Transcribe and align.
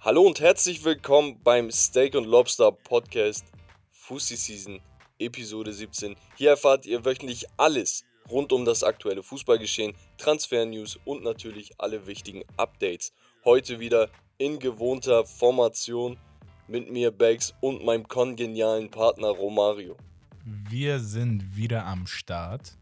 Hallo 0.00 0.22
und 0.22 0.40
herzlich 0.40 0.84
willkommen 0.84 1.40
beim 1.42 1.70
Steak 1.70 2.14
und 2.14 2.26
Lobster 2.26 2.70
Podcast 2.70 3.46
Fussi 3.90 4.36
Season 4.36 4.80
Episode 5.18 5.72
17. 5.72 6.16
Hier 6.36 6.50
erfahrt 6.50 6.84
ihr 6.84 7.02
wöchentlich 7.06 7.46
alles 7.56 8.04
rund 8.30 8.52
um 8.52 8.66
das 8.66 8.82
aktuelle 8.82 9.22
Fußballgeschehen, 9.22 9.94
Transfer-News 10.18 10.98
und 11.06 11.24
natürlich 11.24 11.72
alle 11.78 12.06
wichtigen 12.06 12.42
Updates. 12.58 13.14
Heute 13.46 13.80
wieder 13.80 14.10
in 14.36 14.58
gewohnter 14.58 15.24
Formation 15.24 16.18
mit 16.68 16.90
mir 16.90 17.10
Bags 17.10 17.54
und 17.60 17.84
meinem 17.86 18.06
kongenialen 18.06 18.90
Partner 18.90 19.28
Romario. 19.28 19.96
Wir 20.44 21.00
sind 21.00 21.56
wieder 21.56 21.86
am 21.86 22.06
Start. 22.06 22.76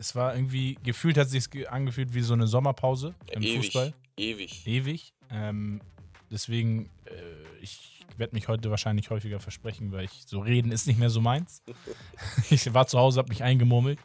Es 0.00 0.16
war 0.16 0.34
irgendwie, 0.34 0.78
gefühlt 0.82 1.18
hat 1.18 1.26
es 1.26 1.32
sich 1.32 1.70
angefühlt 1.70 2.14
wie 2.14 2.22
so 2.22 2.32
eine 2.32 2.46
Sommerpause 2.46 3.14
im 3.32 3.42
ewig, 3.42 3.66
Fußball. 3.66 3.92
ewig. 4.16 4.66
Ewig. 4.66 5.12
Ähm, 5.30 5.82
deswegen, 6.30 6.86
äh, 7.04 7.58
ich 7.60 8.00
werde 8.16 8.34
mich 8.34 8.48
heute 8.48 8.70
wahrscheinlich 8.70 9.10
häufiger 9.10 9.40
versprechen, 9.40 9.92
weil 9.92 10.06
ich 10.06 10.24
so 10.26 10.40
reden 10.40 10.72
ist 10.72 10.86
nicht 10.86 10.98
mehr 10.98 11.10
so 11.10 11.20
meins. 11.20 11.62
ich 12.50 12.72
war 12.72 12.86
zu 12.86 12.98
Hause, 12.98 13.18
habe 13.18 13.28
mich 13.28 13.42
eingemurmelt, 13.42 13.98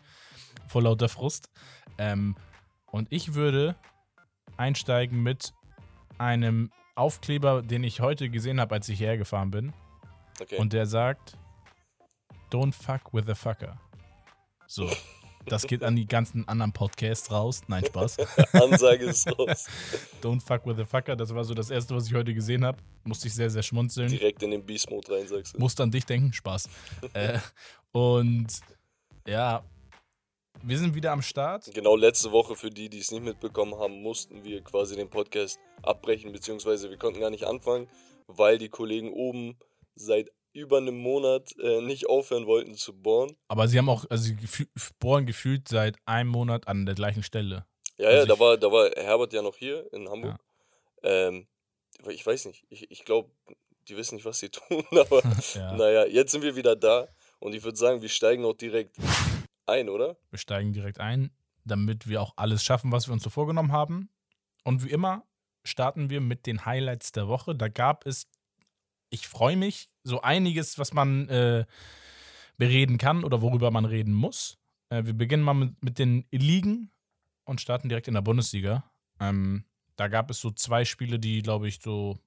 vor 0.68 0.81
lauter 0.81 1.08
Frust. 1.08 1.49
Ähm, 1.98 2.35
und 2.88 3.07
ich 3.09 3.34
würde 3.34 3.77
einsteigen 4.57 5.23
mit 5.23 5.54
einem 6.18 6.73
Aufkleber, 6.96 7.62
den 7.62 7.85
ich 7.85 8.02
heute 8.02 8.30
gesehen 8.30 8.59
habe, 8.59 8.76
als 8.76 8.90
ich 8.90 8.98
hierher 8.98 9.18
gefahren 9.18 9.49
bin. 9.49 9.71
Okay. 10.41 10.57
Und 10.57 10.73
der 10.73 10.88
sagt, 10.88 11.38
don't 12.52 12.73
fuck 12.73 13.13
with 13.13 13.23
the 13.27 13.34
fucker. 13.34 13.80
So. 14.68 14.91
Das 15.45 15.67
geht 15.67 15.84
an 15.84 15.95
die 15.95 16.08
ganzen 16.08 16.48
anderen 16.48 16.73
Podcasts 16.73 17.31
raus. 17.31 17.62
Nein, 17.67 17.85
Spaß. 17.85 18.17
Ansage 18.54 19.05
ist 19.05 19.27
raus. 19.38 19.68
Don't 20.21 20.41
fuck 20.41 20.66
with 20.66 20.77
the 20.77 20.85
fucker. 20.85 21.16
Das 21.16 21.34
war 21.34 21.44
so 21.44 21.54
das 21.54 21.70
erste, 21.70 21.96
was 21.96 22.07
ich 22.07 22.13
heute 22.13 22.34
gesehen 22.34 22.65
habe. 22.65 22.77
Musste 23.04 23.27
ich 23.27 23.34
sehr, 23.34 23.49
sehr 23.49 23.63
schmunzeln. 23.63 24.10
Direkt 24.10 24.41
in 24.43 24.51
den 24.51 24.66
Beast 24.66 24.90
Mode 24.90 25.12
rein, 25.12 25.27
sagst 25.27 25.55
du. 25.55 25.60
Musste 25.60 25.84
an 25.84 25.91
dich 25.91 26.05
denken. 26.05 26.34
Spaß. 26.34 26.70
äh, 27.13 27.40
und 27.91 28.48
ja, 29.27 29.63
wir 30.63 30.77
sind 30.77 30.96
wieder 30.96 31.12
am 31.12 31.21
Start. 31.21 31.70
Genau, 31.73 31.96
letzte 31.96 32.32
Woche, 32.32 32.55
für 32.55 32.70
die, 32.70 32.90
die 32.90 32.99
es 32.99 33.12
nicht 33.12 33.23
mitbekommen 33.23 33.76
haben, 33.76 34.01
mussten 34.01 34.43
wir 34.43 34.62
quasi 34.62 34.96
den 34.96 35.10
Podcast 35.10 35.60
abbrechen, 35.84 36.32
beziehungsweise 36.32 36.90
wir 36.90 36.98
konnten 36.98 37.20
gar 37.20 37.29
nicht 37.29 37.46
anfangen, 37.46 37.88
weil 38.27 38.57
die 38.57 38.70
Kollegen 38.70 39.13
oben 39.13 39.57
seit 39.96 40.32
über 40.55 40.77
einem 40.77 40.98
Monat 40.98 41.53
äh, 41.59 41.81
nicht 41.81 42.07
aufhören 42.07 42.45
wollten 42.48 42.75
zu 42.75 42.93
bohren. 42.93 43.35
Aber 43.48 43.67
sie 43.67 43.77
haben 43.77 43.89
auch, 43.89 44.05
also 44.09 44.23
sie 44.23 44.35
gefü- 44.35 44.67
bohren 44.99 45.25
gefühlt 45.25 45.67
seit 45.67 45.98
einem 46.05 46.29
Monat 46.29 46.67
an 46.67 46.85
der 46.85 46.95
gleichen 46.95 47.23
Stelle. 47.23 47.65
Ja, 47.98 48.09
ja, 48.09 48.15
Also 48.21 48.27
da 48.27 48.34
ich- 48.34 48.39
war, 48.39 48.57
da 48.57 48.71
war 48.71 48.89
Herbert 48.95 49.33
ja 49.33 49.41
noch 49.41 49.55
hier 49.57 49.91
in 49.93 50.09
Hamburg. 50.09 50.39
Ähm, 51.03 51.48
aber 52.01 52.11
ich 52.13 52.26
weiß 52.26 52.45
nicht, 52.45 52.65
ich, 52.70 52.89
ich 52.89 53.05
glaube, 53.05 53.29
die 53.87 53.95
wissen 53.98 54.15
nicht, 54.15 54.26
was 54.26 54.39
sie 54.39 54.49
tun, 54.49 54.83
aber 54.91 55.21
Ja. 55.55 55.73
naja, 55.76 56.05
jetzt 56.05 56.31
sind 56.31 56.41
wir 56.41 56.55
wieder 56.55 56.76
da 56.76 57.07
und 57.39 57.53
ich 57.53 57.63
würde 57.63 57.77
sagen, 57.77 58.01
wir 58.01 58.09
steigen 58.09 58.45
auch 58.45 58.53
direkt 58.55 58.95
ein, 59.65 59.89
oder? 59.89 60.17
Wir 60.29 60.39
steigen 60.39 60.73
direkt 60.73 60.99
ein, 60.99 61.31
damit 61.63 62.07
wir 62.07 62.21
auch 62.21 62.33
alles 62.37 62.63
schaffen, 62.63 62.91
was 62.91 63.07
wir 63.07 63.13
uns 63.13 63.23
so 63.23 63.29
vorgenommen 63.29 63.71
haben. 63.71 64.09
Und 64.63 64.83
wie 64.83 64.89
immer 64.91 65.23
starten 65.63 66.09
wir 66.09 66.22
mit 66.22 66.45
den 66.45 66.66
Highlights 66.66 67.11
der 67.11 67.28
Woche. 67.28 67.56
Da 67.56 67.67
gab 67.67 68.06
es, 68.06 68.28
ich 69.16 69.28
freue 69.28 69.56
mich, 69.56 69.90
so 70.03 70.22
einiges, 70.22 70.78
was 70.78 70.94
man 70.94 71.28
äh, 71.30 71.66
bereden 72.58 72.97
kann 72.97 73.24
oder 73.24 73.41
worüber 73.41 73.72
man 73.72 73.85
reden 73.85 74.13
muss. 74.13 74.57
Äh, 74.90 75.06
wir 75.06 75.13
beginnen 75.13 75.44
mal 75.44 75.53
mit, 75.53 75.84
mit 75.84 76.00
den 76.00 76.25
Ligen 76.31 76.91
und 77.46 77.62
starten 77.62 77.90
direkt 77.90 78.07
in 78.07 78.13
der 78.13 78.22
Bundesliga. 78.22 78.84
Ähm, 79.19 79.63
da 79.96 80.09
gab 80.09 80.30
es 80.30 80.40
so 80.41 80.52
zwei 80.52 80.85
Spiele, 80.85 81.18
die, 81.18 81.41
glaube 81.41 81.68
ich, 81.68 81.80
so 81.81 82.19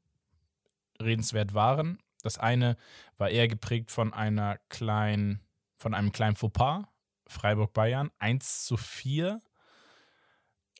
redenswert 1.01 1.55
waren. 1.55 1.99
Das 2.23 2.39
eine 2.39 2.77
war 3.19 3.29
eher 3.29 3.47
geprägt 3.47 3.91
von 3.91 4.13
einer 4.13 4.59
kleinen, 4.71 5.41
von 5.77 5.95
einem 5.95 6.11
kleinen 6.11 6.37
Fauxpas. 6.37 6.85
Freiburg-Bayern 7.27 8.11
1 8.19 8.65
zu 8.65 8.79
4 8.79 9.43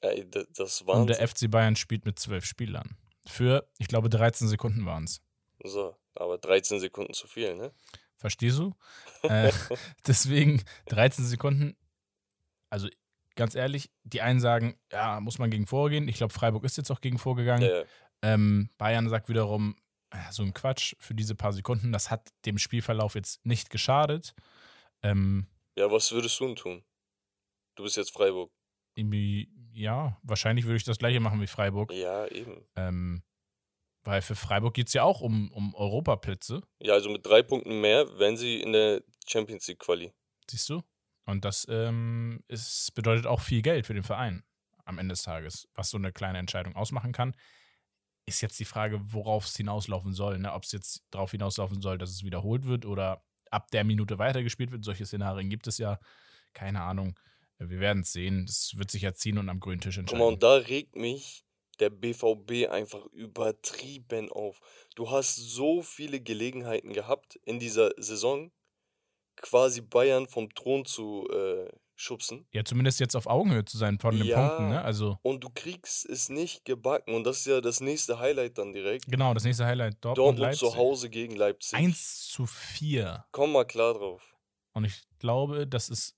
Ey, 0.01 0.31
das, 0.31 0.47
das 0.55 0.83
und 0.83 1.09
der 1.09 1.27
FC 1.27 1.51
Bayern 1.51 1.77
spielt 1.77 2.07
mit 2.07 2.19
zwölf 2.19 2.45
Spielern. 2.45 2.97
Für, 3.27 3.69
ich 3.79 3.89
glaube, 3.89 4.09
13 4.09 4.49
Sekunden 4.49 4.87
waren 4.87 5.05
es. 5.05 5.21
So, 5.63 5.97
aber 6.21 6.39
13 6.39 6.81
Sekunden 6.81 7.15
zu 7.15 7.27
viel, 7.27 7.55
ne? 7.55 7.73
Verstehst 8.17 8.59
du? 8.59 8.75
äh, 9.23 9.53
deswegen 10.07 10.63
13 10.87 11.25
Sekunden. 11.25 11.77
Also 12.71 12.89
ganz 13.37 13.55
ehrlich, 13.55 13.91
die 14.03 14.21
einen 14.21 14.41
sagen, 14.41 14.79
ja, 14.93 15.21
muss 15.21 15.39
man 15.39 15.51
gegen 15.51 15.67
vorgehen. 15.67 16.09
Ich 16.09 16.17
glaube, 16.17 16.35
Freiburg 16.35 16.65
ist 16.65 16.77
jetzt 16.77 16.91
auch 16.91 17.01
gegen 17.01 17.19
vorgegangen. 17.19 17.69
Ja. 17.69 17.85
Ähm, 18.23 18.71
Bayern 18.79 19.09
sagt 19.09 19.29
wiederum, 19.29 19.77
so 20.31 20.43
ein 20.43 20.55
Quatsch 20.55 20.95
für 20.99 21.15
diese 21.15 21.35
paar 21.35 21.53
Sekunden. 21.53 21.93
Das 21.93 22.11
hat 22.11 22.29
dem 22.45 22.59
Spielverlauf 22.59 23.15
jetzt 23.15 23.45
nicht 23.47 23.71
geschadet. 23.71 24.35
Ähm, 25.03 25.47
ja, 25.77 25.91
was 25.91 26.11
würdest 26.13 26.41
du 26.41 26.47
denn 26.47 26.57
tun? 26.57 26.85
Du 27.77 27.85
bist 27.85 27.97
jetzt 27.97 28.13
Freiburg. 28.13 28.51
irgendwie, 28.95 29.49
ja, 29.73 30.19
wahrscheinlich 30.23 30.65
würde 30.65 30.77
ich 30.77 30.85
das 30.85 30.99
gleiche 30.99 31.21
machen 31.21 31.41
wie 31.41 31.47
Freiburg. 31.47 31.93
Ja, 31.93 32.27
eben. 32.27 32.67
Ähm, 32.75 33.23
weil 34.09 34.23
für 34.23 34.35
Freiburg 34.35 34.73
geht 34.73 34.89
es 34.89 34.95
ja 34.95 35.03
auch 35.03 35.21
um, 35.21 35.53
um 35.53 35.75
Europaplätze, 35.75 36.63
Ja, 36.81 36.95
also 36.95 37.11
mit 37.11 37.27
drei 37.27 37.43
Punkten 37.43 37.83
mehr 37.83 38.19
wären 38.19 38.39
sie 38.39 38.59
in 38.59 38.73
der 38.73 39.03
Champions 39.27 39.69
League 39.69 39.81
Quali. 39.81 40.15
siehst 40.51 40.71
du? 40.71 40.83
Und 41.27 41.45
das 41.45 41.67
ähm, 41.69 42.43
ist, 42.49 42.95
bedeutet 42.95 43.27
auch 43.27 43.43
viel 43.43 43.61
Geld 43.61 43.87
für 43.87 43.93
den 43.93 44.03
Verein 44.03 44.45
am 44.87 44.97
Ende 44.97 45.13
des 45.13 45.25
Tages. 45.25 45.69
Was 45.75 45.91
so 45.91 45.99
eine 45.99 46.11
kleine 46.11 46.39
Entscheidung 46.39 46.75
ausmachen 46.75 47.13
kann, 47.13 47.37
ist 48.25 48.41
jetzt 48.41 48.59
die 48.59 48.65
Frage, 48.65 48.99
worauf 49.13 49.45
es 49.45 49.55
hinauslaufen 49.55 50.15
soll. 50.15 50.39
Ne? 50.39 50.55
Ob 50.55 50.65
es 50.65 50.73
jetzt 50.73 51.05
darauf 51.11 51.33
hinauslaufen 51.33 51.83
soll, 51.83 51.99
dass 51.99 52.09
es 52.09 52.25
wiederholt 52.25 52.65
wird 52.65 52.87
oder 52.87 53.23
ab 53.51 53.71
der 53.73 53.85
Minute 53.85 54.19
weitergespielt 54.19 54.71
wird. 54.71 54.85
Solche 54.85 55.05
Szenarien 55.05 55.51
gibt 55.51 55.67
es 55.67 55.77
ja. 55.77 55.99
Keine 56.55 56.81
Ahnung. 56.81 57.21
Wir 57.59 57.81
werden 57.81 58.01
es 58.01 58.13
sehen. 58.13 58.47
Das 58.47 58.73
wird 58.77 58.91
sich 58.91 59.03
ja 59.03 59.13
ziehen 59.13 59.37
und 59.37 59.51
am 59.51 59.61
grünen 59.61 59.83
Tisch 59.83 59.97
Guck 59.97 60.01
entscheiden. 60.01 60.25
mal, 60.25 60.33
und 60.33 60.43
da 60.43 60.55
regt 60.55 60.97
mich 60.97 61.45
der 61.81 61.91
BVB 61.91 62.69
einfach 62.71 63.05
übertrieben 63.07 64.31
auf. 64.31 64.61
Du 64.95 65.11
hast 65.11 65.37
so 65.37 65.83
viele 65.83 66.21
Gelegenheiten 66.21 66.93
gehabt 66.93 67.37
in 67.45 67.59
dieser 67.59 67.91
Saison, 67.97 68.51
quasi 69.37 69.81
Bayern 69.81 70.27
vom 70.29 70.53
Thron 70.55 70.85
zu 70.85 71.29
äh, 71.31 71.69
schubsen. 71.95 72.47
ja, 72.53 72.65
zumindest 72.65 73.01
jetzt 73.01 73.15
auf 73.17 73.27
Augenhöhe 73.27 73.65
zu 73.65 73.77
sein 73.79 73.99
von 73.99 74.17
den 74.17 74.27
Ja. 74.27 74.49
Punkten. 74.49 74.69
Ne? 74.71 74.83
Also, 74.83 75.19
Und 75.23 75.43
du 75.45 75.51
kriegst 75.55 76.05
es 76.09 76.29
nicht 76.29 76.65
gebacken. 76.65 77.15
Und 77.15 77.25
das 77.25 77.39
ist 77.41 77.47
ja 77.47 77.61
das 77.61 77.81
nächste 77.81 78.19
Highlight 78.19 78.59
dann 78.59 78.73
direkt. 78.73 79.07
genau, 79.07 79.35
das 79.35 79.45
nächste 79.45 79.65
Highlight: 79.67 79.97
Dortmund, 80.01 80.39
Dortmund 80.39 80.57
zu 80.57 80.77
Hause 80.77 81.11
gegen 81.11 81.37
Leipzig. 81.37 81.79
1 81.79 82.29
zu 82.29 82.47
4. 82.47 83.25
Komm 83.33 83.53
mal 83.53 83.65
klar 83.65 83.95
drauf. 83.95 84.37
Und 84.75 84.85
ich 84.85 85.03
glaube, 85.19 85.67
das 85.67 85.89
ist, 85.89 86.17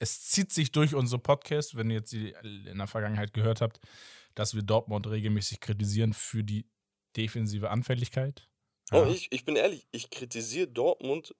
es 0.00 0.22
zieht 0.26 0.50
sich 0.52 0.72
durch 0.72 0.94
unsere 0.94 1.20
Podcast, 1.20 1.76
wenn 1.76 1.90
ihr 1.90 1.98
jetzt 1.98 2.12
die 2.12 2.34
in 2.42 2.78
der 2.78 2.86
Vergangenheit 2.88 3.32
gehört 3.32 3.60
habt, 3.60 3.78
dass 4.40 4.54
wir 4.54 4.62
Dortmund 4.62 5.06
regelmäßig 5.06 5.60
kritisieren 5.60 6.14
für 6.14 6.42
die 6.42 6.66
defensive 7.14 7.68
Anfälligkeit. 7.68 8.48
Oh, 8.90 9.04
ich, 9.04 9.30
ich 9.32 9.44
bin 9.44 9.54
ehrlich, 9.54 9.86
ich 9.92 10.08
kritisiere 10.08 10.66
Dortmund, 10.66 11.34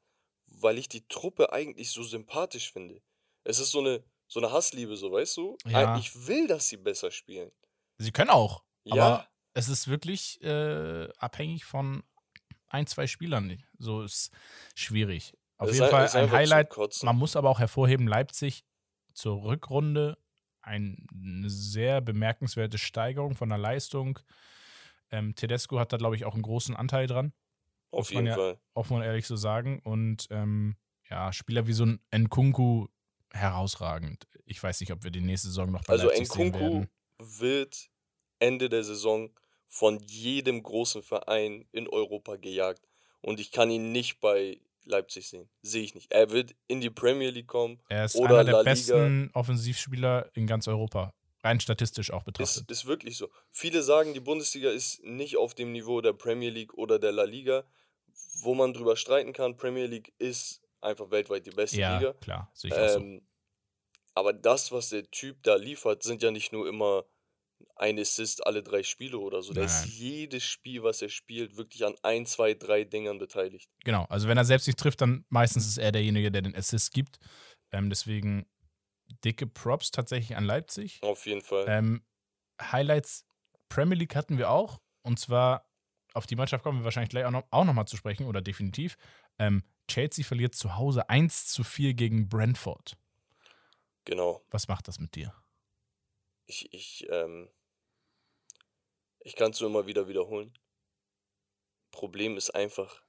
weil 0.49 0.77
ich 0.77 0.87
die 0.87 1.09
Truppe 1.09 1.51
eigentlich 1.51 1.93
so 1.93 2.03
sympathisch 2.03 2.71
finde. 2.71 3.01
Es 3.43 3.59
ist 3.59 3.71
so 3.71 3.81
eine, 3.81 4.05
so 4.29 4.39
eine 4.39 4.53
Hassliebe, 4.53 4.99
so 4.99 5.11
weißt 5.11 5.39
du? 5.39 5.57
Ja. 5.65 5.97
Ich 5.97 6.27
will, 6.27 6.47
dass 6.47 6.69
sie 6.69 6.77
besser 6.77 7.11
spielen. 7.11 7.51
Sie 7.97 8.13
können 8.13 8.29
auch, 8.29 8.65
Ja, 8.85 8.95
aber 8.95 9.29
es 9.55 9.71
ist 9.71 9.89
wirklich 9.89 10.39
äh, 10.43 11.09
abhängig 11.17 11.65
von 11.65 12.05
ein, 12.69 12.87
zwei 12.87 13.07
Spielern. 13.07 13.65
So 13.79 14.03
ist 14.03 14.31
schwierig. 14.75 15.33
Auf 15.57 15.71
ist 15.71 15.77
jeden 15.77 15.89
Fall 15.89 16.07
ein 16.07 16.31
Highlight. 16.31 16.77
Man 17.03 17.17
muss 17.17 17.35
aber 17.35 17.49
auch 17.49 17.61
hervorheben, 17.61 18.07
Leipzig 18.07 18.67
zur 19.15 19.43
Rückrunde 19.43 20.19
eine 20.63 21.49
sehr 21.51 22.01
bemerkenswerte 22.01 22.79
Steigerung 22.79 23.35
von 23.35 23.49
der 23.49 23.59
Leistung. 23.59 24.19
Ähm, 25.11 25.35
Tedesco 25.35 25.79
hat 25.79 25.93
da, 25.93 25.97
glaube 25.97 26.17
ich, 26.17 26.25
auch 26.25 26.35
einen 26.35 26.43
großen 26.43 26.77
Anteil 26.77 27.07
dran, 27.07 27.33
auf 27.91 28.11
jeden 28.13 28.27
ja- 28.27 28.35
Fall. 28.37 28.61
auch 28.75 28.91
mal 28.91 29.05
ehrlich 29.05 29.27
so 29.27 29.37
sagen. 29.37 29.81
Und 29.81 30.29
ähm, 30.31 30.77
ja, 31.09 31.33
Spieler 31.33 31.67
wie 31.67 31.73
so 31.73 31.85
ein 31.87 32.01
Nkunku 32.15 32.87
herausragend. 33.33 34.27
Ich 34.45 34.63
weiß 34.63 34.81
nicht, 34.81 34.93
ob 34.93 35.03
wir 35.05 35.11
die 35.11 35.21
nächste 35.21 35.49
Saison 35.49 35.71
noch 35.73 35.83
bei 35.85 35.93
Also 35.95 36.07
Leipzig 36.09 36.29
sehen 36.33 36.49
Nkunku 36.49 36.61
werden. 36.61 36.91
wird 37.19 37.91
Ende 38.39 38.69
der 38.69 38.85
Saison 38.85 39.31
von 39.67 39.99
jedem 40.01 40.63
großen 40.63 41.03
Verein 41.03 41.65
in 41.73 41.89
Europa 41.89 42.37
gejagt. 42.37 42.89
Und 43.21 43.39
ich 43.41 43.53
kann 43.53 43.71
ihn 43.71 43.93
nicht 43.93 44.21
bei 44.21 44.61
Leipzig 44.85 45.29
sehen. 45.29 45.49
Sehe 45.63 45.83
ich 45.83 45.95
nicht. 45.95 46.13
Er 46.13 46.31
wird 46.31 46.55
in 46.67 46.81
die 46.81 46.91
Premier 46.91 47.31
League 47.31 47.47
kommen. 47.49 47.81
Er 47.89 48.05
ist 48.07 48.17
oder 48.17 48.41
einer 48.41 48.45
der 48.45 48.53
La 48.53 48.59
Liga. 48.61 48.71
besten 48.71 49.31
Offensivspieler 49.35 50.31
in 50.35 50.47
ganz 50.47 50.69
Europa. 50.69 51.15
Rein 51.43 51.59
statistisch 51.61 52.11
auch 52.13 52.21
Ist, 52.21 52.25
betrachtet. 52.27 52.71
ist 52.71 52.87
wirklich 52.87 53.17
so. 53.17 53.29
Viele 53.51 53.83
sagen, 53.83 54.13
die 54.13 54.21
Bundesliga 54.21 54.71
ist 54.71 55.03
nicht 55.05 55.37
auf 55.37 55.55
dem 55.55 55.73
Niveau 55.73 56.01
der 56.01 56.13
Premier 56.13 56.51
League 56.51 56.75
oder 56.75 56.99
der 56.99 57.13
La 57.13 57.25
Liga, 57.25 57.65
wo 58.43 58.55
man 58.55 58.75
drüber 58.75 58.97
streiten 58.97 59.33
kann. 59.33 59.57
Premier 59.57 59.87
League 59.87 60.13
ist 60.19 60.61
einfach 60.81 61.11
weltweit 61.11 61.47
die 61.47 61.51
beste 61.51 61.79
ja, 61.79 61.99
Liga. 61.99 62.13
klar, 62.15 62.51
sehe 62.55 62.71
ich 62.71 62.77
auch 62.77 62.89
so. 62.89 62.99
Ähm, 63.01 63.23
aber 64.15 64.33
das, 64.33 64.71
was 64.73 64.91
der 64.91 65.11
Typ 65.11 65.43
da 65.43 65.55
liefert, 65.57 66.03
sind 66.03 66.23
ja 66.23 66.31
nicht 66.31 66.53
nur 66.53 66.69
immer 66.69 67.05
ein 67.77 67.99
Assist 67.99 68.47
alle 68.47 68.63
drei 68.63 68.83
Spiele 68.83 69.19
oder 69.19 69.43
so. 69.43 69.53
Der 69.53 69.65
Nein. 69.65 69.73
ist 69.73 69.87
jedes 69.87 70.45
Spiel, 70.45 70.83
was 70.83 71.03
er 71.03 71.09
spielt, 71.09 71.57
wirklich 71.57 71.85
an 71.85 71.95
ein, 72.03 72.27
zwei, 72.27 72.55
drei 72.55 72.85
Dingern 72.85 73.19
beteiligt. 73.19 73.71
Genau, 73.85 74.05
also 74.05 74.29
wenn 74.29 74.37
er 74.37 74.45
selbst 74.45 74.67
nicht 74.67 74.79
trifft, 74.79 75.01
dann 75.01 75.25
meistens 75.29 75.67
ist 75.67 75.79
er 75.79 75.93
derjenige, 75.93 76.31
der 76.31 76.43
den 76.43 76.55
Assist 76.55 76.93
gibt. 76.93 77.19
Ähm, 77.73 77.89
deswegen 77.89 78.47
dicke 79.25 79.47
Props 79.47 79.91
tatsächlich 79.91 80.37
an 80.37 80.45
Leipzig. 80.45 81.01
Auf 81.03 81.27
jeden 81.27 81.43
Fall. 81.43 81.65
Ähm, 81.69 82.05
Highlights 82.61 83.25
Premier 83.69 83.97
League 83.97 84.15
hatten 84.15 84.37
wir 84.37 84.51
auch. 84.51 84.81
Und 85.03 85.19
zwar, 85.19 85.67
auf 86.13 86.27
die 86.27 86.37
Mannschaft 86.37 86.63
kommen 86.63 86.81
wir 86.81 86.85
wahrscheinlich 86.85 87.11
gleich 87.11 87.25
auch 87.25 87.31
noch, 87.31 87.45
auch 87.51 87.65
noch 87.65 87.73
mal 87.73 87.87
zu 87.87 87.97
sprechen, 87.97 88.27
oder 88.27 88.43
definitiv. 88.43 88.97
Ähm, 89.39 89.63
Chelsea 89.89 90.25
verliert 90.25 90.55
zu 90.55 90.77
Hause 90.77 91.09
1 91.09 91.47
zu 91.47 91.65
4 91.65 91.95
gegen 91.95 92.29
Brentford. 92.29 92.97
Genau. 94.05 94.45
Was 94.51 94.69
macht 94.69 94.89
das 94.89 94.99
mit 94.99 95.15
dir? 95.15 95.35
Ich, 96.51 96.69
ich, 96.75 97.07
ähm, 97.11 97.49
ich 99.21 99.37
kann 99.37 99.53
es 99.53 99.61
nur 99.61 99.71
immer 99.71 99.87
wieder 99.87 100.09
wiederholen. 100.09 100.53
Problem 101.93 102.37
ist 102.37 102.51
einfach 102.51 103.03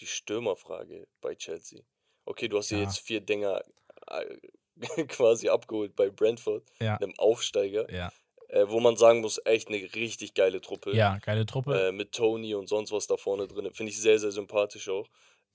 die 0.00 0.06
Stürmerfrage 0.06 1.06
bei 1.22 1.34
Chelsea. 1.34 1.80
Okay, 2.26 2.48
du 2.48 2.58
hast 2.58 2.70
Ja. 2.70 2.80
jetzt 2.80 2.98
vier 2.98 3.22
Dinger 3.22 3.62
äh, 4.08 4.36
quasi 5.08 5.48
abgeholt 5.48 5.96
bei 5.96 6.10
Brentford, 6.10 6.70
Ja. 6.78 6.96
einem 6.96 7.14
Aufsteiger, 7.16 7.90
Ja, 7.90 8.12
äh, 8.48 8.66
wo 8.68 8.80
man 8.80 8.96
sagen 8.96 9.22
muss, 9.22 9.40
echt 9.46 9.68
eine 9.68 9.78
richtig 9.94 10.34
geile 10.34 10.60
Truppe. 10.60 10.94
ja 10.94 11.16
geile 11.18 11.46
Truppe. 11.46 11.88
äh, 11.88 11.92
mit 11.92 12.12
Tony 12.12 12.54
und 12.54 12.68
sonst 12.68 12.92
was 12.92 13.06
da 13.06 13.16
vorne 13.16 13.48
drin. 13.48 13.72
Finde 13.72 13.92
ich 13.92 13.98
sehr, 14.00 14.18
sehr 14.18 14.32
sympathisch 14.32 14.90
auch. 14.90 15.08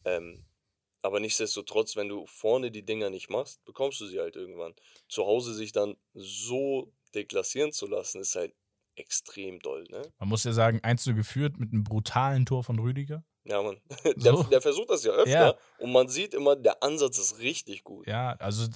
Ähm, 0.04 0.46
aber 1.04 1.20
nichtsdestotrotz, 1.20 1.96
wenn 1.96 2.10
du 2.10 2.26
vorne 2.26 2.72
die 2.72 2.84
Dinger 2.84 3.10
nicht 3.12 3.30
machst, 3.30 3.64
bekommst 3.66 4.02
du 4.02 4.08
sie 4.08 4.20
halt 4.20 4.36
irgendwann. 4.36 4.76
Zu 5.08 5.26
Hause 5.26 5.54
sich 5.54 5.72
dann 5.72 5.96
so 6.14 6.92
deklassieren 7.16 7.72
zu 7.72 7.88
lassen, 7.88 8.22
ist 8.22 8.36
halt 8.36 8.54
extrem 8.96 9.60
doll, 9.60 9.86
ne? 9.90 10.02
Man 10.20 10.30
muss 10.30 10.44
ja 10.44 10.52
sagen, 10.52 10.80
1 10.84 11.04
zu 11.04 11.16
geführt 11.16 11.58
mit 11.58 11.72
einem 11.72 11.84
brutalen 11.84 12.46
Tor 12.46 12.64
von 12.64 12.80
Rüdiger. 12.80 13.24
Ja, 13.46 13.62
Mann. 13.64 13.80
So. 14.18 14.44
Der, 14.44 14.50
der 14.52 14.62
versucht 14.62 14.90
das 14.90 15.04
ja 15.04 15.12
öfter 15.12 15.32
Ja. 15.32 15.56
und 15.78 15.92
man 15.92 16.08
sieht 16.10 16.34
immer, 16.34 16.56
der 16.56 16.84
Ansatz 16.84 17.18
ist 17.18 17.40
richtig 17.40 17.84
gut. 17.84 18.08
Ja, 18.08 18.32
also 18.40 18.68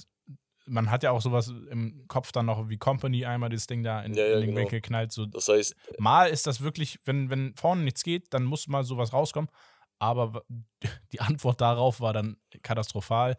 man 0.66 0.90
hat 0.90 1.02
ja 1.02 1.10
auch 1.10 1.20
sowas 1.20 1.48
im 1.48 2.06
Kopf 2.08 2.32
dann 2.32 2.46
noch 2.46 2.70
wie 2.70 2.78
Company 2.78 3.26
einmal 3.26 3.50
das 3.50 3.66
Ding 3.66 3.82
da 3.82 4.00
in, 4.02 4.14
Ja, 4.14 4.24
ja, 4.26 4.34
in 4.36 4.40
den 4.40 4.50
genau. 4.50 4.60
Winkel 4.62 4.80
knallt. 4.80 5.12
So, 5.12 5.26
Das 5.26 5.46
heißt, 5.48 5.74
mal 5.98 6.30
ist 6.30 6.46
das 6.46 6.62
wirklich, 6.62 6.98
wenn, 7.04 7.28
wenn 7.28 7.54
vorne 7.54 7.82
nichts 7.82 8.02
geht, 8.02 8.32
dann 8.32 8.44
muss 8.44 8.66
mal 8.66 8.82
sowas 8.82 9.12
rauskommen. 9.12 9.50
Aber 9.98 10.42
die 11.12 11.20
Antwort 11.20 11.60
darauf 11.60 12.00
war 12.00 12.14
dann 12.14 12.38
katastrophal. 12.62 13.36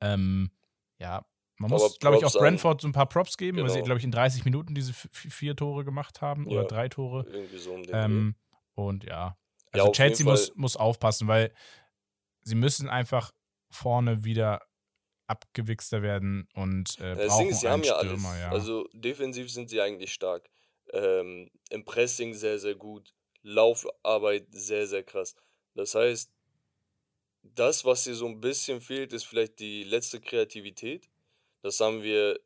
Ähm, 0.00 0.50
ja, 1.00 1.24
man 1.60 1.70
muss, 1.70 1.98
glaube 1.98 2.16
ich, 2.16 2.24
auch 2.24 2.32
Brentford 2.32 2.80
so 2.80 2.88
ein 2.88 2.92
paar 2.92 3.06
Props 3.06 3.36
geben, 3.36 3.58
weil 3.58 3.68
sie, 3.68 3.76
Genau. 3.76 3.84
glaube 3.86 3.98
ich, 3.98 4.04
in 4.04 4.10
30 4.10 4.44
Minuten 4.44 4.74
diese 4.74 4.92
vier 4.92 5.54
Tore 5.54 5.84
gemacht 5.84 6.20
haben 6.22 6.46
oder 6.46 6.62
Ja. 6.62 6.66
drei 6.66 6.88
Tore. 6.88 7.24
irgendwie 7.30 7.58
so 7.58 7.72
um 7.72 7.82
den 7.82 7.94
Ähm, 7.94 8.34
und 8.74 9.04
ja, 9.04 9.10
Ja, 9.12 9.36
also 9.72 9.84
jeden 9.86 9.94
Chelsea 9.94 10.26
muss, 10.26 10.54
muss 10.56 10.76
aufpassen, 10.76 11.28
weil 11.28 11.52
sie 12.42 12.54
müssen 12.54 12.88
einfach 12.88 13.32
vorne 13.70 14.24
wieder 14.24 14.62
abgewichster 15.26 16.02
werden 16.02 16.48
und 16.54 16.98
äh. 16.98 17.14
Das 17.14 17.28
brauchen 17.28 17.50
ist, 17.50 17.60
sie 17.60 17.68
haben 17.68 17.84
ja 17.84 17.94
alles. 17.94 18.12
Stürmer. 18.20 18.38
Ja. 18.38 18.50
Also 18.50 18.88
defensiv 18.94 19.50
sind 19.52 19.68
sie 19.70 19.80
eigentlich 19.80 20.12
stark. 20.12 20.48
Ähm, 20.92 21.50
Im 21.70 21.84
Pressing 21.84 22.34
sehr, 22.34 22.58
sehr 22.58 22.74
gut. 22.74 23.12
Laufarbeit 23.42 24.46
sehr, 24.50 24.86
sehr 24.88 25.02
krass. 25.04 25.34
Das 25.74 25.94
heißt, 25.94 26.32
das, 27.42 27.84
was 27.84 28.04
dir 28.04 28.14
so 28.14 28.26
ein 28.26 28.40
bisschen 28.40 28.80
fehlt, 28.80 29.12
ist 29.12 29.24
vielleicht 29.24 29.58
die 29.60 29.84
letzte 29.84 30.20
Kreativität. 30.20 31.08
Das 31.62 31.78
haben 31.80 32.02
wir 32.02 32.38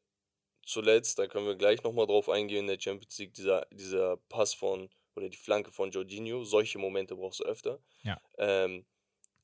zuletzt, 0.66 1.18
da 1.18 1.26
können 1.26 1.46
wir 1.46 1.56
gleich 1.56 1.82
nochmal 1.82 2.06
drauf 2.06 2.28
eingehen, 2.28 2.60
in 2.60 2.66
der 2.68 2.80
Champions 2.80 3.18
League, 3.18 3.34
dieser, 3.34 3.66
dieser 3.70 4.16
Pass 4.28 4.54
von, 4.54 4.88
oder 5.14 5.28
die 5.28 5.36
Flanke 5.36 5.70
von 5.70 5.90
Jorginho. 5.90 6.44
Solche 6.44 6.78
Momente 6.78 7.14
brauchst 7.16 7.40
du 7.40 7.44
öfter. 7.44 7.78
Ja. 8.02 8.18
Ähm, 8.38 8.84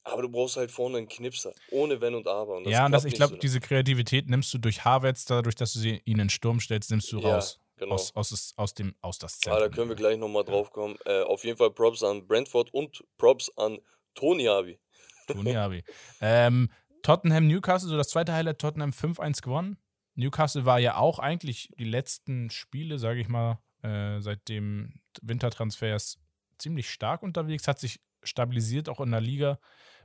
aber 0.02 0.22
du 0.22 0.30
brauchst 0.30 0.56
halt 0.56 0.70
vorne 0.70 0.96
einen 0.98 1.08
Knipser, 1.08 1.52
ohne 1.70 2.00
Wenn 2.00 2.14
und 2.14 2.26
Aber. 2.26 2.56
Und 2.56 2.66
ja, 2.66 2.86
und 2.86 2.92
das, 2.92 3.04
ich 3.04 3.14
glaube, 3.14 3.34
so 3.34 3.38
diese 3.40 3.60
Kreativität 3.60 4.28
nimmst 4.30 4.52
du 4.54 4.58
durch 4.58 4.82
Havertz, 4.84 5.26
dadurch, 5.26 5.54
dass 5.56 5.74
du 5.74 5.78
sie 5.78 6.00
in 6.06 6.16
den 6.18 6.30
Sturm 6.30 6.58
stellst, 6.58 6.90
nimmst 6.90 7.12
du 7.12 7.20
Ja, 7.20 7.34
raus. 7.34 7.60
genau. 7.76 7.94
Aus, 7.96 8.14
aus, 8.16 8.54
aus, 8.56 8.74
dem, 8.74 8.94
aus 9.02 9.18
das 9.18 9.34
Ah, 9.34 9.40
Zentrum. 9.42 9.60
da 9.60 9.68
können 9.68 9.88
wir 9.90 9.96
gleich 9.96 10.16
nochmal 10.16 10.44
drauf 10.44 10.72
kommen. 10.72 10.96
Äh, 11.04 11.20
auf 11.20 11.44
jeden 11.44 11.58
Fall 11.58 11.70
Props 11.70 12.02
an 12.02 12.26
Brentford 12.26 12.72
und 12.72 13.04
Props 13.18 13.50
an 13.58 13.78
Tony 14.14 14.48
Avi. 14.48 14.80
Toni 15.26 15.54
Avi. 15.54 15.84
ähm, 16.22 16.70
Tottenham 17.02 17.46
Newcastle, 17.46 17.88
so 17.88 17.96
das 17.96 18.08
zweite 18.10 18.32
Highlight, 18.32 18.58
Tottenham 18.58 18.90
5-1 18.92 19.42
gewonnen. 19.42 19.76
Newcastle 20.14 20.64
war 20.64 20.78
ja 20.78 20.96
auch 20.96 21.18
eigentlich 21.18 21.70
die 21.78 21.84
letzten 21.84 22.50
Spiele, 22.50 22.98
sage 22.98 23.20
ich 23.20 23.28
mal, 23.28 23.58
äh, 23.82 24.20
seit 24.20 24.48
dem 24.48 25.00
Wintertransfers 25.22 26.18
ziemlich 26.58 26.90
stark 26.90 27.22
unterwegs, 27.22 27.66
hat 27.68 27.78
sich 27.78 28.00
stabilisiert 28.22 28.88
auch 28.88 29.00
in 29.00 29.10
der 29.12 29.20
Liga. 29.20 29.58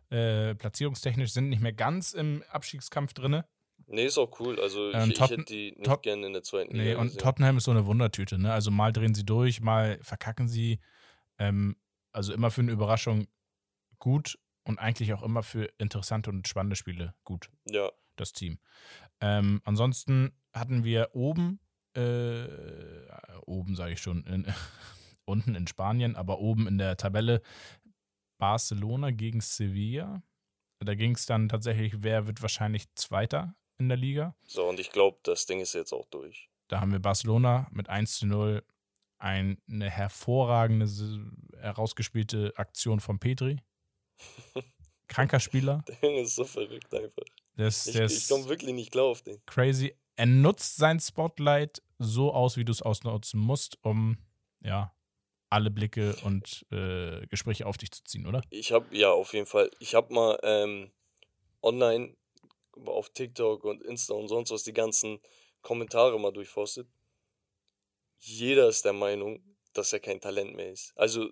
Äh, 0.10 0.56
platzierungstechnisch 0.56 1.34
sind 1.34 1.50
nicht 1.50 1.62
mehr 1.62 1.74
ganz 1.74 2.14
im 2.14 2.44
Abstiegskampf 2.50 3.14
drin. 3.14 3.44
Nee, 3.88 4.06
ist 4.06 4.18
auch 4.18 4.40
cool. 4.40 4.60
Also 4.62 4.90
ich, 4.90 4.96
Ähm, 4.96 5.12
ich 5.12 5.20
hätte 5.20 5.44
die 5.44 5.72
nicht 5.72 5.84
Tot- 5.84 6.04
gerne 6.04 6.28
in 6.28 6.34
der 6.34 6.44
zweiten 6.44 6.78
Nee, 6.78 6.90
Liga 6.90 7.00
und 7.00 7.08
gesehen. 7.08 7.20
Tottenham 7.22 7.58
ist 7.58 7.66
so 7.66 7.72
eine 7.72 7.86
Wundertüte, 7.86 8.38
ne? 8.40 8.54
Also 8.54 8.72
mal 8.72 8.94
drehen 8.94 9.14
sie 9.14 9.26
durch, 9.26 9.60
mal 9.62 10.00
verkacken 10.02 10.48
sie. 10.48 10.80
Ähm, 11.40 11.76
also 12.14 12.34
immer 12.34 12.52
für 12.52 12.62
eine 12.62 12.72
Überraschung 12.72 13.28
gut 14.00 14.40
und 14.66 14.80
eigentlich 14.80 15.14
auch 15.14 15.24
immer 15.24 15.44
für 15.44 15.66
interessante 15.78 16.30
und 16.30 16.48
spannende 16.48 16.76
Spiele 16.76 17.14
gut, 17.24 17.50
Ja, 17.70 17.92
das 18.16 18.34
Team. 18.34 18.60
Ähm, 19.22 19.62
ansonsten 19.64 20.34
hatten 20.54 20.84
wir 20.84 21.10
oben, 21.14 21.60
äh, 21.96 22.48
oben 23.46 23.76
sage 23.76 23.94
ich 23.94 24.02
schon, 24.02 24.26
in, 24.26 24.46
unten 25.26 25.56
in 25.56 25.68
Spanien, 25.68 26.16
aber 26.16 26.40
oben 26.40 26.68
in 26.68 26.78
der 26.78 26.98
Tabelle 26.98 27.42
Barcelona 28.38 29.12
gegen 29.12 29.42
Sevilla. 29.42 30.22
Da 30.80 30.94
ging 30.94 31.16
es 31.16 31.26
dann 31.26 31.48
tatsächlich, 31.48 32.04
wer 32.04 32.28
wird 32.28 32.42
wahrscheinlich 32.42 32.94
Zweiter 32.96 33.56
in 33.78 33.88
der 33.88 33.98
Liga. 33.98 34.36
so 34.46 34.68
und 34.68 34.80
ich 34.80 34.92
glaube, 34.92 35.18
das 35.24 35.46
Ding 35.46 35.60
ist 35.60 35.74
jetzt 35.74 35.94
auch 35.94 36.06
durch. 36.08 36.50
Da 36.68 36.82
haben 36.82 36.92
wir 36.92 37.00
Barcelona 37.00 37.68
mit 37.72 37.90
1 37.90 38.20
zu 38.20 38.28
0 38.28 38.64
ein, 39.18 39.62
eine 39.70 39.90
hervorragende, 39.90 40.88
herausgespielte 41.60 42.54
Aktion 42.58 43.00
von 43.00 43.20
Petri. 43.20 43.62
Kranker 45.08 45.40
Spieler. 45.40 45.84
Der 45.88 45.98
Junge 46.02 46.22
ist 46.22 46.36
so 46.36 46.46
verrückt 46.46 46.94
einfach. 46.94 47.24
Ist, 47.58 47.88
Ich, 47.88 47.96
ich 47.96 48.28
komme 48.28 48.48
wirklich 48.50 48.74
nicht 48.74 48.92
klar 48.92 49.06
auf 49.06 49.22
den. 49.22 49.42
crazy. 49.46 49.96
Er 50.18 50.26
nutzt 50.26 50.78
sein 50.78 51.00
Spotlight 51.00 51.82
so 52.00 52.34
aus, 52.34 52.58
wie 52.58 52.66
du 52.66 52.72
es 52.72 52.82
ausnutzen 52.82 53.40
musst, 53.40 53.78
um 53.82 54.18
ja 54.62 54.94
alle 55.50 55.70
Blicke 55.70 56.16
und 56.24 56.66
äh, 56.72 57.26
Gespräche 57.28 57.66
auf 57.66 57.78
dich 57.78 57.92
zu 57.92 58.04
ziehen, 58.04 58.26
oder? 58.26 58.42
Ich 58.50 58.72
habe, 58.72 58.86
ja, 58.96 59.12
auf 59.12 59.34
jeden 59.34 59.46
Fall. 59.46 59.70
Ich 59.80 59.94
habe 59.96 60.14
mal 60.14 60.40
ähm, 60.44 60.92
online 61.62 62.16
auf 62.86 63.10
TikTok 63.10 63.64
und 63.64 63.84
Insta 63.84 64.14
und 64.14 64.28
sonst 64.28 64.52
was 64.52 64.64
die 64.64 64.74
ganzen 64.74 65.20
Kommentare 65.62 66.20
mal 66.20 66.32
durchforstet. 66.34 66.88
Jeder 68.20 68.68
ist 68.68 68.86
der 68.86 68.94
Meinung, 68.94 69.44
dass 69.74 69.94
er 69.94 70.00
kein 70.00 70.20
Talent 70.20 70.56
mehr 70.56 70.72
ist. 70.72 70.92
Also 70.98 71.30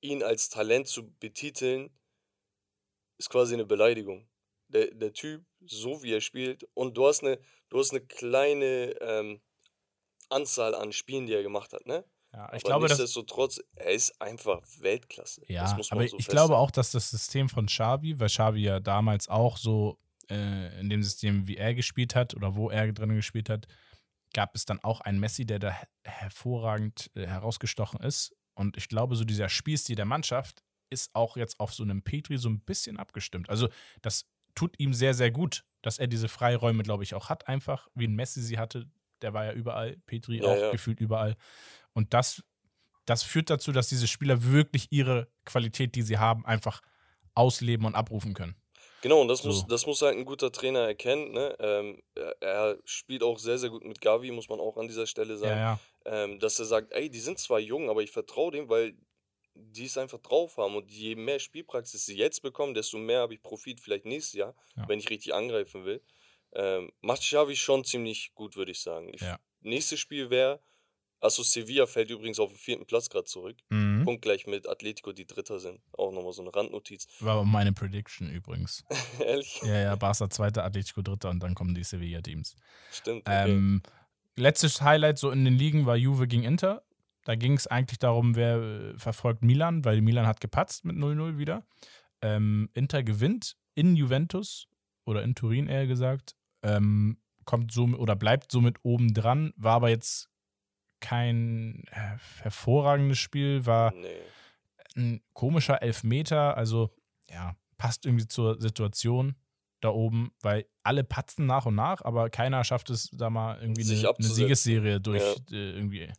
ihn 0.00 0.22
als 0.22 0.48
Talent 0.48 0.88
zu 0.88 1.10
betiteln, 1.18 1.90
ist 3.18 3.30
quasi 3.30 3.54
eine 3.54 3.64
Beleidigung. 3.64 4.28
Der, 4.68 4.92
der 4.94 5.12
Typ, 5.12 5.44
so 5.64 6.02
wie 6.02 6.12
er 6.12 6.20
spielt, 6.20 6.66
und 6.74 6.96
du 6.96 7.06
hast 7.06 7.22
eine, 7.22 7.38
du 7.68 7.78
hast 7.78 7.90
eine 7.90 8.00
kleine 8.00 8.94
ähm, 9.00 9.40
Anzahl 10.30 10.74
an 10.74 10.92
Spielen, 10.92 11.26
die 11.26 11.34
er 11.34 11.42
gemacht 11.42 11.72
hat, 11.72 11.86
ne? 11.86 12.04
Ja, 12.32 12.46
ich 12.46 12.64
Aber 12.64 12.70
glaube, 12.70 12.86
nichtsdestotrotz, 12.86 13.60
er 13.76 13.92
ist 13.92 14.20
einfach 14.20 14.60
Weltklasse. 14.78 15.42
Ja, 15.46 15.62
das 15.62 15.76
muss 15.76 15.90
man 15.90 16.00
aber 16.00 16.08
so 16.08 16.18
ich 16.18 16.26
glaube 16.26 16.56
auch, 16.56 16.70
dass 16.72 16.90
das 16.90 17.10
System 17.10 17.48
von 17.48 17.66
Xavi, 17.66 18.18
weil 18.18 18.28
Xavi 18.28 18.62
ja 18.62 18.80
damals 18.80 19.28
auch 19.28 19.56
so 19.56 20.00
äh, 20.28 20.80
in 20.80 20.90
dem 20.90 21.02
System, 21.02 21.46
wie 21.46 21.56
er 21.56 21.74
gespielt 21.74 22.16
hat 22.16 22.34
oder 22.34 22.56
wo 22.56 22.70
er 22.70 22.92
drin 22.92 23.14
gespielt 23.14 23.48
hat, 23.48 23.68
gab 24.32 24.56
es 24.56 24.64
dann 24.64 24.82
auch 24.82 25.00
einen 25.02 25.20
Messi, 25.20 25.46
der 25.46 25.60
da 25.60 25.70
her- 25.70 25.88
hervorragend 26.02 27.10
äh, 27.14 27.26
herausgestochen 27.26 28.00
ist. 28.00 28.34
Und 28.54 28.76
ich 28.76 28.88
glaube, 28.88 29.14
so 29.14 29.24
dieser 29.24 29.48
Spielstil 29.48 29.94
der 29.94 30.04
Mannschaft 30.06 30.64
ist 30.94 31.14
auch 31.14 31.36
jetzt 31.36 31.58
auf 31.60 31.74
so 31.74 31.82
einem 31.82 32.02
Petri 32.02 32.38
so 32.38 32.48
ein 32.48 32.60
bisschen 32.60 32.96
abgestimmt. 32.96 33.50
Also 33.50 33.68
das 34.00 34.26
tut 34.54 34.78
ihm 34.78 34.94
sehr, 34.94 35.14
sehr 35.14 35.30
gut, 35.30 35.64
dass 35.82 35.98
er 35.98 36.06
diese 36.06 36.28
Freiräume, 36.28 36.84
glaube 36.84 37.02
ich, 37.02 37.14
auch 37.14 37.28
hat, 37.28 37.48
einfach 37.48 37.88
wie 37.94 38.06
ein 38.06 38.14
Messi 38.14 38.40
sie 38.40 38.58
hatte. 38.58 38.86
Der 39.20 39.34
war 39.34 39.44
ja 39.44 39.52
überall, 39.52 39.96
Petri 40.06 40.38
Ja, 40.38 40.46
auch 40.46 40.56
ja. 40.56 40.70
gefühlt 40.70 41.00
überall. 41.00 41.36
Und 41.92 42.14
das, 42.14 42.42
das 43.04 43.22
führt 43.22 43.50
dazu, 43.50 43.72
dass 43.72 43.88
diese 43.88 44.06
Spieler 44.06 44.44
wirklich 44.44 44.86
ihre 44.90 45.28
Qualität, 45.44 45.94
die 45.94 46.02
sie 46.02 46.18
haben, 46.18 46.46
einfach 46.46 46.80
ausleben 47.34 47.84
und 47.86 47.96
abrufen 47.96 48.32
können. 48.32 48.56
Genau, 49.02 49.20
und 49.20 49.28
das, 49.28 49.42
So. 49.42 49.48
muss, 49.48 49.66
das 49.66 49.86
muss 49.86 50.00
halt 50.00 50.16
ein 50.16 50.24
guter 50.24 50.50
Trainer 50.50 50.80
erkennen. 50.80 51.32
Ne? 51.32 51.54
Ähm, 51.58 52.02
er, 52.40 52.78
spielt 52.86 53.22
auch 53.22 53.38
sehr, 53.38 53.58
sehr 53.58 53.68
gut 53.68 53.84
mit 53.84 54.00
Gavi, 54.00 54.30
muss 54.30 54.48
man 54.48 54.60
auch 54.60 54.78
an 54.78 54.88
dieser 54.88 55.06
Stelle 55.06 55.36
sagen. 55.36 55.58
Ja, 55.58 55.78
ja. 56.06 56.24
Ähm, 56.24 56.38
dass 56.38 56.58
er 56.58 56.64
sagt, 56.64 56.92
ey, 56.92 57.10
die 57.10 57.20
sind 57.20 57.38
zwar 57.38 57.58
jung, 57.58 57.90
aber 57.90 58.02
ich 58.02 58.10
vertraue 58.10 58.52
dem, 58.52 58.70
weil 58.70 58.94
die 59.54 59.84
es 59.86 59.96
einfach 59.96 60.18
drauf 60.18 60.56
haben. 60.56 60.76
Und 60.76 60.90
je 60.90 61.14
mehr 61.14 61.38
Spielpraxis 61.38 62.06
sie 62.06 62.16
jetzt 62.16 62.42
bekommen, 62.42 62.74
desto 62.74 62.98
mehr 62.98 63.20
habe 63.20 63.34
ich 63.34 63.42
Profit 63.42 63.80
vielleicht 63.80 64.04
nächstes 64.04 64.34
Jahr, 64.34 64.54
Ja. 64.76 64.88
wenn 64.88 64.98
ich 64.98 65.10
richtig 65.10 65.34
angreifen 65.34 65.84
will. 65.84 66.02
Ähm, 66.52 66.92
macht 67.00 67.22
Xavi 67.22 67.56
schon 67.56 67.84
ziemlich 67.84 68.32
gut, 68.34 68.56
würde 68.56 68.72
ich 68.72 68.80
sagen. 68.80 69.10
Ich, 69.12 69.20
Ja. 69.20 69.38
Nächstes 69.60 70.00
Spiel 70.00 70.30
wäre 70.30 70.60
Achso, 71.20 71.42
Sevilla 71.42 71.86
fällt 71.86 72.10
übrigens 72.10 72.38
auf 72.38 72.50
den 72.50 72.58
vierten 72.58 72.84
Platz 72.84 73.08
gerade 73.08 73.24
zurück. 73.24 73.56
Mhm. 73.70 74.04
Punktgleich 74.04 74.46
mit 74.46 74.68
Atletico, 74.68 75.12
die 75.12 75.26
Dritter 75.26 75.58
sind. 75.58 75.80
Auch 75.92 76.12
nochmal 76.12 76.34
so 76.34 76.42
eine 76.42 76.54
Randnotiz. 76.54 77.06
War 77.20 77.42
meine 77.46 77.72
Prediction 77.72 78.28
übrigens. 78.30 78.84
Ehrlich? 79.20 79.58
Ja, 79.62 79.80
ja, 79.80 79.96
Barca 79.96 80.28
zweiter, 80.28 80.64
Atletico 80.64 81.00
dritter 81.00 81.30
und 81.30 81.42
dann 81.42 81.54
kommen 81.54 81.74
die 81.74 81.82
Sevilla-Teams. 81.82 82.56
Stimmt. 82.92 83.22
Okay. 83.26 83.50
Ähm, 83.52 83.82
letztes 84.36 84.82
Highlight 84.82 85.18
so 85.18 85.30
in 85.30 85.46
den 85.46 85.54
Ligen 85.54 85.86
war 85.86 85.96
Juve 85.96 86.28
gegen 86.28 86.44
Inter. 86.44 86.84
Da 87.24 87.34
ging 87.34 87.54
es 87.54 87.66
eigentlich 87.66 87.98
darum, 87.98 88.36
wer 88.36 88.56
äh, 88.56 88.98
verfolgt 88.98 89.42
Milan, 89.42 89.84
weil 89.84 90.00
Milan 90.00 90.26
hat 90.26 90.40
gepatzt 90.40 90.84
mit 90.84 90.96
0-0 90.96 91.38
wieder. 91.38 91.66
Ähm, 92.20 92.68
Inter 92.74 93.02
gewinnt 93.02 93.56
in 93.74 93.96
Juventus 93.96 94.68
oder 95.04 95.22
in 95.22 95.34
Turin 95.34 95.68
eher 95.68 95.86
gesagt. 95.86 96.36
Ähm, 96.62 97.18
kommt 97.44 97.72
so 97.72 97.84
oder 97.84 98.16
bleibt 98.16 98.50
somit 98.52 98.78
oben 98.82 99.12
dran, 99.12 99.52
war 99.56 99.74
aber 99.74 99.90
jetzt 99.90 100.30
kein 101.00 101.84
äh, 101.90 102.16
hervorragendes 102.42 103.18
Spiel, 103.18 103.66
war 103.66 103.92
nee. 103.92 104.06
ein 104.96 105.20
komischer 105.34 105.82
Elfmeter, 105.82 106.56
also 106.56 106.94
ja, 107.28 107.56
passt 107.76 108.06
irgendwie 108.06 108.26
zur 108.26 108.58
Situation 108.60 109.36
da 109.80 109.90
oben, 109.90 110.32
weil 110.40 110.66
alle 110.82 111.04
patzen 111.04 111.44
nach 111.44 111.66
und 111.66 111.74
nach, 111.74 112.00
aber 112.02 112.30
keiner 112.30 112.64
schafft 112.64 112.88
es 112.88 113.10
da 113.10 113.28
mal 113.28 113.60
irgendwie 113.60 113.82
eine, 113.82 114.08
eine. 114.08 114.26
Siegesserie 114.26 115.00
durch, 115.00 115.22
Ja. 115.22 115.56
äh, 115.56 115.72
irgendwie 115.72 116.10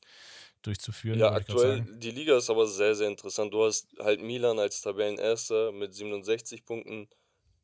durchzuführen. 0.66 1.20
Ja, 1.20 1.32
aktuell, 1.32 1.82
die 1.82 2.12
Liga 2.12 2.38
ist 2.38 2.50
aber 2.50 2.68
sehr, 2.68 2.96
sehr 2.96 3.08
interessant. 3.08 3.54
Du 3.54 3.64
hast 3.64 3.88
halt 4.00 4.22
Milan 4.22 4.60
als 4.60 4.82
Tabellenerster 4.82 5.72
mit 5.72 5.94
67 5.94 6.66
Punkten, 6.66 7.08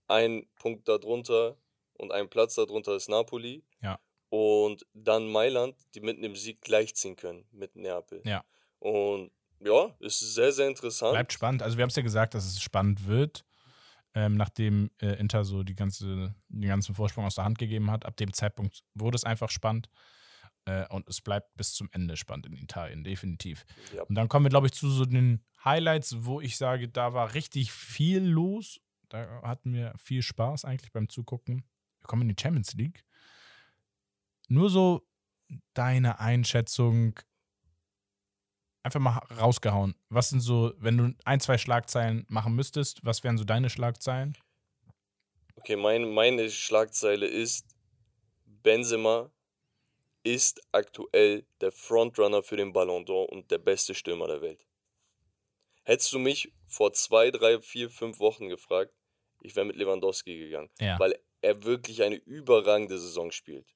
ein 0.08 0.48
Punkt 0.56 0.88
darunter 0.88 1.58
und 1.94 2.12
ein 2.12 2.30
Platz 2.30 2.56
darunter 2.56 2.96
ist 2.96 3.10
Napoli. 3.10 3.64
Ja. 3.82 4.00
Und 4.30 4.86
dann 4.94 5.28
Mailand, 5.28 5.76
die 5.94 6.02
mit 6.02 6.18
einem 6.18 6.36
Sieg 6.36 6.62
gleichziehen 6.62 7.16
können 7.16 7.46
mit 7.52 7.76
Neapel. 7.76 8.22
Ja. 8.26 8.44
Und 8.80 9.32
ja, 9.60 9.96
ist 10.00 10.20
sehr, 10.20 10.52
sehr 10.52 10.68
interessant. 10.68 11.14
Bleibt 11.14 11.34
spannend. 11.34 11.62
Also 11.62 11.78
wir 11.78 11.84
haben 11.84 11.90
es 11.90 11.96
ja 11.96 12.02
gesagt, 12.02 12.34
dass 12.34 12.46
es 12.46 12.62
spannend 12.62 13.08
wird, 13.08 13.46
ähm, 14.16 14.36
nachdem 14.36 14.90
äh, 15.02 15.20
Inter 15.20 15.44
so 15.44 15.64
die 15.64 15.76
ganze, 15.76 16.34
den 16.50 16.70
ganzen 16.70 16.96
Vorsprung 16.96 17.26
aus 17.26 17.36
der 17.36 17.44
Hand 17.44 17.60
gegeben 17.60 17.92
hat. 17.92 18.06
Ab 18.06 18.18
dem 18.18 18.34
Zeitpunkt 18.34 18.84
wurde 18.96 19.16
es 19.16 19.24
einfach 19.24 19.50
spannend. 19.50 19.90
Äh, 20.72 20.86
und 20.90 21.08
es 21.08 21.22
bleibt 21.22 21.56
bis 21.56 21.74
zum 21.74 21.90
Ende 21.92 22.18
spannend 22.18 22.46
in 22.48 22.56
Italien, 22.56 23.04
definitiv. 23.04 23.66
Ja. 23.94 24.04
Und 24.04 24.16
dann 24.16 24.30
kommen 24.30 24.46
wir, 24.46 24.50
glaube 24.50 24.68
ich, 24.68 24.74
zu 24.74 24.90
so 24.90 25.06
den 25.06 25.44
Highlights, 25.64 26.24
wo 26.24 26.42
ich 26.42 26.58
sage, 26.58 26.88
da 26.88 27.14
war 27.14 27.34
richtig 27.34 27.72
viel 27.72 28.24
los. 28.24 28.80
Da 29.10 29.42
hatten 29.44 29.74
wir 29.74 29.94
viel 29.98 30.22
Spaß 30.22 30.66
eigentlich 30.66 30.92
beim 30.92 31.10
Zugucken. 31.10 31.66
Wir 32.00 32.08
kommen 32.08 32.24
in 32.24 32.36
die 32.36 32.42
Champions 32.42 32.74
League. 32.74 33.04
Nur 34.48 34.70
so 34.70 35.08
deine 35.74 36.20
Einschätzung, 36.20 37.20
einfach 38.84 39.00
mal 39.00 39.18
rausgehauen. 39.38 39.96
Was 40.10 40.30
sind 40.30 40.40
so, 40.40 40.74
wenn 40.78 40.98
du 40.98 41.14
ein, 41.26 41.40
zwei 41.40 41.58
Schlagzeilen 41.58 42.26
machen 42.30 42.56
müsstest, 42.56 43.04
was 43.06 43.24
wären 43.24 43.38
so 43.38 43.44
deine 43.44 43.70
Schlagzeilen? 43.70 44.38
Okay, 45.56 45.76
mein, 45.76 46.14
meine 46.14 46.50
Schlagzeile 46.50 47.28
ist, 47.28 47.68
Benzema 48.46 49.32
ist 50.24 50.62
aktuell 50.72 51.46
der 51.62 51.72
Frontrunner 51.72 52.44
für 52.44 52.58
den 52.58 52.74
Ballon 52.74 53.06
d'Or 53.06 53.26
und 53.28 53.50
der 53.52 53.58
beste 53.58 53.94
Stürmer 53.96 54.28
der 54.28 54.42
Welt. 54.42 54.66
Hättest 55.84 56.14
du 56.14 56.20
mich 56.20 56.52
vor 56.68 56.94
zwei, 56.94 57.32
drei, 57.32 57.60
vier, 57.62 57.90
fünf 57.90 58.20
Wochen 58.20 58.48
gefragt, 58.50 58.94
ich 59.42 59.56
wäre 59.56 59.66
mit 59.66 59.76
Lewandowski 59.76 60.38
gegangen, 60.38 60.70
Ja. 60.80 61.00
weil 61.00 61.20
er 61.42 61.64
wirklich 61.64 62.04
eine 62.04 62.16
überragende 62.18 63.00
Saison 63.00 63.32
spielt. 63.32 63.74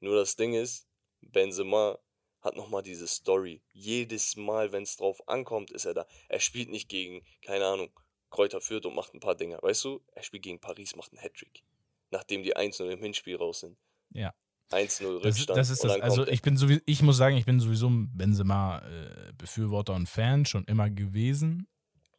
Nur 0.00 0.14
das 0.14 0.36
Ding 0.36 0.54
ist, 0.54 0.86
Benzema 1.20 1.98
hat 2.40 2.56
nochmal 2.56 2.82
diese 2.82 3.06
Story. 3.08 3.62
Jedes 3.72 4.36
Mal, 4.36 4.72
wenn 4.72 4.82
es 4.84 4.96
drauf 4.96 5.26
ankommt, 5.28 5.70
ist 5.72 5.84
er 5.84 5.94
da. 5.94 6.06
Er 6.28 6.40
spielt 6.40 6.70
nicht 6.70 6.88
gegen, 6.88 7.24
keine 7.42 7.66
Ahnung, 7.66 7.92
Kräuter 8.30 8.60
Fürth 8.60 8.86
und 8.86 8.94
macht 8.94 9.12
ein 9.14 9.20
paar 9.20 9.34
Dinger. 9.34 9.58
Weißt 9.62 9.84
du, 9.84 10.02
er 10.12 10.22
spielt 10.22 10.42
gegen 10.44 10.58
Paris, 10.60 10.96
macht 10.96 11.12
einen 11.12 11.20
Hattrick. 11.22 11.62
Nachdem 12.10 12.42
die 12.42 12.56
1-0 12.56 12.88
im 12.90 13.02
Hinspiel 13.02 13.36
raus 13.36 13.60
sind. 13.60 13.76
Ja. 14.10 14.32
1-0 14.72 15.22
Das, 15.22 15.36
Rückstand. 15.36 15.58
das 15.58 15.70
ist 15.70 15.82
und 15.82 15.88
das. 15.90 16.00
Also 16.00 16.26
ich 16.26 16.42
bin 16.42 16.56
sowieso, 16.56 16.80
ich 16.86 17.02
muss 17.02 17.16
sagen, 17.16 17.36
ich 17.36 17.44
bin 17.44 17.60
sowieso 17.60 17.88
ein 17.88 18.16
Benzema-Befürworter 18.16 19.94
und 19.94 20.08
Fan 20.08 20.44
schon 20.44 20.64
immer 20.64 20.90
gewesen. 20.90 21.66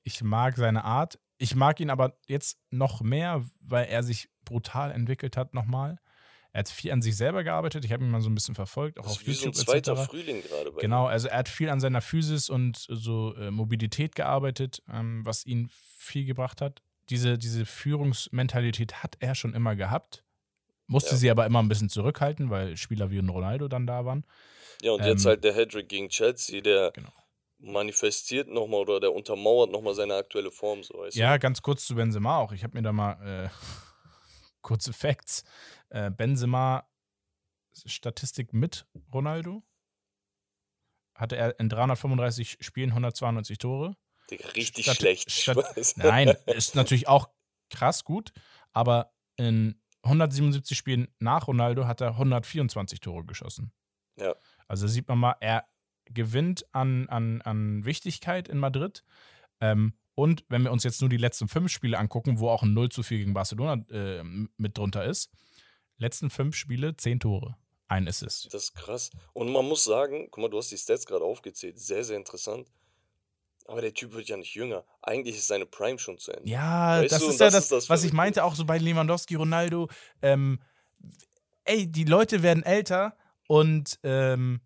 Ich 0.03 0.21
mag 0.23 0.57
seine 0.57 0.83
Art. 0.83 1.19
Ich 1.37 1.55
mag 1.55 1.79
ihn 1.79 1.89
aber 1.89 2.17
jetzt 2.27 2.59
noch 2.69 3.01
mehr, 3.01 3.43
weil 3.61 3.85
er 3.85 4.03
sich 4.03 4.29
brutal 4.45 4.91
entwickelt 4.91 5.37
hat 5.37 5.53
nochmal. 5.53 5.97
Er 6.53 6.59
hat 6.59 6.69
viel 6.69 6.91
an 6.91 7.01
sich 7.01 7.17
selber 7.17 7.43
gearbeitet. 7.43 7.83
Ich 7.83 7.91
habe 7.91 8.03
ihn 8.03 8.11
mal 8.11 8.21
so 8.21 8.29
ein 8.29 8.35
bisschen 8.35 8.53
verfolgt, 8.53 8.99
auch 8.99 9.03
das 9.03 9.13
auf 9.13 9.21
ist 9.21 9.27
wie 9.27 9.33
so 9.33 9.41
ein 9.41 9.45
YouTube 9.53 9.65
zweiter 9.65 9.93
etc. 9.93 10.05
Frühling 10.05 10.41
gerade 10.43 10.71
bei 10.71 10.81
Genau, 10.81 11.07
also 11.07 11.27
er 11.27 11.39
hat 11.39 11.49
viel 11.49 11.69
an 11.69 11.79
seiner 11.79 12.01
Physis 12.01 12.49
und 12.49 12.77
so 12.77 13.33
äh, 13.35 13.49
Mobilität 13.49 14.13
gearbeitet, 14.13 14.83
ähm, 14.87 15.25
was 15.25 15.47
ihn 15.47 15.69
viel 15.97 16.25
gebracht 16.25 16.61
hat. 16.61 16.83
Diese, 17.09 17.39
diese 17.39 17.65
Führungsmentalität 17.65 19.03
hat 19.03 19.17
er 19.19 19.33
schon 19.33 19.55
immer 19.55 19.75
gehabt, 19.75 20.23
musste 20.87 21.11
Ja. 21.11 21.17
sie 21.17 21.29
aber 21.31 21.45
immer 21.45 21.61
ein 21.61 21.69
bisschen 21.69 21.89
zurückhalten, 21.89 22.49
weil 22.49 22.77
Spieler 22.77 23.09
wie 23.11 23.19
ein 23.19 23.29
Ronaldo 23.29 23.67
dann 23.67 23.87
da 23.87 24.05
waren. 24.05 24.25
Ja, 24.81 24.91
und 24.91 25.05
jetzt 25.05 25.23
ähm, 25.25 25.29
halt 25.29 25.43
der 25.43 25.53
Hattrick 25.55 25.87
gegen 25.89 26.09
Chelsea, 26.09 26.61
der 26.61 26.91
Genau. 26.91 27.11
manifestiert 27.59 28.49
nochmal 28.49 28.81
oder 28.81 28.99
der 28.99 29.13
untermauert 29.13 29.71
nochmal 29.71 29.95
seine 29.95 30.15
aktuelle 30.15 30.51
Form. 30.51 30.83
So, 30.83 31.05
Ja, 31.11 31.37
ganz 31.37 31.61
kurz 31.61 31.85
zu 31.85 31.95
Benzema 31.95 32.37
auch. 32.37 32.51
Ich 32.51 32.63
habe 32.63 32.75
mir 32.77 32.81
da 32.83 32.91
mal 32.91 33.45
äh, 33.45 33.49
kurze 34.61 34.93
Facts. 34.93 35.43
Äh, 35.89 36.11
Benzema 36.11 36.87
Statistik 37.85 38.53
mit 38.53 38.85
Ronaldo 39.13 39.63
hatte 41.15 41.35
er 41.37 41.59
in 41.59 41.69
335 41.69 42.57
Spielen 42.61 42.89
192 42.89 43.57
Tore. 43.57 43.95
du? 44.27 44.35
Digga, 44.35 44.47
richtig 44.49 44.85
Stat- 44.85 44.97
schlecht. 44.97 45.31
Stat-. 45.31 45.93
Nein, 45.97 46.29
ist 46.47 46.75
natürlich 46.75 47.07
auch 47.07 47.29
krass 47.69 48.03
gut, 48.03 48.31
aber 48.73 49.13
in 49.37 49.79
177 50.03 50.77
Spielen 50.77 51.07
nach 51.19 51.47
Ronaldo 51.47 51.87
hat 51.87 52.01
er 52.01 52.09
124 52.11 52.99
Tore 52.99 53.25
geschossen. 53.25 53.71
Ja. 54.17 54.35
Also 54.67 54.87
sieht 54.87 55.07
man 55.07 55.17
mal, 55.17 55.35
er 55.39 55.65
gewinnt 56.05 56.65
an, 56.73 57.07
an, 57.09 57.41
an 57.41 57.85
Wichtigkeit 57.85 58.47
in 58.47 58.59
Madrid. 58.59 59.03
Ähm, 59.61 59.93
und 60.15 60.45
wenn 60.49 60.63
wir 60.63 60.71
uns 60.71 60.83
jetzt 60.83 61.01
nur 61.01 61.09
die 61.09 61.17
letzten 61.17 61.47
fünf 61.47 61.71
Spiele 61.71 61.97
angucken, 61.97 62.39
wo 62.39 62.49
auch 62.49 62.63
ein 62.63 62.73
0 62.73 62.89
zu 62.89 63.01
4 63.01 63.17
gegen 63.17 63.33
Barcelona 63.33 63.83
äh, 63.89 64.23
mit 64.57 64.77
drunter 64.77 65.05
ist, 65.05 65.31
letzten 65.97 66.29
fünf 66.29 66.55
Spiele, 66.55 66.95
zehn 66.97 67.19
Tore, 67.19 67.55
ein 67.87 68.07
Assist. 68.07 68.53
Das 68.53 68.65
ist 68.65 68.75
krass. 68.75 69.09
Und 69.33 69.51
man 69.51 69.65
muss 69.65 69.83
sagen, 69.83 70.27
guck 70.29 70.41
mal, 70.41 70.49
du 70.49 70.57
hast 70.57 70.71
die 70.71 70.77
Stats 70.77 71.05
gerade 71.05 71.23
aufgezählt. 71.23 71.79
Sehr, 71.79 72.03
sehr 72.03 72.17
interessant. 72.17 72.67
Aber 73.65 73.81
der 73.81 73.93
Typ 73.93 74.13
wird 74.13 74.27
ja 74.27 74.37
nicht 74.37 74.53
jünger. 74.55 74.83
Eigentlich 75.01 75.37
ist 75.37 75.47
seine 75.47 75.65
Prime 75.65 75.97
schon 75.99 76.17
zu 76.17 76.31
Ende. 76.31 76.49
Ja, 76.49 77.01
Weißt 77.01 77.11
das 77.13 77.21
du, 77.21 77.29
ist 77.29 77.39
ja 77.39 77.45
das 77.47 77.53
das, 77.53 77.63
ist 77.63 77.71
das 77.71 77.89
was 77.89 78.03
ich 78.03 78.13
meinte, 78.13 78.43
auch 78.43 78.55
so 78.55 78.65
bei 78.65 78.77
Lewandowski, 78.77 79.35
Ronaldo. 79.35 79.89
Ähm, 80.21 80.59
ey, 81.65 81.89
die 81.91 82.03
Leute 82.03 82.43
werden 82.43 82.63
älter 82.63 83.15
und 83.47 83.99
ähm, 84.03 84.61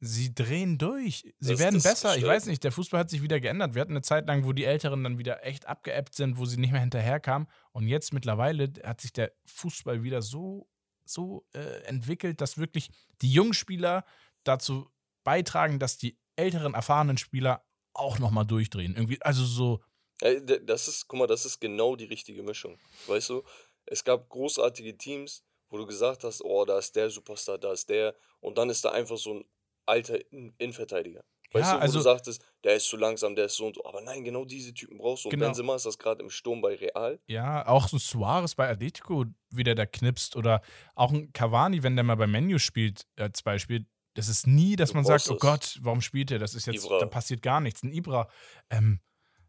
sie 0.00 0.34
drehen 0.34 0.78
durch. 0.78 1.32
Sie 1.38 1.50
Das- 1.52 1.60
werden 1.60 1.80
besser. 1.82 2.16
Ich 2.16 2.24
weiß 2.24 2.46
nicht, 2.46 2.64
der 2.64 2.72
Fußball 2.72 3.00
hat 3.00 3.10
sich 3.10 3.22
wieder 3.22 3.38
geändert. 3.40 3.74
Wir 3.74 3.82
hatten 3.82 3.92
eine 3.92 4.02
Zeit 4.02 4.26
lang, 4.26 4.44
wo 4.44 4.52
die 4.52 4.64
Älteren 4.64 5.04
dann 5.04 5.18
wieder 5.18 5.44
echt 5.44 5.66
abgeebbt 5.66 6.14
sind, 6.14 6.38
wo 6.38 6.46
sie 6.46 6.56
nicht 6.58 6.72
mehr 6.72 6.80
hinterherkamen. 6.80 7.48
Und 7.72 7.86
jetzt 7.86 8.12
mittlerweile 8.12 8.72
hat 8.84 9.00
sich 9.00 9.12
der 9.12 9.32
Fußball 9.44 10.02
wieder 10.02 10.22
so, 10.22 10.68
so 11.04 11.46
äh, 11.52 11.82
entwickelt, 11.84 12.40
dass 12.40 12.58
wirklich 12.58 12.90
die 13.22 13.32
jungen 13.32 13.54
Spieler 13.54 14.04
dazu 14.42 14.90
beitragen, 15.22 15.78
dass 15.78 15.98
die 15.98 16.18
älteren, 16.36 16.72
erfahrenen 16.74 17.18
Spieler 17.18 17.62
auch 17.94 18.18
nochmal 18.18 18.46
durchdrehen. 18.46 18.94
Irgendwie, 18.96 19.20
also 19.22 19.44
so, 19.44 19.80
d- 20.22 20.60
Das 20.64 20.88
ist, 20.88 21.08
guck 21.08 21.18
mal, 21.18 21.26
das 21.26 21.44
ist 21.46 21.60
genau 21.60 21.96
die 21.96 22.04
richtige 22.06 22.42
Mischung. 22.42 22.78
Weißt 23.06 23.30
du, 23.30 23.42
es 23.86 24.04
gab 24.04 24.28
großartige 24.28 24.96
Teams, 24.96 25.42
wo 25.68 25.78
du 25.78 25.86
gesagt 25.86 26.24
hast, 26.24 26.42
oh, 26.44 26.64
da 26.64 26.78
ist 26.78 26.94
der 26.96 27.10
Superstar, 27.10 27.58
da 27.58 27.72
ist 27.72 27.88
der. 27.88 28.14
Und 28.40 28.58
dann 28.58 28.70
ist 28.70 28.84
da 28.84 28.90
einfach 28.92 29.16
so 29.16 29.34
ein 29.34 29.44
alter 29.86 30.18
In- 30.32 30.54
Innenverteidiger. 30.58 31.22
Weißt 31.52 31.66
Ja, 31.66 31.72
du, 31.74 31.78
wo 31.78 31.82
also- 31.82 31.98
du 31.98 32.02
sagtest, 32.04 32.44
der 32.62 32.74
ist 32.76 32.86
zu 32.86 32.96
langsam, 32.96 33.34
der 33.34 33.46
ist 33.46 33.56
so 33.56 33.66
und 33.66 33.74
so. 33.74 33.84
Aber 33.84 34.00
nein, 34.02 34.22
genau 34.22 34.44
diese 34.44 34.72
Typen 34.72 34.98
brauchst 34.98 35.24
du. 35.24 35.28
Und 35.28 35.30
Genau. 35.34 35.46
Benzema 35.46 35.74
ist 35.74 35.86
das 35.86 35.98
gerade 35.98 36.22
im 36.22 36.30
Sturm 36.30 36.60
bei 36.60 36.74
Real. 36.76 37.18
Ja, 37.26 37.66
auch 37.66 37.88
so 37.88 37.98
Suarez 37.98 38.54
bei 38.54 38.68
Atletico 38.68 39.24
wieder 39.50 39.74
der 39.74 39.88
knipst 39.88 40.36
oder 40.36 40.60
auch 40.94 41.10
ein 41.12 41.32
Cavani, 41.32 41.82
wenn 41.82 41.96
der 41.96 42.04
mal 42.04 42.14
bei 42.14 42.28
Menu 42.28 42.58
spielt, 42.58 43.06
als 43.16 43.42
Beispiel. 43.42 43.84
Das 44.20 44.28
ist 44.28 44.46
nie, 44.46 44.76
dass 44.76 44.92
man 44.92 45.02
sagt, 45.04 45.30
oh 45.30 45.34
es. 45.34 45.40
Gott, 45.40 45.78
warum 45.80 46.02
spielt 46.02 46.30
er? 46.30 46.38
Das 46.38 46.54
ist 46.54 46.66
jetzt, 46.66 46.84
Ibra. 46.84 46.98
da 46.98 47.06
passiert 47.06 47.40
gar 47.40 47.60
nichts. 47.60 47.82
Ein 47.82 47.90
Ibra, 47.92 48.28
ähm, 48.68 49.00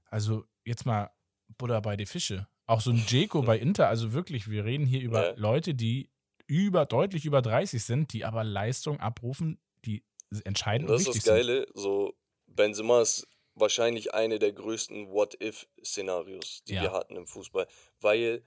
also 0.10 0.46
jetzt 0.64 0.86
mal 0.86 1.12
Buddha 1.58 1.82
bei 1.82 1.98
die 1.98 2.06
Fische. 2.06 2.48
Auch 2.68 2.80
so 2.80 2.92
ein 2.92 3.04
Jeko 3.06 3.42
bei 3.42 3.60
Inter, 3.60 3.90
also 3.90 4.14
wirklich, 4.14 4.50
wir 4.50 4.64
reden 4.64 4.86
hier 4.86 5.02
über 5.02 5.32
Ja. 5.32 5.34
Leute, 5.36 5.74
die 5.76 6.10
über, 6.48 6.86
deutlich 6.86 7.26
über 7.26 7.42
30 7.42 7.84
sind, 7.84 8.14
die 8.14 8.24
aber 8.24 8.46
Leistung 8.46 9.00
abrufen, 9.02 9.60
die 9.84 10.06
entscheidend 10.46 10.90
Und 10.90 10.94
das 10.96 11.02
ist 11.02 11.08
das 11.18 11.24
sind. 11.26 11.34
Geile, 11.34 11.68
so 11.74 12.14
Benzema 12.48 13.02
ist 13.02 13.28
wahrscheinlich 13.56 14.14
eine 14.14 14.40
der 14.40 14.54
größten 14.54 15.10
What-If-Szenarios, 15.10 16.64
die 16.64 16.76
Ja. 16.76 16.84
wir 16.84 16.92
hatten 16.94 17.18
im 17.18 17.28
Fußball. 17.28 17.68
Weil 18.00 18.42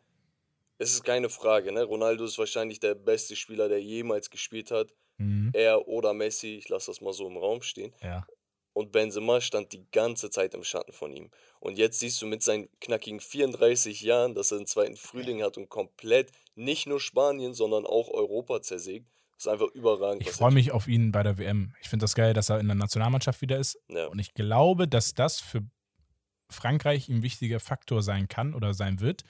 es 0.79 0.93
ist 0.95 1.05
keine 1.05 1.29
Frage, 1.29 1.71
ne? 1.73 1.85
Ronaldo 1.85 2.25
ist 2.25 2.39
wahrscheinlich 2.39 2.81
der 2.81 2.95
beste 2.95 3.37
Spieler, 3.37 3.69
der 3.69 3.83
jemals 3.83 4.31
gespielt 4.31 4.71
hat. 4.71 4.95
Mhm. 5.19 5.51
Er 5.53 5.87
oder 5.89 6.13
Messi, 6.13 6.57
ich 6.57 6.69
lasse 6.69 6.91
das 6.91 7.01
mal 7.01 7.13
so 7.13 7.27
im 7.27 7.37
Raum 7.37 7.63
stehen. 7.63 7.93
Ja. 8.03 8.27
Und 8.73 8.91
Benzema 8.91 9.41
stand 9.41 9.73
die 9.73 9.87
ganze 9.93 10.31
Zeit 10.31 10.53
im 10.53 10.65
Schatten 10.65 10.93
von 10.93 11.13
ihm. 11.13 11.31
Und 11.61 11.79
jetzt 11.79 12.01
siehst 12.01 12.21
du 12.21 12.27
mit 12.27 12.43
seinen 12.43 12.69
knackigen 12.81 13.21
34 13.21 14.01
Jahren, 14.01 14.35
dass 14.35 14.51
er 14.51 14.59
einen 14.59 14.67
zweiten 14.67 14.97
Frühling 14.97 15.43
hat 15.43 15.57
und 15.57 15.69
komplett 15.69 16.33
nicht 16.57 16.87
nur 16.87 16.99
Spanien, 16.99 17.55
sondern 17.55 17.87
auch 17.87 18.09
Europa 18.09 18.63
zersägt. 18.63 19.07
Das 19.37 19.47
ist 19.47 19.53
einfach 19.53 19.73
überragend. 19.75 20.23
Ich 20.23 20.31
freue 20.31 20.53
mich 20.53 20.73
auf 20.73 20.89
ihn 20.89 21.13
bei 21.13 21.23
der 21.23 21.39
WM. 21.39 21.73
Ich 21.83 21.89
finde 21.89 22.03
das 22.03 22.17
geil, 22.17 22.35
dass 22.35 22.51
er 22.51 22.59
in 22.59 22.67
der 22.67 22.75
Nationalmannschaft 22.75 23.41
wieder 23.43 23.59
ist. 23.59 23.79
Ja. 23.89 24.07
Und 24.07 24.19
ich 24.19 24.35
glaube, 24.35 24.89
dass 24.89 25.15
das 25.15 25.41
für 25.41 25.63
Frankreich 26.51 27.09
ein 27.09 27.23
wichtiger 27.23 27.61
Faktor 27.61 28.03
sein 28.03 28.27
kann 28.27 28.55
oder 28.55 28.75
sein 28.75 29.01
wird, 29.01 29.23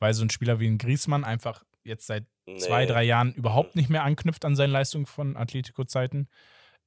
weil 0.00 0.14
so 0.14 0.24
ein 0.24 0.30
Spieler 0.30 0.58
wie 0.58 0.66
ein 0.66 0.78
Griezmann 0.78 1.24
einfach 1.24 1.64
jetzt 1.84 2.06
seit 2.06 2.24
zwei, 2.58 2.84
Nee. 2.86 2.92
drei 2.92 3.04
Jahren 3.04 3.32
überhaupt 3.34 3.76
nicht 3.76 3.88
mehr 3.90 4.02
anknüpft 4.04 4.44
an 4.44 4.56
seine 4.56 4.72
Leistung 4.72 5.06
von 5.06 5.36
Atletico-Zeiten. 5.36 6.28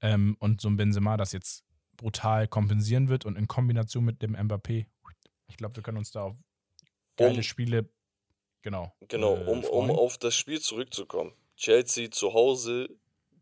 Ähm, 0.02 0.36
und 0.40 0.60
so 0.62 0.70
ein 0.70 0.76
Benzema 0.78 1.16
das 1.18 1.32
jetzt 1.32 1.64
brutal 1.96 2.48
kompensieren 2.48 3.08
wird 3.10 3.26
und 3.26 3.38
in 3.38 3.48
Kombination 3.48 4.04
mit 4.04 4.22
dem 4.22 4.36
Mbappé, 4.36 4.86
ich 5.48 5.58
glaube, 5.58 5.76
wir 5.78 5.84
können 5.84 5.98
uns 6.00 6.12
da 6.12 6.24
auf 6.24 6.36
geile 7.16 7.36
Um- 7.36 7.44
Spiele, 7.44 7.90
genau. 8.64 8.92
Genau, 9.08 9.36
äh, 9.38 9.44
um, 9.46 9.64
um 9.64 9.92
auf 9.92 10.18
das 10.18 10.36
Spiel 10.36 10.60
zurückzukommen. 10.60 11.32
Chelsea 11.56 12.10
zu 12.12 12.34
Hause 12.34 12.90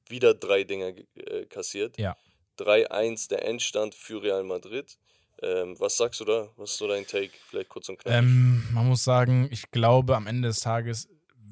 wieder 0.09 0.33
drei 0.35 0.63
Dinger 0.65 0.91
ge- 0.91 1.05
äh, 1.15 1.45
kassiert. 1.45 1.97
Ja. 1.97 2.15
3-1 2.57 3.29
der 3.29 3.45
Endstand 3.47 3.95
für 3.95 4.21
Real 4.21 4.43
Madrid. 4.43 4.97
Ähm, 5.41 5.79
was 5.79 5.97
sagst 5.97 6.19
du 6.19 6.25
da? 6.25 6.49
Was 6.57 6.71
ist 6.73 6.77
so 6.77 6.87
dein 6.87 7.07
Take? 7.07 7.31
Vielleicht 7.47 7.69
kurz 7.69 7.89
und 7.89 7.97
knapp. 7.97 8.13
Ähm, 8.13 8.67
man 8.73 8.87
muss 8.87 9.03
sagen, 9.03 9.47
ich 9.51 9.71
glaube 9.71 10.15
am 10.15 10.27
Ende 10.27 10.49
des 10.49 10.59
Tages, 10.59 11.09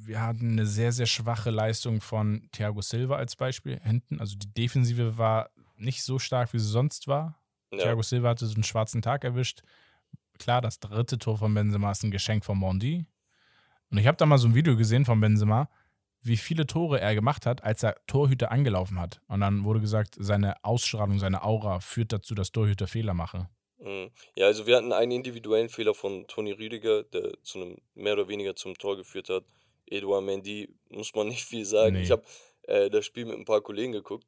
wir 0.10 0.22
hatten 0.24 0.54
eine 0.54 0.66
sehr, 0.66 0.92
sehr 0.92 1.06
schwache 1.06 1.51
Leistung 1.51 2.01
von 2.01 2.50
Thiago 2.51 2.82
Silva 2.82 3.18
als 3.18 3.36
Beispiel 3.36 3.80
hinten. 3.84 4.20
Also 4.20 4.36
die 4.38 4.51
Defensive 4.51 5.20
war 5.20 5.51
nicht 5.78 6.04
so 6.04 6.18
stark, 6.18 6.51
wie 6.51 6.58
sie 6.58 6.68
sonst 6.68 7.08
war. 7.08 7.39
ja. 7.72 7.78
Thiago 7.78 8.01
Silva 8.01 8.30
hatte 8.30 8.48
so 8.48 8.56
einen 8.56 8.63
schwarzen 8.63 9.04
Tag 9.04 9.24
erwischt. 9.24 9.62
Klar, 10.39 10.62
das 10.62 10.80
dritte 10.80 11.20
Tor 11.20 11.38
von 11.38 11.54
Benzema 11.54 11.92
ist 11.92 12.04
ein 12.04 12.10
Geschenk 12.10 12.44
von 12.44 12.58
Mondi. 12.58 13.06
Und 13.92 14.00
ich 14.00 14.08
habe 14.08 14.18
da 14.18 14.25
mal 14.25 14.39
so 14.39 14.48
ein 14.48 14.56
Video 14.56 14.75
gesehen 14.75 15.06
von 15.06 15.20
Benzema, 15.20 15.70
wie 16.22 16.38
viele 16.38 16.66
Tore 16.66 17.00
er 17.00 17.13
gemacht 17.13 17.46
hat, 17.46 17.63
als 17.63 17.84
er 17.84 17.96
Torhüter 18.08 18.51
angelaufen 18.51 19.00
hat. 19.00 19.22
Und 19.28 19.42
dann 19.42 19.63
wurde 19.63 19.80
gesagt, 19.80 20.16
seine 20.18 20.56
Ausstrahlung, 20.63 21.20
seine 21.20 21.44
Aura 21.44 21.82
führt 21.82 22.13
dazu, 22.13 22.34
dass 22.34 22.51
Torhüter 22.51 22.88
Fehler 22.88 23.13
machen. 23.13 23.48
Mhm. 23.78 24.10
Ja, 24.36 24.48
also 24.48 24.66
wir 24.66 24.75
hatten 24.75 24.92
einen 24.92 25.12
individuellen 25.12 25.70
Fehler 25.70 25.94
von 25.94 26.25
Toni 26.25 26.51
Rüdiger, 26.51 27.04
der 27.04 27.42
zu 27.44 27.62
einem 27.62 27.78
mehr 27.94 28.13
oder 28.13 28.28
weniger 28.28 28.56
zum 28.56 28.74
Tor 28.75 28.98
geführt 28.98 29.30
hat. 29.30 29.44
Eduard 29.89 30.24
Mendy, 30.24 30.74
muss 30.89 31.13
man 31.13 31.27
nicht 31.27 31.43
viel 31.46 31.65
sagen. 31.65 31.96
Nee. 31.96 32.03
Ich 32.03 32.12
habe 32.12 32.24
äh, 32.63 32.89
das 32.89 33.05
Spiel 33.05 33.25
mit 33.25 33.36
ein 33.36 33.46
paar 33.46 33.62
Kollegen 33.62 33.91
geguckt. 33.91 34.27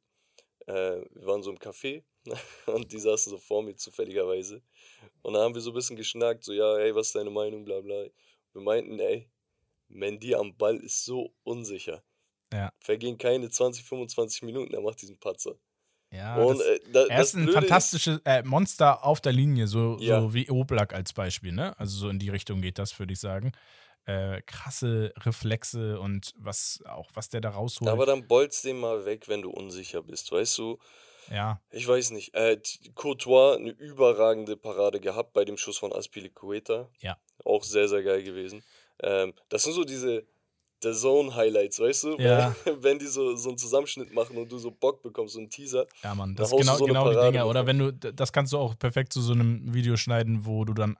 Äh, 0.66 0.72
wir 0.72 1.26
waren 1.26 1.42
so 1.42 1.50
im 1.50 1.58
Café 1.58 2.04
und 2.66 2.92
die 2.92 2.98
saßen 2.98 3.30
so 3.30 3.38
vor 3.38 3.62
mir 3.62 3.76
zufälligerweise. 3.76 4.62
Und 5.22 5.34
da 5.34 5.40
haben 5.40 5.54
wir 5.54 5.60
so 5.60 5.70
ein 5.70 5.74
bisschen 5.74 5.96
geschnackt, 5.96 6.44
so, 6.44 6.52
ja, 6.52 6.78
ey, 6.78 6.94
was 6.94 7.08
ist 7.08 7.16
deine 7.16 7.30
Meinung, 7.30 7.64
bla 7.64 7.80
bla. 7.80 8.06
Wir 8.52 8.62
meinten, 8.62 8.98
ey, 9.00 9.28
Mendy 9.88 10.34
am 10.34 10.56
Ball 10.56 10.76
ist 10.76 11.04
so 11.04 11.34
unsicher. 11.42 12.02
Ja. 12.52 12.70
Vergehen 12.80 13.18
keine 13.18 13.48
20, 13.50 13.84
25 13.84 14.42
Minuten, 14.42 14.74
er 14.74 14.80
macht 14.82 15.00
diesen 15.02 15.18
Patzer. 15.18 15.56
Ja, 16.12 16.36
und 16.36 16.58
das, 16.58 16.66
äh, 16.66 16.80
da, 16.92 17.06
Er 17.06 17.22
ist 17.22 17.34
ein 17.34 17.48
fantastisches 17.48 18.20
äh, 18.26 18.42
Monster 18.42 19.02
auf 19.04 19.22
der 19.22 19.32
Linie, 19.32 19.66
so, 19.66 19.96
Ja. 19.98 20.20
so 20.20 20.34
wie 20.34 20.50
Oblak 20.50 20.92
als 20.92 21.14
Beispiel, 21.14 21.52
ne? 21.52 21.78
Also 21.78 21.96
so 21.96 22.08
in 22.10 22.18
die 22.18 22.28
Richtung 22.28 22.60
geht 22.60 22.78
das, 22.78 22.98
würde 22.98 23.14
ich 23.14 23.20
sagen. 23.20 23.52
Äh, 24.04 24.42
krasse 24.42 25.12
Reflexe 25.18 26.00
und 26.00 26.32
was 26.36 26.82
auch, 26.86 27.08
was 27.14 27.28
der 27.28 27.40
da 27.40 27.50
rausholt. 27.50 27.88
Aber 27.88 28.04
dann 28.04 28.26
bolzt 28.26 28.64
den 28.64 28.80
mal 28.80 29.04
weg, 29.04 29.28
wenn 29.28 29.42
du 29.42 29.50
unsicher 29.50 30.02
bist, 30.02 30.32
weißt 30.32 30.58
du? 30.58 30.78
ja, 31.30 31.60
Ich 31.70 31.86
weiß 31.86 32.10
nicht. 32.10 32.34
Äh, 32.34 32.60
Courtois 32.96 33.56
eine 33.56 33.70
überragende 33.70 34.56
Parade 34.56 34.98
gehabt 34.98 35.32
bei 35.32 35.44
dem 35.44 35.56
Schuss 35.56 35.78
von 35.78 35.92
Aspilicueta. 35.92 36.88
Ja. 36.98 37.16
Auch 37.44 37.62
sehr, 37.62 37.86
sehr 37.88 38.02
geil 38.02 38.24
gewesen. 38.24 38.64
Ähm, 39.00 39.34
das 39.48 39.62
sind 39.62 39.72
so 39.74 39.84
diese 39.84 40.26
The 40.82 40.92
Zone-Highlights, 40.92 41.78
weißt 41.78 42.02
du? 42.04 42.16
Ja. 42.18 42.54
Wenn 42.80 42.98
die 42.98 43.06
so, 43.06 43.36
so 43.36 43.50
einen 43.50 43.58
Zusammenschnitt 43.58 44.12
machen 44.12 44.36
und 44.36 44.50
du 44.50 44.58
so 44.58 44.72
Bock 44.72 45.00
bekommst, 45.02 45.34
so 45.34 45.38
einen 45.40 45.48
Teaser. 45.48 45.86
ja, 46.02 46.14
Mann, 46.14 46.34
Da 46.34 46.42
das 46.42 46.52
ist 46.52 46.58
genau, 46.58 46.76
so 46.76 46.84
genau 46.86 47.08
die 47.08 47.20
Dinger. 47.30 47.46
Oder 47.46 47.66
wenn 47.66 47.78
du, 47.78 47.92
das 47.92 48.32
kannst 48.32 48.52
du 48.52 48.58
auch 48.58 48.76
perfekt 48.76 49.12
zu 49.12 49.20
so 49.20 49.32
einem 49.32 49.72
Video 49.72 49.96
schneiden, 49.96 50.44
wo 50.44 50.64
du 50.64 50.74
dann 50.74 50.96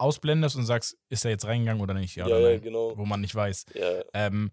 ausblendest 0.00 0.56
und 0.56 0.64
sagst, 0.64 0.96
ist 1.08 1.24
er 1.24 1.30
jetzt 1.30 1.46
reingegangen 1.46 1.82
oder 1.82 1.94
nicht? 1.94 2.16
Ja, 2.16 2.26
Ja, 2.26 2.36
oder 2.36 2.52
ja, 2.52 2.58
genau. 2.58 2.96
Wo 2.96 3.04
man 3.04 3.20
nicht 3.20 3.34
weiß. 3.34 3.66
Ja, 3.74 4.02
Ähm, 4.14 4.50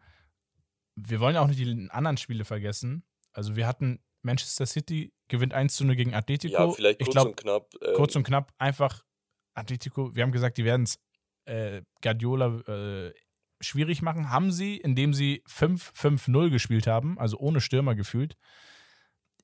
wir 0.96 1.20
wollen 1.20 1.38
auch 1.38 1.48
nicht 1.48 1.60
die 1.60 1.88
anderen 1.92 2.18
Spiele 2.18 2.44
vergessen. 2.44 3.04
Also 3.32 3.56
wir 3.56 3.68
hatten 3.68 4.04
Manchester 4.24 4.66
City 4.66 5.14
gewinnt 5.28 5.54
1 5.54 5.76
zu 5.76 5.86
0 5.86 5.96
gegen 5.96 6.14
Atletico. 6.14 6.54
ja 6.54 6.72
vielleicht 6.72 7.02
ich 7.02 7.06
kurz 7.06 7.14
glaube, 7.14 7.30
und 7.30 7.38
knapp. 7.38 7.70
Ähm, 7.82 7.94
kurz 7.96 8.16
und 8.16 8.24
knapp 8.24 8.52
einfach 8.58 9.04
Atletico, 9.54 10.16
wir 10.16 10.24
haben 10.24 10.32
gesagt, 10.32 10.58
die 10.58 10.66
werden 10.66 10.84
es 10.84 11.00
äh, 11.46 11.82
Guardiola 12.02 12.60
äh, 12.68 13.14
schwierig 13.62 14.02
machen. 14.02 14.30
Haben 14.30 14.52
sie, 14.52 14.78
indem 14.78 15.14
sie 15.14 15.44
5-5-0 15.48 16.50
gespielt 16.50 16.88
haben, 16.88 17.18
also 17.20 17.38
ohne 17.38 17.62
Stürmer 17.62 17.96
gefühlt. 17.96 18.36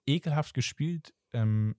Ekelhaft 0.06 0.54
gespielt. 0.54 1.13
Ähm, 1.34 1.76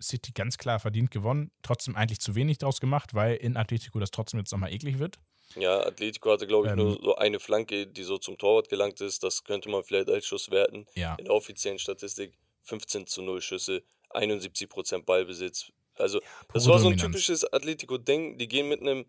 City 0.00 0.32
ganz 0.32 0.58
klar 0.58 0.78
verdient 0.78 1.10
gewonnen. 1.10 1.50
Trotzdem 1.62 1.96
eigentlich 1.96 2.20
zu 2.20 2.34
wenig 2.34 2.58
draus 2.58 2.80
gemacht, 2.80 3.14
weil 3.14 3.36
in 3.36 3.56
Atletico 3.56 3.98
das 3.98 4.10
trotzdem 4.10 4.38
jetzt 4.40 4.52
nochmal 4.52 4.72
eklig 4.72 4.98
wird. 4.98 5.18
Ja, 5.56 5.80
Atletico 5.84 6.30
hatte, 6.30 6.46
glaube 6.46 6.68
ich, 6.68 6.72
Ähm, 6.72 6.78
nur 6.78 6.92
so 7.02 7.16
eine 7.16 7.40
Flanke, 7.40 7.86
die 7.86 8.02
so 8.04 8.18
zum 8.18 8.38
Torwart 8.38 8.68
gelangt 8.68 9.00
ist. 9.00 9.22
Das 9.22 9.44
könnte 9.44 9.68
man 9.68 9.82
vielleicht 9.82 10.08
als 10.08 10.26
Schuss 10.26 10.50
werten. 10.50 10.86
Ja. 10.94 11.16
In 11.16 11.24
der 11.24 11.34
offiziellen 11.34 11.78
Statistik 11.78 12.38
15 12.62 13.06
zu 13.06 13.22
0 13.22 13.40
Schüsse, 13.40 13.82
71% 14.10 15.04
Ballbesitz. 15.04 15.72
Also, 15.96 16.20
das 16.20 16.28
pure 16.48 16.54
war 16.54 16.60
so 16.62 16.70
ein 16.70 16.96
Dominanz. 16.96 17.00
typisches 17.02 17.52
Atletico-Ding. 17.52 18.38
Die 18.38 18.48
gehen 18.48 18.68
mit 18.68 18.80
einem 18.80 19.04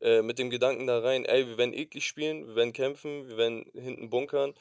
äh, 0.00 0.22
mit 0.22 0.38
dem 0.38 0.50
Gedanken 0.50 0.86
da 0.86 0.98
rein, 0.98 1.24
ey, 1.24 1.46
wir 1.46 1.56
werden 1.56 1.72
eklig 1.72 2.06
spielen, 2.06 2.46
wir 2.46 2.56
werden 2.56 2.72
kämpfen, 2.72 3.26
wir 3.28 3.36
werden 3.36 3.64
hinten 3.74 4.10
bunkern. 4.10 4.52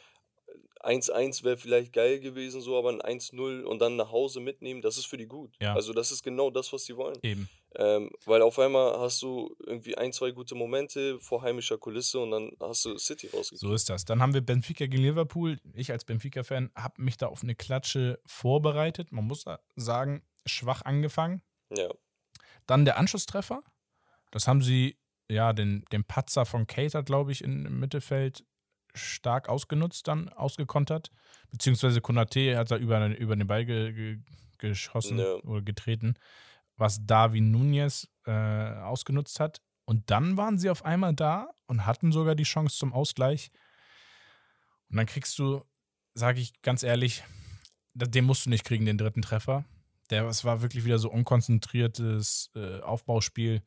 1-1 0.84 1.44
wäre 1.44 1.58
vielleicht 1.58 1.94
geil 1.94 2.20
gewesen, 2.20 2.62
so, 2.62 2.78
aber 2.78 2.90
ein 2.90 3.20
1-0 3.20 3.64
und 3.64 3.80
dann 3.80 3.96
nach 3.96 4.12
Hause 4.12 4.40
mitnehmen, 4.40 4.82
das 4.82 4.98
ist 4.98 5.06
für 5.06 5.18
die 5.18 5.28
gut. 5.28 5.56
Ja. 5.62 5.74
Also, 5.74 5.94
das 5.94 6.12
ist 6.12 6.24
genau 6.24 6.50
das, 6.50 6.74
was 6.74 6.86
sie 6.86 6.98
wollen. 6.98 7.18
Eben. 7.22 7.50
Ähm, 7.76 8.12
weil 8.26 8.42
auf 8.42 8.60
einmal 8.60 9.00
hast 9.00 9.22
du 9.22 9.56
irgendwie 9.66 9.98
ein, 9.98 10.14
zwei 10.14 10.32
gute 10.32 10.54
Momente 10.54 11.20
vor 11.20 11.42
heimischer 11.42 11.78
Kulisse 11.78 12.20
und 12.20 12.32
dann 12.32 12.52
hast 12.60 12.86
du 12.86 12.98
City 12.98 13.28
rausgekriegt. 13.28 13.62
So 13.62 13.74
ist 13.74 13.90
das. 13.90 14.06
Dann 14.06 14.22
haben 14.22 14.34
wir 14.34 14.42
Benfica 14.42 14.86
gegen 14.86 15.02
Liverpool. 15.02 15.60
Ich 15.74 15.92
als 15.92 16.06
Benfica-Fan 16.06 16.72
habe 16.76 17.02
mich 17.02 17.18
da 17.18 17.28
auf 17.28 17.42
eine 17.42 17.56
Klatsche 17.56 18.20
vorbereitet. 18.26 19.12
Man 19.12 19.26
muss 19.26 19.46
sagen, 19.76 20.22
schwach 20.46 20.84
angefangen. 20.84 21.42
Ja, 21.76 21.90
Dann 22.68 22.86
der 22.86 22.98
Anschlusstreffer. 22.98 23.64
Das 24.30 24.48
haben 24.48 24.62
sie, 24.62 24.98
ja, 25.30 25.54
den, 25.54 25.86
den 25.92 26.04
Patzer 26.04 26.46
von 26.46 26.68
Cater, 26.68 27.02
glaube 27.02 27.32
ich, 27.32 27.44
im 27.44 27.80
Mittelfeld 27.80 28.44
stark 28.96 29.50
ausgenutzt, 29.50 30.08
dann 30.08 30.30
ausgekontert. 30.30 31.12
Beziehungsweise 31.52 32.02
Konate 32.02 32.58
hat 32.58 32.72
da 32.72 32.78
über, 32.78 33.06
über 33.18 33.36
den 33.36 33.48
Ball 33.48 33.66
ge, 33.66 33.94
ge, 33.94 34.20
geschossen 34.58 35.20
Ja. 35.20 35.36
oder 35.44 35.62
getreten, 35.62 36.16
was 36.78 37.06
Darwin 37.06 37.52
Nunez 37.52 38.08
äh, 38.26 38.32
ausgenutzt 38.32 39.40
hat. 39.40 39.62
Und 39.86 40.10
dann 40.10 40.38
waren 40.38 40.58
sie 40.58 40.70
auf 40.70 40.86
einmal 40.86 41.14
da 41.14 41.50
und 41.68 41.86
hatten 41.86 42.12
sogar 42.12 42.36
die 42.36 42.44
Chance 42.44 42.78
zum 42.78 42.94
Ausgleich. 42.94 43.52
Und 44.90 44.98
dann 44.98 45.06
kriegst 45.06 45.38
du, 45.40 45.64
sage 46.14 46.40
ich 46.40 46.62
ganz 46.62 46.84
ehrlich, 46.84 47.24
den 47.94 48.26
musst 48.26 48.46
du 48.46 48.50
nicht 48.50 48.64
kriegen, 48.66 48.86
den 48.86 48.98
dritten 48.98 49.22
Treffer. 49.22 49.66
Der, 50.10 50.26
es 50.26 50.44
war 50.46 50.62
wirklich 50.62 50.86
wieder 50.86 51.00
so 51.00 51.10
unkonzentriertes 51.12 52.52
äh, 52.56 52.80
Aufbauspiel. 52.82 53.62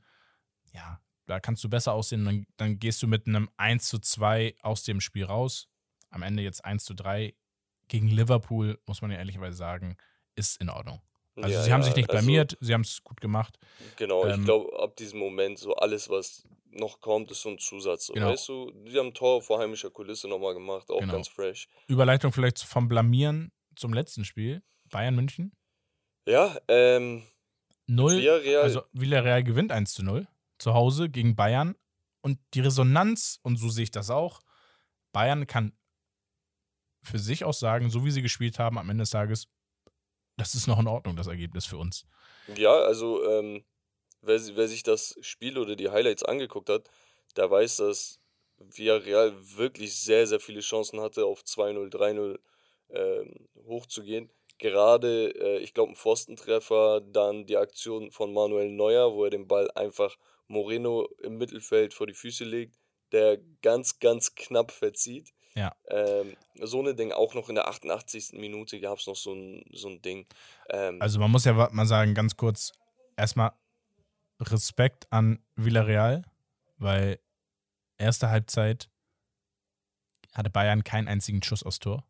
Ja, 0.72 1.00
da 1.26 1.40
kannst 1.40 1.62
du 1.64 1.68
besser 1.68 1.92
aussehen. 1.92 2.24
Dann, 2.24 2.46
dann 2.56 2.78
gehst 2.78 3.02
du 3.02 3.06
mit 3.06 3.26
einem 3.26 3.48
1 3.56 3.88
zu 3.88 3.98
2 3.98 4.54
aus 4.62 4.82
dem 4.84 5.00
Spiel 5.00 5.24
raus. 5.24 5.68
Am 6.10 6.22
Ende 6.22 6.42
jetzt 6.42 6.64
1 6.64 6.84
zu 6.84 6.94
3 6.94 7.34
gegen 7.88 8.08
Liverpool, 8.08 8.78
muss 8.86 9.02
man 9.02 9.10
ja 9.10 9.18
ehrlicherweise 9.18 9.56
sagen, 9.56 9.96
ist 10.34 10.60
in 10.60 10.70
Ordnung. 10.70 11.00
Also 11.36 11.50
Ja, 11.50 11.62
sie 11.62 11.72
haben 11.72 11.80
ja, 11.82 11.86
sich 11.86 11.96
nicht 11.96 12.10
also- 12.10 12.20
blamiert, 12.24 12.56
sie 12.60 12.72
haben 12.72 12.80
es 12.80 13.02
gut 13.04 13.20
gemacht. 13.20 13.58
Genau, 13.96 14.26
ich 14.26 14.34
Ähm, 14.34 14.44
glaube, 14.44 14.78
ab 14.80 14.96
diesem 14.96 15.18
Moment, 15.18 15.58
so 15.58 15.74
alles, 15.76 16.08
was 16.08 16.44
noch 16.70 17.00
kommt, 17.00 17.30
ist 17.30 17.42
so 17.42 17.50
ein 17.50 17.58
Zusatz. 17.58 18.06
So, 18.06 18.14
Genau. 18.14 18.30
Weißt 18.30 18.48
du, 18.48 18.70
die 18.70 18.98
haben 18.98 19.12
Tor 19.14 19.42
vor 19.42 19.58
heimischer 19.60 19.90
Kulisse 19.90 20.28
nochmal 20.28 20.54
gemacht, 20.54 20.90
auch 20.90 21.00
Genau. 21.00 21.12
ganz 21.12 21.28
fresh. 21.28 21.68
Überleitung 21.88 22.32
vielleicht 22.32 22.60
vom 22.62 22.88
Blamieren 22.88 23.52
zum 23.76 23.92
letzten 23.92 24.24
Spiel. 24.24 24.62
Bayern 24.90 25.14
München. 25.14 25.52
Ja, 26.26 26.56
ähm, 26.68 27.22
0. 27.86 28.16
Villarreal, 28.18 28.62
Also 28.62 28.82
Villarreal 28.92 29.44
gewinnt 29.44 29.72
1 29.72 29.92
zu 29.94 30.02
0 30.04 30.26
zu 30.58 30.74
Hause 30.74 31.08
gegen 31.08 31.36
Bayern. 31.36 31.74
Und 32.22 32.38
die 32.54 32.60
Resonanz, 32.60 33.38
und 33.42 33.56
so 33.56 33.68
sehe 33.68 33.84
ich 33.84 33.90
das 33.90 34.10
auch, 34.10 34.40
Bayern 35.12 35.46
kann 35.46 35.76
für 37.02 37.18
sich 37.18 37.44
auch 37.44 37.54
sagen, 37.54 37.88
so 37.88 38.04
wie 38.04 38.10
sie 38.10 38.22
gespielt 38.22 38.58
haben 38.58 38.78
am 38.78 38.90
Ende 38.90 39.02
des 39.02 39.10
Tages, 39.10 39.46
das 40.36 40.54
ist 40.54 40.66
noch 40.66 40.78
in 40.78 40.88
Ordnung, 40.88 41.16
das 41.16 41.28
Ergebnis 41.28 41.64
für 41.66 41.78
uns. 41.78 42.04
ja, 42.56 42.72
also, 42.72 43.24
ähm, 43.24 43.64
wer, 44.20 44.40
wer 44.56 44.68
sich 44.68 44.82
das 44.82 45.16
Spiel 45.20 45.58
oder 45.58 45.76
die 45.76 45.90
Highlights 45.90 46.24
angeguckt 46.24 46.68
hat, 46.68 46.90
der 47.36 47.50
weiß, 47.50 47.76
dass 47.76 48.18
Villarreal 48.58 49.34
wirklich 49.56 49.94
sehr, 49.94 50.26
sehr 50.26 50.40
viele 50.40 50.60
Chancen 50.60 51.00
hatte 51.00 51.24
auf 51.24 51.42
2-0, 51.42 51.90
3-0 51.90 52.38
ähm, 52.90 53.48
hochzugehen. 53.66 54.30
Gerade, 54.58 55.30
äh, 55.30 55.58
ich 55.58 55.74
glaube, 55.74 55.92
ein 55.92 55.96
Pfostentreffer, 55.96 57.00
dann 57.02 57.46
die 57.46 57.56
Aktion 57.56 58.10
von 58.10 58.32
Manuel 58.32 58.70
Neuer, 58.70 59.12
wo 59.12 59.24
er 59.24 59.30
den 59.30 59.46
Ball 59.46 59.70
einfach 59.72 60.16
Moreno 60.48 61.08
im 61.22 61.38
Mittelfeld 61.38 61.94
vor 61.94 62.06
die 62.06 62.14
Füße 62.14 62.44
legt, 62.44 62.76
der 63.12 63.38
ganz, 63.62 63.98
ganz 63.98 64.34
knapp 64.34 64.70
verzieht. 64.70 65.32
Ja. 65.54 65.74
Ähm, 65.88 66.36
so 66.60 66.80
eine 66.80 66.94
Ding, 66.94 67.12
auch 67.12 67.34
noch 67.34 67.48
in 67.48 67.54
der 67.54 67.68
88. 67.68 68.32
Minute 68.34 68.78
gab 68.80 68.98
es 68.98 69.06
noch 69.06 69.16
so 69.16 69.32
ein, 69.34 69.64
so 69.72 69.88
ein 69.88 70.02
Ding. 70.02 70.26
Ähm, 70.68 71.00
Also 71.00 71.18
man 71.18 71.30
muss 71.30 71.44
ja 71.46 71.52
mal 71.72 71.86
sagen, 71.86 72.14
ganz 72.14 72.36
kurz, 72.36 72.72
erstmal 73.16 73.52
Respekt 74.40 75.10
an 75.10 75.42
Villarreal, 75.54 76.22
weil 76.76 77.18
erste 77.96 78.28
Halbzeit 78.28 78.90
hatte 80.34 80.50
Bayern 80.50 80.84
keinen 80.84 81.08
einzigen 81.08 81.42
Schuss 81.42 81.62
aufs 81.62 81.78
Tor. 81.78 82.06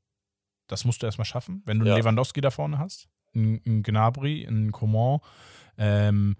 Das 0.66 0.84
musst 0.84 1.02
du 1.02 1.06
erstmal 1.06 1.24
schaffen, 1.26 1.62
wenn 1.64 1.78
du 1.78 1.84
einen 1.84 1.92
Ja. 1.92 1.98
Lewandowski 1.98 2.40
da 2.40 2.50
vorne 2.50 2.78
hast, 2.78 3.08
einen, 3.32 3.62
einen 3.64 3.82
Gnabry, 3.84 4.44
einen 4.44 4.72
Coman 4.72 5.20
ähm, 5.78 6.36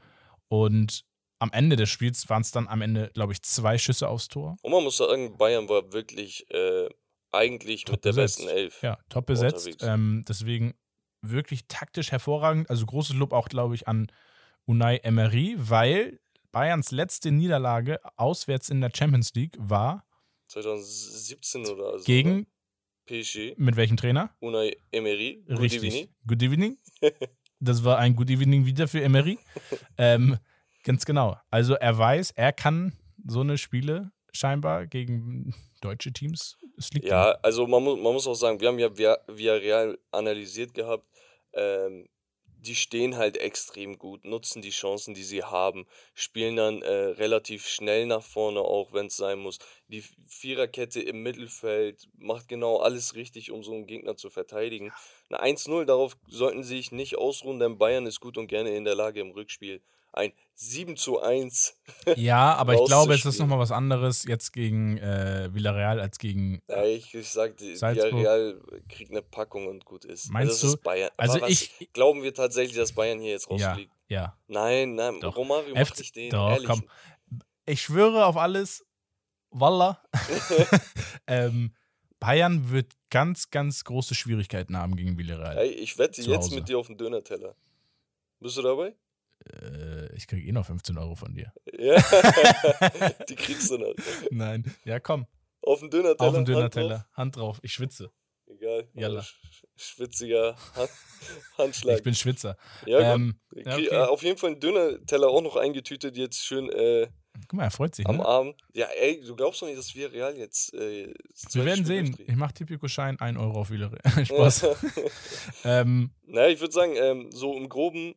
und 0.49 1.05
am 1.39 1.51
Ende 1.53 1.77
des 1.77 1.89
Spiels 1.91 2.29
waren 2.29 2.43
es 2.43 2.51
dann 2.51 2.67
am 2.69 2.81
Ende, 2.83 3.11
glaube 3.15 3.33
ich, 3.33 3.43
zwei 3.43 3.79
Schüsse 3.79 4.09
aufs 4.09 4.29
Tor. 4.29 4.57
und 4.63 4.71
man 4.73 4.83
muss 4.83 4.97
sagen, 4.97 5.37
Bayern 5.37 5.69
war 5.69 5.93
wirklich 5.93 6.51
äh, 6.51 6.89
eigentlich 7.31 7.85
Top 7.85 7.97
mit 7.97 8.05
der 8.05 8.11
besetzt. 8.11 8.39
besten 8.39 8.51
Elf. 8.51 8.83
Ja, 8.83 8.99
top 9.09 9.27
besetzt. 9.27 9.83
Ähm, 9.83 10.25
deswegen 10.29 10.75
wirklich 11.23 11.67
taktisch 11.69 12.13
hervorragend. 12.13 12.71
Also 12.71 12.87
großes 12.87 13.17
Lob 13.17 13.33
auch, 13.33 13.49
glaube 13.49 13.75
ich, 13.75 13.87
an 13.89 14.11
Unai 14.65 14.97
Emery, 14.99 15.55
weil 15.59 16.21
Bayerns 16.53 16.91
letzte 16.91 17.31
Niederlage 17.33 18.01
auswärts 18.17 18.71
in 18.71 18.81
der 18.81 18.91
Champions 18.95 19.35
League 19.35 19.57
war 19.59 20.07
2017 20.47 21.67
oder 21.67 21.99
so. 21.99 22.05
gegen, 22.05 22.37
ne? 22.37 22.47
PSG, 23.07 23.55
mit 23.57 23.77
welchem 23.77 23.97
Trainer? 23.97 24.35
Unai 24.41 24.77
Emery, 24.91 25.45
Good 25.47 25.61
Richtig. 25.61 25.85
evening. 25.85 26.15
Good 26.27 26.43
Evening. 26.43 26.79
Das 27.59 27.85
war 27.85 27.97
ein 27.97 28.15
Good 28.15 28.29
Evening 28.29 28.67
wieder 28.67 28.87
für 28.87 29.01
Emery. 29.03 29.39
ähm, 29.97 30.37
ganz 30.87 31.05
genau. 31.05 31.37
Also 31.51 31.75
er 31.75 31.99
weiß, 31.99 32.31
er 32.31 32.53
kann 32.53 32.93
so 33.27 33.41
eine 33.41 33.59
Spiele 33.59 34.13
scheinbar 34.33 34.87
gegen 34.87 35.55
deutsche 35.81 36.13
Teams. 36.13 36.57
Ja, 37.03 37.33
also 37.43 37.67
man 37.67 37.83
muss, 37.83 37.99
man 38.01 38.13
muss 38.13 38.27
auch 38.27 38.35
sagen, 38.35 38.61
wir 38.61 38.69
haben 38.69 38.79
ja 38.79 38.97
Via- 38.97 39.19
Villarreal 39.27 39.99
analysiert 40.13 40.73
gehabt. 40.75 41.07
Ähm, 41.53 42.09
die 42.59 42.75
stehen 42.75 43.17
halt 43.17 43.37
extrem 43.37 43.97
gut, 43.99 44.25
nutzen 44.25 44.61
die 44.61 44.71
Chancen, 44.71 45.15
die 45.15 45.23
sie 45.23 45.45
haben, 45.45 45.87
spielen 46.15 46.57
dann 46.57 46.83
äh, 46.83 46.91
relativ 46.93 47.69
schnell 47.69 48.07
nach 48.07 48.23
vorne, 48.23 48.61
auch 48.61 48.93
wenn 48.93 49.07
es 49.07 49.17
sein 49.17 49.39
muss. 49.39 49.59
Die 49.89 50.03
Viererkette 50.27 51.01
im 51.01 51.23
Mittelfeld 51.23 52.09
macht 52.19 52.49
genau 52.49 52.79
alles 52.79 53.15
richtig, 53.15 53.53
um 53.53 53.63
so 53.63 53.73
einen 53.73 53.87
Gegner 53.87 54.17
zu 54.17 54.31
verteidigen. 54.31 54.91
Ein 55.31 55.55
1-0, 55.55 55.85
darauf 55.85 56.17
sollten 56.29 56.65
sie 56.65 56.77
sich 56.77 56.93
nicht 56.93 57.17
ausruhen, 57.19 57.61
denn 57.61 57.79
Bayern 57.79 58.07
ist 58.07 58.21
gut 58.21 58.37
und 58.37 58.49
gerne 58.49 58.75
in 58.75 58.85
der 58.85 58.97
Lage, 58.97 59.21
im 59.21 59.31
Rückspiel 59.31 59.81
ein 60.17 60.33
7 60.55 60.97
zu 60.97 61.21
1 61.21 61.77
Ja, 62.17 62.55
aber 62.55 62.75
ich 62.75 62.85
glaube, 62.87 63.15
es 63.15 63.27
ist 63.27 63.39
nochmal 63.39 63.59
was 63.59 63.71
anderes 63.71 64.25
jetzt 64.25 64.53
gegen 64.53 64.97
äh, 64.99 65.53
Villarreal 65.53 66.01
als 66.01 66.19
gegen. 66.19 66.63
Ja, 66.69 66.85
ich, 66.85 67.15
ich 67.15 67.29
sag, 67.29 67.57
die 67.59 67.77
Salzburg. 67.77 68.13
Villarreal 68.15 68.61
kriegt 68.89 69.11
eine 69.11 69.23
Packung 69.23 69.67
und 69.67 69.85
gut 69.85 70.05
ist. 70.07 70.31
Meinst 70.31 70.53
also, 70.55 70.67
das 70.67 70.73
du? 70.73 70.77
Ist 70.79 70.83
Bayern. 70.83 71.11
Also 71.17 71.41
was, 71.41 71.51
ich- 71.51 71.91
Glauben 71.93 72.23
wir 72.23 72.33
tatsächlich, 72.33 72.77
dass 72.77 72.93
Bayern 72.93 73.21
hier 73.21 73.33
jetzt 73.33 73.51
Ja, 73.51 73.69
rausfliegt? 73.69 73.93
ja. 74.09 74.39
Nein, 74.49 74.95
nein, 74.95 75.21
Doch. 75.21 75.37
Romario 75.37 75.75
macht 75.75 75.99
nicht 75.99 76.17
den. 76.17 76.31
Doch, 76.31 76.53
ehrlich. 76.53 76.67
komm. 76.67 76.85
Ich 77.67 77.83
schwöre 77.83 78.27
auf 78.27 78.37
alles. 78.37 78.85
Wallah. 79.51 80.03
ähm, 81.27 81.75
Bayern 82.19 82.71
wird 82.71 82.93
ganz, 83.11 83.51
ganz 83.51 83.85
große 83.85 84.15
Schwierigkeiten 84.15 84.77
haben 84.77 84.97
gegen 84.97 85.19
Villarreal. 85.19 85.59
Ey, 85.59 85.69
ich 85.69 85.99
wette 85.99 86.23
jetzt 86.23 86.35
Hause. 86.35 86.55
mit 86.55 86.69
dir 86.69 86.79
auf 86.79 86.87
den 86.87 86.97
Döner-Teller. 86.97 87.55
Bist 88.41 88.57
du 88.57 88.63
dabei? 88.63 88.95
Äh, 89.63 90.15
ich 90.17 90.27
kriege 90.27 90.47
eh 90.49 90.53
noch 90.53 90.67
15 90.67 90.97
Euro 90.99 91.15
von 91.15 91.35
dir. 91.35 91.53
Ja. 91.79 91.97
Die 93.29 93.37
kriegst 93.37 93.71
du 93.71 93.79
noch. 93.79 93.95
Nein. 94.31 94.75
Ja, 94.85 94.99
komm. 95.01 95.27
Auf 95.63 95.81
den 95.81 95.91
Döner-Teller. 95.91 96.29
Auf 96.29 96.35
den 96.35 96.39
Hand 96.39 96.49
drauf. 96.49 96.55
Döner-Teller. 96.73 97.07
Hand 97.15 97.37
drauf. 97.37 97.59
Ich 97.63 97.73
schwitze. 97.73 98.11
Egal. 98.49 98.89
Jalla. 98.95 99.21
Sch- 99.21 99.35
Schwitziger 99.77 100.57
Hand 100.75 100.91
Handschlag. 101.59 101.97
Ich 101.99 102.03
bin 102.03 102.15
Schwitzer. 102.15 102.57
ja, 102.87 102.99
gut. 102.99 103.07
ähm, 103.21 103.41
ja, 103.55 103.73
okay. 103.75 103.87
äh, 103.89 103.97
Auf 103.97 104.23
jeden 104.23 104.39
Fall 104.39 104.51
einen 104.53 104.61
Döner-Teller 104.61 105.29
auch 105.29 105.43
noch 105.43 105.57
eingetütet, 105.57 106.17
jetzt 106.17 106.45
schön 106.45 106.71
äh, 106.71 107.09
Guck 107.49 107.53
mal, 107.59 107.65
er 107.65 107.71
freut 107.71 107.95
sich. 107.95 108.07
am 108.07 108.17
Ne? 108.17 108.25
Abend. 108.25 108.57
Ja, 108.73 108.87
ey, 108.99 109.21
du 109.21 109.37
glaubst 109.37 109.61
doch 109.61 109.67
nicht, 109.67 109.77
dass 109.79 109.95
wir 109.95 110.11
Real 110.11 110.35
jetzt. 110.39 110.73
Äh, 110.73 111.13
Wir 111.53 111.65
werden 111.67 111.85
sehen. 111.85 112.07
durchdrehen. 112.07 112.31
Ich 112.31 112.37
mache 112.37 112.55
Tipico-Schein 112.55 113.21
1 113.21 113.39
Euro 113.39 113.61
auf 113.61 113.71
Villarreal. 113.71 114.25
Spaß. 114.25 114.67
ähm, 115.65 116.11
naja, 116.25 116.49
ich 116.49 116.61
würde 116.61 116.73
sagen, 116.73 116.93
ähm, 116.97 117.31
so 117.33 117.55
im 117.57 117.69
Groben, 117.69 118.15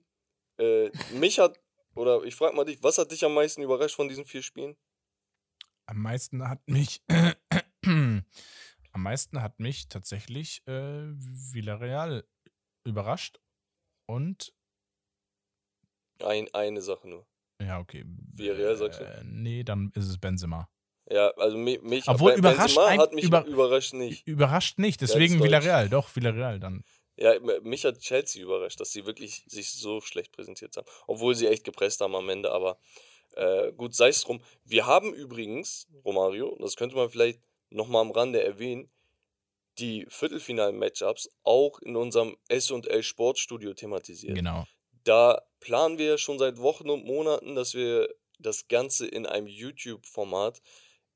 äh, 0.60 0.92
mich 1.14 1.40
hat, 1.40 1.60
oder 1.96 2.24
ich 2.24 2.36
frage 2.36 2.56
mal 2.56 2.66
dich, 2.66 2.82
was 2.84 2.98
hat 2.98 3.12
dich 3.12 3.24
am 3.26 3.34
meisten 3.34 3.62
überrascht 3.62 3.96
von 3.96 4.08
diesen 4.10 4.26
vier 4.26 4.42
Spielen? 4.44 4.76
am 5.88 6.02
meisten 6.04 6.48
hat 6.48 6.62
mich. 6.68 7.02
am 7.86 8.24
meisten 8.94 9.42
hat 9.42 9.60
mich 9.60 9.88
tatsächlich 9.88 10.62
äh, 10.68 10.72
Villarreal 11.52 12.28
überrascht. 12.86 13.40
Und. 14.08 14.54
Ein, 16.24 16.48
eine 16.54 16.82
Sache 16.82 17.08
nur. 17.08 17.26
Ja, 17.62 17.80
okay. 17.80 18.06
Villarreal, 18.06 18.76
sagst 18.76 19.00
du? 19.00 19.04
Äh, 19.06 19.24
nee, 19.24 19.64
dann 19.64 19.92
ist 19.96 20.08
es 20.08 20.18
Benzema. 20.20 20.70
Ja, 21.10 21.30
also 21.38 21.58
mich, 21.58 21.82
mich 21.82 22.08
Obwohl, 22.08 22.34
überrascht 22.34 22.76
Benzema 22.76 22.86
ein- 22.88 23.00
hat 23.00 23.14
mich 23.14 23.26
über- 23.26 23.46
überrascht 23.46 23.94
nicht. 23.94 24.28
Überrascht 24.28 24.78
nicht, 24.78 25.02
deswegen. 25.02 25.42
Villarreal. 25.42 25.90
Doch, 25.90 26.16
Villarreal 26.16 26.60
dann. 26.60 26.84
Ja, 27.20 27.38
mich 27.62 27.84
hat 27.84 28.00
Chelsea 28.00 28.42
überrascht, 28.42 28.80
dass 28.80 28.92
sie 28.92 29.06
wirklich 29.06 29.44
sich 29.48 29.72
so 29.74 30.00
schlecht 30.00 30.32
präsentiert 30.32 30.78
haben. 30.78 30.88
Obwohl 31.06 31.36
sie 31.36 31.48
echt 31.48 31.66
gepresst 31.66 32.00
haben 32.00 32.16
am 32.16 32.30
Ende, 32.30 32.52
aber 32.52 32.80
äh, 33.36 33.74
gut, 33.74 33.94
sei 33.94 34.08
es 34.08 34.22
drum. 34.22 34.42
Wir 34.64 34.86
haben 34.86 35.14
übrigens, 35.14 35.88
Romario, 36.06 36.58
das 36.62 36.76
könnte 36.76 36.96
man 36.96 37.10
vielleicht 37.10 37.42
nochmal 37.70 38.02
am 38.02 38.12
Rande 38.12 38.42
erwähnen, 38.42 38.90
die 39.80 40.06
Viertelfinal-Matchups 40.10 41.30
auch 41.44 41.80
in 41.80 41.96
unserem 41.96 42.38
S&L 42.48 43.04
Sportstudio 43.04 43.74
thematisiert. 43.74 44.36
Genau. 44.36 44.66
Da 45.04 45.42
planen 45.60 45.98
wir 45.98 46.18
schon 46.18 46.40
seit 46.40 46.58
Wochen 46.58 46.90
und 46.90 47.06
Monaten, 47.06 47.56
dass 47.56 47.74
wir 47.74 48.10
das 48.40 48.68
Ganze 48.68 49.08
in 49.08 49.26
einem 49.26 49.48
YouTube-Format 49.48 50.62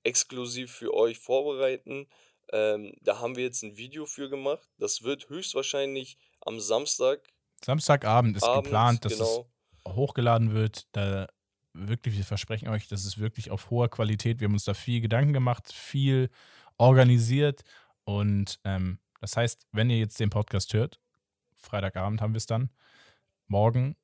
exklusiv 0.03 0.71
für 0.71 0.93
euch 0.93 1.19
vorbereiten. 1.19 2.07
Ähm, 2.53 2.93
da 3.01 3.19
haben 3.19 3.35
wir 3.35 3.43
jetzt 3.43 3.63
ein 3.63 3.75
Video 3.75 4.05
für 4.05 4.29
gemacht. 4.29 4.69
Das 4.77 5.01
wird 5.01 5.27
höchstwahrscheinlich 5.27 6.17
am 6.39 6.59
Samstag 6.59 7.19
Samstagabend 7.63 8.37
ist 8.37 8.43
Abend, 8.43 8.65
geplant, 8.65 9.05
dass 9.05 9.13
genau. 9.13 9.47
es 9.85 9.93
hochgeladen 9.95 10.53
wird. 10.53 10.87
Da 10.91 11.27
wirklich, 11.73 12.17
wir 12.17 12.25
versprechen 12.25 12.67
euch, 12.69 12.87
das 12.87 13.05
ist 13.05 13.17
wirklich 13.17 13.51
auf 13.51 13.69
hoher 13.69 13.89
Qualität. 13.89 14.39
Wir 14.39 14.45
haben 14.45 14.53
uns 14.53 14.65
da 14.65 14.73
viel 14.73 15.01
Gedanken 15.01 15.33
gemacht, 15.33 15.71
viel 15.73 16.29
organisiert. 16.77 17.63
Und 18.03 18.59
ähm, 18.63 18.99
das 19.21 19.37
heißt, 19.37 19.65
wenn 19.71 19.89
ihr 19.89 19.97
jetzt 19.97 20.19
den 20.19 20.29
Podcast 20.29 20.73
hört, 20.73 20.99
Freitagabend 21.55 22.21
haben 22.21 22.33
wir 22.33 22.39
es 22.39 22.45
dann, 22.45 22.69
morgen 23.47 23.95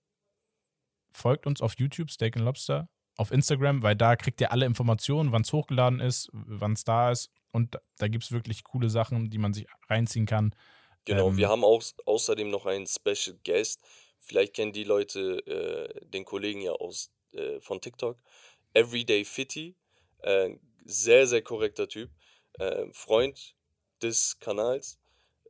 folgt 1.12 1.46
uns 1.46 1.62
auf 1.62 1.78
YouTube, 1.78 2.10
Steak 2.12 2.38
and 2.38 2.46
Lobster, 2.46 2.88
auf 3.18 3.32
Instagram, 3.32 3.84
weil 3.84 3.96
da 3.96 4.16
kriegt 4.16 4.40
ihr 4.40 4.52
alle 4.54 4.66
Informationen, 4.66 5.34
wann 5.34 5.42
es 5.42 5.52
hochgeladen 5.52 6.00
ist, 6.00 6.30
wann 6.32 6.74
es 6.74 6.86
da 6.86 7.12
ist. 7.12 7.30
Und 7.52 7.76
da, 7.76 7.80
da 7.98 8.08
gibt 8.08 8.24
es 8.24 8.32
wirklich 8.32 8.64
coole 8.64 8.90
Sachen, 8.90 9.30
die 9.30 9.38
man 9.38 9.54
sich 9.54 9.68
reinziehen 9.90 10.26
kann. 10.26 10.56
Genau, 11.06 11.30
Ähm, 11.30 11.38
wir 11.38 11.50
haben 11.50 11.64
auch 11.64 11.84
außerdem 12.06 12.50
noch 12.50 12.66
einen 12.66 12.88
Special 12.88 13.38
Guest. 13.44 13.82
Vielleicht 14.20 14.54
kennen 14.54 14.74
die 14.74 14.84
Leute 14.84 15.40
äh, 15.48 16.06
den 16.06 16.26
Kollegen 16.26 16.62
ja 16.62 16.72
aus 16.74 17.12
äh, 17.34 17.60
von 17.62 17.82
TikTok. 17.82 18.18
Everyday 18.74 19.26
Fitty. 19.26 19.76
Äh, 20.20 20.58
sehr, 20.86 21.28
sehr 21.28 21.42
korrekter 21.42 21.88
Typ. 21.88 22.12
Äh, 22.54 22.86
Freund 22.92 23.56
des 24.02 24.40
Kanals. 24.40 25.00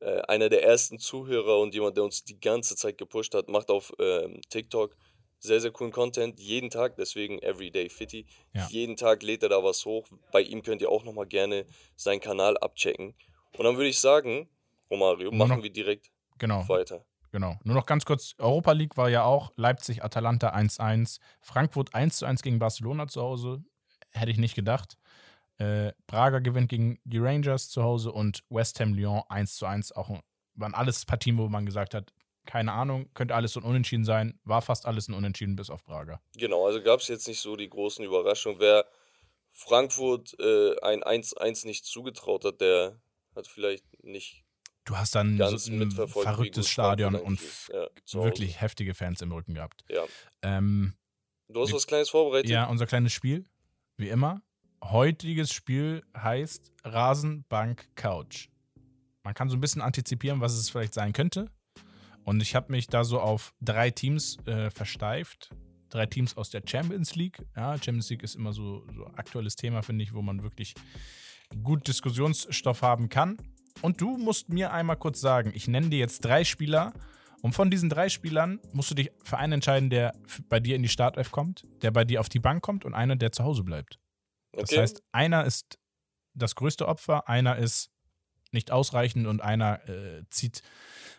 Äh, 0.01 0.21
einer 0.21 0.49
der 0.49 0.63
ersten 0.63 0.99
Zuhörer 0.99 1.59
und 1.59 1.73
jemand, 1.73 1.97
der 1.97 2.03
uns 2.05 2.23
die 2.23 2.39
ganze 2.39 2.75
Zeit 2.75 2.97
gepusht 2.97 3.33
hat, 3.35 3.49
macht 3.49 3.69
auf 3.69 3.93
ähm, 3.99 4.39
TikTok 4.49 4.95
sehr, 5.39 5.59
sehr 5.61 5.71
coolen 5.71 5.91
Content. 5.91 6.39
Jeden 6.39 6.69
Tag, 6.69 6.95
deswegen 6.97 7.39
Everyday 7.39 7.89
Fitty. 7.89 8.25
Ja. 8.53 8.67
Jeden 8.69 8.95
Tag 8.95 9.23
lädt 9.23 9.43
er 9.43 9.49
da 9.49 9.63
was 9.63 9.85
hoch. 9.85 10.07
Bei 10.31 10.41
ihm 10.41 10.61
könnt 10.63 10.81
ihr 10.81 10.89
auch 10.89 11.03
nochmal 11.03 11.25
gerne 11.27 11.65
seinen 11.95 12.19
Kanal 12.19 12.57
abchecken. 12.57 13.15
Und 13.57 13.63
dann 13.65 13.75
würde 13.77 13.89
ich 13.89 13.99
sagen, 13.99 14.49
Romario, 14.91 15.31
machen 15.31 15.57
noch- 15.57 15.63
wir 15.63 15.69
direkt 15.71 16.11
Genau. 16.37 16.67
weiter. 16.67 17.05
Genau. 17.31 17.55
Nur 17.63 17.75
noch 17.75 17.85
ganz 17.85 18.05
kurz: 18.05 18.33
Europa 18.39 18.71
League 18.71 18.97
war 18.97 19.09
ja 19.09 19.23
auch 19.23 19.51
Leipzig, 19.55 20.03
Atalanta 20.03 20.49
1-1, 20.53 21.19
Frankfurt 21.41 21.93
1-1 21.93 22.41
gegen 22.41 22.57
Barcelona 22.59 23.07
zu 23.07 23.21
Hause. 23.21 23.63
Hätte 24.11 24.31
ich 24.31 24.37
nicht 24.39 24.55
gedacht. 24.55 24.97
Äh, 25.57 25.91
Braga 26.07 26.39
gewinnt 26.39 26.69
gegen 26.69 26.99
die 27.03 27.19
Rangers 27.19 27.69
zu 27.69 27.83
Hause 27.83 28.11
und 28.11 28.43
West 28.49 28.79
Ham 28.79 28.93
Lyon 28.93 29.21
1-1. 29.29 29.91
Auch 29.93 30.09
waren 30.55 30.73
alles 30.73 31.05
Partien, 31.05 31.37
wo 31.37 31.47
man 31.49 31.65
gesagt 31.65 31.93
hat, 31.93 32.11
keine 32.49 32.71
Ahnung, 32.71 33.13
könnte 33.13 33.35
alles 33.35 33.53
so 33.53 33.59
ein 33.59 33.63
Unentschieden 33.63 34.05
sein. 34.05 34.39
War 34.43 34.63
fast 34.63 34.87
alles 34.87 35.07
ein 35.07 35.13
Unentschieden 35.13 35.55
bis 35.55 35.69
auf 35.69 35.83
Braga. 35.83 36.19
Genau, 36.35 36.65
also 36.65 36.81
gab 36.81 36.99
es 36.99 37.07
jetzt 37.07 37.27
nicht 37.27 37.39
so 37.39 37.55
die 37.55 37.69
großen 37.69 38.03
Überraschungen. 38.03 38.59
Wer 38.59 38.85
Frankfurt 39.51 40.35
äh, 40.39 40.75
ein 40.81 41.03
1-1 41.03 41.67
nicht 41.67 41.85
zugetraut 41.85 42.45
hat, 42.45 42.59
der 42.59 42.99
hat 43.35 43.45
vielleicht 43.45 43.85
nicht 44.03 44.43
du 44.85 44.97
hast 44.97 45.13
dann 45.13 45.37
so 45.37 45.71
ein 45.71 45.91
verrücktes 46.07 46.67
Stadion 46.67 47.13
und. 47.13 47.39
Ja, 47.71 47.87
wirklich 48.23 48.59
heftige 48.59 48.95
Fans 48.95 49.21
im 49.21 49.31
Rücken 49.31 49.53
gehabt. 49.53 49.85
Ja. 49.87 50.03
Ähm, 50.41 50.95
Du 51.51 51.61
hast 51.61 51.69
Wir- 51.69 51.75
was 51.75 51.85
Kleines 51.87 52.09
vorbereitet? 52.09 52.49
ja, 52.49 52.65
unser 52.65 52.87
kleines 52.87 53.13
Spiel, 53.13 53.45
wie 53.97 54.09
immer. 54.09 54.41
Heutiges 54.83 55.51
Spiel 55.53 56.03
heißt 56.17 56.71
Rasenbank 56.83 57.89
Couch. 57.95 58.49
Man 59.23 59.35
kann 59.35 59.49
so 59.49 59.55
ein 59.57 59.61
bisschen 59.61 59.81
antizipieren, 59.83 60.41
was 60.41 60.53
es 60.53 60.69
vielleicht 60.71 60.95
sein 60.95 61.13
könnte. 61.13 61.51
Und 62.23 62.41
ich 62.41 62.55
habe 62.55 62.71
mich 62.71 62.87
da 62.87 63.03
so 63.03 63.19
auf 63.19 63.53
drei 63.61 63.91
Teams 63.91 64.37
äh, 64.45 64.69
versteift. 64.69 65.49
Drei 65.89 66.05
Teams 66.05 66.37
aus 66.37 66.51
der 66.51 66.61
Champions 66.65 67.15
League. 67.15 67.43
Ja, 67.55 67.73
Champions 67.75 68.09
League 68.11 68.21
ist 68.23 68.35
immer 68.35 68.53
so, 68.53 68.85
so 68.93 69.05
aktuelles 69.15 69.55
Thema, 69.55 69.81
finde 69.81 70.03
ich, 70.03 70.13
wo 70.13 70.21
man 70.21 70.43
wirklich 70.43 70.75
gut 71.63 71.87
Diskussionsstoff 71.87 72.81
haben 72.83 73.09
kann. 73.09 73.37
Und 73.81 74.01
du 74.01 74.17
musst 74.17 74.49
mir 74.49 74.71
einmal 74.71 74.97
kurz 74.97 75.19
sagen, 75.19 75.51
ich 75.55 75.67
nenne 75.67 75.89
dir 75.89 75.99
jetzt 75.99 76.23
drei 76.23 76.43
Spieler. 76.43 76.93
Und 77.41 77.53
von 77.53 77.71
diesen 77.71 77.89
drei 77.89 78.09
Spielern 78.09 78.59
musst 78.73 78.91
du 78.91 78.95
dich 78.95 79.11
für 79.23 79.37
einen 79.37 79.53
entscheiden, 79.53 79.89
der 79.89 80.13
bei 80.49 80.59
dir 80.59 80.75
in 80.75 80.83
die 80.83 80.89
Startelf 80.89 81.31
kommt, 81.31 81.65
der 81.81 81.89
bei 81.91 82.03
dir 82.03 82.19
auf 82.19 82.29
die 82.29 82.39
Bank 82.39 82.61
kommt 82.61 82.83
und 82.85 82.93
einer, 82.93 83.15
der 83.15 83.31
zu 83.31 83.43
Hause 83.45 83.63
bleibt. 83.63 83.97
Das 84.51 84.63
Okay. 84.69 84.81
heißt, 84.81 85.01
einer 85.13 85.45
ist 85.45 85.79
das 86.33 86.55
größte 86.55 86.87
Opfer, 86.87 87.29
einer 87.29 87.55
ist 87.55 87.89
nicht 88.51 88.71
ausreichend 88.71 89.27
und 89.27 89.41
einer 89.41 89.87
äh, 89.87 90.23
zieht 90.29 90.61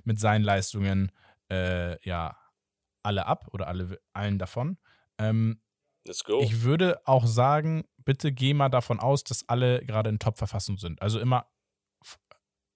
mit 0.05 0.19
seinen 0.19 0.43
Leistungen 0.45 1.13
äh, 1.51 1.99
ja 2.07 2.37
alle 3.03 3.27
ab 3.27 3.49
oder 3.53 3.67
alle 3.69 4.01
allen 4.13 4.39
davon. 4.39 4.79
Ähm, 5.19 5.61
Let's 6.05 6.25
go. 6.25 6.41
ich 6.41 6.63
würde 6.63 7.01
auch 7.07 7.27
sagen, 7.27 7.85
bitte 7.99 8.33
geh 8.33 8.55
mal 8.55 8.69
davon 8.69 9.01
aus, 9.01 9.25
dass 9.25 9.49
alle 9.49 9.85
gerade 9.85 10.11
in 10.11 10.19
Top-Verfassung 10.19 10.79
sind. 10.79 11.01
Also 11.03 11.21
immer 11.21 11.47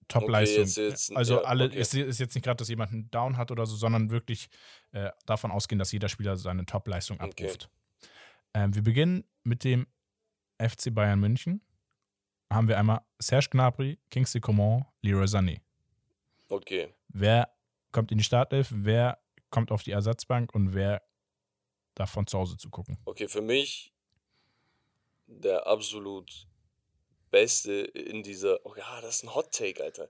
Top-Leistung. 0.09 0.65
jetzt- 0.67 1.17
also 1.17 1.37
ja, 1.37 1.43
alle, 1.49 1.67
okay. 1.67 1.79
es 1.79 1.95
ist 1.95 2.21
jetzt 2.21 2.35
nicht 2.35 2.45
gerade, 2.45 2.59
dass 2.59 2.69
jemand 2.69 2.93
einen 2.93 3.11
Down 3.11 3.37
hat 3.39 3.51
oder 3.51 3.65
so, 3.65 3.75
sondern 3.75 4.11
wirklich 4.11 4.49
äh, 4.93 5.11
davon 5.25 5.51
ausgehen, 5.51 5.79
dass 5.79 5.93
jeder 5.93 6.09
Spieler 6.09 6.37
seine 6.37 6.67
Top-Leistung 6.67 7.19
Okay. 7.21 7.45
abruft. 7.47 7.71
Ähm, 8.53 8.75
wir 8.75 8.83
beginnen 8.83 9.25
mit 9.45 9.65
dem 9.65 9.87
FC 10.59 10.95
Bayern 10.95 11.21
München. 11.21 11.64
Haben 12.55 12.69
wir 12.69 12.79
einmal 12.79 13.01
Serge 13.19 13.49
Gnabry, 13.51 13.99
Kingsley 14.11 14.41
Coman, 14.41 14.85
Leroy 15.03 15.27
Sané. 15.27 15.61
okay. 16.49 16.95
Wer 17.09 17.49
kommt 17.91 18.13
in 18.13 18.19
die 18.19 18.25
Startelf, 18.25 18.69
wer 18.71 19.19
kommt 19.51 19.71
auf 19.71 19.83
die 19.83 19.91
Ersatzbank 19.91 20.55
und 20.55 20.73
wer 20.73 21.03
davon 21.95 22.27
zu 22.27 22.39
Hause 22.39 22.57
zu 22.57 22.71
gucken? 22.71 22.99
Okay, 23.05 23.29
für 23.29 23.43
mich 23.43 23.93
der 25.27 25.67
absolut 25.67 26.47
Beste 27.31 27.73
in 27.73 28.23
dieser. 28.23 28.65
Oh 28.65 28.75
ja, 28.77 29.01
das 29.01 29.17
ist 29.17 29.25
ein 29.25 29.35
Hot 29.35 29.51
Take, 29.53 29.83
Alter. 29.83 30.09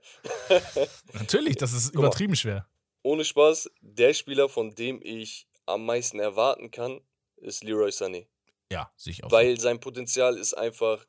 Natürlich, 1.13 1.55
das 1.57 1.73
ist 1.73 1.95
mal. 1.95 2.01
übertrieben 2.01 2.35
schwer. 2.35 2.67
Ohne 3.01 3.25
Spaß, 3.25 3.71
der 3.81 4.13
Spieler, 4.13 4.49
von 4.49 4.75
dem 4.75 4.99
ich 5.01 5.47
am 5.65 5.85
meisten 5.85 6.19
erwarten 6.19 6.69
kann, 6.69 7.01
ist 7.37 7.63
Leroy 7.63 7.89
Sané. 7.89 8.27
Ja, 8.71 8.91
sehe 8.95 9.13
ich 9.13 9.23
auch. 9.23 9.31
Weil 9.31 9.59
sein 9.59 9.79
Potenzial 9.79 10.37
ist 10.37 10.53
einfach 10.53 11.05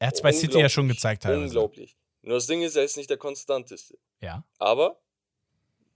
Er 0.00 0.08
hat 0.08 0.14
es 0.14 0.22
bei 0.22 0.32
City 0.32 0.58
ja 0.58 0.68
schon 0.68 0.88
gezeigt 0.88 1.22
teilweise. 1.22 1.44
Unglaublich. 1.44 1.94
Nur 2.22 2.34
das 2.36 2.46
Ding 2.46 2.62
ist, 2.62 2.74
er 2.74 2.84
ist 2.84 2.96
nicht 2.96 3.10
der 3.10 3.18
konstanteste. 3.18 3.98
Ja. 4.20 4.44
Aber 4.58 5.00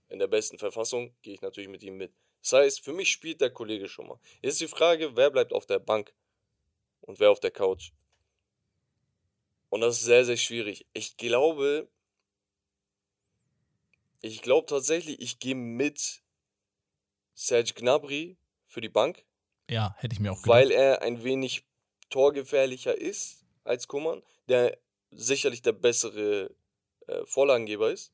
in 0.09 0.19
der 0.19 0.27
besten 0.27 0.57
Verfassung 0.59 1.13
gehe 1.23 1.33
ich 1.33 1.41
natürlich 1.41 1.69
mit 1.69 1.83
ihm 1.83 1.97
mit. 1.97 2.13
Das 2.41 2.53
heißt, 2.53 2.81
für 2.83 2.93
mich 2.93 3.11
spielt 3.11 3.41
der 3.41 3.49
Kollege 3.49 3.89
schon 3.89 4.07
mal. 4.07 4.19
Jetzt 4.43 4.53
ist 4.53 4.61
die 4.61 4.67
Frage, 4.67 5.15
wer 5.15 5.31
bleibt 5.31 5.51
auf 5.53 5.65
der 5.65 5.79
Bank 5.79 6.13
und 7.01 7.19
wer 7.19 7.31
auf 7.31 7.39
der 7.39 7.49
Couch. 7.51 7.91
Und 9.69 9.81
das 9.81 9.97
ist 9.97 10.03
sehr, 10.05 10.23
sehr 10.23 10.37
schwierig. 10.37 10.85
Ich 10.93 11.17
glaube, 11.17 11.89
ich 14.21 14.41
glaube 14.43 14.67
tatsächlich, 14.67 15.19
ich 15.19 15.39
gehe 15.39 15.55
mit 15.55 16.21
Serge 17.33 17.73
Gnabry 17.73 18.37
für 18.67 18.81
die 18.81 18.89
Bank, 18.89 19.25
Ja, 19.69 19.95
hätte 19.97 20.13
ich 20.13 20.19
mir 20.19 20.31
auch 20.31 20.41
gedacht. 20.41 20.49
weil 20.59 20.71
er 20.71 21.01
ein 21.01 21.23
wenig 21.23 21.65
torgefährlicher 22.11 22.95
ist 22.95 23.44
als 23.65 23.87
Kuman, 23.87 24.23
der 24.47 24.77
sicherlich 25.11 25.61
der 25.61 25.73
bessere 25.73 26.55
äh, 27.07 27.25
Vorlagengeber 27.25 27.91
ist. 27.91 28.13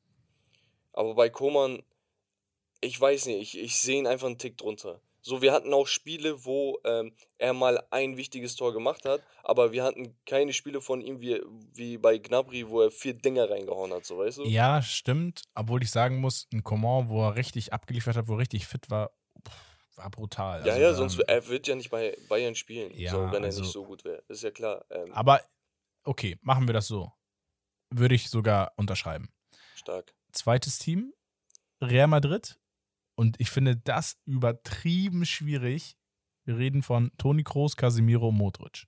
Aber 0.92 1.14
bei 1.14 1.30
Koman, 1.30 1.82
ich 2.80 3.00
weiß 3.00 3.26
nicht, 3.26 3.54
ich, 3.54 3.58
ich 3.62 3.76
sehe 3.76 3.98
ihn 3.98 4.06
einfach 4.06 4.26
einen 4.26 4.38
Tick 4.38 4.58
drunter. 4.58 5.00
So, 5.24 5.40
wir 5.40 5.52
hatten 5.52 5.72
auch 5.72 5.86
Spiele, 5.86 6.44
wo 6.44 6.80
ähm, 6.84 7.14
er 7.38 7.52
mal 7.52 7.86
ein 7.90 8.16
wichtiges 8.16 8.56
Tor 8.56 8.72
gemacht 8.72 9.04
hat, 9.04 9.22
aber 9.44 9.70
wir 9.70 9.84
hatten 9.84 10.16
keine 10.26 10.52
Spiele 10.52 10.80
von 10.80 11.00
ihm 11.00 11.20
wie, 11.20 11.40
wie 11.72 11.96
bei 11.96 12.18
Gnabry, 12.18 12.68
wo 12.68 12.82
er 12.82 12.90
vier 12.90 13.14
Dinger 13.14 13.48
reingehauen 13.48 13.92
hat, 13.92 14.04
so 14.04 14.18
weißt 14.18 14.38
du? 14.38 14.44
Ja, 14.44 14.82
stimmt. 14.82 15.42
Obwohl 15.54 15.80
ich 15.84 15.92
sagen 15.92 16.18
muss, 16.18 16.48
ein 16.52 16.64
Coman, 16.64 17.08
wo 17.08 17.22
er 17.22 17.36
richtig 17.36 17.72
abgeliefert 17.72 18.16
hat, 18.16 18.26
wo 18.26 18.32
er 18.32 18.40
richtig 18.40 18.66
fit 18.66 18.90
war, 18.90 19.12
pff, 19.46 19.71
war 19.96 20.10
brutal. 20.10 20.66
Ja, 20.66 20.72
Also, 20.74 20.82
ja, 20.84 20.94
sonst 20.94 21.14
ähm, 21.18 21.24
er 21.28 21.46
wird 21.48 21.66
ja 21.66 21.74
nicht 21.74 21.90
bei 21.90 22.16
Bayern 22.28 22.54
spielen, 22.54 22.92
Ja, 22.94 23.10
so, 23.12 23.18
wenn 23.32 23.42
er 23.42 23.46
also- 23.46 23.60
nicht 23.62 23.72
so 23.72 23.84
gut 23.84 24.04
wäre. 24.04 24.22
Ist 24.28 24.42
ja 24.42 24.50
klar. 24.50 24.84
Ähm, 24.90 25.12
Aber 25.12 25.40
okay, 26.04 26.38
machen 26.42 26.66
wir 26.68 26.72
das 26.74 26.86
so. 26.86 27.12
Würde 27.90 28.14
ich 28.14 28.30
sogar 28.30 28.72
unterschreiben. 28.76 29.28
stark. 29.74 30.14
Zweites 30.32 30.78
Team, 30.78 31.12
Real 31.82 32.06
Madrid. 32.06 32.58
Und 33.14 33.38
ich 33.40 33.50
finde 33.50 33.76
das 33.76 34.16
übertrieben 34.24 35.26
schwierig. 35.26 35.96
Wir 36.44 36.56
reden 36.56 36.82
von 36.82 37.12
Toni 37.18 37.42
Kroos, 37.44 37.76
Casemiro, 37.76 38.30
Modric. 38.32 38.86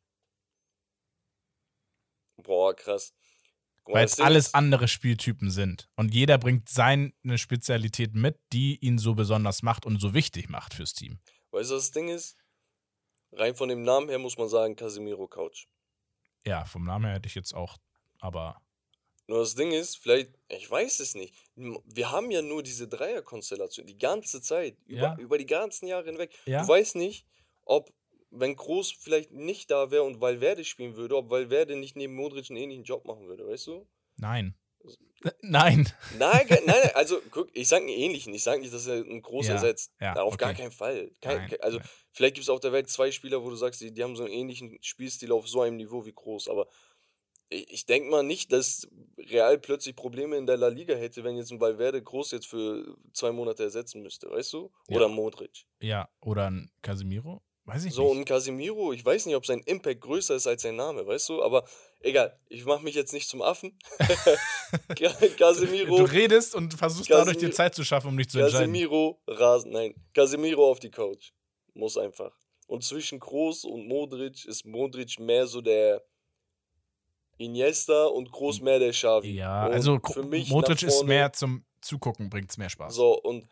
Boah, 2.42 2.74
krass. 2.74 3.12
Weil 3.86 4.04
es 4.06 4.18
alles 4.18 4.54
andere 4.54 4.88
Spieltypen 4.88 5.50
sind. 5.50 5.88
Und 5.96 6.14
jeder 6.14 6.38
bringt 6.38 6.68
seine 6.68 7.12
Spezialität 7.36 8.14
mit, 8.14 8.38
die 8.52 8.76
ihn 8.78 8.98
so 8.98 9.14
besonders 9.14 9.62
macht 9.62 9.84
und 9.84 10.00
so 10.00 10.14
wichtig 10.14 10.48
macht 10.48 10.74
fürs 10.74 10.94
Team. 10.94 11.18
Weißt 11.50 11.70
du, 11.70 11.74
das 11.74 11.90
Ding 11.90 12.08
ist? 12.08 12.36
Rein 13.32 13.54
von 13.54 13.68
dem 13.68 13.82
Namen 13.82 14.08
her 14.08 14.18
muss 14.18 14.38
man 14.38 14.48
sagen, 14.48 14.74
Casemiro 14.76 15.26
Couch. 15.28 15.66
Ja, 16.46 16.64
vom 16.64 16.84
Namen 16.84 17.04
her 17.06 17.14
hätte 17.14 17.26
ich 17.28 17.34
jetzt 17.34 17.54
auch, 17.54 17.78
aber 18.20 18.60
Nur 19.26 19.38
das 19.40 19.54
Ding 19.54 19.72
ist, 19.72 19.96
vielleicht, 19.96 20.30
ich 20.48 20.70
weiß 20.70 21.00
es 21.00 21.14
nicht. 21.14 21.34
Wir 21.56 22.10
haben 22.10 22.30
ja 22.30 22.42
nur 22.42 22.62
diese 22.62 22.86
Dreierkonstellation 22.88 23.86
die 23.86 23.96
ganze 23.98 24.40
Zeit, 24.42 24.76
über, 24.86 25.00
Ja. 25.00 25.16
über 25.18 25.38
die 25.38 25.46
ganzen 25.46 25.86
Jahre 25.86 26.04
hinweg. 26.06 26.30
Ja. 26.46 26.62
Du 26.62 26.68
weißt 26.68 26.96
nicht, 26.96 27.26
ob, 27.64 27.90
wenn 28.36 28.56
Groß 28.56 28.92
vielleicht 28.92 29.32
nicht 29.32 29.70
da 29.70 29.90
wäre 29.90 30.02
und 30.02 30.20
Valverde 30.20 30.64
spielen 30.64 30.96
würde, 30.96 31.16
ob 31.16 31.30
Valverde 31.30 31.76
nicht 31.76 31.96
neben 31.96 32.14
Modric 32.14 32.50
einen 32.50 32.58
ähnlichen 32.58 32.84
Job 32.84 33.04
machen 33.04 33.26
würde, 33.28 33.46
weißt 33.46 33.66
du? 33.68 33.86
nein. 34.16 34.54
Nein. 35.40 35.90
Nein, 36.18 36.46
nein, 36.50 36.58
nein, 36.66 36.90
also 36.94 37.18
guck, 37.30 37.48
ich 37.54 37.68
sage 37.68 37.84
einen 37.86 37.94
ähnlichen. 37.94 38.34
Ich 38.34 38.42
sage 38.42 38.60
nicht, 38.60 38.74
dass 38.74 38.86
er 38.86 38.96
einen 38.96 39.22
Groß 39.22 39.46
Ja, 39.46 39.54
ersetzt. 39.54 39.92
ja, 39.98 40.12
auf 40.16 40.34
okay. 40.34 40.44
gar 40.44 40.54
keinen 40.54 40.70
Fall. 40.72 41.10
Kein, 41.22 41.38
Nein, 41.48 41.56
also 41.60 41.78
nein. 41.78 41.88
vielleicht 42.12 42.34
gibt 42.34 42.44
es 42.44 42.50
auf 42.50 42.60
der 42.60 42.72
Welt 42.72 42.90
zwei 42.90 43.10
Spieler, 43.10 43.42
wo 43.42 43.48
du 43.48 43.56
sagst, 43.56 43.80
die, 43.80 43.92
die 43.92 44.02
haben 44.02 44.16
so 44.16 44.24
einen 44.24 44.34
ähnlichen 44.34 44.76
Spielstil 44.82 45.32
auf 45.32 45.48
so 45.48 45.62
einem 45.62 45.76
Niveau 45.76 46.04
wie 46.04 46.12
Groß. 46.12 46.48
Aber 46.48 46.68
ich, 47.48 47.70
ich 47.72 47.86
denke 47.86 48.10
mal 48.10 48.22
nicht, 48.22 48.52
dass 48.52 48.86
Real 49.16 49.58
plötzlich 49.58 49.96
Probleme 49.96 50.36
in 50.36 50.46
der 50.46 50.58
La 50.58 50.68
Liga 50.68 50.94
hätte, 50.94 51.24
wenn 51.24 51.36
jetzt 51.36 51.50
ein 51.52 51.60
Valverde 51.60 52.02
Groß 52.02 52.32
jetzt 52.32 52.46
für 52.46 52.94
zwei 53.14 53.32
Monate 53.32 53.62
ersetzen 53.62 54.02
müsste, 54.02 54.30
weißt 54.30 54.52
du? 54.52 54.70
Ja. 54.88 54.96
Oder 54.96 55.08
Modric. 55.08 55.64
Ja, 55.80 56.10
oder 56.20 56.50
ein 56.50 56.70
Casemiro? 56.82 57.42
Weiß 57.66 57.84
ich 57.86 57.94
So, 57.94 58.02
nicht. 58.08 58.18
und 58.18 58.24
Casemiro, 58.26 58.92
ich 58.92 59.02
weiß 59.04 59.24
nicht, 59.24 59.36
ob 59.36 59.46
sein 59.46 59.60
Impact 59.60 60.02
größer 60.02 60.34
ist 60.34 60.46
als 60.46 60.60
sein 60.62 60.76
Name, 60.76 61.06
weißt 61.06 61.30
du? 61.30 61.42
Aber 61.42 61.64
egal, 62.00 62.38
ich 62.48 62.64
mache 62.66 62.84
mich 62.84 62.94
jetzt 62.94 63.14
nicht 63.14 63.26
zum 63.28 63.40
Affen. 63.40 63.78
Ca- 64.98 65.28
Casemiro. 65.38 65.96
Du 65.96 66.04
redest 66.04 66.54
und 66.54 66.74
versuchst 66.74 67.10
dadurch 67.10 67.38
dir 67.38 67.48
Casemiro- 67.48 67.54
Zeit 67.54 67.74
zu 67.74 67.82
schaffen, 67.84 68.08
um 68.08 68.16
dich 68.18 68.28
zu 68.28 68.38
entscheiden. 68.38 68.66
Casemiro, 68.72 69.18
Rasen, 69.26 69.70
nein. 69.72 69.94
Casemiro 70.12 70.70
auf 70.70 70.78
die 70.78 70.90
Couch. 70.90 71.30
Muss 71.72 71.96
einfach. 71.96 72.32
Und 72.66 72.84
zwischen 72.84 73.18
Kroos 73.18 73.64
und 73.64 73.86
Modric 73.88 74.44
ist 74.44 74.64
Modric 74.66 75.18
mehr 75.18 75.46
so 75.46 75.60
der 75.62 76.02
Iniesta 77.38 78.04
und 78.06 78.30
Kroos 78.30 78.60
mehr 78.60 78.78
der 78.78 78.90
Xavi. 78.92 79.30
Ja, 79.32 79.66
und 79.66 79.72
also 79.72 79.98
für 80.12 80.22
mich 80.22 80.48
Modric 80.50 80.82
ist 80.82 81.02
mehr 81.04 81.32
zum 81.32 81.64
Zugucken, 81.80 82.30
bringt 82.30 82.50
es 82.50 82.56
mehr 82.58 82.70
Spaß. 82.70 82.94
So, 82.94 83.20
und 83.20 83.46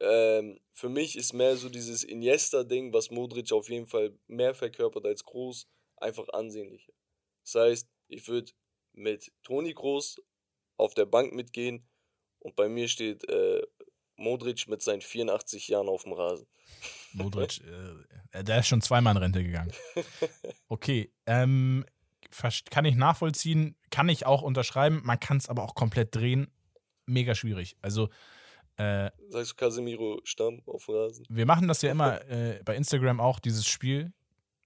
ähm, 0.00 0.60
für 0.72 0.88
mich 0.88 1.16
ist 1.16 1.32
mehr 1.32 1.56
so 1.56 1.68
dieses 1.68 2.02
Iniesta-Ding, 2.02 2.92
was 2.92 3.10
Modric 3.10 3.52
auf 3.52 3.68
jeden 3.68 3.86
Fall 3.86 4.18
mehr 4.26 4.54
verkörpert 4.54 5.04
als 5.04 5.24
Kroos, 5.24 5.68
einfach 5.96 6.28
ansehnlicher. 6.30 6.92
Das 7.44 7.54
heißt, 7.54 7.88
ich 8.08 8.26
würde 8.28 8.52
mit 8.92 9.32
Toni 9.42 9.74
Kroos 9.74 10.16
auf 10.76 10.94
der 10.94 11.06
Bank 11.06 11.32
mitgehen 11.32 11.86
und 12.38 12.56
bei 12.56 12.68
mir 12.68 12.88
steht 12.88 13.28
äh, 13.28 13.62
Modric 14.16 14.68
mit 14.68 14.82
seinen 14.82 15.02
84 15.02 15.68
Jahren 15.68 15.88
auf 15.88 16.04
dem 16.04 16.12
Rasen. 16.12 16.46
Modric, 17.12 17.60
äh, 18.32 18.42
der 18.42 18.60
ist 18.60 18.68
schon 18.68 18.82
zweimal 18.82 19.16
in 19.16 19.22
Rente 19.22 19.44
gegangen. 19.44 19.72
Okay, 20.68 21.12
ähm, 21.26 21.84
kann 22.70 22.84
ich 22.84 22.94
nachvollziehen, 22.94 23.76
kann 23.90 24.08
ich 24.08 24.24
auch 24.24 24.42
unterschreiben, 24.42 25.00
man 25.04 25.18
kann 25.18 25.36
es 25.36 25.48
aber 25.48 25.64
auch 25.64 25.74
komplett 25.74 26.14
drehen. 26.14 26.48
Mega 27.06 27.34
schwierig. 27.34 27.76
Also, 27.82 28.08
äh, 28.80 29.10
Sagst 29.28 29.52
du 29.52 29.56
Casemiro 29.56 30.20
Stamm 30.24 30.62
auf 30.66 30.86
dem 30.86 30.94
Rasen? 30.94 31.26
wir 31.28 31.46
machen 31.46 31.68
das 31.68 31.82
ja 31.82 31.90
immer 31.90 32.20
äh, 32.30 32.60
bei 32.64 32.76
Instagram 32.76 33.20
auch, 33.20 33.38
dieses 33.40 33.66
Spiel. 33.66 34.12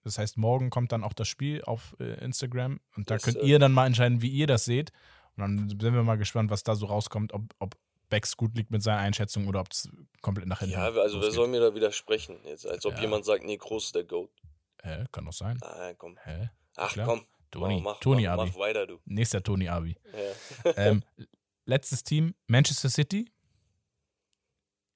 Das 0.03 0.18
heißt, 0.18 0.37
morgen 0.37 0.68
kommt 0.70 0.92
dann 0.92 1.03
auch 1.03 1.14
das 1.14 1.29
Spiel 1.29 1.62
auf 1.64 1.96
äh, 1.98 2.22
Instagram 2.24 2.79
und 2.96 3.11
da 3.11 3.14
Yes, 3.14 3.22
könnt 3.24 3.42
ihr 3.42 3.59
dann 3.59 3.72
mal 3.72 3.87
entscheiden, 3.87 4.20
wie 4.20 4.29
ihr 4.29 4.46
das 4.46 4.64
seht. 4.66 4.92
Und 5.37 5.40
dann 5.40 5.68
sind 5.68 5.83
wir 5.94 6.03
mal 6.03 6.18
gespannt, 6.18 6.50
was 6.50 6.62
da 6.62 6.74
so 6.74 6.87
rauskommt, 6.87 7.33
ob, 7.33 7.42
ob 7.59 7.74
Becks 8.11 8.37
gut 8.37 8.55
liegt 8.55 8.70
mit 8.70 8.83
seiner 8.83 8.98
Einschätzung 9.00 9.48
oder 9.48 9.61
ob 9.61 9.72
es 9.72 9.88
komplett 10.20 10.46
nach 10.46 10.61
hinten 10.61 10.74
Ja, 10.74 10.90
also 10.90 11.20
wer 11.22 11.31
soll 11.31 11.48
mir 11.48 11.61
da 11.61 11.74
widersprechen? 11.74 12.37
Jetzt, 12.44 12.66
als 12.66 12.85
ob 12.85 12.94
Ja. 12.94 13.00
jemand 13.00 13.24
sagt, 13.24 13.44
nee, 13.44 13.57
Groß 13.57 13.87
ist 13.87 13.94
der 13.94 14.05
Goat. 14.05 14.31
Hä, 14.83 15.05
kann 15.11 15.24
doch 15.24 15.33
sein. 15.33 15.59
Nein, 15.62 15.94
komm. 15.96 16.18
Hä? 16.22 16.50
Ach 16.77 16.92
Klar. 16.92 17.07
komm. 17.07 17.24
Toni, 17.50 17.81
mach, 17.81 17.98
Toni 18.00 18.24
mach, 18.27 18.33
Abi. 18.38 18.50
mach 18.50 18.59
weiter, 18.59 18.87
du. 18.87 18.98
Nächster 19.07 19.42
Toni 19.42 19.68
Abi. 19.68 19.96
Ja. 20.64 20.72
ähm, 20.77 21.03
letztes 21.64 22.05
Team, 22.05 22.35
Manchester 22.46 22.90
City. 22.90 23.31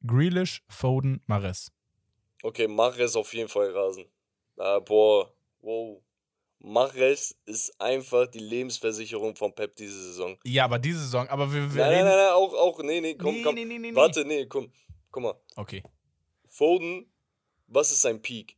Grealish, 0.06 0.62
Foden, 0.68 1.22
Mares. 1.26 1.72
Okay, 2.42 2.68
Mahrez 2.68 3.16
auf 3.16 3.32
jeden 3.34 3.48
Fall 3.48 3.70
Rasen. 3.72 4.06
Ah, 4.56 4.78
boah, 4.78 5.32
wow. 5.60 6.00
Mahrez 6.60 7.36
ist 7.46 7.80
einfach 7.80 8.26
die 8.26 8.38
Lebensversicherung 8.40 9.34
von 9.36 9.54
Pep 9.54 9.74
diese 9.76 10.00
Saison. 10.02 10.36
Ja, 10.44 10.64
aber 10.64 10.78
diese 10.78 11.00
Saison, 11.00 11.28
aber 11.28 11.52
wir, 11.52 11.72
wir 11.74 11.82
Nein, 11.82 11.92
nein, 11.92 12.04
nein, 12.04 12.16
nein, 12.16 12.32
auch, 12.32 12.54
auch, 12.54 12.82
nee, 12.82 13.00
nee, 13.00 13.14
komm, 13.14 13.34
Nee, 13.36 13.42
komm. 13.42 13.54
nee, 13.54 13.64
nee. 13.64 13.94
Warte, 13.94 14.24
nee, 14.24 14.46
komm. 14.46 14.72
Guck 15.10 15.22
mal. 15.22 15.34
Okay. 15.56 15.82
Foden, 16.46 17.10
was 17.66 17.92
ist 17.92 18.00
sein 18.00 18.20
Peak? 18.20 18.56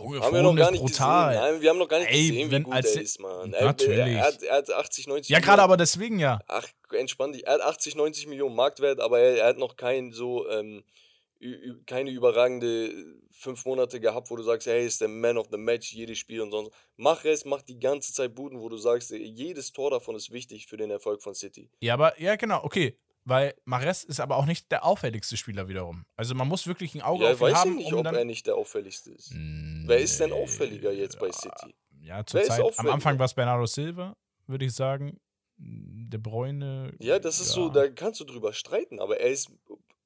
Oh, 0.00 0.14
haben 0.20 0.34
wir 0.34 0.42
noch 0.42 0.54
gar 0.56 0.70
nicht 0.70 0.80
brutal. 0.80 1.34
gesehen. 1.34 1.52
Nein, 1.52 1.60
wir 1.60 1.70
haben 1.70 1.78
noch 1.78 1.88
gar 1.88 1.98
nicht 1.98 2.10
Ey, 2.10 2.28
gesehen, 2.28 2.48
wie 2.48 2.52
wenn- 2.52 2.62
gut 2.62 2.74
als 2.74 2.94
er 2.96 3.02
ist, 3.02 3.20
Mann. 3.20 3.50
Natürlich. 3.50 3.98
Er, 3.98 4.20
hat, 4.24 4.42
er 4.42 4.56
hat 4.56 4.70
80, 4.70 5.06
90 5.06 5.28
Ja, 5.30 5.40
gerade 5.40 5.62
aber 5.62 5.76
deswegen 5.76 6.18
ja. 6.18 6.38
Ach, 6.46 6.66
entspann 6.92 7.32
dich. 7.32 7.46
Er 7.46 7.54
hat 7.54 7.60
80, 7.62 7.94
90 7.96 8.26
Millionen 8.28 8.54
Marktwert, 8.54 9.00
aber 9.00 9.18
er, 9.18 9.38
er 9.38 9.46
hat 9.48 9.58
noch 9.58 9.76
kein 9.76 10.12
so, 10.12 10.48
ähm, 10.48 10.84
keine 11.86 12.10
überragende 12.10 12.92
fünf 13.30 13.64
Monate 13.64 14.00
gehabt, 14.00 14.28
wo 14.30 14.36
du 14.36 14.42
sagst, 14.42 14.66
hey, 14.66 14.84
ist 14.84 15.00
der 15.00 15.06
Man 15.08 15.38
of 15.38 15.46
the 15.52 15.56
Match, 15.58 15.92
jedes 15.92 16.18
Spiel 16.18 16.40
und 16.40 16.50
sonst. 16.50 16.72
Mach 16.96 17.24
es, 17.24 17.44
mach 17.44 17.62
die 17.62 17.78
ganze 17.78 18.12
Zeit 18.12 18.34
Buden, 18.34 18.60
wo 18.60 18.68
du 18.68 18.76
sagst, 18.76 19.10
jedes 19.10 19.72
Tor 19.72 19.90
davon 19.90 20.16
ist 20.16 20.32
wichtig 20.32 20.66
für 20.66 20.76
den 20.76 20.90
Erfolg 20.90 21.22
von 21.22 21.34
City. 21.34 21.70
Ja, 21.80 21.94
aber, 21.94 22.20
ja, 22.20 22.34
genau, 22.36 22.64
okay. 22.64 22.98
Weil 23.24 23.54
Mares 23.64 24.04
ist 24.04 24.20
aber 24.20 24.36
auch 24.36 24.46
nicht 24.46 24.70
der 24.72 24.84
auffälligste 24.84 25.36
Spieler 25.36 25.68
wiederum. 25.68 26.06
Also 26.16 26.34
man 26.34 26.48
muss 26.48 26.66
wirklich 26.66 26.94
ein 26.94 27.02
Auge 27.02 27.24
Ja, 27.24 27.30
auf 27.32 27.36
ich 27.36 27.40
ihn 27.40 27.44
weiß 27.46 27.52
ja 27.52 27.58
haben, 27.58 27.76
nicht, 27.76 27.92
um 27.92 28.06
ob 28.06 28.12
er 28.12 28.24
nicht 28.24 28.46
der 28.46 28.56
auffälligste 28.56 29.10
ist. 29.12 29.32
Mm, 29.34 29.86
Wer 29.86 29.98
ist 29.98 30.18
denn 30.18 30.30
nee, 30.30 30.42
auffälliger 30.42 30.92
jetzt 30.92 31.18
bei 31.18 31.30
City? 31.30 31.74
Ja, 32.00 32.24
Wer 32.32 32.42
ist 32.42 32.48
zurzeit. 32.48 32.78
Am? 32.78 32.86
Anfang 32.88 33.18
war 33.18 33.26
es 33.26 33.34
Bernardo 33.34 33.66
Silva, 33.66 34.16
würde 34.46 34.64
ich 34.64 34.72
sagen. 34.72 35.20
De 35.58 36.18
Bruyne. 36.18 36.94
Ja, 37.00 37.18
das 37.18 37.40
ist 37.40 37.50
so, 37.50 37.68
da 37.68 37.88
kannst 37.88 38.20
du 38.20 38.24
drüber 38.24 38.52
streiten, 38.52 39.00
aber 39.00 39.18
er 39.18 39.28
ist 39.30 39.50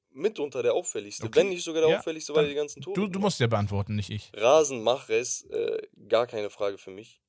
mitunter 0.09 0.63
der 0.63 0.73
auffälligste. 0.73 1.25
Okay. 1.27 1.39
Wenn 1.39 1.49
nicht 1.49 1.63
sogar 1.63 1.81
der 1.83 1.91
Ja, 1.91 1.97
auffälligste, 1.99 2.33
weil 2.33 2.45
er 2.45 2.49
die 2.49 2.55
ganzen 2.55 2.81
Tore 2.81 2.95
Du, 2.95 3.07
du 3.07 3.19
musst 3.19 3.39
ja 3.39 3.47
beantworten, 3.47 3.95
nicht 3.95 4.09
ich. 4.09 4.31
Rasen, 4.35 4.83
Mahrez, 4.83 5.43
äh, 5.49 5.81
gar 6.07 6.27
keine 6.27 6.49
Frage 6.49 6.77
für 6.77 6.91
mich. 6.91 7.21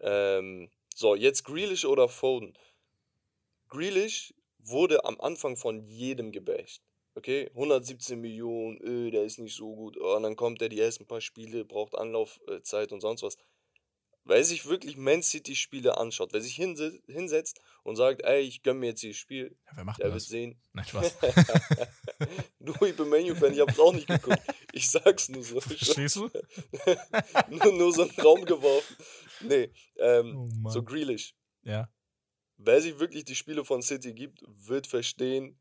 Ähm, 0.00 0.70
so, 0.94 1.14
jetzt 1.14 1.44
Grealish 1.44 1.84
oder 1.84 2.08
Foden. 2.08 2.56
Grealish 3.68 4.34
wurde 4.68 5.04
am 5.04 5.20
Anfang 5.20 5.56
von 5.56 5.80
jedem 5.82 6.32
gebasht. 6.32 6.82
Okay, 7.14 7.48
117 7.54 8.20
Millionen, 8.20 8.78
öh, 8.80 9.10
der 9.10 9.24
ist 9.24 9.38
nicht 9.38 9.56
so 9.56 9.74
gut. 9.74 9.96
Oh, 10.00 10.14
und 10.16 10.22
dann 10.22 10.36
kommt 10.36 10.62
er 10.62 10.68
die 10.68 10.80
ersten 10.80 11.06
paar 11.06 11.20
Spiele, 11.20 11.64
braucht 11.64 11.96
Anlaufzeit 11.96 12.92
und 12.92 13.00
sonst 13.00 13.22
was. 13.22 13.36
Wer 14.24 14.44
sich 14.44 14.66
wirklich 14.66 14.96
Man 14.98 15.22
City-Spiele 15.22 15.96
anschaut, 15.96 16.32
wer 16.34 16.42
sich 16.42 16.54
hinse 16.54 17.00
hinsetzt 17.08 17.60
und 17.82 17.96
sagt, 17.96 18.22
ey, 18.24 18.42
ich 18.42 18.62
gönn 18.62 18.78
mir 18.78 18.88
jetzt 18.88 19.02
dieses 19.02 19.16
Spiel, 19.16 19.56
Ja, 19.66 19.76
wer 19.76 19.84
macht 19.84 19.98
der 20.00 20.06
denn 20.08 20.12
wird 20.12 20.22
das? 20.22 20.28
sehen. 20.28 20.60
Nein, 20.74 20.84
Spaß. 20.88 21.16
du, 22.60 22.74
ich 22.84 22.94
bin 22.96 23.08
Menu-Fan, 23.08 23.52
ich 23.54 23.60
hab's 23.60 23.78
auch 23.80 23.92
nicht 23.94 24.06
geguckt. 24.06 24.42
Ich 24.72 24.90
sag's 24.90 25.28
nur 25.30 25.42
so. 25.42 25.60
Verstehst 25.60 26.16
du? 26.16 26.28
nur, 27.48 27.72
nur 27.72 27.92
so 27.92 28.02
einen 28.02 28.10
Raum 28.20 28.44
geworfen. 28.44 28.96
Nee, 29.40 29.70
ähm, 29.96 30.36
Oh 30.64 30.68
so 30.70 30.82
Grealish. 30.82 31.34
Ja. 31.62 31.88
Wer 32.58 32.80
sich 32.82 32.98
wirklich 32.98 33.24
die 33.24 33.34
Spiele 33.36 33.64
von 33.64 33.82
City 33.82 34.12
gibt, 34.12 34.42
wird 34.46 34.86
verstehen, 34.86 35.58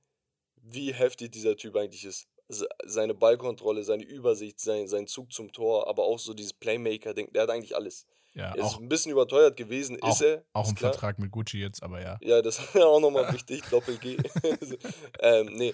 wie 0.62 0.92
heftig 0.94 1.32
dieser 1.32 1.56
Typ 1.56 1.76
eigentlich 1.76 2.04
ist. 2.06 2.28
Se- 2.50 2.68
Seine 2.86 3.14
Ballkontrolle, 3.14 3.84
seine 3.84 4.04
Übersicht, 4.04 4.60
sein, 4.60 4.88
sein 4.88 5.06
Zug 5.08 5.32
zum 5.32 5.52
Tor, 5.52 5.88
aber 5.88 6.04
auch 6.04 6.18
so 6.20 6.34
dieses 6.34 6.54
Playmaker-Ding, 6.54 7.32
der 7.34 7.44
hat 7.44 7.50
eigentlich 7.52 7.76
alles. 7.76 8.06
Ja, 8.34 8.52
Er 8.54 8.58
ist 8.58 8.64
auch, 8.64 8.80
ein 8.80 8.90
bisschen 8.90 9.12
überteuert 9.12 9.58
gewesen, 9.58 10.02
auch, 10.02 10.10
ist 10.12 10.22
er. 10.22 10.44
auch 10.54 10.70
im. 10.70 10.76
Vertrag 10.78 11.20
mit 11.20 11.32
Gucci 11.32 11.60
jetzt, 11.60 11.82
aber 11.84 12.02
ja. 12.02 12.18
Ja, 12.22 12.42
das 12.42 12.60
ist 12.60 12.76
auch 12.82 13.00
nochmal 13.00 13.32
wichtig, 13.34 13.62
Doppel-G. 13.70 14.18
ähm, 15.20 15.48
nee. 15.54 15.74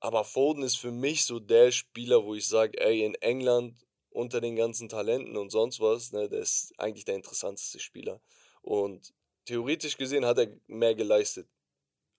Aber 0.00 0.24
Foden 0.24 0.62
ist 0.62 0.76
für 0.78 0.90
mich 0.92 1.24
so 1.24 1.40
der 1.40 1.72
Spieler, 1.72 2.24
wo 2.24 2.34
ich 2.34 2.46
sage, 2.46 2.78
ey, 2.80 3.04
in 3.04 3.14
England 3.16 3.74
unter 4.10 4.40
den 4.40 4.56
ganzen 4.56 4.88
Talenten 4.88 5.36
und 5.36 5.50
sonst 5.50 5.80
was, 5.80 6.12
ne, 6.12 6.28
der 6.28 6.40
ist 6.40 6.72
eigentlich 6.78 7.04
der 7.04 7.16
interessanteste 7.16 7.80
Spieler. 7.80 8.20
Und 8.62 9.12
theoretisch 9.46 9.96
gesehen 9.96 10.26
hat 10.26 10.38
er 10.38 10.48
mehr 10.66 10.94
geleistet 10.94 11.48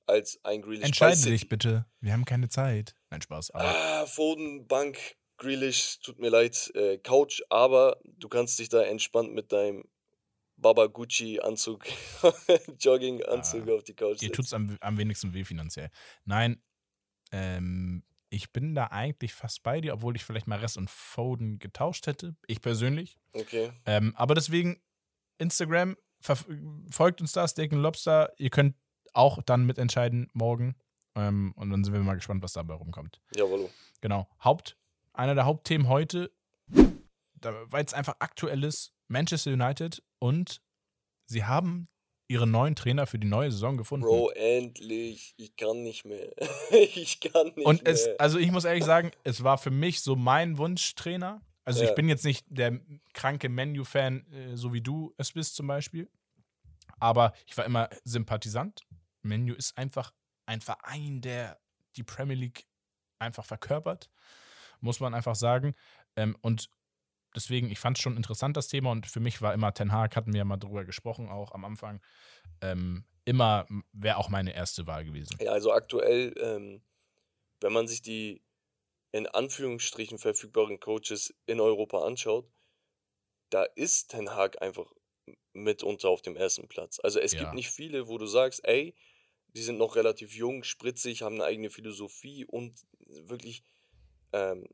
als 0.08 0.40
ein 0.44 0.62
Grealish. 0.62 0.86
Entscheide 0.86 1.22
dich 1.22 1.48
bitte. 1.50 1.86
Wir 2.00 2.14
haben 2.14 2.26
keine 2.26 2.50
Zeit. 2.50 2.96
Nein, 3.10 3.22
Spaß. 3.22 3.52
Aber 3.52 3.64
Ah, 3.66 4.06
Foden, 4.06 4.66
Bank, 4.68 4.98
Grealish, 5.38 6.00
tut 6.00 6.18
mir 6.20 6.30
leid, 6.30 6.72
äh, 6.74 6.98
Couch, 6.98 7.42
aber 7.50 8.00
du 8.04 8.28
kannst 8.30 8.58
dich 8.58 8.70
da 8.70 8.82
entspannt 8.84 9.34
mit 9.34 9.52
deinem 9.52 9.84
Baba 10.56 10.88
Gucci 10.88 11.40
Anzug, 11.40 11.86
Jogging-Anzug 12.80 13.70
auf 13.70 13.84
die 13.84 13.94
Couch 13.94 14.14
ihr 14.24 14.30
setzen. 14.30 14.34
tut 14.34 14.46
es 14.46 14.54
am, 14.54 14.78
am 14.82 14.98
wenigsten 14.98 15.34
weh 15.34 15.44
finanziell. 15.44 15.92
Nein, 16.26 16.64
ähm, 17.32 18.04
ich 18.30 18.52
bin 18.52 18.74
da 18.76 18.88
eigentlich 18.88 19.34
fast 19.34 19.62
bei 19.64 19.80
dir, 19.82 19.94
obwohl 19.94 20.16
ich 20.16 20.24
vielleicht 20.26 20.48
mal 20.48 20.60
Rest 20.60 20.78
und 20.78 20.90
Foden 20.90 21.60
getauscht 21.60 22.08
hätte. 22.08 22.36
Ich 22.48 22.62
persönlich. 22.62 23.18
Okay. 23.34 23.72
Ähm, 23.86 24.14
aber 24.16 24.34
deswegen, 24.36 24.82
Instagram, 25.38 25.96
folgt 26.22 27.22
uns 27.22 27.32
da, 27.32 27.48
Steak 27.48 27.74
and 27.74 27.82
Lobster. 27.82 28.34
Ihr 28.38 28.50
könnt 28.50 28.76
auch 29.14 29.42
dann 29.44 29.66
mitentscheiden 29.66 30.30
morgen. 30.34 30.76
Ähm, 31.16 31.54
und 31.56 31.70
dann 31.72 31.84
sind 31.84 31.94
wir 31.94 32.02
mal 32.02 32.16
gespannt, 32.16 32.44
was 32.44 32.54
dabei 32.54 32.76
rumkommt. 32.76 33.22
Jawohl. 33.36 33.70
Genau. 34.02 34.28
Haupt, 34.44 34.78
einer 35.14 35.34
der 35.36 35.46
Hauptthemen 35.46 35.88
heute, 35.88 36.32
da- 37.36 37.72
weil 37.72 37.84
es 37.86 37.94
einfach 37.94 38.16
aktuell 38.20 38.64
ist, 38.64 38.94
Manchester 39.08 39.52
United 39.52 40.04
und 40.20 40.62
sie 41.26 41.46
haben 41.46 41.88
ihren 42.30 42.52
neuen 42.52 42.76
Trainer 42.76 43.08
für 43.08 43.18
die 43.18 43.28
neue 43.28 43.52
Saison 43.52 43.78
gefunden. 43.78 44.06
Bro, 44.06 44.32
endlich. 44.32 45.34
Ich 45.38 45.56
kann 45.56 45.82
nicht 45.84 46.04
mehr. 46.06 46.30
ich 46.72 47.20
kann 47.22 47.48
nicht 47.56 47.66
und 47.66 47.84
mehr. 47.84 47.94
es, 47.94 48.08
also 48.20 48.38
ich 48.38 48.52
muss 48.52 48.66
ehrlich 48.66 48.84
sagen, 48.84 49.12
es 49.24 49.44
war 49.44 49.58
für 49.58 49.72
mich 49.72 50.02
so 50.02 50.16
mein 50.16 50.58
Wunschtrainer. 50.58 51.42
Also 51.68 51.84
Ja. 51.84 51.90
ich 51.90 51.96
bin 51.96 52.08
jetzt 52.08 52.24
nicht 52.24 52.46
der 52.50 52.80
kranke 53.14 53.50
Menu-Fan, 53.50 54.32
äh, 54.32 54.56
so 54.56 54.72
wie 54.72 54.82
du 54.82 55.14
es 55.18 55.34
bist 55.34 55.56
zum 55.58 55.68
Beispiel. 55.68 56.10
Aber 56.98 57.34
ich 57.46 57.58
war 57.58 57.66
immer 57.66 57.90
Sympathisant. 58.06 58.88
Menu 59.22 59.54
ist 59.54 59.78
einfach 59.78 60.14
ein 60.46 60.62
Verein, 60.62 61.20
der 61.20 61.60
die 61.98 62.04
Premier 62.04 62.38
League 62.38 62.66
einfach 63.20 63.44
verkörpert, 63.44 64.10
muss 64.80 65.02
man 65.02 65.14
einfach 65.14 65.36
sagen. 65.36 65.76
Ähm, 66.16 66.38
und 66.40 66.70
deswegen, 67.36 67.70
ich 67.70 67.80
fand 67.80 67.98
es 67.98 68.02
schon 68.02 68.16
interessant, 68.16 68.56
das 68.56 68.70
Thema. 68.70 68.92
Und 68.92 69.06
für 69.06 69.20
mich 69.20 69.42
war 69.42 69.54
immer 69.54 69.74
Ten 69.74 69.92
Hag, 69.92 70.16
hatten 70.16 70.32
wir 70.32 70.38
ja 70.38 70.46
mal 70.46 70.56
drüber 70.56 70.86
gesprochen, 70.86 71.28
auch 71.28 71.52
am 71.52 71.66
Anfang, 71.66 72.02
ähm, 72.62 73.04
immer 73.26 73.68
wäre 73.92 74.16
auch 74.16 74.30
meine 74.30 74.56
erste 74.56 74.88
Wahl 74.88 75.04
gewesen. 75.04 75.36
Ja, 75.42 75.52
also 75.52 75.74
aktuell, 75.74 76.34
ähm, 76.40 76.82
wenn 77.60 77.74
man 77.74 77.90
sich 77.90 78.02
die 78.02 78.42
in 79.18 79.28
Anführungsstrichen 79.28 80.20
verfügbaren 80.20 80.80
Coaches 80.80 81.34
in 81.48 81.60
Europa 81.60 82.06
anschaut, 82.06 82.50
da 83.50 83.64
ist 83.64 84.12
Ten 84.12 84.36
Hag 84.36 84.62
einfach 84.62 84.94
mitunter 85.54 86.10
auf 86.10 86.22
dem 86.22 86.36
ersten 86.36 86.68
Platz. 86.68 87.00
Also 87.04 87.20
es 87.20 87.34
Ja. 87.34 87.40
gibt 87.40 87.54
nicht 87.54 87.70
viele, 87.70 88.08
wo 88.08 88.18
du 88.18 88.26
sagst, 88.28 88.64
ey, 88.66 88.96
die 89.56 89.62
sind 89.62 89.78
noch 89.78 89.96
relativ 89.96 90.34
jung, 90.34 90.64
spritzig, 90.64 91.24
haben 91.24 91.36
eine 91.36 91.46
eigene 91.46 91.70
Philosophie 91.70 92.46
und 92.46 92.86
wirklich 93.00 93.64
ähm, 94.34 94.68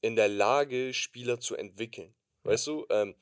in 0.00 0.16
der 0.16 0.28
Lage, 0.28 0.92
Spieler 0.94 1.40
zu 1.40 1.56
entwickeln. 1.56 2.14
Weißt 2.42 2.66
du, 2.66 2.86
ähm, 2.90 3.14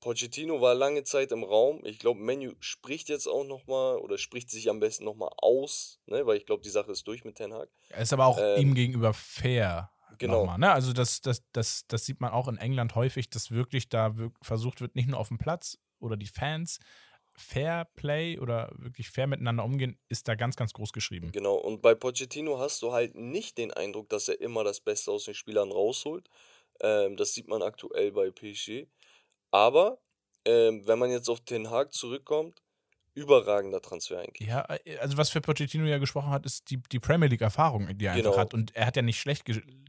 Pochettino 0.00 0.60
war 0.60 0.74
lange 0.74 1.04
Zeit 1.04 1.32
im 1.32 1.42
Raum. 1.42 1.80
Ich 1.84 1.98
glaube, 1.98 2.20
Menu 2.20 2.52
spricht 2.60 3.08
jetzt 3.08 3.26
auch 3.26 3.44
nochmal 3.44 3.96
oder 3.98 4.18
spricht 4.18 4.50
sich 4.50 4.68
am 4.68 4.80
besten 4.80 5.04
nochmal 5.04 5.30
aus, 5.38 6.00
ne? 6.06 6.26
weil 6.26 6.36
ich 6.36 6.46
glaube, 6.46 6.62
die 6.62 6.70
Sache 6.70 6.92
ist 6.92 7.06
durch 7.06 7.24
mit 7.24 7.36
Ten 7.36 7.52
Hag. 7.52 7.68
Er 7.88 8.02
ist 8.02 8.12
aber 8.12 8.26
auch 8.26 8.38
Ähm, 8.40 8.60
ihm 8.60 8.74
gegenüber 8.74 9.12
fair. 9.14 9.90
genau. 10.18 10.40
Nochmal, 10.40 10.58
ne? 10.58 10.72
Also 10.72 10.92
das, 10.92 11.20
das, 11.20 11.42
das, 11.52 11.86
das 11.88 12.04
sieht 12.04 12.20
man 12.20 12.30
auch 12.32 12.48
in 12.48 12.58
England 12.58 12.94
häufig, 12.94 13.30
dass 13.30 13.50
wirklich 13.50 13.88
da 13.88 14.14
versucht 14.42 14.80
wird, 14.80 14.94
nicht 14.94 15.08
nur 15.08 15.18
auf 15.18 15.28
dem 15.28 15.38
Platz 15.38 15.78
oder 15.98 16.16
die 16.16 16.26
Fans, 16.26 16.78
Fair 17.38 17.86
Play 17.96 18.38
oder 18.38 18.72
wirklich 18.76 19.10
fair 19.10 19.26
miteinander 19.26 19.62
umgehen, 19.62 19.98
ist 20.08 20.26
da 20.26 20.34
ganz, 20.34 20.56
ganz 20.56 20.72
groß 20.72 20.92
geschrieben. 20.92 21.32
Genau, 21.32 21.56
und 21.56 21.82
bei 21.82 21.94
Pochettino 21.94 22.58
hast 22.58 22.80
du 22.80 22.92
halt 22.92 23.14
nicht 23.14 23.58
den 23.58 23.74
Eindruck, 23.74 24.08
dass 24.08 24.28
er 24.28 24.40
immer 24.40 24.64
das 24.64 24.80
Beste 24.80 25.10
aus 25.10 25.24
den 25.24 25.34
Spielern 25.34 25.70
rausholt. 25.70 26.30
Ähm, 26.80 27.16
das 27.16 27.34
sieht 27.34 27.48
man 27.48 27.62
aktuell 27.62 28.12
bei 28.12 28.30
PSG. 28.30 28.86
Aber 29.50 29.98
ähm, 30.44 30.86
wenn 30.86 30.98
man 30.98 31.10
jetzt 31.10 31.28
auf 31.28 31.40
Ten 31.40 31.70
Hag 31.70 31.92
zurückkommt, 31.92 32.62
überragender 33.14 33.80
Transfer 33.80 34.18
eigentlich. 34.20 34.46
Ja, 34.48 34.64
äh, 34.84 34.98
also 34.98 35.16
was 35.16 35.30
für 35.30 35.40
Pochettino 35.40 35.86
ja 35.86 35.98
gesprochen 35.98 36.30
hat, 36.30 36.44
ist 36.46 36.70
die, 36.70 36.76
die 36.76 36.98
Premier 37.00 37.28
League-Erfahrung, 37.28 37.96
die 37.96 38.04
er 38.04 38.12
einfach 38.12 38.22
Genau. 38.30 38.36
hat. 38.38 38.54
Und 38.54 38.76
er 38.76 38.86
hat 38.86 38.96
ja 38.96 39.02
nicht 39.02 39.18
schlecht, 39.20 39.44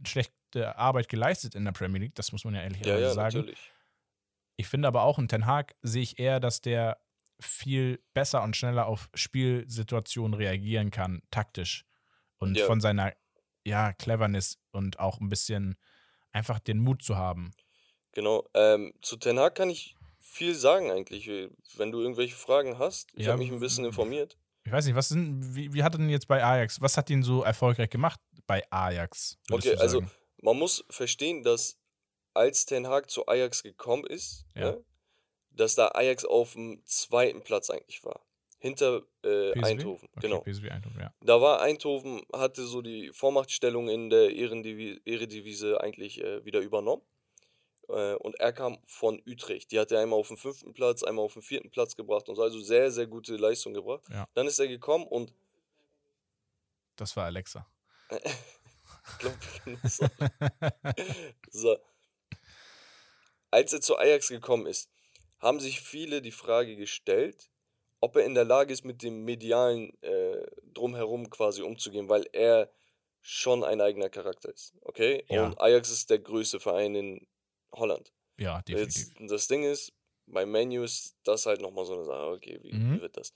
schlechte 0.05 0.77
Arbeit 0.77 1.09
geleistet 1.09 1.53
in 1.55 1.65
der 1.65 1.73
Premier 1.73 1.99
League, 2.01 2.15
das 2.15 2.31
muss 2.31 2.45
man 2.45 2.53
ja 2.55 2.61
Ja, 2.61 2.65
ehrlicherweise 2.65 3.01
ja, 3.01 3.13
sagen. 3.13 3.37
natürlich. 3.39 3.59
Ich 4.55 4.67
finde 4.67 4.87
aber 4.87 5.03
auch 5.03 5.19
in 5.19 5.27
Ten 5.27 5.45
Hag 5.45 5.75
sehe 5.81 6.01
ich 6.01 6.17
eher, 6.19 6.39
dass 6.39 6.61
der 6.61 6.99
viel 7.39 8.01
besser 8.13 8.41
und 8.41 8.55
schneller 8.55 8.87
auf 8.87 9.09
Spielsituationen 9.13 10.33
reagieren 10.33 10.89
kann, 10.89 11.21
taktisch. 11.29 11.85
Und 12.39 12.57
Ja. 12.57 12.65
von 12.65 12.81
seiner, 12.81 13.13
ja, 13.65 13.93
Cleverness 13.93 14.57
und 14.71 14.99
auch 14.99 15.19
ein 15.19 15.29
bisschen 15.29 15.75
einfach 16.31 16.59
den 16.59 16.79
Mut 16.79 17.03
zu 17.03 17.17
haben. 17.17 17.51
Genau. 18.17 18.49
Ähm, 18.55 18.95
zu 19.03 19.15
Ten 19.17 19.37
Hag 19.37 19.53
kann 19.53 19.69
ich 19.69 19.95
viel 20.19 20.55
sagen 20.55 20.89
eigentlich. 20.89 21.29
Wenn 21.75 21.91
du 21.91 22.01
irgendwelche 22.01 22.35
Fragen 22.35 22.79
hast, 22.79 23.11
ich 23.13 23.27
Ja, 23.27 23.33
habe 23.33 23.43
mich 23.43 23.51
ein 23.51 23.59
bisschen 23.59 23.85
informiert. 23.85 24.39
Ich 24.65 24.71
weiß 24.71 24.87
nicht, 24.87 24.95
was 24.95 25.09
sind, 25.09 25.55
wie, 25.55 25.71
wie 25.71 25.83
hat 25.83 25.93
er 25.93 25.99
denn 25.99 26.09
jetzt 26.09 26.27
bei 26.27 26.43
Ajax, 26.43 26.81
was 26.81 26.97
hat 26.97 27.11
ihn 27.11 27.21
so 27.21 27.43
erfolgreich 27.43 27.91
gemacht 27.91 28.19
bei 28.47 28.63
Ajax? 28.71 29.37
Okay, 29.51 29.75
also 29.75 30.01
man 30.41 30.57
muss 30.57 30.83
verstehen, 30.89 31.43
dass 31.43 31.77
als 32.33 32.65
Ten 32.65 32.87
Hag 32.87 33.11
zu 33.11 33.27
Ajax 33.27 33.61
gekommen 33.61 34.03
ist, 34.07 34.47
Ja. 34.55 34.71
ne, 34.71 34.83
dass 35.51 35.75
da 35.75 35.89
Ajax 35.89 36.25
auf 36.25 36.53
dem 36.53 36.81
zweiten 36.85 37.43
Platz 37.43 37.69
eigentlich 37.69 38.03
war. 38.03 38.25
Hinter 38.57 39.03
äh? 39.23 39.53
Eindhoven. 39.61 40.09
Okay, 40.15 40.27
Genau. 40.27 40.43
Eindhoven, 40.73 40.99
ja. 40.99 41.13
Da 41.21 41.39
war 41.39 41.61
Eindhoven, 41.61 42.23
hatte 42.33 42.65
so 42.65 42.81
die 42.81 43.11
Vormachtstellung 43.13 43.89
in 43.89 44.09
der 44.09 44.31
Ehrendivi 44.35 45.01
Eredivisie 45.05 45.79
eigentlich 45.79 46.19
äh, 46.19 46.43
wieder 46.43 46.61
übernommen. 46.61 47.03
Äh, 47.89 48.15
und 48.15 48.39
er 48.39 48.53
kam 48.53 48.77
von 48.85 49.21
Utrecht. 49.25 49.71
Die 49.71 49.79
hat 49.79 49.91
er 49.91 50.01
einmal 50.01 50.19
auf 50.19 50.27
den 50.27 50.37
fünften 50.37 50.73
Platz, 50.73 51.03
einmal 51.03 51.25
auf 51.25 51.33
den 51.33 51.41
vierten 51.41 51.69
Platz 51.69 51.95
gebracht 51.95 52.27
und 52.29 52.35
so. 52.35 52.41
Also 52.41 52.59
sehr, 52.59 52.91
sehr 52.91 53.07
gute 53.07 53.35
Leistung 53.35 53.73
gebracht. 53.73 54.03
Ja. 54.09 54.27
Dann 54.33 54.47
ist 54.47 54.59
er 54.59 54.67
gekommen 54.67 55.07
und 55.07 55.33
Das 56.95 57.15
war 57.15 57.25
Alexa. 57.25 57.67
ich 58.11 59.17
glaube, 59.19 59.37
so. 59.87 60.07
so. 61.49 61.77
Als 63.51 63.73
er 63.73 63.81
zu 63.81 63.97
Ajax 63.97 64.27
gekommen 64.27 64.65
ist, 64.67 64.89
haben 65.39 65.59
sich 65.59 65.81
viele 65.81 66.21
die 66.21 66.31
Frage 66.31 66.75
gestellt, 66.75 67.49
ob 67.99 68.15
er 68.15 68.25
in 68.25 68.35
der 68.35 68.43
Lage 68.43 68.73
ist, 68.73 68.83
mit 68.83 69.01
dem 69.01 69.23
medialen 69.23 69.91
äh, 70.01 70.45
Drumherum 70.73 71.29
quasi 71.29 71.61
umzugehen, 71.61 72.09
weil 72.09 72.27
er 72.33 72.69
schon 73.21 73.63
ein 73.63 73.81
eigener 73.81 74.09
Charakter 74.09 74.53
ist. 74.53 74.73
Okay? 74.81 75.25
Ja. 75.29 75.45
Und 75.45 75.59
Ajax 75.59 75.89
ist 75.89 76.09
der 76.09 76.19
größte 76.19 76.59
Verein 76.59 76.95
in 76.95 77.27
Holland. 77.73 78.11
Ja, 78.37 78.61
definitiv. 78.61 79.07
Jetzt, 79.19 79.31
das 79.31 79.47
Ding 79.47 79.63
ist, 79.63 79.93
bei 80.27 80.45
Menu 80.45 80.83
ist 80.83 81.15
das 81.23 81.45
halt 81.45 81.61
nochmal 81.61 81.85
so 81.85 81.93
eine 81.93 82.03
Sache, 82.05 82.27
okay, 82.27 82.59
wie, 82.61 82.73
Mhm. 82.73 82.95
wie 82.97 83.01
wird 83.01 83.17
das? 83.17 83.33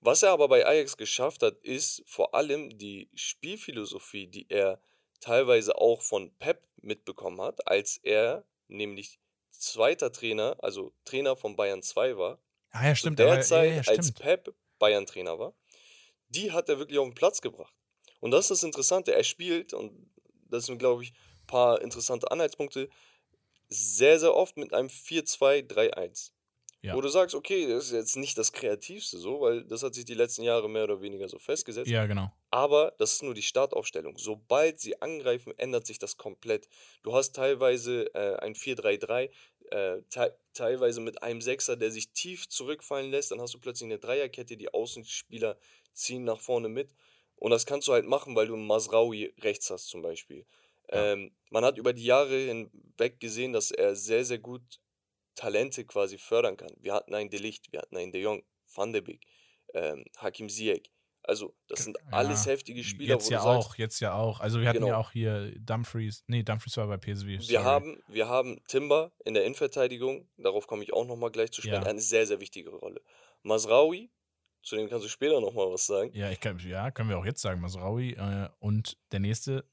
Was 0.00 0.22
er 0.22 0.30
aber 0.30 0.48
bei 0.48 0.64
Ajax 0.64 0.96
geschafft 0.96 1.42
hat, 1.42 1.58
ist 1.58 2.02
vor 2.06 2.34
allem 2.34 2.76
die 2.78 3.10
Spielphilosophie, 3.14 4.28
die 4.28 4.46
er 4.48 4.80
teilweise 5.20 5.76
auch 5.76 6.02
von 6.02 6.32
Pep 6.38 6.68
mitbekommen 6.80 7.40
hat, 7.40 7.66
als 7.66 7.96
er 8.02 8.44
nämlich 8.68 9.18
zweiter 9.50 10.12
Trainer, 10.12 10.56
also 10.60 10.92
Trainer 11.04 11.34
von 11.36 11.56
Bayern 11.56 11.82
2 11.82 12.16
war, 12.16 12.38
Ah 12.70 12.84
ja, 12.86 12.90
zu 12.92 12.96
stimmt. 13.00 13.18
der 13.18 13.34
der 13.34 13.40
Zeit, 13.40 13.70
ja, 13.70 13.74
ja, 13.82 13.82
als 13.90 14.06
stimmt. 14.08 14.20
Pep 14.20 14.54
Bayern-Trainer 14.78 15.38
war, 15.38 15.54
die 16.28 16.52
hat 16.52 16.68
er 16.68 16.78
wirklich 16.78 16.98
auf 16.98 17.08
den 17.08 17.14
Platz 17.14 17.40
gebracht. 17.40 17.74
Und 18.20 18.30
das 18.30 18.44
ist 18.44 18.50
das 18.50 18.62
Interessante. 18.62 19.14
Er 19.14 19.24
spielt, 19.24 19.72
und 19.72 20.12
das 20.48 20.66
sind, 20.66 20.78
glaube 20.78 21.02
ich, 21.02 21.10
ein 21.12 21.46
paar 21.46 21.80
interessante 21.80 22.30
Anhaltspunkte, 22.30 22.88
sehr, 23.68 24.18
sehr 24.18 24.34
oft 24.34 24.56
mit 24.56 24.72
einem 24.72 24.88
4-2-3-1. 24.88 26.32
Ja. 26.80 26.94
Wo 26.94 27.00
du 27.00 27.08
sagst, 27.08 27.34
okay, 27.34 27.66
das 27.66 27.86
ist 27.86 27.92
jetzt 27.92 28.16
nicht 28.16 28.38
das 28.38 28.52
Kreativste 28.52 29.18
so, 29.18 29.40
weil 29.40 29.64
das 29.64 29.82
hat 29.82 29.94
sich 29.94 30.04
die 30.04 30.14
letzten 30.14 30.44
Jahre 30.44 30.70
mehr 30.70 30.84
oder 30.84 31.00
weniger 31.00 31.28
so 31.28 31.38
festgesetzt. 31.38 31.90
Ja, 31.90 32.06
genau. 32.06 32.30
Aber 32.50 32.94
das 32.98 33.14
ist 33.14 33.22
nur 33.24 33.34
die 33.34 33.42
Startaufstellung. 33.42 34.16
Sobald 34.16 34.78
sie 34.78 35.02
angreifen, 35.02 35.52
ändert 35.58 35.86
sich 35.86 35.98
das 35.98 36.16
komplett. 36.16 36.68
Du 37.02 37.14
hast 37.14 37.34
teilweise 37.34 38.14
äh, 38.14 38.36
ein 38.36 38.54
4-3-3, 38.54 39.30
äh, 39.70 40.02
te 40.08 40.38
teilweise 40.54 41.00
mit 41.00 41.22
einem 41.22 41.40
Sechser, 41.40 41.76
der 41.76 41.90
sich 41.90 42.12
tief 42.12 42.48
zurückfallen 42.48 43.10
lässt. 43.10 43.32
Dann 43.32 43.40
hast 43.40 43.54
du 43.54 43.58
plötzlich 43.58 43.86
eine 43.86 43.98
Dreierkette, 43.98 44.56
die 44.56 44.72
Außenspieler 44.72 45.58
ziehen 45.92 46.24
nach 46.24 46.40
vorne 46.40 46.68
mit. 46.68 46.94
Und 47.34 47.50
das 47.50 47.66
kannst 47.66 47.88
du 47.88 47.92
halt 47.92 48.06
machen, 48.06 48.34
weil 48.36 48.46
du 48.46 48.54
einen 48.54 48.66
Masraui 48.66 49.32
rechts 49.40 49.70
hast 49.70 49.88
zum 49.88 50.02
Beispiel. 50.02 50.46
Ja. 50.90 51.12
Ähm, 51.12 51.34
man 51.50 51.64
hat 51.64 51.78
über 51.78 51.92
die 51.92 52.04
Jahre 52.04 52.36
hinweg 52.36 53.20
gesehen, 53.20 53.52
dass 53.52 53.70
er 53.70 53.94
sehr, 53.96 54.24
sehr 54.24 54.38
gut 54.38 54.62
Talente 55.34 55.84
quasi 55.84 56.18
fördern 56.18 56.56
kann. 56.56 56.70
Wir 56.78 56.94
hatten 56.94 57.14
einen 57.14 57.30
Delicht, 57.30 57.72
wir 57.72 57.80
hatten 57.80 57.96
einen 57.96 58.12
De 58.12 58.20
Jong, 58.20 58.42
Van 58.74 58.92
de 58.92 59.00
Beek, 59.00 59.24
ähm, 59.74 60.04
Hakim 60.16 60.48
Ziyech. 60.48 60.90
Also, 61.22 61.54
das 61.68 61.84
sind 61.84 61.98
alles 62.12 62.46
Ja, 62.46 62.52
heftige 62.52 62.82
Spieler, 62.82 63.14
Jetzt 63.16 63.28
ja 63.28 63.40
sagst, 63.42 63.68
auch, 63.68 63.74
jetzt 63.76 64.00
ja 64.00 64.14
auch. 64.14 64.40
Also 64.40 64.60
wir 64.60 64.68
hatten 64.68 64.78
ja 64.78 64.86
Genau. 64.86 64.98
auch 64.98 65.10
hier 65.10 65.52
Dumfries. 65.60 66.24
Nee, 66.26 66.42
Dumfries 66.42 66.76
war 66.78 66.86
bei 66.86 66.96
PSV. 66.96 67.26
Wir 67.50 67.64
haben, 67.64 68.02
wir 68.08 68.28
haben 68.28 68.62
Timber 68.66 69.12
in 69.26 69.34
der 69.34 69.44
Innenverteidigung, 69.44 70.26
darauf 70.38 70.66
komme 70.66 70.82
ich 70.84 70.92
auch 70.94 71.04
nochmal 71.06 71.30
gleich 71.30 71.50
zu 71.52 71.60
sprechen, 71.60 71.82
Ja. 71.82 71.88
eine 71.88 72.00
sehr, 72.00 72.26
sehr 72.26 72.40
wichtige 72.40 72.70
Rolle. 72.70 73.02
Masraui, 73.42 74.10
zu 74.62 74.76
dem 74.76 74.88
kannst 74.88 75.04
du 75.04 75.08
später 75.10 75.40
nochmal 75.40 75.70
was 75.70 75.86
sagen. 75.86 76.10
Ja, 76.14 76.30
ich 76.30 76.40
kann, 76.40 76.58
ja, 76.60 76.90
können 76.90 77.10
wir 77.10 77.18
auch 77.18 77.26
jetzt 77.26 77.42
sagen. 77.42 77.60
Masraui 77.60 78.12
äh, 78.14 78.48
und 78.58 78.96
der 79.12 79.20
nächste 79.20 79.68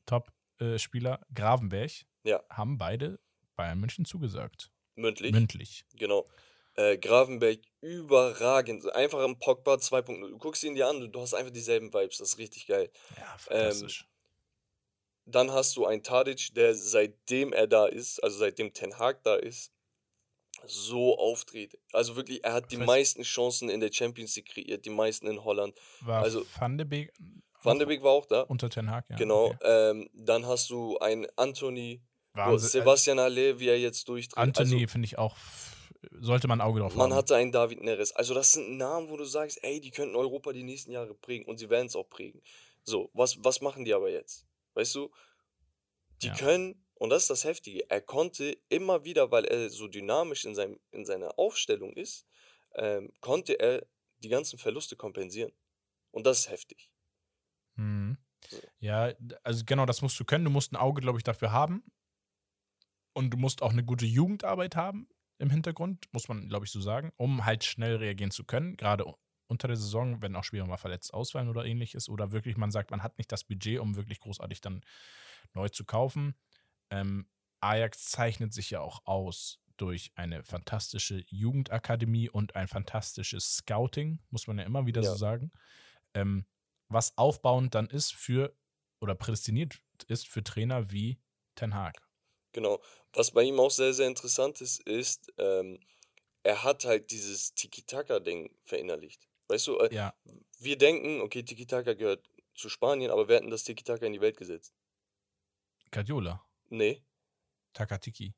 Top-Spieler, 0.57 1.19
Gravenberg, 1.33 1.91
Ja. 2.23 2.43
haben 2.49 2.77
beide 2.77 3.19
Bayern 3.55 3.79
München 3.79 4.05
zugesagt. 4.05 4.71
Mündlich, 4.95 5.31
Mündlich. 5.31 5.85
genau. 5.95 6.25
Äh, 6.75 6.97
Gravenberg, 6.97 7.59
überragend. 7.81 8.93
Einfach 8.95 9.23
ein 9.23 9.39
Pogba 9.39 9.75
2.0. 9.75 10.29
Du 10.29 10.37
guckst 10.37 10.63
ihn 10.63 10.75
dir 10.75 10.87
an, 10.87 10.99
du, 10.99 11.07
du 11.07 11.21
hast 11.21 11.33
einfach 11.33 11.51
dieselben 11.51 11.93
Vibes, 11.93 12.17
das 12.17 12.29
ist 12.29 12.37
richtig 12.37 12.67
geil. 12.67 12.89
Ja, 13.17 13.37
fantastisch. 13.37 14.05
Dann 15.25 15.51
hast 15.51 15.75
du 15.77 15.85
einen 15.85 16.03
Tadic, 16.03 16.53
der 16.53 16.75
seitdem 16.75 17.51
er 17.53 17.67
da 17.67 17.87
ist, 17.87 18.21
also 18.23 18.37
seitdem 18.37 18.73
Ten 18.73 18.97
Hag 18.99 19.23
da 19.23 19.35
ist, 19.35 19.71
so 20.67 21.17
auftritt. 21.17 21.77
Also 21.93 22.15
wirklich, 22.15 22.43
er 22.43 22.53
hat 22.53 22.71
die 22.71 22.77
meisten 22.77 23.23
Chancen 23.23 23.69
in 23.69 23.79
der 23.79 23.91
Champions 23.91 24.35
League 24.35 24.49
kreiert, 24.49 24.85
die 24.85 24.89
meisten 24.89 25.27
in 25.27 25.43
Holland. 25.43 25.75
war 26.01 26.23
also- 26.23 26.45
Van 26.59 26.77
de 26.77 26.85
Beek 26.85 27.13
Van 27.65 27.77
de 27.79 27.87
Beek 27.87 28.03
war 28.03 28.11
auch 28.11 28.25
da. 28.25 28.41
unter 28.41 28.69
Ten 28.69 28.89
Hag, 28.91 29.09
ja. 29.09 29.15
Genau. 29.17 29.47
okay. 29.47 29.57
Ähm, 29.63 30.09
dann 30.13 30.45
hast 30.45 30.69
du 30.69 30.97
einen 30.99 31.27
Anthony, 31.35 32.01
Wahnsinn. 32.33 32.69
Sebastian 32.69 33.19
Halle, 33.19 33.59
wie 33.59 33.67
er 33.67 33.79
jetzt 33.79 34.07
durchdreht. 34.07 34.37
Anthony 34.37 34.87
finde 34.87 35.05
ich 35.05 35.17
auch, 35.17 35.35
sollte 36.19 36.47
man 36.47 36.61
ein 36.61 36.67
Auge 36.67 36.79
drauf 36.79 36.91
Also, 36.91 36.97
man 36.99 37.11
haben. 37.11 37.17
hatte 37.17 37.35
einen 37.35 37.51
David 37.51 37.81
Neres. 37.81 38.11
Also 38.11 38.33
das 38.33 38.51
sind 38.53 38.77
Namen, 38.77 39.09
wo 39.09 39.17
du 39.17 39.23
sagst, 39.25 39.59
ey, 39.63 39.79
die 39.81 39.91
könnten 39.91 40.15
Europa 40.15 40.51
die 40.53 40.63
nächsten 40.63 40.91
Jahre 40.91 41.13
prägen 41.15 41.45
und 41.47 41.57
sie 41.57 41.69
werden 41.69 41.87
es 41.87 41.95
auch 41.95 42.09
prägen. 42.09 42.41
So, 42.83 43.09
was, 43.13 43.43
was 43.43 43.61
machen 43.61 43.85
die 43.85 43.93
aber 43.93 44.09
jetzt? 44.11 44.45
Weißt 44.73 44.93
du? 44.95 45.11
Die 46.21 46.27
Ja. 46.27 46.35
können, 46.35 46.85
und 46.95 47.09
das 47.09 47.23
ist 47.23 47.29
das 47.29 47.43
Heftige, 47.43 47.89
er 47.89 48.01
konnte 48.01 48.57
immer 48.69 49.03
wieder, 49.03 49.31
weil 49.31 49.45
er 49.45 49.69
so 49.69 49.87
dynamisch 49.87 50.45
in, 50.45 50.55
seinem, 50.55 50.79
in 50.91 51.05
seiner 51.05 51.37
Aufstellung 51.39 51.93
ist, 51.93 52.25
ähm, 52.75 53.11
konnte 53.21 53.59
er 53.59 53.85
die 54.19 54.29
ganzen 54.29 54.59
Verluste 54.59 54.95
kompensieren. 54.95 55.51
Und 56.11 56.25
das 56.25 56.39
ist 56.39 56.49
heftig. 56.49 56.89
Mhm. 57.75 58.17
So. 58.49 58.61
Ja, 58.79 59.11
also 59.43 59.63
genau, 59.65 59.85
das 59.85 60.01
musst 60.01 60.19
du 60.19 60.25
können. 60.25 60.45
Du 60.45 60.51
musst 60.51 60.71
ein 60.71 60.77
Auge, 60.77 61.01
glaube 61.01 61.19
ich, 61.19 61.23
dafür 61.23 61.51
haben. 61.51 61.83
Und 63.13 63.31
du 63.31 63.37
musst 63.37 63.61
auch 63.61 63.71
eine 63.71 63.83
gute 63.83 64.05
Jugendarbeit 64.05 64.75
haben 64.75 65.07
im 65.37 65.49
Hintergrund, 65.49 66.05
muss 66.11 66.27
man, 66.27 66.47
glaube 66.47 66.65
ich, 66.65 66.71
so 66.71 66.81
sagen, 66.81 67.11
um 67.17 67.45
halt 67.45 67.63
schnell 67.63 67.95
reagieren 67.95 68.31
zu 68.31 68.43
können. 68.43 68.77
Gerade 68.77 69.05
unter 69.47 69.67
der 69.67 69.77
Saison, 69.77 70.21
wenn 70.21 70.35
auch 70.35 70.43
Spieler 70.43 70.65
mal 70.65 70.77
verletzt 70.77 71.13
ausfallen 71.13 71.49
oder 71.49 71.65
ähnliches. 71.65 72.09
Oder 72.09 72.31
wirklich, 72.31 72.57
man 72.57 72.71
sagt, 72.71 72.91
man 72.91 73.03
hat 73.03 73.17
nicht 73.17 73.31
das 73.31 73.43
Budget, 73.43 73.79
um 73.79 73.95
wirklich 73.95 74.19
großartig 74.19 74.61
dann 74.61 74.83
neu 75.53 75.69
zu 75.69 75.85
kaufen. 75.85 76.35
Ähm, 76.89 77.27
Ajax 77.61 78.05
zeichnet 78.05 78.53
sich 78.53 78.69
ja 78.69 78.81
auch 78.81 79.05
aus 79.05 79.59
durch 79.77 80.11
eine 80.15 80.43
fantastische 80.43 81.23
Jugendakademie 81.27 82.29
und 82.29 82.55
ein 82.55 82.67
fantastisches 82.67 83.57
Scouting, 83.57 84.19
muss 84.29 84.47
man 84.47 84.57
ja 84.57 84.63
immer 84.65 84.85
wieder 84.85 85.01
Ja. 85.01 85.11
so 85.11 85.17
sagen. 85.17 85.51
Ähm, 86.13 86.45
was 86.89 87.17
aufbauend 87.17 87.75
dann 87.75 87.87
ist 87.87 88.13
für 88.13 88.55
oder 89.01 89.15
prädestiniert 89.15 89.81
ist 90.07 90.27
für 90.27 90.43
Trainer 90.43 90.91
wie 90.91 91.19
Ten 91.55 91.73
Hag. 91.73 92.01
Genau. 92.53 92.81
Was 93.13 93.31
bei 93.31 93.43
ihm 93.43 93.59
auch 93.59 93.71
sehr, 93.71 93.93
sehr 93.93 94.07
interessant 94.07 94.61
ist, 94.61 94.81
ist, 94.87 95.31
ähm, 95.37 95.79
er 96.43 96.63
hat 96.63 96.85
halt 96.85 97.11
dieses 97.11 97.53
Tiki-Taka-Ding 97.55 98.55
verinnerlicht. 98.65 99.27
Weißt 99.47 99.67
du, 99.67 99.79
äh, 99.79 99.89
Ja, 99.91 100.13
wir 100.59 100.77
denken, 100.77 101.21
okay, 101.21 101.43
Tiki-Taka 101.43 101.93
gehört 101.93 102.29
zu 102.55 102.69
Spanien, 102.69 103.11
aber 103.11 103.27
wer 103.27 103.37
hat 103.37 103.43
denn 103.43 103.51
das 103.51 103.63
Tiki-Taka 103.65 104.05
in 104.05 104.13
die 104.13 104.21
Welt 104.21 104.37
gesetzt? 104.37 104.73
Guardiola, 105.91 106.45
Nee, 106.69 107.03
Takatiki, 107.73 108.33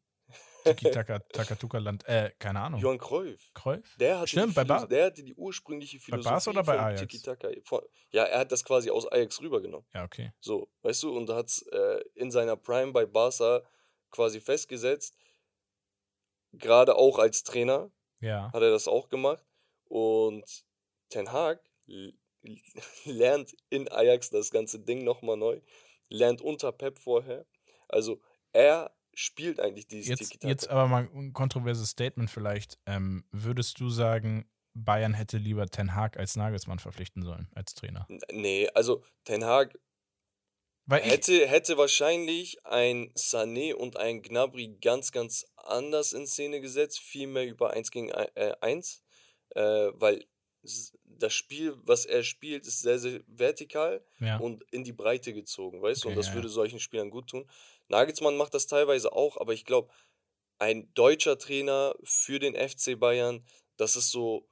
Tiki 0.75 0.91
Taka, 0.91 1.19
Takatuka 1.19 1.77
Land, 1.79 2.07
äh, 2.07 2.31
keine 2.39 2.59
Ahnung. 2.61 2.79
Johann 2.79 2.97
Cruyff. 2.97 3.51
Cruyff? 3.53 3.95
Der 3.97 4.17
hatte, 4.19 4.27
Stimmt, 4.27 4.49
die, 4.51 4.55
bei 4.55 4.63
Bar- 4.63 4.87
der 4.87 5.05
hatte 5.07 5.23
die 5.23 5.33
ursprüngliche 5.35 5.99
Philosophie 5.99 6.29
Barca 6.33 6.49
oder 6.51 6.63
bei 6.63 6.79
Ajax? 6.79 7.01
Tiki-Taka. 7.01 7.49
von- 7.63 7.83
Ja, 8.11 8.23
er 8.23 8.39
hat 8.39 8.51
das 8.51 8.63
quasi 8.63 8.89
aus 8.89 9.05
Ajax 9.11 9.41
rübergenommen. 9.41 9.87
Ja, 9.93 10.03
okay. 10.03 10.31
So, 10.39 10.69
weißt 10.83 11.03
du, 11.03 11.15
und 11.15 11.29
hat 11.29 11.47
es 11.47 11.61
äh, 11.71 12.01
in 12.15 12.31
seiner 12.31 12.55
Prime 12.57 12.91
bei 12.91 13.05
Barca 13.05 13.61
quasi 14.11 14.39
festgesetzt. 14.41 15.15
Gerade 16.53 16.95
auch 16.95 17.19
als 17.19 17.43
Trainer 17.43 17.91
Ja. 18.19 18.51
hat 18.53 18.61
er 18.61 18.71
das 18.71 18.87
auch 18.87 19.09
gemacht. 19.09 19.43
Und 19.85 20.43
Ten 21.09 21.31
Hag 21.31 21.59
lernt 23.05 23.55
in 23.69 23.89
Ajax 23.91 24.29
das 24.29 24.51
ganze 24.51 24.79
Ding 24.79 25.03
nochmal 25.03 25.37
neu, 25.37 25.61
lernt 26.09 26.41
unter 26.41 26.71
Pep 26.71 26.99
vorher. 26.99 27.45
Also 27.87 28.19
er 28.53 28.91
spielt 29.17 29.59
eigentlich 29.59 29.87
dieses 29.87 30.07
Jetzt, 30.09 30.19
Tiki-Taka. 30.19 30.47
jetzt 30.49 30.69
aber 30.69 30.87
mal 30.87 31.09
ein 31.13 31.33
kontroverses 31.33 31.89
Statement 31.89 32.29
vielleicht. 32.29 32.77
Ähm, 32.85 33.25
würdest 33.31 33.79
du 33.79 33.89
sagen, 33.89 34.49
Bayern 34.73 35.13
hätte 35.15 35.37
lieber 35.37 35.65
Ten 35.67 35.95
Hag 35.95 36.17
als 36.17 36.35
Nagelsmann 36.35 36.77
verpflichten 36.79 37.23
sollen, 37.23 37.49
als 37.55 37.73
Trainer. 37.73 38.07
Nee, 38.31 38.69
also 38.75 39.03
Ten 39.25 39.43
Hag 39.43 39.73
Weil 40.85 41.01
hätte, 41.01 41.47
hätte 41.47 41.77
wahrscheinlich 41.77 42.63
ein 42.65 43.11
Sané 43.15 43.73
und 43.73 43.97
ein 43.97 44.21
Gnabry 44.21 44.77
ganz, 44.81 45.11
ganz 45.11 45.45
anders 45.55 46.13
in 46.13 46.25
Szene 46.27 46.61
gesetzt, 46.61 46.99
viel 46.99 47.27
mehr 47.27 47.45
über 47.47 47.71
1 47.73 47.91
gegen 47.91 48.11
1, 48.11 49.03
äh, 49.49 49.61
weil 49.93 50.25
s- 50.63 50.93
das 51.03 51.33
Spiel, 51.33 51.75
was 51.83 52.05
er 52.05 52.23
spielt, 52.23 52.65
ist 52.67 52.81
sehr, 52.81 52.99
sehr 52.99 53.21
vertikal 53.27 54.01
ja, 54.19 54.37
und 54.37 54.63
in 54.71 54.83
die 54.83 54.93
Breite 54.93 55.33
gezogen, 55.33 55.81
weißt 55.81 56.03
du, 56.03 56.07
und 56.09 56.13
Okay, 56.13 56.19
das 56.19 56.27
ja, 56.27 56.35
würde 56.35 56.49
solchen 56.49 56.79
Spielern 56.79 57.09
gut 57.09 57.29
tun. 57.31 57.49
Nagelsmann 57.89 58.37
macht 58.37 58.53
das 58.53 58.67
teilweise 58.67 59.13
auch, 59.13 59.37
aber 59.37 59.53
ich 59.53 59.65
glaube, 59.65 59.93
ein 60.59 60.91
deutscher 60.93 61.37
Trainer 61.37 61.95
für 62.03 62.39
den 62.39 62.55
FC 62.55 62.99
Bayern, 62.99 63.45
das 63.77 63.95
ist 63.95 64.11
so 64.11 64.49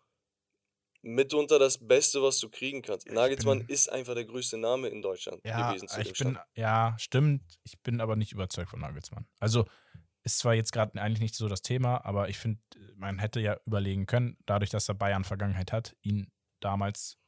mitunter 1.02 1.60
das 1.60 1.88
Beste, 1.88 2.22
was 2.24 2.40
du 2.40 2.50
kriegen 2.50 2.82
kannst. 2.82 3.08
ich 3.08 3.14
Nagelsmann 3.14 3.62
ist 3.68 3.92
einfach 3.92 4.16
der 4.16 4.26
größte 4.26 4.58
Name 4.58 4.88
in 4.90 5.02
Deutschland 5.02 5.40
ja, 5.46 5.70
gewesen 5.70 5.88
zu 5.88 6.02
ich 6.02 6.08
bin, 6.14 6.32
Stand. 6.32 6.40
ja, 6.56 6.96
stimmt. 6.98 7.60
Ich 7.64 7.80
bin 7.82 8.02
aber 8.02 8.16
nicht 8.16 8.32
überzeugt 8.32 8.72
von 8.72 8.80
Nagelsmann. 8.80 9.28
Also 9.40 9.66
ist 10.24 10.40
zwar 10.40 10.56
jetzt 10.56 10.72
gerade 10.72 11.00
eigentlich 11.00 11.22
nicht 11.22 11.36
so 11.36 11.48
das 11.48 11.62
Thema, 11.62 12.04
aber 12.04 12.30
ich 12.30 12.40
finde, 12.40 12.60
man 12.96 13.20
hätte 13.20 13.40
ja 13.40 13.60
überlegen 13.66 14.08
können, 14.08 14.38
dadurch, 14.48 14.72
dass 14.72 14.90
er 14.90 14.96
Bayern 14.96 15.24
Vergangenheit 15.24 15.72
hat, 15.72 15.96
ihn 16.02 16.32
damals 16.60 17.20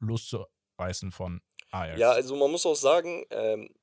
loszureißen 0.00 1.10
von 1.10 1.40
Ja, 1.72 1.80
Ajax. 1.80 2.02
also 2.02 2.36
man 2.36 2.50
muss 2.50 2.66
auch 2.66 2.74
sagen, 2.74 3.24
ähm, 3.30 3.74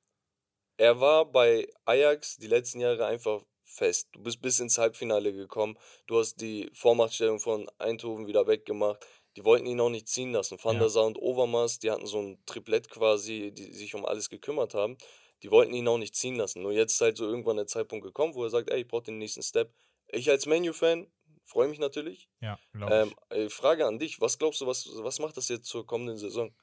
er 0.76 1.00
war 1.00 1.24
bei 1.30 1.68
Ajax 1.84 2.36
die 2.36 2.46
letzten 2.48 2.80
Jahre 2.80 3.06
einfach 3.06 3.42
fest. 3.64 4.08
Du 4.12 4.22
bist 4.22 4.40
bis 4.40 4.60
ins 4.60 4.78
Halbfinale 4.78 5.32
gekommen. 5.32 5.78
Du 6.06 6.18
hast 6.18 6.40
die 6.40 6.70
Vormachtstellung 6.74 7.40
von 7.40 7.68
Eindhoven 7.78 8.26
wieder 8.26 8.46
weggemacht. 8.46 9.04
Die 9.36 9.44
wollten 9.44 9.66
ihn 9.66 9.80
auch 9.80 9.90
nicht 9.90 10.08
ziehen 10.08 10.32
lassen. 10.32 10.58
Van 10.62 10.78
der 10.78 10.88
Ja, 10.88 10.88
Sar 10.88 11.06
und 11.06 11.18
Overmars, 11.18 11.78
die 11.78 11.90
hatten 11.90 12.06
so 12.06 12.20
ein 12.20 12.42
Triplett 12.46 12.88
quasi, 12.88 13.52
die 13.52 13.72
sich 13.72 13.94
um 13.94 14.04
alles 14.06 14.30
gekümmert 14.30 14.74
haben. 14.74 14.96
Die 15.42 15.50
wollten 15.50 15.74
ihn 15.74 15.88
auch 15.88 15.98
nicht 15.98 16.14
ziehen 16.14 16.36
lassen. 16.36 16.62
Nur 16.62 16.72
jetzt 16.72 16.94
ist 16.94 17.00
halt 17.02 17.16
so 17.18 17.26
irgendwann 17.26 17.56
der 17.56 17.66
Zeitpunkt 17.66 18.04
gekommen, 18.04 18.34
wo 18.34 18.44
er 18.44 18.50
sagt, 18.50 18.70
ey, 18.70 18.80
ich 18.80 18.88
brauche 18.88 19.02
den 19.04 19.18
nächsten 19.18 19.42
Step. 19.42 19.74
Ich 20.08 20.30
als 20.30 20.46
Menu-Fan 20.46 21.10
freue 21.44 21.68
mich 21.68 21.78
natürlich. 21.78 22.28
ja, 22.40 22.58
Ähm, 22.88 23.14
ich. 23.30 23.36
äh, 23.36 23.48
Frage 23.50 23.86
an 23.86 23.98
dich, 23.98 24.20
was 24.20 24.38
glaubst 24.38 24.60
du, 24.62 24.66
was, 24.66 24.88
was 24.94 25.18
macht 25.18 25.36
das 25.36 25.48
jetzt 25.48 25.66
zur 25.68 25.86
kommenden 25.86 26.16
Saison? 26.16 26.54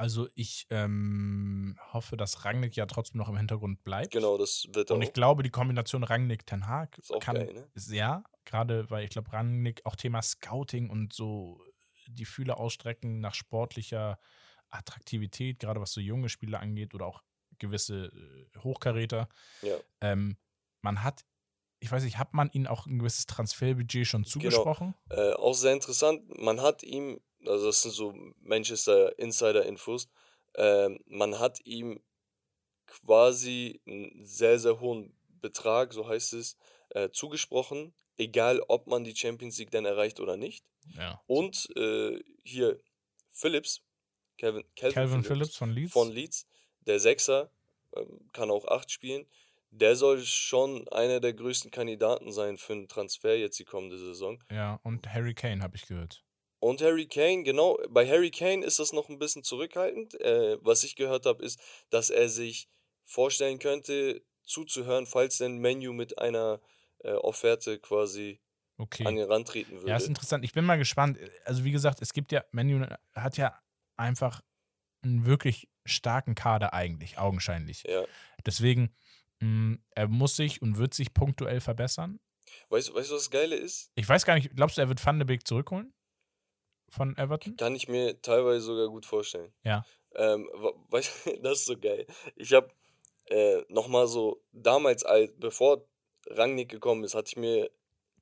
Also 0.00 0.28
ich 0.34 0.66
ähm, 0.70 1.76
hoffe, 1.92 2.16
dass 2.16 2.46
Rangnick 2.46 2.74
ja 2.74 2.86
trotzdem 2.86 3.18
noch 3.18 3.28
im 3.28 3.36
Hintergrund 3.36 3.84
bleibt. 3.84 4.12
Genau, 4.12 4.38
das 4.38 4.66
wird 4.72 4.88
er 4.90 4.96
Und 4.96 5.02
ich 5.02 5.10
auch. 5.10 5.12
glaube, 5.12 5.42
die 5.42 5.50
Kombination 5.50 6.04
Rangnick-Ten 6.04 6.66
Hag 6.66 6.96
Ist 6.96 7.12
auch 7.12 7.20
kann 7.20 7.34
geil, 7.36 7.52
ne? 7.52 7.68
sehr, 7.74 8.24
gerade 8.46 8.88
weil 8.88 9.04
ich 9.04 9.10
glaube, 9.10 9.30
Rangnick 9.30 9.84
auch 9.84 9.96
Thema 9.96 10.22
Scouting 10.22 10.88
und 10.88 11.12
so 11.12 11.60
die 12.08 12.24
Fühler 12.24 12.58
ausstrecken 12.58 13.20
nach 13.20 13.34
sportlicher 13.34 14.18
Attraktivität, 14.70 15.58
gerade 15.58 15.82
was 15.82 15.92
so 15.92 16.00
junge 16.00 16.30
Spieler 16.30 16.60
angeht 16.60 16.94
oder 16.94 17.04
auch 17.04 17.22
gewisse 17.58 18.06
äh, 18.06 18.58
Hochkaräter. 18.60 19.28
Ja. 19.60 19.76
Ähm, 20.00 20.38
man 20.80 21.04
hat, 21.04 21.26
ich 21.78 21.92
weiß 21.92 22.04
nicht, 22.04 22.16
hat 22.16 22.32
man 22.32 22.48
ihnen 22.52 22.66
auch 22.68 22.86
ein 22.86 23.00
gewisses 23.00 23.26
Transferbudget 23.26 24.06
schon 24.06 24.22
Genau. 24.22 24.30
zugesprochen? 24.32 24.94
Äh, 25.10 25.34
auch 25.34 25.52
sehr 25.52 25.74
interessant, 25.74 26.22
man 26.40 26.62
hat 26.62 26.82
ihm, 26.82 27.20
also 27.46 27.66
das 27.66 27.82
sind 27.82 27.92
so 27.92 28.14
Manchester 28.40 29.18
Insider-Infos, 29.18 30.08
ähm, 30.56 31.00
man 31.06 31.38
hat 31.38 31.60
ihm 31.64 32.00
quasi 32.86 33.80
einen 33.86 34.24
sehr, 34.24 34.58
sehr 34.58 34.80
hohen 34.80 35.16
Betrag, 35.40 35.92
so 35.92 36.08
heißt 36.08 36.34
es, 36.34 36.56
äh, 36.90 37.10
zugesprochen, 37.10 37.94
egal 38.16 38.60
ob 38.68 38.86
man 38.86 39.04
die 39.04 39.14
Champions 39.14 39.58
League 39.58 39.70
dann 39.70 39.84
erreicht 39.84 40.20
oder 40.20 40.36
nicht. 40.36 40.64
Ja. 40.96 41.22
Und 41.26 41.68
äh, 41.76 42.18
hier 42.42 42.80
Phillips, 43.30 43.82
Calvin, 44.38 44.64
Calvin 44.74 44.94
Calvin 44.94 45.22
Phillips 45.22 45.28
Phillips 45.28 45.56
von 45.56 45.70
Leeds? 45.70 45.92
von 45.92 46.10
Leeds, 46.10 46.46
der 46.80 46.98
Sechser, 46.98 47.52
ähm, 47.96 48.28
kann 48.32 48.50
auch 48.50 48.66
acht 48.66 48.90
spielen. 48.90 49.26
Der 49.70 49.94
soll 49.94 50.20
schon 50.24 50.88
einer 50.88 51.20
der 51.20 51.32
größten 51.32 51.70
Kandidaten 51.70 52.32
sein 52.32 52.58
für 52.58 52.72
einen 52.72 52.88
Transfer 52.88 53.36
jetzt 53.36 53.58
die 53.58 53.64
kommende 53.64 53.98
Saison. 53.98 54.42
Ja, 54.50 54.80
und 54.82 55.06
Harry 55.08 55.34
Kane 55.34 55.62
habe 55.62 55.76
ich 55.76 55.86
gehört. 55.86 56.24
Und 56.60 56.82
Harry 56.82 57.06
Kane, 57.06 57.42
genau, 57.42 57.78
bei 57.88 58.06
Harry 58.08 58.30
Kane 58.30 58.64
ist 58.64 58.78
das 58.78 58.92
noch 58.92 59.08
ein 59.08 59.18
bisschen 59.18 59.42
zurückhaltend. 59.42 60.20
Äh, 60.20 60.58
was 60.64 60.84
ich 60.84 60.94
gehört 60.94 61.24
habe, 61.26 61.42
ist, 61.44 61.58
dass 61.90 62.10
er 62.10 62.28
sich 62.28 62.68
vorstellen 63.04 63.58
könnte, 63.58 64.22
zuzuhören, 64.44 65.06
falls 65.06 65.38
denn 65.38 65.58
Menu 65.58 65.92
mit 65.92 66.18
einer 66.18 66.60
äh, 66.98 67.12
Offerte 67.12 67.78
quasi 67.78 68.40
an 68.76 68.84
Okay. 68.84 69.04
ihn 69.04 69.20
rantreten 69.20 69.72
Ja, 69.86 69.96
ist 69.96 70.02
würde. 70.02 70.10
interessant. 70.10 70.44
Ich 70.44 70.52
bin 70.52 70.64
mal 70.64 70.76
gespannt. 70.76 71.18
Also, 71.44 71.64
wie 71.64 71.70
gesagt, 71.72 72.00
es 72.02 72.12
gibt 72.12 72.30
ja, 72.32 72.44
Menu 72.52 72.86
hat 73.14 73.36
ja 73.36 73.58
einfach 73.96 74.42
einen 75.02 75.24
wirklich 75.24 75.68
starken 75.86 76.34
Kader 76.34 76.74
eigentlich, 76.74 77.18
augenscheinlich. 77.18 77.84
Ja. 77.84 78.04
Deswegen, 78.44 78.94
mh, 79.40 79.78
er 79.94 80.08
muss 80.08 80.36
sich 80.36 80.60
und 80.62 80.76
wird 80.78 80.92
sich 80.94 81.14
punktuell 81.14 81.60
verbessern. 81.60 82.20
Weißt, 82.68 82.88
du- 82.88 82.94
weißt 82.94 83.10
du, 83.10 83.14
was 83.14 83.22
das 83.24 83.30
Geile 83.30 83.56
ist? 83.56 83.90
Ich 83.94 84.08
weiß 84.08 84.24
gar 84.26 84.34
nicht, 84.34 84.54
glaubst 84.56 84.76
du, 84.76 84.82
er 84.82 84.88
wird 84.88 85.04
Van 85.04 85.18
de 85.18 85.26
Beek 85.26 85.46
zurückholen? 85.46 85.94
Von 86.90 87.16
Everton? 87.16 87.56
Kann 87.56 87.74
ich 87.76 87.88
mir 87.88 88.20
teilweise 88.20 88.60
sogar 88.66 88.88
gut 88.88 89.06
vorstellen. 89.06 89.52
Ja. 89.64 89.84
Ähm, 90.16 90.50
wa- 90.52 90.74
weißt 90.90 91.26
du, 91.26 91.36
das 91.40 91.60
ist 91.60 91.66
so 91.66 91.78
geil. 91.78 92.06
Ich 92.36 92.52
habe 92.52 92.68
äh, 93.26 93.62
nochmal 93.68 94.08
so, 94.08 94.42
damals, 94.52 95.04
als, 95.04 95.32
bevor 95.38 95.86
Rangnick 96.26 96.68
gekommen 96.68 97.04
ist, 97.04 97.14
hatte 97.14 97.28
ich 97.28 97.36
mir 97.36 97.70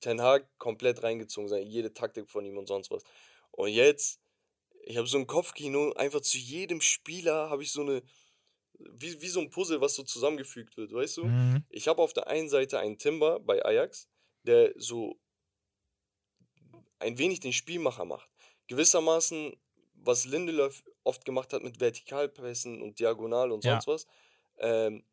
Ten 0.00 0.20
Hag 0.20 0.46
komplett 0.58 1.02
reingezogen, 1.02 1.48
seine, 1.48 1.64
jede 1.64 1.92
Taktik 1.92 2.30
von 2.30 2.44
ihm 2.44 2.58
und 2.58 2.66
sonst 2.66 2.90
was. 2.90 3.02
Und 3.50 3.70
jetzt, 3.70 4.20
ich 4.84 4.96
habe 4.98 5.08
so 5.08 5.18
ein 5.18 5.26
Kopfkino, 5.26 5.92
einfach 5.94 6.20
zu 6.20 6.36
jedem 6.38 6.80
Spieler 6.82 7.48
habe 7.50 7.62
ich 7.62 7.72
so 7.72 7.80
eine, 7.80 8.02
wie, 8.78 9.20
wie 9.20 9.28
so 9.28 9.40
ein 9.40 9.50
Puzzle, 9.50 9.80
was 9.80 9.94
so 9.94 10.02
zusammengefügt 10.04 10.76
wird, 10.76 10.92
weißt 10.92 11.16
du? 11.16 11.24
Mhm. 11.24 11.64
Ich 11.70 11.88
habe 11.88 12.00
auf 12.02 12.12
der 12.12 12.26
einen 12.28 12.48
Seite 12.50 12.78
einen 12.78 12.98
Timber 12.98 13.40
bei 13.40 13.64
Ajax, 13.64 14.08
der 14.44 14.72
so 14.76 15.18
ein 17.00 17.18
wenig 17.18 17.40
den 17.40 17.52
Spielmacher 17.52 18.04
macht. 18.04 18.28
Gewissermaßen, 18.68 19.56
was 19.94 20.24
Lindelöf 20.24 20.84
oft 21.04 21.24
gemacht 21.24 21.52
hat 21.52 21.62
mit 21.62 21.80
Vertikalpässen 21.80 22.82
und 22.82 22.98
Diagonal 23.00 23.52
und 23.52 23.64
Ja. 23.64 23.72
sonst 23.72 23.86
was, 23.86 24.06
ähm, 24.58 25.04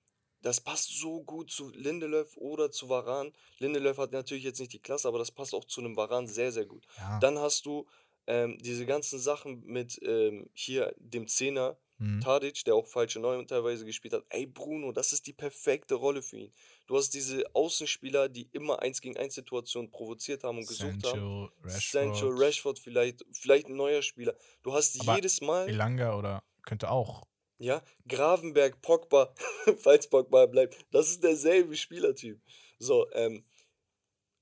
das 0.41 0.61
passt 0.61 0.89
so 0.99 1.23
gut 1.23 1.49
zu 1.49 1.69
Lindelöf 1.69 2.37
oder 2.37 2.69
zu 2.69 2.87
Varan. 2.89 3.33
Lindelöf 3.57 3.97
hat 3.97 4.11
natürlich 4.11 4.43
jetzt 4.43 4.59
nicht 4.59 4.73
die 4.73 4.79
Klasse, 4.81 5.07
aber 5.07 5.17
das 5.17 5.31
passt 5.31 5.55
auch 5.55 5.65
zu 5.65 5.81
einem 5.81 5.95
Varan 5.97 6.27
sehr, 6.27 6.51
sehr 6.51 6.65
gut. 6.65 6.85
Ja. 6.97 7.19
Dann 7.19 7.39
hast 7.39 7.65
du 7.65 7.87
ähm, 8.27 8.57
diese 8.59 8.85
ganzen 8.85 9.19
Sachen 9.19 9.63
mit 9.65 9.99
ähm, 10.03 10.49
hier 10.53 10.93
dem 10.99 11.27
Zehner, 11.27 11.77
Mhm. 11.97 12.19
Tadic, 12.19 12.63
der 12.65 12.75
auch 12.75 12.87
falsche 12.87 13.19
Neun 13.19 13.47
teilweise 13.47 13.85
gespielt 13.85 14.13
hat. 14.13 14.25
Ey, 14.29 14.45
Bruno, 14.45 14.91
das 14.91 15.13
ist 15.13 15.27
die 15.27 15.33
perfekte 15.33 15.95
Rolle 15.95 16.21
für 16.21 16.37
ihn. 16.37 16.51
Du 16.87 16.97
hast 16.97 17.11
diese 17.11 17.43
Außenspieler, 17.55 18.27
die 18.27 18.49
immer 18.51 18.81
1 18.81 19.01
gegen 19.01 19.17
1 19.17 19.33
Situationen 19.35 19.89
provoziert 19.91 20.43
haben 20.43 20.57
und 20.57 20.67
gesucht 20.67 21.03
haben. 21.03 21.03
Sancho, 21.03 21.51
Sancho, 21.63 22.27
Rashford, 22.27 22.39
Rashford 22.39 22.79
vielleicht, 22.79 23.25
vielleicht 23.31 23.67
ein 23.67 23.75
neuer 23.75 24.01
Spieler. 24.01 24.35
Du 24.61 24.73
hast 24.73 24.99
Aber 25.01 25.15
jedes 25.15 25.39
Mal, 25.41 25.69
Elanga 25.69 26.17
oder 26.17 26.43
könnte 26.63 26.91
auch. 26.91 27.23
ja, 27.59 27.81
Gravenberg, 28.07 28.81
Pogba, 28.81 29.33
falls 29.77 30.09
Pogba 30.09 30.47
bleibt. 30.47 30.85
Das 30.91 31.09
ist 31.09 31.23
derselbe 31.23 31.77
Spielertyp. 31.77 32.41
So, 32.77 33.09
ähm, 33.13 33.45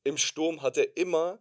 im 0.04 0.18
Sturm 0.18 0.62
hat 0.64 0.78
er 0.78 0.98
immer 0.98 1.40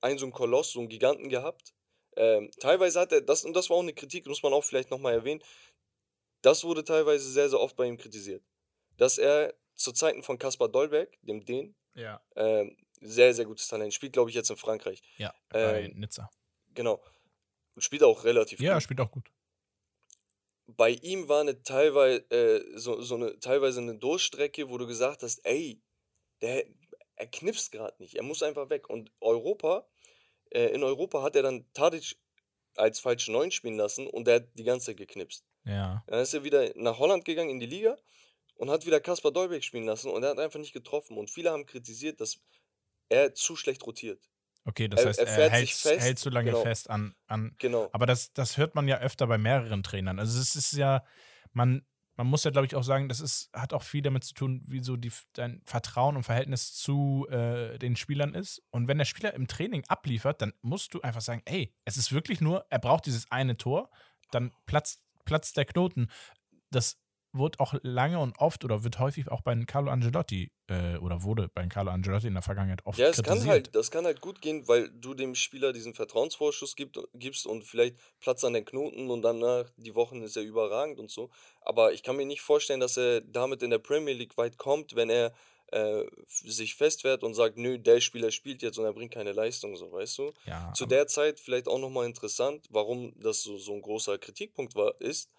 einen 0.00 0.18
so 0.18 0.26
einen 0.26 0.32
Koloss, 0.32 0.72
so 0.72 0.80
einen 0.80 0.88
Giganten 0.88 1.28
gehabt. 1.28 1.74
Ähm, 2.16 2.50
teilweise 2.60 3.00
hat 3.00 3.12
er, 3.12 3.20
das, 3.20 3.44
und 3.44 3.54
das 3.54 3.70
war 3.70 3.76
auch 3.76 3.82
eine 3.82 3.94
Kritik, 3.94 4.26
muss 4.26 4.42
man 4.42 4.52
auch 4.52 4.64
vielleicht 4.64 4.90
nochmal 4.90 5.14
erwähnen, 5.14 5.42
das 6.42 6.64
wurde 6.64 6.84
teilweise 6.84 7.30
sehr, 7.30 7.48
sehr 7.48 7.60
oft 7.60 7.76
bei 7.76 7.86
ihm 7.86 7.98
kritisiert. 7.98 8.42
Dass 8.96 9.18
er 9.18 9.54
zu 9.74 9.92
Zeiten 9.92 10.22
von 10.22 10.38
Kaspar 10.38 10.68
Dolberg, 10.68 11.16
dem 11.22 11.44
Dänen, 11.44 11.74
Ja. 11.94 12.20
ähm, 12.36 12.76
sehr, 13.00 13.32
sehr 13.34 13.46
gutes 13.46 13.68
Talent, 13.68 13.94
spielt, 13.94 14.12
glaube 14.12 14.30
ich, 14.30 14.36
jetzt 14.36 14.50
in 14.50 14.56
Frankreich. 14.56 15.02
Ja, 15.16 15.34
bei 15.48 15.84
Ähm, 15.84 15.92
Nizza. 16.00 16.30
Genau. 16.74 17.02
Und 17.74 17.82
spielt 17.82 18.02
auch 18.02 18.24
relativ 18.24 18.60
Ja, 18.60 18.74
gut. 18.74 18.82
spielt 18.82 19.00
auch 19.00 19.10
gut. 19.10 19.30
Bei 20.66 20.90
ihm 20.90 21.28
war 21.28 21.40
eine 21.40 21.62
teilweise, 21.62 22.20
äh, 22.30 22.78
so, 22.78 23.00
so 23.02 23.16
eine, 23.16 23.38
teilweise 23.40 23.80
eine 23.80 23.96
Durchstrecke, 23.96 24.68
wo 24.68 24.78
du 24.78 24.86
gesagt 24.86 25.22
hast, 25.22 25.40
ey, 25.44 25.82
der, 26.42 26.64
er 27.16 27.26
knipst 27.26 27.72
gerade 27.72 28.00
nicht, 28.02 28.14
er 28.14 28.22
muss 28.22 28.42
einfach 28.42 28.70
weg. 28.70 28.88
Und 28.88 29.10
Europa, 29.20 29.88
äh, 30.50 30.68
in 30.68 30.82
Europa 30.82 31.22
hat 31.22 31.36
er 31.36 31.42
dann 31.42 31.64
Tadic 31.72 32.16
als 32.76 33.00
falsche 33.00 33.32
Neun 33.32 33.50
spielen 33.50 33.76
lassen 33.76 34.06
und 34.06 34.26
der 34.26 34.36
hat 34.36 34.48
die 34.58 34.64
ganze 34.64 34.86
Zeit 34.86 34.96
geknipst. 34.96 35.44
Ja. 35.64 36.04
Dann 36.06 36.20
ist 36.20 36.34
er 36.34 36.44
wieder 36.44 36.70
nach 36.76 36.98
Holland 36.98 37.24
gegangen 37.24 37.50
in 37.50 37.60
die 37.60 37.66
Liga 37.66 37.96
und 38.54 38.70
hat 38.70 38.86
wieder 38.86 39.00
Kaspar 39.00 39.32
Dolberg 39.32 39.64
spielen 39.64 39.84
lassen 39.86 40.10
und 40.10 40.22
er 40.22 40.30
hat 40.30 40.38
einfach 40.38 40.60
nicht 40.60 40.72
getroffen. 40.72 41.16
Und 41.18 41.30
viele 41.30 41.50
haben 41.50 41.66
kritisiert, 41.66 42.20
dass 42.20 42.40
er 43.08 43.34
zu 43.34 43.56
schlecht 43.56 43.84
rotiert. 43.86 44.30
Okay, 44.64 44.88
das 44.88 45.00
Er- 45.00 45.06
heißt, 45.08 45.18
er 45.20 45.26
er, 45.26 45.50
hält, 45.50 45.70
fest, 45.70 46.00
hält 46.00 46.18
so 46.18 46.30
lange 46.30 46.50
genau. 46.50 46.62
fest 46.62 46.90
an, 46.90 47.14
an. 47.26 47.54
Genau. 47.58 47.88
Aber 47.92 48.06
das, 48.06 48.32
das 48.32 48.56
hört 48.56 48.74
man 48.74 48.88
ja 48.88 48.98
öfter 49.00 49.26
bei 49.26 49.38
mehreren 49.38 49.82
Trainern. 49.82 50.18
Also 50.18 50.38
es 50.38 50.54
ist 50.54 50.72
ja, 50.72 51.04
man 51.52 51.84
man 52.16 52.26
muss 52.26 52.44
ja, 52.44 52.50
glaube 52.50 52.66
ich, 52.66 52.76
auch 52.76 52.82
sagen, 52.82 53.08
das 53.08 53.20
ist, 53.20 53.50
hat 53.52 53.72
auch 53.72 53.82
viel 53.82 54.02
damit 54.02 54.24
zu 54.24 54.34
tun, 54.34 54.62
wie 54.66 54.80
so 54.80 54.96
die, 54.96 55.12
dein 55.32 55.62
Vertrauen 55.64 56.16
und 56.16 56.22
Verhältnis 56.22 56.74
zu 56.74 57.26
äh, 57.30 57.78
den 57.78 57.96
Spielern 57.96 58.34
ist. 58.34 58.62
Und 58.70 58.88
wenn 58.88 58.98
der 58.98 59.04
Spieler 59.04 59.34
im 59.34 59.46
Training 59.46 59.84
abliefert, 59.88 60.42
dann 60.42 60.52
musst 60.60 60.94
du 60.94 61.00
einfach 61.00 61.22
sagen, 61.22 61.42
ey, 61.46 61.74
es 61.84 61.96
ist 61.96 62.12
wirklich 62.12 62.40
nur, 62.40 62.66
er 62.68 62.78
braucht 62.78 63.06
dieses 63.06 63.30
eine 63.30 63.56
Tor, 63.56 63.90
dann 64.30 64.52
platzt, 64.66 65.02
platzt 65.24 65.56
der 65.56 65.64
Knoten. 65.64 66.08
Das 66.70 67.00
wurde 67.32 67.60
auch 67.60 67.74
lange 67.82 68.18
und 68.18 68.38
oft 68.38 68.64
oder 68.64 68.82
wird 68.84 68.98
häufig 68.98 69.28
auch 69.30 69.42
bei 69.42 69.54
Carlo 69.64 69.90
Angelotti 69.90 70.50
äh, 70.68 70.96
oder 70.96 71.22
wurde 71.22 71.48
bei 71.54 71.66
Carlo 71.66 71.90
Angelotti 71.90 72.26
in 72.26 72.34
der 72.34 72.42
Vergangenheit 72.42 72.84
oft 72.86 72.98
Ja, 72.98 73.06
es 73.08 73.16
kritisiert. 73.16 73.38
kann 73.40 73.48
halt, 73.48 73.74
das 73.74 73.90
kann 73.90 74.04
halt 74.04 74.20
gut 74.20 74.42
gehen, 74.42 74.66
weil 74.66 74.90
du 74.90 75.14
dem 75.14 75.34
Spieler 75.34 75.72
diesen 75.72 75.94
Vertrauensvorschuss 75.94 76.74
gibt, 76.74 76.98
gibst 77.14 77.46
und 77.46 77.62
vielleicht 77.64 77.96
Platz 78.20 78.42
an 78.44 78.52
den 78.54 78.64
Knoten 78.64 79.10
und 79.10 79.22
danach 79.22 79.70
die 79.76 79.94
Wochen 79.94 80.22
ist 80.22 80.36
er 80.36 80.42
überragend 80.42 80.98
und 80.98 81.10
so. 81.10 81.30
Aber 81.60 81.92
ich 81.92 82.02
kann 82.02 82.16
mir 82.16 82.26
nicht 82.26 82.42
vorstellen, 82.42 82.80
dass 82.80 82.96
er 82.96 83.20
damit 83.20 83.62
in 83.62 83.70
der 83.70 83.78
Premier 83.78 84.14
League 84.14 84.36
weit 84.36 84.58
kommt, 84.58 84.96
wenn 84.96 85.08
er 85.08 85.32
äh, 85.72 86.04
sich 86.26 86.74
festwehrt 86.74 87.22
und 87.22 87.34
sagt, 87.34 87.56
nö, 87.56 87.78
der 87.78 88.00
Spieler 88.00 88.32
spielt 88.32 88.60
jetzt 88.62 88.76
und 88.78 88.84
er 88.84 88.92
bringt 88.92 89.14
keine 89.14 89.32
Leistung, 89.32 89.76
so, 89.76 89.92
weißt 89.92 90.18
du? 90.18 90.32
Ja, 90.44 90.72
Zu 90.72 90.84
der 90.86 91.06
Zeit 91.06 91.38
vielleicht 91.38 91.68
auch 91.68 91.78
nochmal 91.78 92.06
interessant, 92.06 92.66
warum 92.70 93.12
das 93.20 93.42
so, 93.42 93.56
so 93.56 93.72
ein 93.74 93.82
großer 93.82 94.18
Kritikpunkt 94.18 94.74
war, 94.74 95.00
ist, 95.00 95.30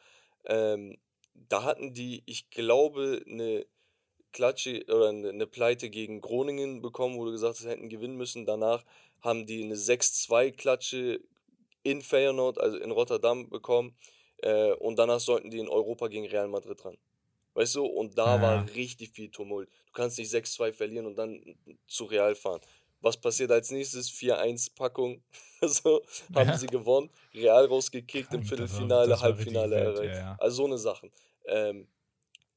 ähm, 0.45 0.97
da 1.33 1.63
hatten 1.63 1.93
die, 1.93 2.23
ich 2.25 2.49
glaube, 2.49 3.23
eine 3.27 3.65
Klatsche 4.31 4.83
oder 4.87 5.09
eine, 5.09 5.29
eine 5.29 5.47
Pleite 5.47 5.89
gegen 5.89 6.21
Groningen 6.21 6.81
bekommen, 6.81 7.17
wo 7.17 7.25
du 7.25 7.31
gesagt 7.31 7.59
hast, 7.59 7.65
hätten 7.67 7.89
gewinnen 7.89 8.15
müssen. 8.17 8.45
Danach 8.45 8.83
haben 9.21 9.45
die 9.45 9.63
eine 9.63 9.75
6-2-Klatsche 9.75 11.19
in 11.83 12.01
Feyenoord, 12.01 12.59
also 12.59 12.77
in 12.77 12.91
Rotterdam 12.91 13.49
bekommen. 13.49 13.97
Äh, 14.37 14.71
und 14.73 14.97
danach 14.97 15.19
sollten 15.19 15.49
die 15.51 15.59
in 15.59 15.69
Europa 15.69 16.07
gegen 16.07 16.27
Real 16.27 16.47
Madrid 16.47 16.83
ran. 16.85 16.97
Weißt 17.53 17.75
du, 17.75 17.85
und 17.85 18.17
da 18.17 18.35
Ja. 18.35 18.41
war 18.41 18.75
richtig 18.75 19.11
viel 19.11 19.29
Tumult. 19.29 19.69
Du 19.87 19.91
kannst 19.93 20.17
nicht 20.17 20.29
6-2 20.31 20.71
verlieren 20.73 21.05
und 21.05 21.17
dann 21.17 21.43
zu 21.87 22.05
Real 22.05 22.35
fahren. 22.35 22.61
Was 23.01 23.19
passiert 23.19 23.51
als 23.51 23.71
nächstes? 23.71 24.09
4-1-Packung. 24.11 25.23
so, 25.61 26.01
haben 26.33 26.49
Ja. 26.49 26.57
sie 26.57 26.67
gewonnen. 26.67 27.09
Real 27.33 27.65
rausgekickt 27.65 28.33
im 28.33 28.41
Krank, 28.43 28.49
das 28.49 28.49
war- 28.51 28.67
Viertelfinale, 28.67 29.09
das 29.09 29.19
war 29.21 29.27
Halbfinale 29.29 29.75
erreicht. 29.75 30.13
ja, 30.15 30.19
ja. 30.19 30.35
Also 30.39 30.55
so 30.57 30.65
eine 30.65 30.77
Sachen. 30.77 31.11
Ähm, 31.45 31.87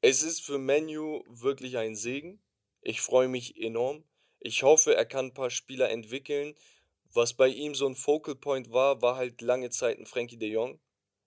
es 0.00 0.22
ist 0.22 0.40
für 0.42 0.58
Menu 0.58 1.22
wirklich 1.28 1.78
ein 1.78 1.96
Segen. 1.96 2.40
Ich 2.82 3.00
freue 3.00 3.28
mich 3.28 3.56
enorm. 3.60 4.04
Ich 4.40 4.62
hoffe, 4.62 4.94
er 4.94 5.06
kann 5.06 5.26
ein 5.26 5.34
paar 5.34 5.48
Spieler 5.50 5.90
entwickeln. 5.90 6.54
Was 7.14 7.32
bei 7.32 7.48
ihm 7.48 7.74
so 7.74 7.86
ein 7.86 7.94
Focal 7.94 8.34
Point 8.34 8.70
war, 8.72 9.00
war 9.00 9.16
halt 9.16 9.40
lange 9.40 9.70
Zeit 9.70 9.98
ein 9.98 10.04
Frankie 10.04 10.36
de 10.36 10.50
Jong, 10.50 10.78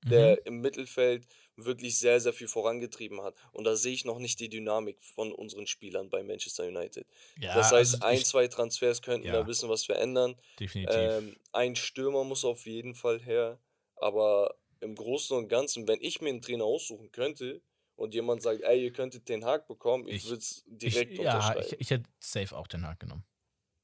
der 0.10 0.32
Mhm. 0.38 0.42
im 0.46 0.62
Mittelfeld 0.62 1.28
wirklich 1.56 1.98
sehr, 1.98 2.20
sehr 2.20 2.34
viel 2.34 2.48
vorangetrieben 2.48 3.22
hat. 3.22 3.36
Und 3.52 3.64
da 3.64 3.76
sehe 3.76 3.94
ich 3.94 4.06
noch 4.06 4.20
nicht 4.20 4.40
die 4.40 4.50
Dynamik 4.50 5.02
von 5.02 5.32
unseren 5.32 5.66
Spielern 5.68 6.10
bei 6.10 6.22
Manchester 6.24 6.66
United. 6.66 7.08
Ja, 7.40 7.56
das 7.56 7.72
heißt, 7.72 7.96
also 7.96 8.06
ein, 8.06 8.24
zwei 8.24 8.48
Transfers 8.48 9.02
könnten 9.02 9.28
Ja. 9.28 9.34
da 9.34 9.40
ein 9.40 9.46
bisschen 9.48 9.70
was 9.70 9.86
verändern. 9.86 10.36
definitiv. 10.60 10.96
Ähm, 10.96 11.36
ein 11.54 11.76
Stürmer 11.76 12.24
muss 12.24 12.46
auf 12.46 12.66
jeden 12.66 12.94
Fall 12.96 13.20
her. 13.22 13.60
Aber 13.96 14.56
im 14.82 14.94
Großen 14.94 15.36
und 15.36 15.48
Ganzen, 15.50 15.88
wenn 15.88 16.00
ich 16.02 16.22
mir 16.22 16.30
einen 16.30 16.42
Trainer 16.42 16.66
aussuchen 16.66 17.12
könnte 17.12 17.62
und 17.96 18.14
jemand 18.14 18.44
sagt, 18.44 18.62
ey, 18.62 18.84
ihr 18.84 18.94
könntet 18.94 19.28
den 19.28 19.44
Haag 19.44 19.68
bekommen, 19.68 20.08
ich 20.08 20.18
Ich- 20.18 20.26
würde 20.26 20.38
es 20.40 20.64
direkt 20.68 21.14
ich, 21.14 21.18
ja, 21.20 21.34
unterschreiben. 21.34 21.66
ich, 21.66 21.80
ich 21.82 21.90
hätte 21.90 22.10
safe 22.20 22.56
auch 22.56 22.68
den 22.68 22.86
Haag 22.86 23.00
genommen. 23.00 23.24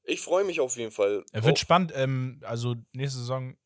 Ich, 0.04 0.20
freue 0.20 0.44
mich 0.44 0.60
auf 0.60 0.76
jeden 0.76 0.92
Fall. 0.92 1.24
Er 1.32 1.44
wird 1.44 1.58
spannend. 1.58 1.90
Ähm, 1.96 2.40
also 2.44 2.76
nächste 2.92 3.18
Saison 3.18 3.56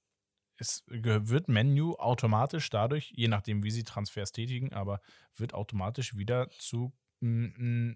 ge- 0.88 1.20
wird 1.28 1.48
Menu 1.48 1.94
automatisch 1.94 2.68
dadurch, 2.70 3.12
je 3.14 3.28
nachdem, 3.28 3.62
wie 3.62 3.70
sie 3.70 3.84
Transfers 3.84 4.32
tätigen, 4.32 4.72
aber 4.72 5.00
wird 5.36 5.54
automatisch 5.54 6.16
wieder 6.16 6.50
zu 6.58 6.92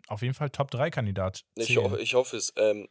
auf 0.08 0.22
jeden 0.22 0.34
Fall 0.34 0.50
Top-3-Kandidat. 0.50 1.44
Ich, 1.54 1.76
ho 1.76 1.96
ich 1.96 2.14
hoffe 2.14 2.36
es. 2.36 2.52
Ähm, 2.56 2.88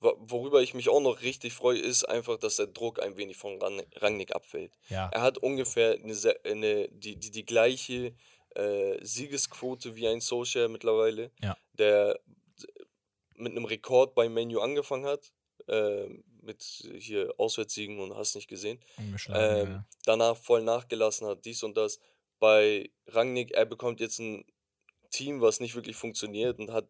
wo- 0.00 0.14
worüber 0.18 0.60
ich 0.60 0.74
mich 0.74 0.90
auch 0.90 1.00
noch 1.00 1.22
richtig 1.22 1.54
freue, 1.54 1.78
ist 1.78 2.04
einfach, 2.04 2.36
dass 2.38 2.56
der 2.56 2.66
Druck 2.66 3.02
ein 3.02 3.16
wenig 3.16 3.38
von 3.38 3.58
Ran 3.62 3.80
Rangnick 3.96 4.34
abfällt. 4.34 4.76
Ja, 4.90 5.08
Er 5.14 5.22
hat 5.22 5.38
ungefähr 5.38 5.92
eine, 5.94 6.14
eine, 6.44 6.88
die, 6.90 7.16
die, 7.16 7.30
die 7.30 7.46
gleiche 7.46 8.14
äh, 8.54 8.98
Siegesquote 9.02 9.96
wie 9.96 10.06
ein 10.08 10.20
Solskjaer 10.20 10.68
mittlerweile, 10.68 11.30
Ja. 11.40 11.56
der 11.72 12.20
mit 13.36 13.52
einem 13.52 13.64
Rekord 13.64 14.14
beim 14.14 14.34
Menu 14.34 14.60
angefangen 14.60 15.06
hat, 15.06 15.32
äh, 15.68 16.06
mit 16.46 16.62
hier 16.98 17.34
Auswärtssiegen 17.38 17.98
und 18.00 18.14
hast 18.16 18.34
nicht 18.36 18.48
gesehen. 18.48 18.80
Ähm, 19.34 19.84
danach 20.04 20.36
voll 20.36 20.62
nachgelassen 20.62 21.26
hat, 21.26 21.44
dies 21.44 21.62
und 21.62 21.76
das. 21.76 21.98
Bei 22.38 22.90
Rangnick, 23.08 23.52
er 23.52 23.66
bekommt 23.66 24.00
jetzt 24.00 24.18
ein 24.18 24.44
Team, 25.10 25.40
was 25.40 25.60
nicht 25.60 25.74
wirklich 25.74 25.96
funktioniert 25.96 26.58
und 26.58 26.70
hat 26.72 26.88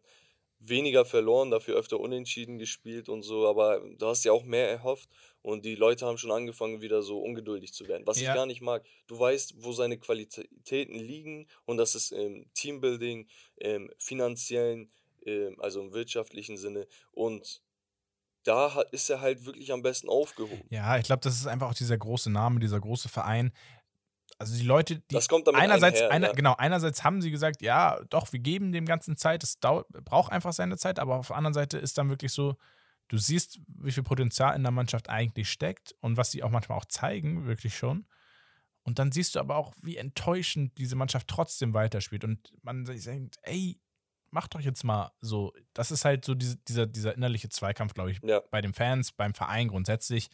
weniger 0.59 1.05
verloren, 1.05 1.51
dafür 1.51 1.75
öfter 1.75 1.99
unentschieden 1.99 2.57
gespielt 2.57 3.09
und 3.09 3.21
so, 3.21 3.47
aber 3.47 3.79
du 3.97 4.07
hast 4.07 4.25
ja 4.25 4.31
auch 4.31 4.43
mehr 4.43 4.67
erhofft 4.69 5.07
und 5.43 5.63
die 5.65 5.75
Leute 5.75 6.05
haben 6.07 6.17
schon 6.17 6.31
angefangen, 6.31 6.81
wieder 6.81 7.03
so 7.03 7.19
ungeduldig 7.21 7.73
zu 7.73 7.87
werden, 7.87 8.07
was 8.07 8.19
Ja. 8.19 8.31
ich 8.31 8.35
gar 8.35 8.47
nicht 8.47 8.61
mag. 8.61 8.83
Du 9.05 9.19
weißt, 9.19 9.53
wo 9.63 9.71
seine 9.71 9.99
Qualitäten 9.99 10.95
liegen 10.97 11.47
und 11.65 11.77
das 11.77 11.93
ist 11.93 12.11
im 12.11 12.51
Teambuilding, 12.55 13.27
im 13.57 13.91
finanziellen, 13.99 14.91
also 15.59 15.81
im 15.81 15.93
wirtschaftlichen 15.93 16.57
Sinne 16.57 16.87
und 17.11 17.61
da 18.47 18.81
ist 18.91 19.09
er 19.09 19.21
halt 19.21 19.45
wirklich 19.45 19.71
am 19.71 19.81
besten 19.81 20.09
aufgehoben. 20.09 20.63
Ja, 20.69 20.97
ich 20.97 21.03
glaube, 21.03 21.21
das 21.21 21.35
ist 21.35 21.47
einfach 21.47 21.69
auch 21.69 21.73
dieser 21.73 21.97
große 21.97 22.29
Name, 22.29 22.59
dieser 22.59 22.79
große 22.79 23.09
Verein. 23.09 23.51
Also 24.39 24.55
die 24.55 24.63
Leute, 24.63 24.99
die 24.99 25.15
Das 25.15 25.27
kommt 25.27 25.47
damit 25.47 25.61
einerseits, 25.61 26.01
einher, 26.01 26.11
einer, 26.11 26.27
ja. 26.27 26.33
genau, 26.33 26.55
einerseits 26.55 27.03
haben 27.03 27.21
sie 27.21 27.31
gesagt, 27.31 27.61
ja, 27.61 27.99
doch, 28.09 28.31
wir 28.31 28.39
geben 28.39 28.71
dem 28.71 28.85
Ganzen 28.85 29.17
Zeit, 29.17 29.43
es 29.43 29.59
dauert, 29.59 29.87
braucht 29.89 30.31
einfach 30.31 30.53
seine 30.53 30.77
Zeit, 30.77 30.99
aber 30.99 31.17
auf 31.17 31.27
der 31.27 31.35
anderen 31.35 31.53
Seite 31.53 31.77
ist 31.77 31.97
dann 31.97 32.09
wirklich 32.09 32.31
so, 32.31 32.55
du 33.07 33.17
siehst, 33.17 33.59
wie 33.67 33.91
viel 33.91 34.03
Potenzial 34.03 34.55
in 34.55 34.63
der 34.63 34.71
Mannschaft 34.71 35.09
eigentlich 35.09 35.49
steckt 35.49 35.95
und 36.01 36.17
was 36.17 36.31
sie 36.31 36.43
auch 36.43 36.51
manchmal 36.51 36.77
auch 36.77 36.85
zeigen, 36.85 37.47
wirklich 37.47 37.75
schon. 37.75 38.05
Und 38.83 38.99
dann 38.99 39.11
siehst 39.11 39.35
du 39.35 39.39
aber 39.39 39.57
auch, 39.57 39.73
wie 39.81 39.97
enttäuschend 39.97 40.77
diese 40.77 40.95
Mannschaft 40.95 41.27
trotzdem 41.27 41.73
weiterspielt. 41.73 42.23
Und 42.23 42.53
man 42.61 42.85
sich 42.85 43.03
denkt, 43.03 43.37
ey, 43.41 43.77
mach 44.31 44.47
doch 44.47 44.59
jetzt 44.59 44.83
mal 44.83 45.11
so. 45.21 45.53
Das 45.73 45.91
ist 45.91 46.05
halt 46.05 46.25
so 46.25 46.35
diese, 46.35 46.57
dieser, 46.57 46.85
dieser 46.85 47.15
innerliche 47.15 47.49
Zweikampf, 47.49 47.93
glaube 47.93 48.11
ich, 48.11 48.19
Ja. 48.23 48.41
bei 48.51 48.61
den 48.61 48.73
Fans, 48.73 49.11
beim 49.11 49.33
Verein 49.33 49.67
grundsätzlich, 49.67 50.29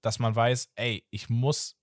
dass 0.00 0.18
man 0.18 0.34
weiß, 0.34 0.70
ey, 0.74 1.06
ich 1.10 1.28
muss 1.28 1.76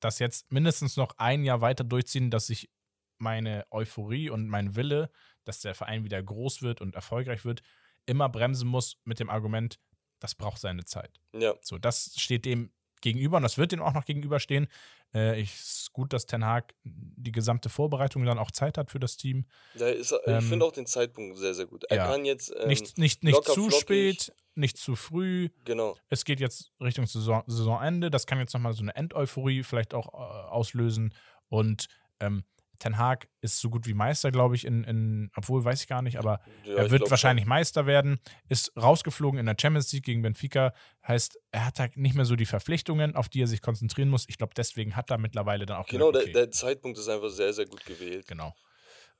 das 0.00 0.18
jetzt 0.18 0.52
mindestens 0.52 0.96
noch 0.96 1.16
ein 1.18 1.44
Jahr 1.44 1.60
weiter 1.60 1.84
durchziehen, 1.84 2.30
dass 2.30 2.50
ich 2.50 2.70
meine 3.18 3.66
Euphorie 3.70 4.28
und 4.30 4.48
mein 4.48 4.76
Wille, 4.76 5.10
dass 5.44 5.60
der 5.60 5.74
Verein 5.74 6.04
wieder 6.04 6.22
groß 6.22 6.62
wird 6.62 6.80
und 6.80 6.94
erfolgreich 6.94 7.44
wird, 7.44 7.62
immer 8.06 8.28
bremsen 8.28 8.68
muss 8.68 8.98
mit 9.04 9.18
dem 9.18 9.30
Argument, 9.30 9.78
das 10.18 10.34
braucht 10.34 10.60
seine 10.60 10.84
Zeit. 10.84 11.20
Ja, 11.32 11.54
So, 11.62 11.78
das 11.78 12.14
steht 12.20 12.44
dem 12.44 12.72
gegenüber 13.04 13.36
und 13.36 13.44
das 13.44 13.56
wird 13.58 13.70
dem 13.70 13.80
auch 13.82 13.94
noch 13.94 14.04
gegenüberstehen. 14.04 14.66
Äh, 15.14 15.40
ich, 15.40 15.54
es 15.54 15.78
ist 15.82 15.92
gut, 15.92 16.12
dass 16.12 16.26
Ten 16.26 16.44
Hag 16.44 16.74
die 16.82 17.30
gesamte 17.30 17.68
Vorbereitung 17.68 18.24
dann 18.24 18.38
auch 18.38 18.50
Zeit 18.50 18.76
hat 18.76 18.90
für 18.90 18.98
das 18.98 19.16
Team. 19.16 19.46
da 19.78 19.86
ist, 19.88 20.10
er- 20.10 20.26
Ähm, 20.26 20.38
ich 20.40 20.44
finde 20.46 20.64
auch 20.66 20.72
den 20.72 20.86
Zeitpunkt 20.86 21.38
sehr, 21.38 21.54
sehr 21.54 21.66
gut. 21.66 21.84
Er 21.84 21.96
ja. 21.98 22.06
kann 22.10 22.24
jetzt, 22.24 22.52
ähm, 22.58 22.66
nicht 22.68 22.98
nicht, 22.98 23.22
nicht 23.22 23.34
locker 23.34 23.52
zu 23.52 23.68
flockig. 23.68 23.80
spät, 23.80 24.32
nicht 24.56 24.76
zu 24.76 24.96
früh. 24.96 25.50
genau, 25.64 25.96
Es 26.08 26.24
geht 26.24 26.40
jetzt 26.40 26.72
Richtung 26.80 27.06
Saison, 27.06 27.44
Saisonende. 27.46 28.10
Das 28.10 28.26
kann 28.26 28.38
jetzt 28.40 28.54
nochmal 28.54 28.72
so 28.72 28.82
eine 28.82 28.94
Endeuphorie 28.96 29.62
vielleicht 29.62 29.94
auch 29.94 30.12
äh, 30.14 30.16
auslösen. 30.50 31.14
Und 31.48 31.86
ähm, 32.20 32.42
Ten 32.78 32.98
Hag 32.98 33.28
ist 33.40 33.60
so 33.60 33.70
gut 33.70 33.86
wie 33.86 33.94
Meister, 33.94 34.30
glaube 34.32 34.54
ich, 34.56 34.64
in, 34.64 34.84
in, 34.84 35.30
obwohl 35.36 35.64
weiß 35.64 35.82
ich 35.82 35.86
gar 35.88 36.02
nicht, 36.02 36.18
aber 36.18 36.40
ja, 36.64 36.74
er 36.76 36.90
wird 36.90 37.10
wahrscheinlich 37.10 37.46
Meister 37.46 37.86
werden, 37.86 38.18
ist 38.48 38.72
rausgeflogen 38.76 39.38
in 39.38 39.46
der 39.46 39.56
Champions 39.60 39.92
League 39.92 40.04
gegen 40.04 40.22
Benfica. 40.22 40.72
Heißt, 41.06 41.38
er 41.52 41.66
hat 41.66 41.78
halt 41.78 41.96
nicht 41.96 42.14
mehr 42.14 42.24
so 42.24 42.36
die 42.36 42.46
Verpflichtungen, 42.46 43.14
auf 43.16 43.28
die 43.28 43.42
er 43.42 43.46
sich 43.46 43.62
konzentrieren 43.62 44.08
muss. 44.08 44.26
Ich 44.28 44.38
glaube, 44.38 44.54
deswegen 44.56 44.96
hat 44.96 45.10
er 45.10 45.18
mittlerweile 45.18 45.66
dann 45.66 45.76
auch 45.78 45.86
Genau, 45.86 46.10
gesagt, 46.10 46.24
okay, 46.24 46.32
der, 46.32 46.42
der 46.46 46.52
Zeitpunkt 46.52 46.98
ist 46.98 47.08
einfach 47.08 47.30
sehr, 47.30 47.52
sehr 47.52 47.66
gut 47.66 47.84
gewählt. 47.84 48.26
genau. 48.26 48.54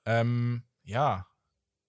Ähm, 0.07 0.65
ja, 0.83 1.27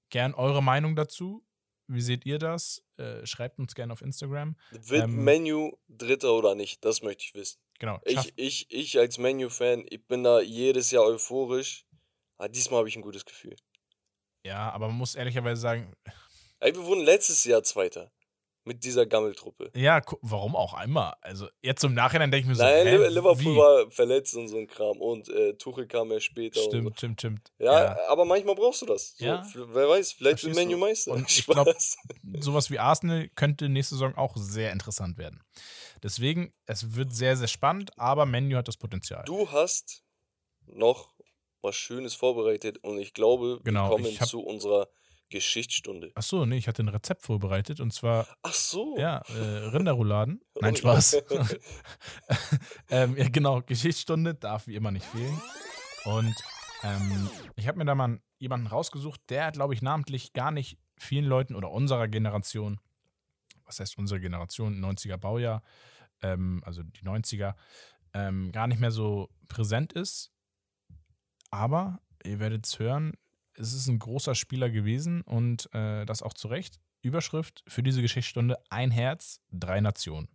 gern 0.09 0.33
eure 0.33 0.63
Meinung 0.63 0.95
dazu. 0.95 1.45
Wie 1.87 2.01
seht 2.01 2.25
ihr 2.25 2.39
das? 2.39 2.83
Äh, 2.97 3.25
schreibt 3.25 3.59
uns 3.59 3.75
gerne 3.75 3.93
auf 3.93 4.01
Instagram. 4.01 4.55
Wird 4.71 5.03
Ähm, 5.03 5.23
Menu 5.23 5.71
Dritter 5.87 6.33
oder 6.33 6.55
nicht? 6.55 6.83
Das 6.83 7.01
möchte 7.03 7.23
ich 7.23 7.35
wissen. 7.35 7.59
Genau. 7.79 7.99
Ich, 8.05 8.33
ich, 8.37 8.71
ich 8.71 8.99
als 8.99 9.17
Menu-Fan, 9.17 9.85
ich 9.89 10.05
bin 10.07 10.23
da 10.23 10.39
jedes 10.41 10.91
Jahr 10.91 11.03
euphorisch. 11.03 11.85
Aber 12.37 12.49
diesmal 12.49 12.79
habe 12.79 12.89
ich 12.89 12.95
ein 12.95 13.01
gutes 13.01 13.25
Gefühl. 13.25 13.55
ja, 14.45 14.69
aber 14.71 14.87
man 14.87 14.97
muss 14.97 15.15
ehrlicherweise 15.15 15.61
sagen, 15.61 15.93
Ey, 16.59 16.73
wir 16.73 16.85
wurden 16.85 17.03
letztes 17.03 17.43
Jahr 17.43 17.63
Zweiter. 17.63 18.11
Mit 18.67 18.83
dieser 18.83 19.05
Gammeltruppe. 19.05 19.69
ja, 19.75 20.01
warum 20.21 20.55
auch 20.55 20.73
einmal? 20.73 21.13
Also 21.21 21.47
jetzt 21.61 21.83
im 21.83 21.93
Nachhinein 21.93 22.31
denke 22.31 22.45
ich 22.45 22.49
mir 22.49 22.55
so, 22.55 22.63
Nein, 22.63 22.87
Liverpool 23.13 23.37
wie? 23.53 23.55
war 23.57 23.91
verletzt 23.91 24.35
und 24.35 24.47
so 24.47 24.57
ein 24.57 24.65
Kram. 24.65 24.97
Und 24.99 25.29
äh, 25.29 25.53
Tuchel 25.53 25.85
kam 25.87 26.11
ja 26.11 26.19
später. 26.19 26.59
Und 26.59 26.65
so. 26.65 26.69
Stimmt, 26.71 26.97
stimmt, 26.97 27.21
stimmt. 27.21 27.51
Ja, 27.59 27.95
aber 28.09 28.25
manchmal 28.25 28.55
brauchst 28.55 28.81
du 28.81 28.87
das. 28.87 29.15
So, 29.17 29.25
Ja. 29.25 29.45
Wer 29.53 29.87
weiß, 29.87 30.13
vielleicht 30.13 30.43
wird 30.43 30.55
Verstehst 30.55 30.55
Menu 30.55 30.71
du? 30.71 30.77
Meister. 30.79 31.11
Und 31.11 31.29
ich 31.29 31.45
glaub- 31.45 31.67
Spaß. 31.69 31.97
sowas 32.39 32.71
wie 32.71 32.79
Arsenal 32.79 33.29
könnte 33.35 33.69
nächste 33.69 33.93
Saison 33.95 34.15
auch 34.15 34.35
sehr 34.35 34.71
interessant 34.71 35.19
werden. 35.19 35.43
Deswegen, 36.01 36.51
es 36.65 36.95
wird 36.95 37.13
sehr, 37.13 37.37
sehr 37.37 37.47
spannend, 37.47 37.91
aber 37.99 38.25
Menu 38.25 38.57
hat 38.57 38.67
das 38.67 38.77
Potenzial. 38.77 39.23
Du 39.25 39.51
hast 39.51 40.03
noch, 40.65 41.13
was 41.61 41.75
Schönes 41.75 42.15
vorbereitet 42.15 42.79
und 42.83 42.97
ich 42.97 43.13
glaube, 43.13 43.59
Genau, 43.63 43.85
wir 43.85 43.89
kommen 43.97 44.19
hab- 44.19 44.27
zu 44.27 44.41
unserer 44.41 44.87
Geschichtsstunde. 45.29 46.11
Ach 46.15 46.23
so, 46.23 46.45
nee, 46.45 46.57
ich 46.57 46.67
hatte 46.67 46.83
ein 46.83 46.87
Rezept 46.89 47.23
vorbereitet 47.23 47.79
und 47.79 47.91
zwar, 47.91 48.27
Ach 48.43 48.53
so. 48.53 48.95
ja, 48.97 49.17
äh, 49.29 49.67
Rinderrouladen. 49.69 50.41
Nein, 50.61 50.73
Oh. 50.75 50.77
Spaß. 50.77 51.17
ähm, 52.89 53.17
ja, 53.17 53.29
genau, 53.29 53.61
Geschichtsstunde 53.61 54.35
darf 54.35 54.67
wie 54.67 54.75
immer 54.75 54.91
nicht 54.91 55.05
fehlen. 55.05 55.39
Und 56.05 56.35
ähm, 56.83 57.29
ich 57.55 57.67
habe 57.67 57.77
mir 57.77 57.85
da 57.85 57.95
mal 57.95 58.19
jemanden 58.37 58.67
rausgesucht, 58.67 59.21
der, 59.29 59.51
glaube 59.51 59.73
ich, 59.73 59.81
namentlich 59.81 60.33
gar 60.33 60.51
nicht 60.51 60.77
vielen 60.97 61.25
Leuten 61.25 61.55
oder 61.55 61.71
unserer 61.71 62.07
Generation, 62.07 62.79
was 63.65 63.79
heißt 63.79 63.97
unsere 63.97 64.19
Generation, 64.19 64.79
90er 64.79 65.17
Baujahr, 65.17 65.63
ähm, 66.21 66.61
also 66.65 66.83
die 66.83 67.01
90er, 67.03 67.55
ähm, 68.13 68.51
gar 68.51 68.67
nicht 68.67 68.79
mehr 68.79 68.91
so 68.91 69.29
präsent 69.47 69.93
ist. 69.93 70.31
Aber 71.49 71.99
ihr 72.23 72.39
werdet 72.39 72.65
es 72.65 72.79
hören, 72.79 73.13
es 73.57 73.73
ist 73.73 73.87
ein 73.87 73.99
großer 73.99 74.35
Spieler 74.35 74.69
gewesen 74.69 75.21
und 75.21 75.69
äh, 75.73 76.05
das 76.05 76.21
auch 76.21 76.33
zu 76.33 76.47
Recht. 76.47 76.79
Überschrift 77.01 77.63
für 77.67 77.83
diese 77.83 78.01
Geschichtsstunde: 78.01 78.57
Ein 78.69 78.91
Herz, 78.91 79.41
drei 79.51 79.79
Nationen. 79.81 80.27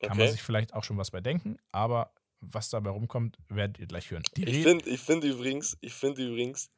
Kann 0.00 0.16
man 0.18 0.26
Okay. 0.26 0.32
sich 0.32 0.42
vielleicht 0.42 0.74
auch 0.74 0.84
schon 0.84 0.96
was 0.98 1.10
bei 1.10 1.20
denken, 1.20 1.56
aber 1.72 2.12
was 2.40 2.68
dabei 2.68 2.90
rumkommt, 2.90 3.38
werdet 3.48 3.78
ihr 3.78 3.86
gleich 3.86 4.10
hören. 4.10 4.22
Die 4.36 4.44
Ich 4.44 4.62
finde 4.62 4.96
find 4.98 5.24
übrigens, 5.24 5.76
ich 5.80 5.94
finde 5.94 6.26
übrigens 6.26 6.70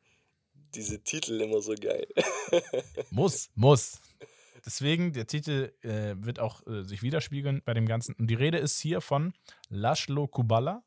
diese 0.75 1.03
Titel 1.03 1.41
immer 1.41 1.61
so 1.61 1.75
geil. 1.75 2.07
Muss, 3.11 3.51
muss. 3.55 4.01
Deswegen, 4.65 5.13
der 5.13 5.27
Titel 5.27 5.73
äh, 5.83 6.15
wird 6.19 6.41
auch 6.41 6.67
äh, 6.67 6.83
sich 6.85 7.03
widerspiegeln 7.03 7.63
bei 7.65 7.73
dem 7.75 7.87
Ganzen. 7.87 8.15
Und 8.15 8.29
die 8.29 8.35
Rede 8.35 8.59
ist 8.59 8.81
hier 8.81 9.01
von 9.01 9.33
Laszlo 9.69 10.27
Kubala, 10.29 10.83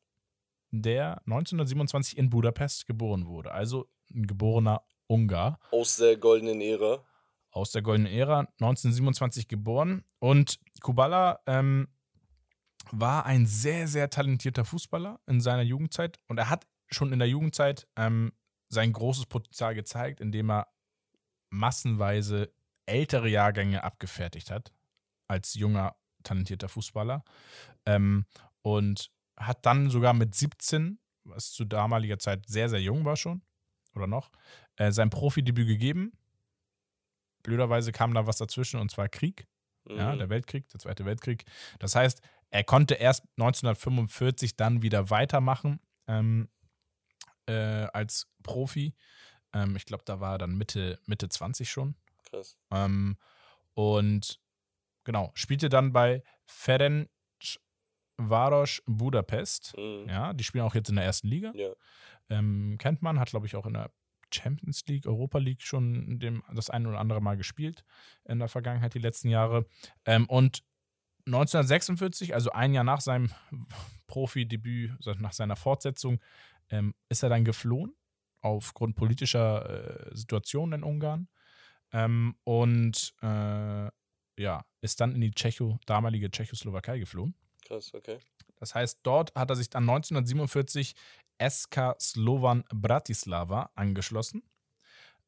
der 0.72 1.18
1927 1.26 2.18
in 2.18 2.30
Budapest 2.30 2.86
geboren 2.86 3.26
wurde. 3.28 3.52
Also 3.52 3.90
ein 4.14 4.28
geborener 4.28 4.82
Ungar 5.08 5.60
Aus 5.72 5.98
der 5.98 6.18
goldenen 6.18 6.62
Ära. 6.62 7.04
aus 7.52 7.72
der 7.72 7.82
goldenen 7.82 8.12
Ära, 8.12 8.40
1927 8.60 9.48
geboren. 9.48 10.04
Und 10.20 10.60
Kubala 10.82 11.40
ähm, 11.48 11.88
war 12.92 13.26
ein 13.26 13.46
sehr, 13.46 13.88
sehr 13.88 14.10
talentierter 14.10 14.66
Fußballer 14.66 15.20
in 15.28 15.42
seiner 15.42 15.64
Jugendzeit. 15.64 16.20
Und 16.28 16.38
er 16.38 16.50
hat 16.50 16.68
schon 16.92 17.12
in 17.12 17.20
der 17.20 17.28
Jugendzeit 17.28 17.88
ähm, 17.96 18.34
sein 18.70 18.94
großes 18.94 19.26
Potenzial 19.26 19.74
gezeigt, 19.74 20.22
indem 20.22 20.52
er 20.52 20.68
massenweise 21.50 22.54
ältere 22.86 23.30
Jahrgänge 23.30 23.84
abgefertigt 23.84 24.52
hat, 24.52 24.72
als 25.28 25.54
junger, 25.56 25.96
talentierter 26.24 26.70
Fußballer. 26.70 27.24
Ähm, 27.86 28.26
und 28.62 29.12
hat 29.40 29.66
dann 29.66 29.90
sogar 29.90 30.14
mit 30.14 30.36
17, 30.36 31.00
was 31.24 31.52
zu 31.52 31.66
damaliger 31.66 32.20
Zeit 32.20 32.48
sehr, 32.48 32.70
sehr 32.70 32.82
jung 32.82 33.06
war 33.06 33.16
schon, 33.16 33.42
oder 33.96 34.08
noch, 34.08 34.32
äh, 34.76 34.92
sein 34.92 35.10
Profidebüt 35.10 35.68
gegeben. 35.68 36.14
Blöderweise 37.44 37.92
kam 37.92 38.14
da 38.14 38.28
was 38.28 38.38
dazwischen, 38.38 38.80
und 38.80 38.92
zwar 38.92 39.08
Krieg. 39.10 39.48
Ja, 39.88 40.14
Mhm. 40.14 40.20
der 40.20 40.30
Weltkrieg, 40.30 40.68
der 40.70 40.80
Zweite 40.80 41.06
Weltkrieg. 41.06 41.46
Das 41.80 41.96
heißt, 41.96 42.22
er 42.52 42.64
konnte 42.64 42.96
erst 42.96 43.24
1945 43.38 44.56
dann 44.56 44.82
wieder 44.82 45.10
weitermachen 45.10 45.80
ähm, 46.08 46.50
äh, 47.48 47.54
als 47.94 48.28
Profi. 48.44 48.94
Ähm, 49.54 49.76
ich 49.76 49.86
glaube, 49.86 50.04
da 50.06 50.20
war 50.20 50.34
er 50.36 50.38
dann 50.40 50.58
Mitte, 50.58 51.00
Mitte 51.06 51.30
20 51.30 51.70
schon. 51.72 51.96
Krass. 52.30 52.58
Ähm, 52.72 53.18
und 53.74 54.40
genau, 55.06 55.32
spielte 55.34 55.70
dann 55.70 55.92
bei 55.94 56.24
Ferenc 56.46 57.10
Varos 58.20 58.82
Budapest. 58.86 59.74
Mhm. 59.78 60.08
Ja, 60.08 60.34
die 60.34 60.44
spielen 60.44 60.66
auch 60.66 60.76
jetzt 60.76 60.90
in 60.90 60.96
der 60.96 61.06
ersten 61.06 61.28
Liga. 61.28 61.52
Ja. 61.56 61.72
Ähm, 62.30 62.76
kennt 62.78 63.02
man, 63.02 63.20
hat, 63.20 63.30
glaube 63.30 63.48
ich, 63.48 63.56
auch 63.56 63.66
in 63.66 63.74
der 63.74 63.92
Champions 64.32 64.86
League, 64.88 65.08
Europa 65.08 65.40
League 65.40 65.62
schon 65.62 66.20
dem, 66.20 66.44
das 66.54 66.70
ein 66.70 66.86
oder 66.86 67.00
andere 67.00 67.22
Mal 67.22 67.38
gespielt 67.38 67.84
in 68.26 68.40
der 68.40 68.48
Vergangenheit, 68.48 68.94
die 68.94 69.00
letzten 69.00 69.30
Jahre. 69.30 69.66
Ähm, 70.06 70.28
und 70.28 70.64
1946, 71.26 72.34
also 72.34 72.52
ein 72.52 72.74
Jahr 72.74 72.84
nach 72.84 73.02
seinem 73.02 73.30
Profidebüt, 74.08 74.92
also 74.98 75.20
nach 75.20 75.34
seiner 75.34 75.56
Fortsetzung, 75.56 76.20
ähm, 76.70 76.94
ist 77.10 77.24
er 77.24 77.30
dann 77.30 77.46
geflohen 77.46 77.96
aufgrund 78.42 78.96
politischer 78.96 80.10
äh, 80.12 80.16
Situationen 80.16 80.80
in 80.80 80.84
Ungarn. 80.84 81.28
Ähm, 81.92 82.36
und 82.44 83.14
äh, 83.22 83.90
ja, 84.38 84.66
ist 84.82 85.02
dann 85.02 85.14
in 85.14 85.22
die 85.22 85.32
Tschecho, 85.32 85.80
damalige 85.86 86.32
Tschechoslowakei 86.32 87.00
geflohen. 87.00 87.36
Krass, 87.70 87.94
okay. 87.94 88.20
Das 88.60 88.76
heißt, 88.76 89.00
dort 89.04 89.34
hat 89.36 89.50
er 89.50 89.56
sich 89.56 89.70
dann 89.70 89.84
1947 89.84 90.96
SK 91.42 91.96
Slovan 92.02 92.66
Bratislava 92.74 93.70
angeschlossen 93.76 94.44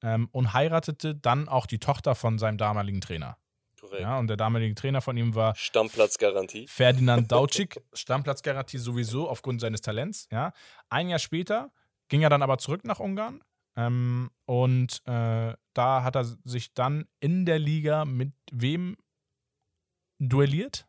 ähm, 0.02 0.28
und 0.32 0.54
heiratete 0.54 1.16
dann 1.16 1.48
auch 1.48 1.68
die 1.68 1.80
Tochter 1.80 2.16
von 2.16 2.40
seinem 2.40 2.58
damaligen 2.58 3.00
Trainer. 3.00 3.38
Korrekt. 3.80 4.02
Ja, 4.02 4.20
und 4.20 4.28
der 4.28 4.38
damalige 4.38 4.76
Trainer 4.76 5.02
von 5.02 5.18
ihm 5.18 5.36
war 5.36 5.56
Stammplatzgarantie. 5.56 6.68
Ferdinand 6.68 7.32
Daucik, 7.32 7.82
Stammplatzgarantie 7.94 8.78
sowieso 8.78 9.30
aufgrund 9.30 9.62
seines 9.62 9.82
Talents. 9.82 10.28
Ja. 10.32 10.54
Ein 10.90 11.10
Jahr 11.10 11.20
später 11.20 11.72
ging 12.08 12.22
er 12.22 12.30
dann 12.30 12.42
aber 12.42 12.58
zurück 12.58 12.86
nach 12.86 13.00
Ungarn 13.00 13.44
ähm, 13.76 14.32
und 14.46 15.02
äh, 15.06 15.56
da 15.74 16.04
hat 16.04 16.16
er 16.16 16.26
sich 16.44 16.74
dann 16.74 17.08
in 17.20 17.46
der 17.46 17.60
Liga 17.60 18.06
mit 18.06 18.34
wem 18.52 18.98
duelliert? 20.20 20.88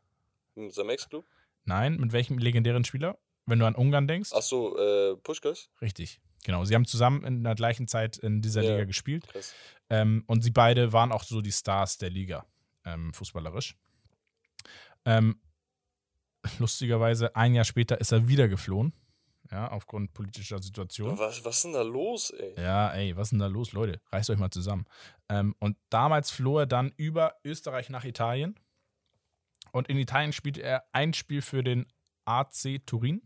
Mit 0.55 0.75
seinem 0.75 0.91
Ex-Club. 0.91 1.25
Nein, 1.65 1.97
mit 1.97 2.13
welchem 2.13 2.39
legendären 2.39 2.85
Spieler? 2.85 3.19
Wenn 3.47 3.59
du 3.59 3.67
an 3.67 3.75
Ungarn 3.75 4.07
denkst? 4.07 4.33
Achso, 4.33 4.77
äh, 4.79 5.17
Puschkas. 5.17 5.69
Richtig, 5.81 6.21
genau. 6.45 6.65
Sie 6.65 6.75
haben 6.75 6.87
zusammen 6.87 7.25
in 7.25 7.43
der 7.45 7.55
gleichen 7.55 7.89
Zeit 7.89 8.17
in 8.17 8.41
dieser 8.41 8.63
Ja. 8.63 8.73
Liga 8.73 8.85
gespielt. 8.85 9.27
Krass. 9.29 9.55
Ähm, 9.91 10.25
und 10.27 10.43
sie 10.43 10.51
beide 10.51 10.93
waren 10.93 11.13
auch 11.13 11.25
so 11.25 11.41
die 11.41 11.53
Stars 11.53 11.99
der 11.99 12.11
Liga, 12.11 12.47
ähm, 12.85 13.13
fußballerisch. 13.13 13.77
Ähm, 15.05 15.41
lustigerweise, 16.59 17.35
ein 17.37 17.55
Jahr 17.55 17.65
später 17.65 18.01
ist 18.01 18.13
er 18.13 18.29
wieder 18.29 18.49
geflohen. 18.49 18.93
Ja, 19.51 19.71
aufgrund 19.71 20.15
politischer 20.15 20.63
Situation. 20.63 21.19
Was, 21.19 21.45
was 21.45 21.57
ist 21.57 21.65
denn 21.65 21.73
da 21.75 21.83
los, 21.83 22.31
ey? 22.31 22.55
Ja, 22.57 22.91
ey, 22.95 23.15
was 23.17 23.27
ist 23.27 23.31
denn 23.33 23.39
da 23.41 23.49
los, 23.49 23.73
Leute? 23.73 24.01
Reißt 24.11 24.31
euch 24.31 24.39
mal 24.39 24.51
zusammen. 24.51 24.87
Ähm, 25.29 25.55
und 25.59 25.77
damals 25.91 26.31
floh 26.31 26.61
er 26.61 26.67
dann 26.67 26.93
über 26.97 27.35
Österreich 27.45 27.91
nach 27.91 28.05
Italien. 28.05 28.55
Und 29.73 29.89
in 29.89 29.99
Italien 29.99 30.33
spielte 30.33 30.63
er 30.63 30.85
ein 30.93 31.13
Spiel 31.15 31.43
für 31.43 31.65
den 31.65 31.87
AC 32.25 32.81
Turin. 32.87 33.23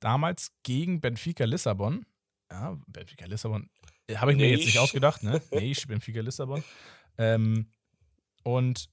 Damals 0.00 0.52
gegen 0.62 1.00
Benfica 1.00 1.44
Lissabon. 1.44 2.04
Ja, 2.50 2.76
Benfica 2.86 3.26
Lissabon. 3.26 3.70
äh, 4.08 4.16
Habe 4.16 4.32
ich 4.32 4.38
mir 4.38 4.48
jetzt 4.50 4.66
nicht 4.66 4.78
ausgedacht, 4.78 5.22
ne? 5.22 5.40
Nee, 5.52 5.74
Benfica 5.86 6.20
Lissabon. 6.20 6.64
Ähm, 7.18 7.70
und 8.42 8.90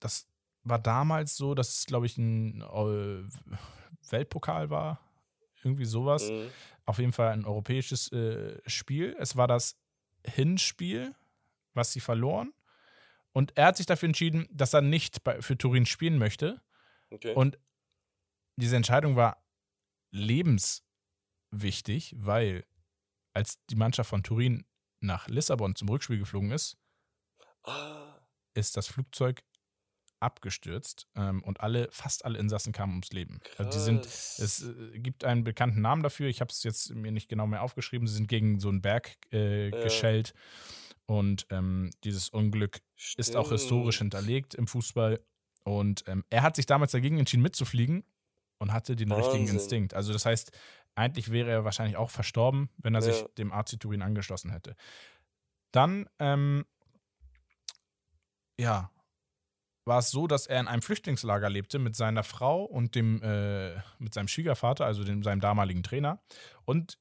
das 0.00 0.26
war 0.64 0.78
damals 0.78 1.36
so, 1.36 1.54
dass 1.54 1.68
es, 1.78 1.86
glaube 1.86 2.06
ich, 2.06 2.16
ein 2.18 2.60
äh, 2.62 4.10
Weltpokal 4.10 4.70
war. 4.70 5.00
Irgendwie 5.62 5.84
sowas 5.86 6.30
Mhm. 6.30 6.50
auf 6.84 6.98
jeden 6.98 7.12
Fall 7.12 7.32
ein 7.32 7.44
europäisches 7.44 8.12
äh, 8.12 8.60
Spiel. 8.66 9.16
Es 9.18 9.36
war 9.36 9.48
das 9.48 9.76
Hinspiel, 10.24 11.14
was 11.74 11.92
sie 11.92 12.00
verloren. 12.00 12.52
Und 13.38 13.56
er 13.56 13.66
hat 13.66 13.76
sich 13.76 13.86
dafür 13.86 14.08
entschieden, 14.08 14.48
dass 14.50 14.74
er 14.74 14.80
nicht 14.80 15.22
bei, 15.22 15.40
für 15.40 15.56
Turin 15.56 15.86
spielen 15.86 16.18
möchte. 16.18 16.60
Okay. 17.10 17.34
Und 17.34 17.56
diese 18.56 18.74
Entscheidung 18.74 19.14
war 19.14 19.40
lebenswichtig, 20.10 22.16
weil 22.16 22.66
als 23.34 23.64
die 23.70 23.76
Mannschaft 23.76 24.10
von 24.10 24.24
Turin 24.24 24.66
nach 24.98 25.28
Lissabon 25.28 25.76
zum 25.76 25.88
Rückspiel 25.88 26.18
geflogen 26.18 26.50
ist, 26.50 26.78
ah, 27.62 28.18
ist 28.54 28.76
das 28.76 28.88
Flugzeug 28.88 29.44
abgestürzt 30.18 31.06
ähm, 31.14 31.44
und 31.44 31.60
alle, 31.60 31.86
fast 31.92 32.24
alle 32.24 32.40
Insassen 32.40 32.72
kamen 32.72 32.94
ums 32.94 33.12
Leben. 33.12 33.38
Also 33.56 33.70
die 33.70 33.78
sind 33.78 34.04
es 34.04 34.64
äh, 34.64 34.98
gibt 34.98 35.22
einen 35.22 35.44
bekannten 35.44 35.80
Namen 35.80 36.02
dafür. 36.02 36.26
Ich 36.26 36.40
habe 36.40 36.50
es 36.50 36.64
jetzt 36.64 36.92
mir 36.92 37.12
nicht 37.12 37.28
genau 37.28 37.46
mehr 37.46 37.62
aufgeschrieben. 37.62 38.08
Sie 38.08 38.16
sind 38.16 38.26
gegen 38.26 38.58
so 38.58 38.68
einen 38.68 38.82
Berg 38.82 39.16
äh, 39.32 39.68
Ja. 39.68 39.80
geschellt. 39.80 40.34
Und 41.08 41.46
ähm, 41.48 41.90
dieses 42.04 42.28
Unglück 42.28 42.80
ist 43.16 43.34
auch 43.34 43.48
historisch 43.48 43.96
Stimmt. 43.96 44.12
hinterlegt 44.14 44.54
im 44.54 44.66
Fußball. 44.66 45.18
Und 45.64 46.04
ähm, 46.06 46.22
er 46.28 46.42
hat 46.42 46.54
sich 46.54 46.66
damals 46.66 46.92
dagegen 46.92 47.18
entschieden, 47.18 47.42
mitzufliegen 47.42 48.04
und 48.58 48.74
hatte 48.74 48.94
den 48.94 49.10
richtigen 49.10 49.44
Wahnsinn. 49.44 49.56
Instinkt. 49.56 49.94
Also, 49.94 50.12
das 50.12 50.26
heißt, 50.26 50.52
eigentlich 50.94 51.30
wäre 51.30 51.50
er 51.50 51.64
wahrscheinlich 51.64 51.96
auch 51.96 52.10
verstorben, 52.10 52.68
wenn 52.76 52.94
er 52.94 53.00
sich 53.00 53.20
Ja. 53.22 53.28
dem 53.38 53.52
AC 53.52 53.78
Turin 53.80 54.02
angeschlossen 54.02 54.50
hätte. 54.50 54.76
Dann, 55.72 56.10
ähm, 56.18 56.66
ja, 58.60 58.90
war 59.86 60.00
es 60.00 60.10
so, 60.10 60.26
dass 60.26 60.46
er 60.46 60.60
in 60.60 60.68
einem 60.68 60.82
Flüchtlingslager 60.82 61.48
lebte 61.48 61.78
mit 61.78 61.96
seiner 61.96 62.22
Frau 62.22 62.64
und 62.64 62.94
dem, 62.94 63.22
äh, 63.22 63.76
mit 63.98 64.12
seinem 64.12 64.28
Schwiegervater, 64.28 64.84
also 64.84 65.04
dem, 65.04 65.22
seinem 65.22 65.40
damaligen 65.40 65.82
Trainer. 65.82 66.20
Und 66.66 66.98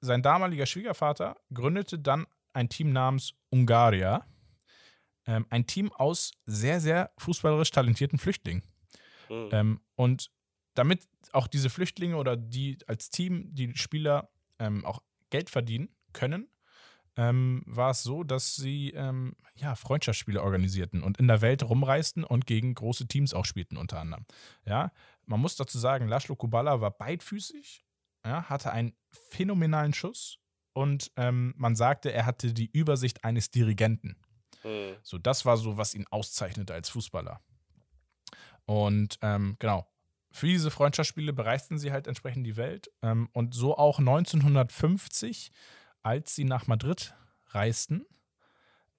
sein 0.00 0.22
damaliger 0.22 0.66
Schwiegervater 0.66 1.36
gründete 1.54 2.00
dann 2.00 2.26
ein 2.58 2.68
Team 2.68 2.92
namens 2.92 3.34
Ungaria. 3.50 4.26
Ähm, 5.26 5.46
ein 5.48 5.66
Team 5.66 5.92
aus 5.92 6.32
sehr, 6.44 6.80
sehr 6.80 7.12
fußballerisch 7.18 7.70
talentierten 7.70 8.18
Flüchtlingen. 8.18 8.64
Mhm. 9.28 9.48
Ähm, 9.52 9.80
und 9.94 10.30
damit 10.74 11.06
auch 11.32 11.46
diese 11.46 11.70
Flüchtlinge 11.70 12.16
oder 12.16 12.36
die 12.36 12.78
als 12.86 13.10
Team, 13.10 13.54
die 13.54 13.76
Spieler 13.76 14.30
ähm, 14.58 14.84
auch 14.84 15.02
Geld 15.30 15.50
verdienen 15.50 15.88
können, 16.12 16.48
ähm, 17.16 17.62
war 17.66 17.90
es 17.90 18.02
so, 18.02 18.24
dass 18.24 18.56
sie 18.56 18.90
ähm, 18.90 19.34
ja, 19.54 19.74
Freundschaftsspiele 19.74 20.42
organisierten 20.42 21.02
und 21.02 21.18
in 21.18 21.28
der 21.28 21.40
Welt 21.40 21.62
rumreisten 21.62 22.24
und 22.24 22.46
gegen 22.46 22.74
große 22.74 23.06
Teams 23.06 23.34
auch 23.34 23.44
spielten, 23.44 23.76
unter 23.76 24.00
anderem. 24.00 24.24
Ja, 24.64 24.92
man 25.26 25.40
muss 25.40 25.56
dazu 25.56 25.78
sagen, 25.78 26.08
Laszlo 26.08 26.36
Kubala 26.36 26.80
war 26.80 26.92
beidfüßig, 26.92 27.84
ja, 28.24 28.48
hatte 28.48 28.72
einen 28.72 28.94
phänomenalen 29.10 29.92
Schuss 29.92 30.38
und 30.72 31.10
ähm, 31.16 31.54
man 31.56 31.76
sagte, 31.76 32.12
er 32.12 32.26
hatte 32.26 32.52
die 32.52 32.70
Übersicht 32.72 33.24
eines 33.24 33.50
Dirigenten. 33.50 34.16
Mhm. 34.64 34.96
So, 35.02 35.18
das 35.18 35.44
war 35.44 35.56
so, 35.56 35.76
was 35.76 35.94
ihn 35.94 36.06
auszeichnete 36.10 36.74
als 36.74 36.88
Fußballer. 36.90 37.40
Und 38.66 39.18
ähm, 39.22 39.56
genau, 39.58 39.86
für 40.30 40.46
diese 40.46 40.70
Freundschaftsspiele 40.70 41.32
bereisten 41.32 41.78
sie 41.78 41.90
halt 41.90 42.06
entsprechend 42.06 42.46
die 42.46 42.56
Welt. 42.56 42.90
Ähm, 43.02 43.28
und 43.32 43.54
so 43.54 43.76
auch 43.76 43.98
1950 43.98 45.50
als 46.02 46.34
sie 46.34 46.44
nach 46.44 46.66
Madrid 46.66 47.14
reisten 47.50 48.06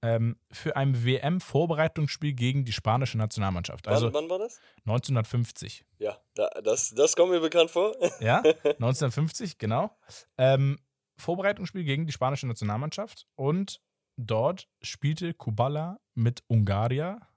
ähm, 0.01 0.37
für 0.51 0.75
ein 0.75 1.03
WM-Vorbereitungsspiel 1.03 2.33
gegen 2.33 2.65
die 2.65 2.71
spanische 2.71 3.17
Nationalmannschaft. 3.17 3.87
Also 3.87 4.07
wann, 4.07 4.23
wann 4.23 4.29
war 4.29 4.39
das? 4.39 4.59
1950. 4.85 5.85
Ja, 5.97 6.17
da, 6.35 6.49
das, 6.63 6.93
das 6.93 7.15
kommt 7.15 7.31
mir 7.31 7.41
bekannt 7.41 7.71
vor. 7.71 7.95
Ja, 8.19 8.37
1950, 8.63 9.57
genau. 9.57 9.91
Ähm, 10.37 10.79
Vorbereitungsspiel 11.19 11.83
gegen 11.83 12.05
die 12.05 12.13
spanische 12.13 12.47
Nationalmannschaft 12.47 13.27
und 13.35 13.81
dort 14.17 14.69
spielte 14.81 15.33
Kubala 15.33 15.99
mit 16.15 16.43
Ungaria 16.47 17.27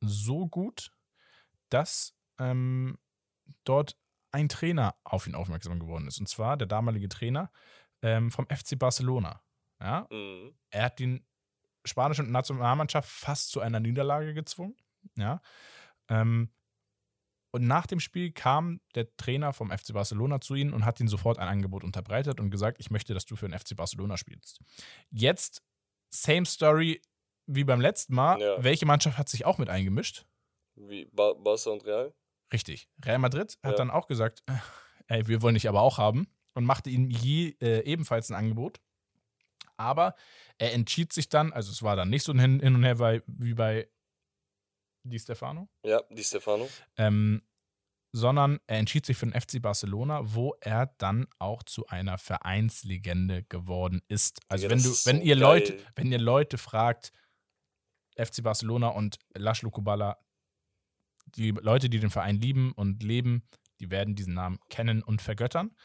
so 0.00 0.46
gut, 0.48 0.92
dass 1.70 2.14
ähm, 2.38 2.98
dort 3.64 3.96
ein 4.32 4.48
Trainer 4.48 4.96
auf 5.04 5.26
ihn 5.26 5.34
aufmerksam 5.34 5.78
geworden 5.78 6.06
ist. 6.06 6.20
Und 6.20 6.28
zwar 6.28 6.56
der 6.56 6.66
damalige 6.66 7.08
Trainer 7.08 7.50
ähm, 8.02 8.30
vom 8.30 8.46
FC 8.46 8.78
Barcelona. 8.78 9.42
Ja? 9.80 10.06
Mhm. 10.10 10.54
Er 10.70 10.84
hat 10.84 10.98
die 10.98 11.24
spanische 11.84 12.22
Nationalmannschaft 12.22 13.08
fast 13.08 13.50
zu 13.50 13.60
einer 13.60 13.80
Niederlage 13.80 14.34
gezwungen. 14.34 14.76
Ja? 15.16 15.40
Ähm, 16.08 16.50
und 17.50 17.66
nach 17.66 17.86
dem 17.86 18.00
Spiel 18.00 18.30
kam 18.32 18.80
der 18.94 19.14
Trainer 19.16 19.52
vom 19.52 19.70
FC 19.70 19.92
Barcelona 19.92 20.40
zu 20.40 20.54
ihnen 20.54 20.72
und 20.72 20.84
hat 20.84 21.00
ihnen 21.00 21.08
sofort 21.08 21.38
ein 21.38 21.48
Angebot 21.48 21.84
unterbreitet 21.84 22.40
und 22.40 22.50
gesagt, 22.50 22.78
ich 22.80 22.90
möchte, 22.90 23.14
dass 23.14 23.24
du 23.24 23.36
für 23.36 23.48
den 23.48 23.58
FC 23.58 23.74
Barcelona 23.76 24.16
spielst. 24.16 24.60
Jetzt, 25.10 25.62
same 26.10 26.44
story 26.46 27.00
wie 27.46 27.64
beim 27.64 27.80
letzten 27.80 28.14
Mal. 28.14 28.40
Ja. 28.40 28.62
Welche 28.62 28.84
Mannschaft 28.86 29.16
hat 29.18 29.28
sich 29.28 29.46
auch 29.46 29.58
mit 29.58 29.70
eingemischt? 29.70 30.26
Wie 30.76 31.06
Bar 31.06 31.34
Barca 31.36 31.70
und 31.70 31.84
Real? 31.84 32.14
Richtig. 32.52 32.88
Real 33.04 33.18
Madrid 33.18 33.58
hat 33.62 33.72
Ja. 33.72 33.76
dann 33.76 33.90
auch 33.90 34.06
gesagt, 34.06 34.42
äh, 34.46 34.52
ey, 35.08 35.26
wir 35.28 35.42
wollen 35.42 35.54
dich 35.54 35.68
aber 35.68 35.80
auch 35.80 35.98
haben 35.98 36.28
und 36.54 36.64
machte 36.64 36.90
ihm 36.90 37.08
je, 37.10 37.56
äh, 37.60 37.80
ebenfalls 37.84 38.30
ein 38.30 38.34
Angebot. 38.36 38.80
Aber 39.76 40.14
er 40.58 40.74
entschied 40.74 41.12
sich 41.12 41.28
dann, 41.28 41.52
also 41.52 41.70
es 41.70 41.82
war 41.82 41.96
dann 41.96 42.10
nicht 42.10 42.24
so 42.24 42.32
ein 42.32 42.38
Hin, 42.38 42.74
und 42.74 42.82
Her 42.84 42.98
wie 43.26 43.54
bei 43.54 43.88
Di 45.08 45.18
Stefano, 45.18 45.68
Ja, 45.84 46.02
die 46.10 46.24
Stefano. 46.24 46.68
ähm, 46.96 47.42
sondern 48.12 48.58
er 48.66 48.78
entschied 48.78 49.04
sich 49.04 49.16
für 49.16 49.26
den 49.26 49.38
FC 49.38 49.60
Barcelona, 49.60 50.20
wo 50.34 50.54
er 50.60 50.86
dann 50.98 51.26
auch 51.38 51.62
zu 51.62 51.86
einer 51.88 52.16
Vereinslegende 52.18 53.42
geworden 53.44 54.00
ist. 54.08 54.40
Also 54.48 54.66
Digga, 54.68 54.76
wenn 54.76 54.82
du, 54.82 54.88
wenn 54.90 55.16
so 55.18 55.22
ihr 55.22 55.34
geil. 55.34 55.38
Leute, 55.38 55.78
wenn 55.94 56.12
ihr 56.12 56.18
Leute 56.18 56.56
fragt, 56.58 57.12
FC 58.16 58.42
Barcelona 58.42 58.88
und 58.88 59.18
Laszlo 59.34 59.70
Kubala, 59.70 60.18
die 61.26 61.50
Leute, 61.50 61.90
die 61.90 62.00
den 62.00 62.10
Verein 62.10 62.40
lieben 62.40 62.72
und 62.72 63.02
leben, 63.02 63.42
die 63.80 63.90
werden 63.90 64.14
diesen 64.16 64.34
Namen 64.34 64.58
kennen 64.70 65.02
und 65.02 65.20
vergöttern. 65.22 65.76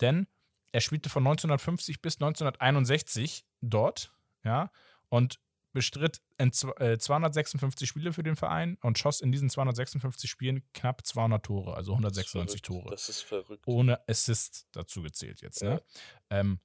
Denn 0.00 0.26
er 0.72 0.82
spielte 0.82 1.08
von 1.08 1.22
1950 1.26 2.00
bis 2.02 2.16
1961 2.16 3.44
dort, 3.60 4.12
ja, 4.44 4.70
und 5.08 5.40
bestritt 5.72 6.20
in 6.38 6.50
zw- 6.50 6.78
äh, 6.80 6.98
256 6.98 7.88
Spiele 7.88 8.12
für 8.12 8.22
den 8.22 8.36
Verein 8.36 8.76
und 8.82 8.98
schoss 8.98 9.20
in 9.20 9.30
diesen 9.32 9.48
256 9.50 10.28
Spielen 10.30 10.62
knapp 10.72 11.06
200 11.06 11.44
Tore, 11.44 11.74
also 11.74 11.92
Das 11.92 12.16
ist 12.16 12.34
196 12.34 12.60
verrückt. 12.60 12.66
Tore. 12.66 12.90
Das 12.90 13.08
ist 13.08 13.20
verrückt. 13.22 13.62
Ohne 13.66 14.00
Assist 14.08 14.66
dazu 14.72 15.02
gezählt 15.02 15.40
jetzt. 15.42 15.62
Ja. 15.62 15.74
Ne? 15.74 15.82
Ähm, 16.30 16.60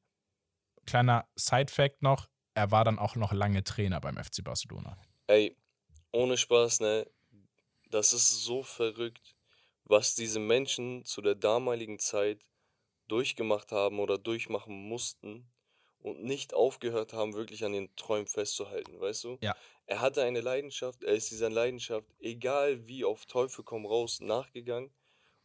kleiner 0.85 1.27
Side-Fact 1.35 2.01
noch: 2.01 2.29
Er 2.53 2.71
war 2.71 2.83
dann 2.83 2.99
auch 2.99 3.15
noch 3.15 3.31
lange 3.33 3.63
Trainer 3.63 3.99
beim 4.01 4.17
FC 4.17 4.43
Barcelona. 4.43 4.97
Ey, 5.27 5.55
ohne 6.11 6.37
Spaß, 6.37 6.79
ne? 6.79 7.07
Das 7.91 8.13
ist 8.13 8.43
so 8.43 8.63
verrückt, 8.63 9.35
was 9.83 10.15
diese 10.15 10.39
Menschen 10.39 11.05
zu 11.05 11.21
der 11.21 11.35
damaligen 11.35 11.99
Zeit 11.99 12.41
durchgemacht 13.07 13.71
haben 13.71 13.99
oder 13.99 14.17
durchmachen 14.17 14.87
mussten 14.87 15.47
und 16.05 16.23
nicht 16.23 16.53
aufgehört 16.53 17.13
haben, 17.13 17.33
wirklich 17.33 17.65
an 17.65 17.73
den 17.73 17.89
Träumen 17.95 18.27
festzuhalten, 18.27 18.99
weißt 18.99 19.23
du? 19.23 19.37
Ja. 19.41 19.55
Er 19.87 20.01
hatte 20.01 20.21
eine 20.23 20.41
Leidenschaft, 20.41 21.03
er 21.03 21.15
ist 21.15 21.31
dieser 21.31 21.49
Leidenschaft, 21.49 22.07
egal 22.19 22.87
wie 22.87 23.03
auf 23.03 23.25
Teufel 23.25 23.63
komm 23.63 23.85
raus, 23.87 24.19
nachgegangen 24.19 24.91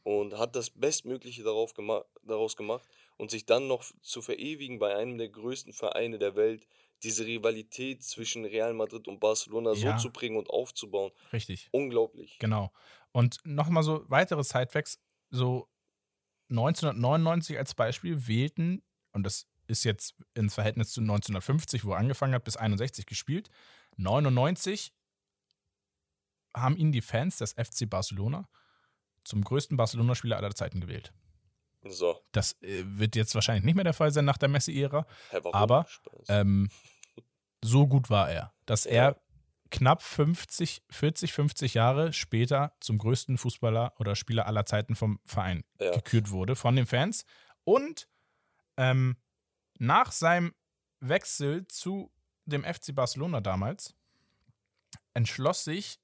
und 0.03 0.37
hat 0.39 0.57
das 0.57 0.71
Bestmögliche 0.71 1.43
darauf 1.43 1.73
gema 1.75 2.05
daraus 2.23 2.57
gemacht 2.57 2.87
und 3.17 3.31
sich 3.31 3.47
dann 3.47 3.69
noch 3.69 3.85
zu 4.03 4.21
verewigen 4.23 4.79
bei 4.79 4.95
einem 4.95 5.17
der 5.17 5.31
größten 5.31 5.73
Vereine 5.73 6.19
der 6.19 6.37
Welt, 6.37 6.67
diese 7.03 7.25
Rivalität 7.25 8.03
zwischen 8.03 8.45
Real 8.45 8.75
Madrid 8.75 9.09
und 9.09 9.19
Barcelona 9.21 9.73
Ja. 9.73 9.97
so 9.99 10.09
zu 10.09 10.13
bringen 10.13 10.37
und 10.37 10.51
aufzubauen. 10.51 11.13
Richtig. 11.33 11.69
Unglaublich. 11.73 12.39
Genau. 12.39 12.71
Und 13.13 13.39
nochmal 13.45 13.83
so 13.83 14.05
weitere 14.09 14.45
Sidefacts, 14.45 15.01
so 15.31 15.69
1999 16.51 17.57
als 17.57 17.75
Beispiel 17.75 18.27
wählten, 18.29 18.83
und 19.13 19.25
das 19.25 19.50
ist 19.71 19.85
jetzt 19.85 20.15
im 20.35 20.51
Verhältnis 20.51 20.91
zu 20.93 21.01
1950, 21.01 21.85
wo 21.85 21.93
er 21.93 21.99
angefangen 21.99 22.35
hat, 22.35 22.45
bis 22.45 22.57
61 22.57 23.07
gespielt, 23.07 23.49
99 23.97 24.93
haben 26.57 26.77
ihn 26.77 26.93
die 26.93 27.01
Fans 27.01 27.39
des 27.39 27.53
FC 27.53 27.89
Barcelona 27.89 28.49
zum 29.25 29.43
größten 29.45 29.77
Barcelona-Spieler 29.77 30.37
aller 30.37 30.55
Zeiten 30.55 30.81
gewählt. 30.81 31.13
So, 31.85 32.21
Das 32.33 32.61
äh, 32.63 32.83
wird 32.85 33.17
jetzt 33.17 33.35
wahrscheinlich 33.35 33.65
nicht 33.65 33.75
mehr 33.77 33.85
der 33.85 33.95
Fall 33.95 34.11
sein 34.13 34.25
nach 34.25 34.37
der 34.39 34.49
Messi-Ära. 34.49 35.07
warum? 35.31 35.55
Aber. 35.55 35.87
Ähm, 36.29 36.69
so 37.63 37.87
gut 37.87 38.11
war 38.11 38.31
er, 38.31 38.53
dass 38.67 38.85
Ja. 38.85 38.91
er 38.91 39.21
knapp 39.71 40.03
50, 40.03 40.83
40, 40.91 41.33
50 41.33 41.75
Jahre 41.75 42.13
später 42.13 42.75
zum 42.81 42.99
größten 42.99 43.39
Fußballer 43.39 43.95
oder 44.01 44.17
Spieler 44.17 44.47
aller 44.47 44.67
Zeiten 44.67 44.97
vom 44.97 45.21
Verein 45.25 45.63
Ja. 45.79 45.93
gekürt 45.93 46.31
wurde 46.31 46.57
von 46.57 46.75
den 46.77 46.87
Fans. 46.87 47.25
Und 47.65 48.09
ähm, 48.77 49.17
nach 49.81 50.13
seinem 50.13 50.55
Wechsel 51.01 51.67
zu 51.67 52.13
dem 52.45 52.65
FC 52.65 52.95
Barcelona 52.95 53.41
damals 53.41 53.95
entschloss 55.15 55.65
sich 55.65 55.99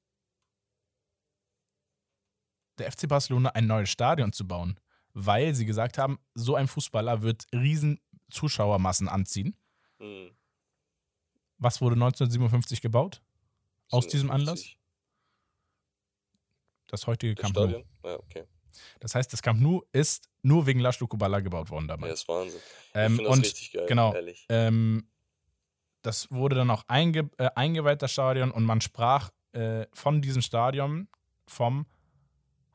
der 2.78 2.90
FC 2.90 3.08
Barcelona 3.08 3.50
ein 3.50 3.66
neues 3.66 3.90
Stadion 3.90 4.32
zu 4.32 4.46
bauen, 4.46 4.80
weil 5.12 5.54
sie 5.54 5.66
gesagt 5.66 5.98
haben, 5.98 6.18
so 6.34 6.54
ein 6.54 6.68
Fußballer 6.68 7.22
wird 7.22 7.46
riesen 7.52 8.00
Zuschauermassen 8.30 9.08
anziehen. 9.08 9.56
Hm, 9.98 10.34
Was 11.58 11.80
wurde 11.80 11.94
1957 11.94 12.80
gebaut? 12.80 13.22
Aus 13.90 14.08
diesem 14.08 14.30
Anlass? 14.30 14.60
57. 14.60 14.78
Das 16.88 17.06
heutige 17.06 17.34
Das 17.34 17.42
Camp 17.52 17.56
Nou. 17.56 17.84
Ja, 18.04 18.18
okay. 18.18 18.44
Das 19.00 19.14
heißt, 19.14 19.32
das 19.32 19.42
Camp 19.42 19.60
Nou 19.60 19.82
ist 19.92 20.28
nur 20.46 20.66
wegen 20.66 20.80
Laszlo 20.80 21.06
Kubala 21.06 21.40
gebaut 21.40 21.70
worden 21.70 21.86
Ja, 21.88 21.96
damals. 21.96 22.20
ist 22.20 22.28
Wahnsinn. 22.28 22.60
ich 22.60 22.90
ähm, 22.94 23.16
finde 23.16 23.24
das 23.30 23.32
und 23.38 23.44
richtig 23.44 23.72
geil, 23.72 23.86
genau. 23.86 24.14
ehrlich. 24.14 24.46
ähm, 24.48 25.08
das 26.02 26.30
wurde 26.30 26.54
dann 26.56 26.70
auch 26.70 26.84
einge 26.86 27.28
äh, 27.38 27.50
eingeweiht, 27.56 28.00
das 28.02 28.12
Stadion, 28.12 28.50
und 28.52 28.64
man 28.64 28.80
sprach 28.80 29.30
äh, 29.52 29.86
von 29.92 30.22
diesem 30.22 30.42
Stadion 30.42 31.08
vom 31.48 31.86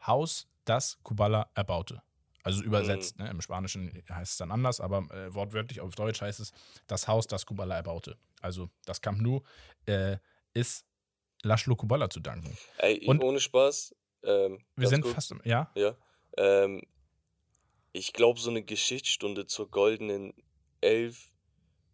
Haus, 0.06 0.48
das 0.66 1.00
Kubala 1.04 1.50
erbaute. 1.56 2.02
Also 2.44 2.64
übersetzt, 2.64 3.18
Mhm. 3.20 3.26
ne? 3.26 3.32
im 3.32 3.42
Spanischen 3.42 4.04
heißt 4.10 4.32
es 4.32 4.38
dann 4.38 4.52
anders, 4.52 4.80
aber 4.82 5.00
äh, 5.12 5.34
wortwörtlich 5.34 5.80
auf 5.80 5.94
Deutsch 5.96 6.22
heißt 6.22 6.40
es 6.40 6.52
das 6.88 7.08
Haus, 7.08 7.28
das 7.28 7.46
Kubala 7.46 7.76
erbaute. 7.76 8.18
Also 8.42 8.70
das 8.86 9.00
Camp 9.02 9.22
Nou 9.22 9.42
äh, 9.86 10.18
ist 10.54 10.86
Laszlo 11.44 11.76
Kubala 11.76 12.10
zu 12.10 12.20
danken. 12.20 12.58
Ey, 12.80 13.06
und- 13.08 13.24
ohne 13.24 13.40
Spaß. 13.40 13.96
Ähm, 14.24 14.60
Wir 14.76 14.88
sind 14.90 15.02
kurz, 15.02 15.14
fast, 15.16 15.32
im- 15.32 15.42
ja, 15.46 15.72
Ja. 15.76 15.96
Ähm, 16.38 16.82
ich 17.94 18.14
glaube, 18.14 18.40
so 18.40 18.50
eine 18.50 18.64
Geschichtsstunde 18.64 19.48
zur 19.48 19.70
goldenen 19.70 20.34
Elf 20.82 21.30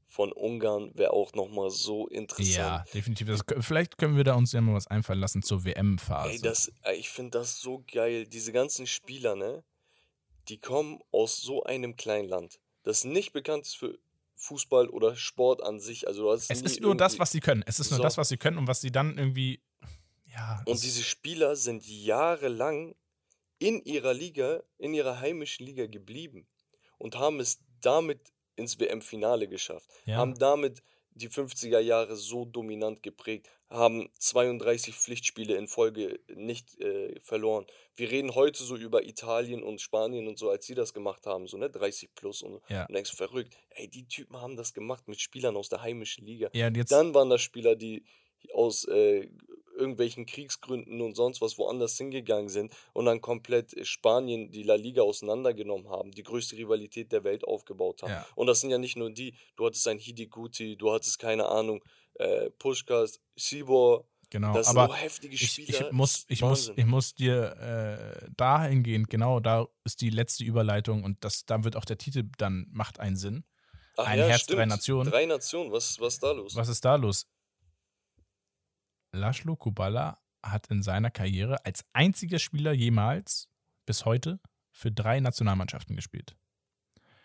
von 0.06 0.32
Ungarn 0.32 0.92
wäre 0.96 1.12
auch 1.12 1.34
nochmal 1.34 1.70
so 1.70 2.08
Ja, 2.10 2.18
interessant. 2.18 2.94
definitiv. 2.94 3.28
Das, 3.28 3.42
vielleicht 3.66 3.98
können 3.98 4.16
wir 4.16 4.24
da 4.24 4.36
uns 4.36 4.52
ja 4.54 4.62
mal 4.62 4.74
was 4.74 4.88
einfallen 4.88 5.20
lassen 5.20 5.44
zur 5.44 5.66
WM-Phase. 5.66 6.30
Ey, 6.32 6.40
das, 6.40 6.72
ey, 6.84 6.96
ich 6.98 7.10
finde 7.10 7.40
das 7.40 7.60
so 7.60 7.84
geil. 7.92 8.26
Diese 8.26 8.52
ganzen 8.54 8.88
Spieler, 8.88 9.36
ne? 9.36 9.64
Die 10.48 10.58
kommen 10.60 11.00
aus 11.12 11.38
so 11.42 11.64
einem 11.64 11.98
kleinen 11.98 12.30
Land, 12.30 12.60
das 12.84 13.04
nicht 13.04 13.34
bekannt 13.34 13.66
ist 13.66 13.76
für 13.76 14.00
Fußball 14.36 14.88
oder 14.88 15.16
Sport 15.18 15.62
an 15.62 15.80
sich. 15.82 16.08
Also 16.08 16.32
es 16.32 16.50
ist 16.50 16.80
nur 16.80 16.96
das, 16.96 17.20
was 17.20 17.32
sie 17.32 17.42
können. 17.42 17.64
Es 17.66 17.80
ist 17.82 17.90
nur 17.92 17.98
So. 17.98 18.04
das, 18.04 18.18
was 18.18 18.30
sie 18.30 18.38
können 18.38 18.58
und 18.58 18.68
was 18.68 18.80
sie 18.80 18.92
dann 18.92 19.18
irgendwie. 19.18 19.60
Ja. 20.32 20.62
Und 20.66 20.76
es- 20.76 20.82
diese 20.82 21.04
Spieler 21.04 21.56
sind 21.58 21.86
jahrelang 21.86 22.96
in 23.60 23.82
ihrer 23.84 24.14
Liga, 24.14 24.64
in 24.78 24.94
ihrer 24.94 25.20
heimischen 25.20 25.66
Liga 25.66 25.88
geblieben 25.88 26.48
und 26.98 27.18
haben 27.18 27.40
es 27.40 27.60
damit 27.82 28.34
ins 28.56 28.80
WM-Finale 28.80 29.48
geschafft, 29.48 29.90
Ja. 30.06 30.18
haben 30.18 30.38
damit 30.38 30.82
die 31.12 31.30
50er 31.30 31.80
Jahre 31.80 32.16
so 32.16 32.46
dominant 32.46 33.02
geprägt, 33.02 33.50
haben 33.70 34.08
32 34.20 34.96
Pflichtspiele 34.96 35.56
in 35.56 35.68
Folge 35.68 36.20
nicht 36.34 36.80
äh, 36.80 37.20
verloren. 37.22 37.66
Wir 37.96 38.12
reden 38.12 38.36
heute 38.36 38.64
so 38.64 38.76
über 38.78 39.04
Italien 39.04 39.64
und 39.64 39.82
Spanien 39.82 40.28
und 40.28 40.38
so, 40.38 40.50
als 40.52 40.66
sie 40.68 40.76
das 40.76 40.94
gemacht 40.94 41.26
haben, 41.26 41.48
so 41.48 41.58
ne, 41.58 41.70
30 41.72 42.14
plus 42.14 42.44
und. 42.44 42.62
Ja. 42.70 42.86
Und 42.86 42.94
denkst, 42.94 43.16
verrückt, 43.16 43.58
ey, 43.72 43.88
die 43.88 44.08
Typen 44.08 44.40
haben 44.40 44.56
das 44.56 44.74
gemacht 44.76 45.08
mit 45.08 45.20
Spielern 45.20 45.58
aus 45.58 45.70
der 45.70 45.82
heimischen 45.82 46.24
Liga. 46.26 46.50
Ja, 46.54 46.68
und 46.68 46.78
jetzt, 46.78 46.92
Dann 46.92 47.14
waren 47.16 47.30
das 47.32 47.42
Spieler, 47.42 47.76
die 47.76 48.06
aus 48.54 48.86
äh, 48.86 49.28
irgendwelchen 49.78 50.26
Kriegsgründen 50.26 51.02
und 51.02 51.16
sonst 51.16 51.42
was 51.42 51.58
woanders 51.58 51.98
hingegangen 51.98 52.50
sind 52.50 52.74
und 52.94 53.06
dann 53.06 53.22
komplett 53.22 53.74
äh, 53.76 53.86
Spanien 53.86 54.52
die 54.52 54.64
La 54.64 54.76
Liga 54.76 55.04
auseinandergenommen 55.04 55.90
haben, 55.90 56.12
die 56.12 56.24
größte 56.24 56.58
Rivalität 56.58 57.12
der 57.12 57.24
Welt 57.24 57.46
aufgebaut 57.46 58.04
haben. 58.04 58.12
Ja. 58.12 58.28
Und 58.36 58.48
das 58.48 58.62
sind 58.62 58.70
ja 58.70 58.78
nicht 58.78 58.98
nur 58.98 59.12
die, 59.12 59.34
du 59.56 59.66
hattest 59.66 59.88
ein 59.88 60.00
Hidiguti, 60.00 60.76
du 60.76 60.92
hattest 60.92 61.20
keine 61.20 61.48
Ahnung, 61.48 61.84
äh, 62.16 62.50
Pushkas, 62.52 63.20
Sibor, 63.36 64.06
genau. 64.30 64.54
das 64.54 64.68
sind 64.68 64.78
Aber 64.78 64.94
so 64.94 65.00
heftige 65.00 65.36
ich, 65.36 65.52
Spieler. 65.52 65.88
ich, 65.88 65.92
muss, 65.92 66.26
ich, 66.28 66.42
muss, 66.42 66.70
Wahnsinn. 66.70 66.74
ich 66.78 66.86
muss 66.86 67.16
dir 67.16 68.22
äh, 68.24 68.30
dahingehend, 68.36 69.10
genau, 69.10 69.40
da 69.40 69.68
ist 69.84 70.02
die 70.02 70.10
letzte 70.10 70.44
Überleitung 70.44 71.04
und 71.04 71.24
das, 71.24 71.46
da 71.46 71.64
wird 71.64 71.76
auch 71.76 71.86
der 71.86 71.98
Titel 71.98 72.24
dann, 72.38 72.68
macht 72.72 73.00
einen 73.00 73.16
Sinn. 73.16 73.44
Ach 73.98 74.06
ein 74.06 74.20
Herz, 74.20 74.46
drei 74.46 74.66
Nationen. 74.66 75.10
Drei 75.10 75.26
Nationen, 75.26 75.72
was, 75.72 76.00
was 76.00 76.16
ist 76.16 76.24
da 76.24 76.32
los? 76.32 76.56
Was 76.56 76.70
ist 76.70 76.86
da 76.86 76.96
los? 76.96 77.28
Laszlo 79.12 79.56
Kubala 79.56 80.20
hat 80.44 80.68
in 80.68 80.84
seiner 80.84 81.10
Karriere 81.12 81.66
als 81.66 81.86
einziger 81.94 82.40
Spieler 82.40 82.72
jemals 82.74 83.50
bis 83.86 84.06
heute 84.06 84.40
für 84.72 84.92
drei 84.92 85.20
Nationalmannschaften 85.20 85.96
gespielt. 85.96 86.36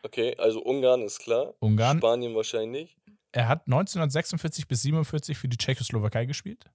Okay, 0.03 0.35
also 0.39 0.62
Ungarn 0.62 1.03
ist 1.03 1.20
klar, 1.20 1.55
Ungarn. 1.61 1.99
Spanien 1.99 2.35
wahrscheinlich. 2.35 2.97
Er 3.33 3.49
hat 3.49 3.66
1946 3.66 4.66
bis 4.66 4.83
47 4.83 5.39
für 5.39 5.49
die 5.49 5.57
Tschechoslowakei 5.57 6.26
gespielt. 6.26 6.70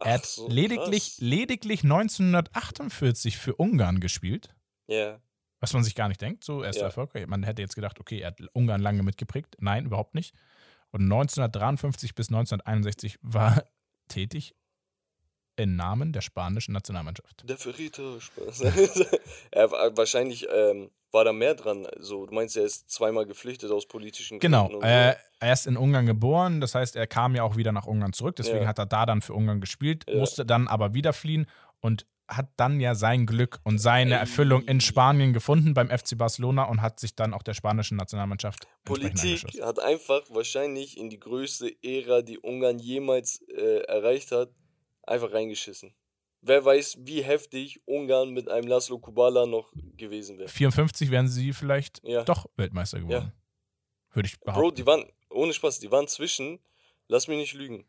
Er 0.00 0.14
hat 0.14 0.22
Ach 0.24 0.26
so, 0.26 0.48
lediglich, 0.48 1.04
krass. 1.04 1.18
lediglich 1.20 1.82
1948 1.84 3.38
für 3.38 3.54
Ungarn 3.56 4.00
gespielt. 4.00 4.54
Ja, 4.88 5.20
Was 5.60 5.72
man 5.72 5.82
sich 5.82 5.94
gar 5.94 6.08
nicht 6.08 6.20
denkt, 6.20 6.44
so 6.44 6.62
erster 6.62 6.82
Ja. 6.82 6.86
Erfolg. 6.88 7.14
Man 7.28 7.42
hätte 7.42 7.62
jetzt 7.62 7.74
gedacht, 7.74 7.98
okay, 7.98 8.20
er 8.20 8.28
hat 8.28 8.40
Ungarn 8.52 8.80
lange 8.82 9.02
mitgeprägt. 9.02 9.56
Nein, 9.58 9.86
überhaupt 9.86 10.14
nicht. 10.14 10.34
Und 10.90 11.02
1953 11.04 12.14
bis 12.14 12.28
1961 12.28 13.18
war 13.22 13.64
tätig 14.08 14.54
im 15.56 15.74
Namen 15.76 16.12
der 16.12 16.20
spanischen 16.20 16.72
Nationalmannschaft. 16.72 17.48
Der 17.48 17.56
Verräter, 17.56 18.20
Spaß. 18.20 18.60
er 19.50 19.70
war, 19.70 19.96
wahrscheinlich 19.96 20.46
ähm, 20.52 20.90
war 21.12 21.24
da 21.24 21.32
mehr 21.32 21.54
dran. 21.54 21.86
So, 21.98 22.26
du 22.26 22.34
meinst, 22.34 22.56
er 22.58 22.64
ist 22.64 22.90
zweimal 22.90 23.24
geflüchtet 23.24 23.70
aus 23.70 23.86
politischen 23.88 24.38
Genau, 24.38 24.64
Gründen 24.68 24.76
und 24.76 24.84
äh, 24.84 25.14
er 25.40 25.52
ist 25.52 25.66
in 25.66 25.76
Ungarn 25.78 26.04
geboren, 26.04 26.60
das 26.60 26.74
heißt, 26.74 26.94
er 26.96 27.06
kam 27.06 27.34
ja 27.34 27.42
auch 27.42 27.56
wieder 27.56 27.72
nach 27.72 27.86
Ungarn 27.86 28.12
zurück, 28.12 28.36
deswegen 28.36 28.62
Ja. 28.62 28.68
hat 28.68 28.78
er 28.78 28.86
da 28.86 29.06
dann 29.06 29.22
für 29.22 29.32
Ungarn 29.32 29.60
gespielt, 29.60 30.04
Ja. 30.08 30.18
musste 30.18 30.44
dann 30.44 30.68
aber 30.68 30.92
wieder 30.92 31.12
fliehen 31.14 31.46
und 31.80 32.06
hat 32.28 32.48
dann 32.56 32.80
ja 32.80 32.94
sein 32.94 33.26
Glück 33.26 33.60
und 33.62 33.78
seine 33.78 34.14
Erfüllung 34.16 34.62
in 34.62 34.78
Ey. 34.78 34.80
Spanien 34.80 35.32
gefunden 35.32 35.74
beim 35.74 35.88
FC 35.90 36.18
Barcelona 36.18 36.64
und 36.64 36.82
hat 36.82 36.98
sich 36.98 37.14
dann 37.14 37.32
auch 37.32 37.42
der 37.42 37.54
spanischen 37.54 37.96
Nationalmannschaft 37.96 38.66
Politik 38.84 39.44
hat 39.62 39.78
einfach 39.78 40.22
wahrscheinlich 40.30 40.96
in 40.98 41.08
die 41.10 41.20
größte 41.20 41.72
Ära, 41.82 42.22
die 42.22 42.38
Ungarn 42.38 42.78
jemals 42.78 43.42
äh, 43.48 43.80
erreicht 43.86 44.32
hat, 44.32 44.50
einfach 45.04 45.32
reingeschissen. 45.32 45.94
Wer 46.42 46.64
weiß, 46.64 46.98
wie 47.00 47.22
heftig 47.22 47.80
Ungarn 47.86 48.30
mit 48.30 48.48
einem 48.48 48.68
Laszlo 48.68 48.98
Kubala 48.98 49.46
noch 49.46 49.72
gewesen 49.96 50.38
wäre. 50.38 50.48
54 50.48 51.10
wären 51.10 51.28
sie 51.28 51.52
vielleicht 51.52 52.00
Ja. 52.04 52.24
doch 52.24 52.46
Weltmeister 52.56 53.00
geworden. 53.00 53.32
Würde 54.12 54.28
ich 54.28 54.38
behaupten. 54.40 54.60
Bro, 54.60 54.70
die 54.72 54.86
waren, 54.86 55.04
ohne 55.30 55.52
Spaß, 55.52 55.80
die 55.80 55.90
waren 55.90 56.06
zwischen, 56.08 56.60
lass 57.08 57.28
mich 57.28 57.38
nicht 57.38 57.54
lügen, 57.54 57.84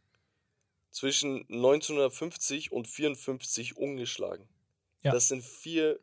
zwischen 0.91 1.41
1950 1.49 2.71
und 2.71 2.87
54 2.87 3.77
ungeschlagen. 3.77 4.47
Ja. 5.03 5.11
Das 5.11 5.27
sind 5.27 5.43
vier 5.43 5.99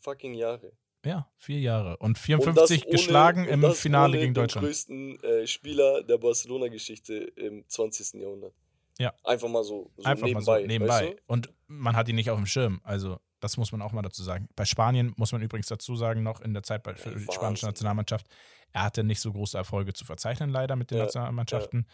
fucking 0.00 0.34
Jahre. 0.34 0.72
ja, 1.04 1.28
vier 1.36 1.60
Jahre. 1.60 1.96
Und 1.98 2.08
Und 2.08 2.16
das 2.16 2.22
54 2.24 2.82
ohne- 2.86 2.92
geschlagen 2.92 3.48
und 3.48 3.62
im 3.64 3.72
Finale 3.72 4.10
ohne 4.12 4.18
gegen 4.20 4.34
den 4.34 4.42
Deutschland. 4.42 4.66
größten 4.66 5.22
äh, 5.24 5.46
Spieler 5.46 6.02
der 6.04 6.18
Barcelona-Geschichte 6.18 7.14
im 7.36 7.64
20. 7.68 8.20
Jahrhundert. 8.20 8.54
Ja. 8.98 9.12
Einfach 9.24 9.48
mal 9.48 9.62
so, 9.64 9.90
so 9.96 10.02
Einfach 10.04 10.26
nebenbei. 10.26 10.52
mal 10.52 10.60
so 10.62 10.66
nebenbei. 10.66 11.06
Weißt 11.10 11.22
Und 11.26 11.52
man 11.66 11.94
hat 11.96 12.08
ihn 12.08 12.16
nicht 12.16 12.30
auf 12.30 12.36
dem 12.38 12.46
Schirm. 12.46 12.80
Also, 12.82 13.20
das 13.40 13.56
muss 13.56 13.70
man 13.70 13.80
auch 13.82 13.92
mal 13.92 14.02
dazu 14.02 14.22
sagen. 14.24 14.48
Bei 14.56 14.64
Spanien 14.64 15.12
muss 15.16 15.30
man 15.30 15.40
übrigens 15.42 15.68
dazu 15.68 15.94
sagen, 15.94 16.22
noch 16.24 16.40
in 16.40 16.52
der 16.52 16.64
Zeit 16.64 16.82
bei, 16.82 16.94
für 16.96 17.10
Ey, 17.10 17.14
die 17.16 17.22
spanische 17.22 17.42
Wahnsinn. 17.42 17.68
Nationalmannschaft, 17.68 18.26
er 18.72 18.82
hatte 18.82 19.04
nicht 19.04 19.20
so 19.20 19.32
große 19.32 19.56
Erfolge 19.56 19.92
zu 19.92 20.04
verzeichnen, 20.04 20.50
leider 20.50 20.74
mit 20.74 20.90
den 20.90 20.98
Ja, 20.98 21.04
Nationalmannschaften. 21.04 21.86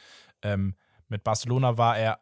Ähm, 0.43 0.77
mit 1.09 1.25
Barcelona 1.25 1.77
war 1.77 1.97
er 1.99 2.21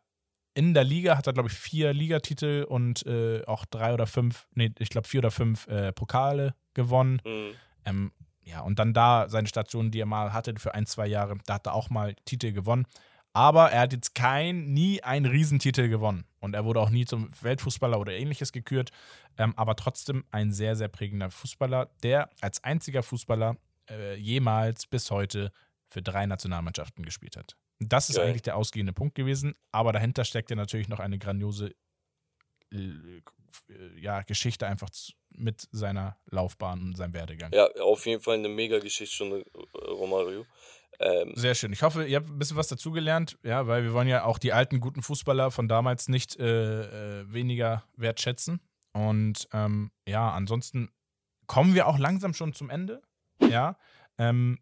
in 0.54 0.74
der 0.74 0.84
Liga, 0.84 1.16
hat 1.16 1.26
er, 1.26 1.32
glaube 1.32 1.48
ich, 1.48 1.54
vier 1.54 1.92
Ligatitel 1.92 2.64
und 2.64 3.06
äh, 3.06 3.42
auch 3.46 3.64
drei 3.64 3.94
oder 3.94 4.06
fünf, 4.06 4.46
nee, 4.54 4.70
ich 4.78 4.90
glaube, 4.90 5.08
vier 5.08 5.20
oder 5.20 5.30
fünf 5.30 5.66
äh, 5.68 5.92
Pokale 5.92 6.54
gewonnen. 6.74 7.22
Mhm. 7.24 7.54
Ähm, 7.84 8.12
ja, 8.44 8.60
und 8.60 8.78
dann 8.78 8.92
da 8.92 9.28
seine 9.28 9.48
Station, 9.48 9.90
die 9.90 10.00
er 10.00 10.06
mal 10.06 10.32
hatte 10.32 10.54
für 10.58 10.74
ein, 10.74 10.86
zwei 10.86 11.06
Jahre, 11.06 11.38
da 11.46 11.54
hat 11.54 11.66
er 11.66 11.74
auch 11.74 11.90
mal 11.90 12.14
Titel 12.24 12.52
gewonnen. 12.52 12.86
Aber 13.34 13.70
er 13.70 13.80
hat 13.80 13.92
jetzt 13.94 14.14
kein, 14.14 14.72
nie 14.74 15.02
einen 15.02 15.24
Riesentitel 15.24 15.88
gewonnen. 15.88 16.24
Und 16.40 16.54
er 16.54 16.66
wurde 16.66 16.80
auch 16.80 16.90
nie 16.90 17.06
zum 17.06 17.30
Weltfußballer 17.40 17.98
oder 17.98 18.12
ähnliches 18.12 18.52
gekürt. 18.52 18.90
Ähm, 19.38 19.54
aber 19.56 19.74
trotzdem 19.74 20.24
ein 20.30 20.52
sehr, 20.52 20.76
sehr 20.76 20.88
prägender 20.88 21.30
Fußballer, 21.30 21.88
der 22.02 22.28
als 22.42 22.62
einziger 22.62 23.02
Fußballer 23.02 23.56
äh, 23.88 24.16
jemals 24.16 24.86
bis 24.86 25.10
heute 25.10 25.50
für 25.86 26.02
drei 26.02 26.26
Nationalmannschaften 26.26 27.04
gespielt 27.06 27.36
hat. 27.36 27.56
Das 27.88 28.08
ist 28.08 28.16
Geil. 28.16 28.28
eigentlich 28.28 28.42
der 28.42 28.56
ausgehende 28.56 28.92
Punkt 28.92 29.14
gewesen. 29.14 29.54
Aber 29.70 29.92
dahinter 29.92 30.24
steckt 30.24 30.50
ja 30.50 30.56
natürlich 30.56 30.88
noch 30.88 31.00
eine 31.00 31.18
grandiose 31.18 31.74
äh, 32.72 33.20
ja, 34.00 34.22
Geschichte 34.22 34.66
einfach 34.66 34.88
mit 35.30 35.68
seiner 35.72 36.16
Laufbahn 36.30 36.80
und 36.80 36.96
seinem 36.96 37.14
Werdegang. 37.14 37.52
Ja, 37.52 37.68
auf 37.82 38.06
jeden 38.06 38.22
Fall 38.22 38.36
eine 38.36 38.48
mega 38.48 38.78
Geschichtsstunde, 38.78 39.44
äh, 39.54 39.78
Romario. 39.90 40.46
Ähm, 40.98 41.32
Sehr 41.34 41.54
schön. 41.54 41.72
Ich 41.72 41.82
hoffe, 41.82 42.04
ihr 42.04 42.16
habt 42.16 42.28
ein 42.28 42.38
bisschen 42.38 42.56
was 42.56 42.68
dazugelernt, 42.68 43.38
ja, 43.42 43.66
weil 43.66 43.82
wir 43.82 43.92
wollen 43.92 44.08
ja 44.08 44.24
auch 44.24 44.38
die 44.38 44.52
alten 44.52 44.80
guten 44.80 45.02
Fußballer 45.02 45.50
von 45.50 45.68
damals 45.68 46.08
nicht 46.08 46.38
äh, 46.38 47.20
äh, 47.20 47.32
weniger 47.32 47.84
wertschätzen. 47.96 48.60
Und 48.92 49.48
ähm, 49.52 49.90
ja, 50.06 50.30
ansonsten 50.30 50.90
kommen 51.46 51.74
wir 51.74 51.86
auch 51.86 51.98
langsam 51.98 52.34
schon 52.34 52.52
zum 52.52 52.70
Ende. 52.70 53.02
Ja. 53.40 53.76
Ähm, 54.18 54.58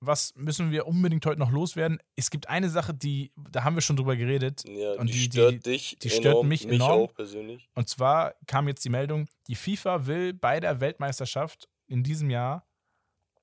was 0.00 0.34
müssen 0.34 0.70
wir 0.70 0.86
unbedingt 0.86 1.24
heute 1.26 1.38
noch 1.38 1.50
loswerden? 1.50 1.98
Es 2.16 2.30
gibt 2.30 2.48
eine 2.48 2.70
Sache, 2.70 2.94
die, 2.94 3.32
da 3.50 3.64
haben 3.64 3.74
wir 3.76 3.82
schon 3.82 3.96
drüber 3.96 4.16
geredet. 4.16 4.64
ja, 4.66 4.92
Und 4.94 5.08
die, 5.08 5.12
die- 5.12 5.20
stört 5.24 5.52
die- 5.52 5.58
dich 5.60 5.96
die 6.02 6.10
stört 6.10 6.26
enorm, 6.34 6.48
mich 6.48 6.66
enorm. 6.68 6.90
auch 7.02 7.14
persönlich. 7.14 7.68
Und 7.74 7.88
zwar 7.88 8.34
kam 8.46 8.66
jetzt 8.68 8.84
die 8.84 8.88
Meldung, 8.90 9.28
die 9.46 9.54
FIFA 9.54 10.06
will 10.06 10.32
bei 10.32 10.58
der 10.60 10.80
Weltmeisterschaft 10.80 11.68
in 11.86 12.02
diesem 12.02 12.30
Jahr 12.30 12.66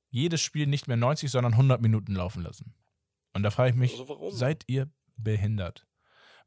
jedes 0.10 0.42
Spiel 0.42 0.68
nicht 0.68 0.88
mehr 0.88 0.98
90, 0.98 1.30
sondern 1.30 1.54
100 1.54 1.82
Minuten 1.82 2.14
laufen 2.16 2.42
lassen. 2.44 2.74
Und 3.34 3.44
da 3.44 3.52
frage 3.52 3.72
ich 3.72 3.76
mich, 3.76 4.00
Also 4.00 4.30
seid 4.32 4.64
ihr 4.68 4.90
behindert? 5.18 5.86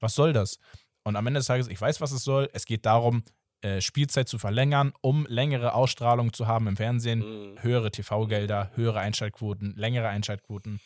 Was 0.00 0.14
soll 0.14 0.32
das? 0.32 0.58
Und 1.04 1.14
am 1.16 1.26
Ende 1.26 1.38
des 1.40 1.46
Tages, 1.46 1.68
ich 1.68 1.80
weiß, 1.80 2.00
was 2.00 2.10
es 2.10 2.24
soll. 2.24 2.48
Es 2.52 2.64
geht 2.64 2.84
darum, 2.86 3.22
äh, 3.62 3.80
Spielzeit 3.80 4.28
zu 4.28 4.38
verlängern, 4.38 4.92
um 5.00 5.26
längere 5.28 5.74
Ausstrahlung 5.74 6.32
zu 6.32 6.46
haben 6.46 6.66
im 6.68 6.76
Fernsehen, 6.76 7.26
Mhm. 7.52 7.62
höhere 7.62 7.90
TV-Gelder, 7.90 8.70
höhere 8.74 9.00
Einschaltquoten, 9.00 9.74
längere 9.76 10.08
Einschaltquoten. 10.08 10.80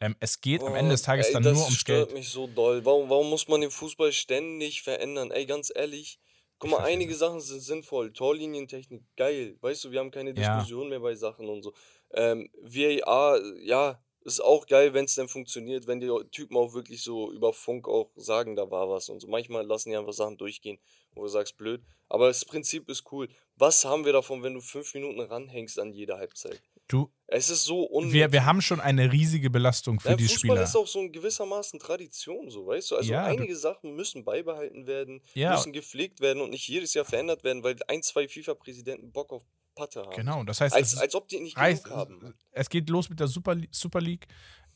Ähm, 0.00 0.16
es 0.20 0.40
geht 0.40 0.66
am 0.66 0.74
Oh, 0.74 0.76
Ende 0.76 0.92
des 0.94 1.02
Tages 1.02 1.28
ey, 1.28 1.32
dann 1.32 1.42
das 1.42 1.54
nur 1.54 1.64
ums 1.64 1.78
stört 1.80 2.10
Geld. 2.10 2.12
mich 2.12 2.28
so 2.28 2.46
doll. 2.46 2.84
Warum, 2.84 3.08
warum 3.08 3.30
muss 3.30 3.48
man 3.48 3.60
den 3.60 3.70
Fußball 3.70 4.12
ständig 4.12 4.82
verändern? 4.82 5.30
Ey, 5.30 5.46
ganz 5.46 5.72
ehrlich. 5.74 6.18
Guck 6.58 6.70
mal, 6.70 6.82
einige 6.84 7.12
das. 7.12 7.20
Sachen 7.20 7.40
sind 7.40 7.60
sinnvoll. 7.60 8.12
Torlinientechnik, 8.12 9.02
geil. 9.16 9.56
Weißt 9.60 9.84
du, 9.84 9.90
wir 9.90 10.00
haben 10.00 10.10
keine 10.10 10.32
Ja. 10.34 10.66
Diskussion 10.66 10.88
mehr 10.88 11.00
bei 11.00 11.14
Sachen 11.14 11.48
und 11.48 11.62
so. 11.62 11.74
Ähm, 12.12 12.50
VAR, 12.60 13.40
ja, 13.62 14.02
ist 14.22 14.40
auch 14.42 14.66
geil, 14.66 14.92
wenn 14.94 15.04
es 15.04 15.14
denn 15.14 15.28
funktioniert, 15.28 15.86
wenn 15.86 16.00
die 16.00 16.10
Typen 16.32 16.56
auch 16.56 16.72
wirklich 16.74 17.02
so 17.02 17.30
über 17.32 17.52
Funk 17.52 17.86
auch 17.88 18.10
sagen, 18.16 18.56
da 18.56 18.70
war 18.70 18.88
was 18.88 19.08
und 19.08 19.20
so. 19.20 19.28
Manchmal 19.28 19.64
lassen 19.66 19.90
die 19.90 19.96
einfach 19.96 20.12
Sachen 20.14 20.36
durchgehen, 20.38 20.78
wo 21.16 21.22
du 21.22 21.28
sagst, 21.28 21.56
blöd. 21.56 21.82
Aber 22.08 22.28
das 22.28 22.44
Prinzip 22.44 22.88
ist 22.88 23.10
cool. 23.10 23.28
Was 23.56 23.84
haben 23.84 24.04
wir 24.04 24.12
davon, 24.12 24.42
wenn 24.42 24.54
du 24.54 24.60
fünf 24.60 24.94
Minuten 24.94 25.20
ranhängst 25.20 25.78
an 25.78 25.92
jeder 25.92 26.18
Halbzeit? 26.18 26.62
Du, 26.88 27.10
Es 27.26 27.50
ist 27.50 27.64
so 27.64 27.82
unnötig. 27.82 28.14
wir, 28.14 28.32
wir 28.32 28.44
haben 28.46 28.60
schon 28.60 28.80
eine 28.80 29.10
riesige 29.10 29.50
Belastung 29.50 29.98
für 29.98 30.10
Ja, 30.10 30.16
die 30.16 30.24
Fußball 30.24 30.38
Spieler. 30.38 30.62
ist 30.62 30.76
auch 30.76 30.86
so 30.86 31.00
in 31.00 31.10
gewissermaßen 31.10 31.80
Tradition, 31.80 32.48
so 32.48 32.64
weißt 32.68 32.92
du. 32.92 32.96
Also 32.96 33.10
Ja, 33.12 33.22
du- 33.28 33.32
einige 33.36 33.56
Sachen 33.56 33.96
müssen 33.96 34.24
beibehalten 34.24 34.86
werden, 34.86 35.20
Ja. 35.34 35.50
müssen 35.50 35.72
gepflegt 35.72 36.20
werden 36.20 36.40
und 36.42 36.50
nicht 36.50 36.68
jedes 36.68 36.94
Jahr 36.94 37.04
verändert 37.04 37.42
werden, 37.42 37.64
weil 37.64 37.74
ein, 37.88 38.02
zwei 38.04 38.28
FIFA-Präsidenten 38.28 39.10
Bock 39.10 39.32
auf 39.32 39.42
Patte 39.74 40.02
haben. 40.02 40.14
Genau, 40.14 40.44
das 40.44 40.60
heißt, 40.60 40.74
Als, 40.76 40.92
es, 40.92 40.98
als 40.98 41.14
ob 41.16 41.26
die 41.28 41.40
nicht 41.40 41.56
reicht, 41.56 41.84
genug 41.84 41.96
haben. 41.98 42.34
es 42.52 42.70
geht 42.70 42.88
los 42.88 43.10
mit 43.10 43.18
der 43.18 43.26
Super, 43.26 43.56
Super 43.72 44.00
League, 44.00 44.26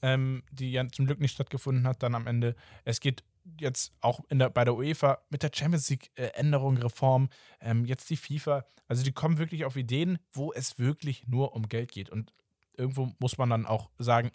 ähm, 0.03 0.43
die 0.51 0.72
ja 0.72 0.86
zum 0.88 1.07
Glück 1.07 1.20
nicht 1.20 1.32
stattgefunden 1.34 1.86
hat 1.86 2.03
dann 2.03 2.14
am 2.16 2.26
Ende. 2.26 2.57
Es 2.84 2.99
geht 3.01 3.22
jetzt 3.59 3.92
auch 4.01 4.20
in 4.28 4.38
der, 4.38 4.51
bei 4.51 4.64
der 4.64 4.74
UEFA 4.74 5.22
mit 5.30 5.42
der 5.42 5.51
Champions 5.53 5.88
League 5.90 6.11
äh, 6.14 6.30
Reform, 6.40 7.28
ähm, 7.61 7.84
jetzt 7.84 8.09
die 8.11 8.16
FIFA. 8.16 8.64
Also 8.88 9.03
die 9.03 9.12
kommen 9.12 9.38
wirklich 9.38 9.64
auf 9.64 9.76
Ideen, 9.76 10.18
wo 10.32 10.53
es 10.53 10.78
wirklich 10.78 11.26
nur 11.26 11.55
um 11.55 11.68
Geld 11.68 11.92
geht. 11.92 12.11
Und 12.11 12.32
irgendwo 12.76 13.12
muss 13.18 13.38
man 13.38 13.51
dann 13.51 13.66
auch 13.66 13.90
sagen, 13.98 14.30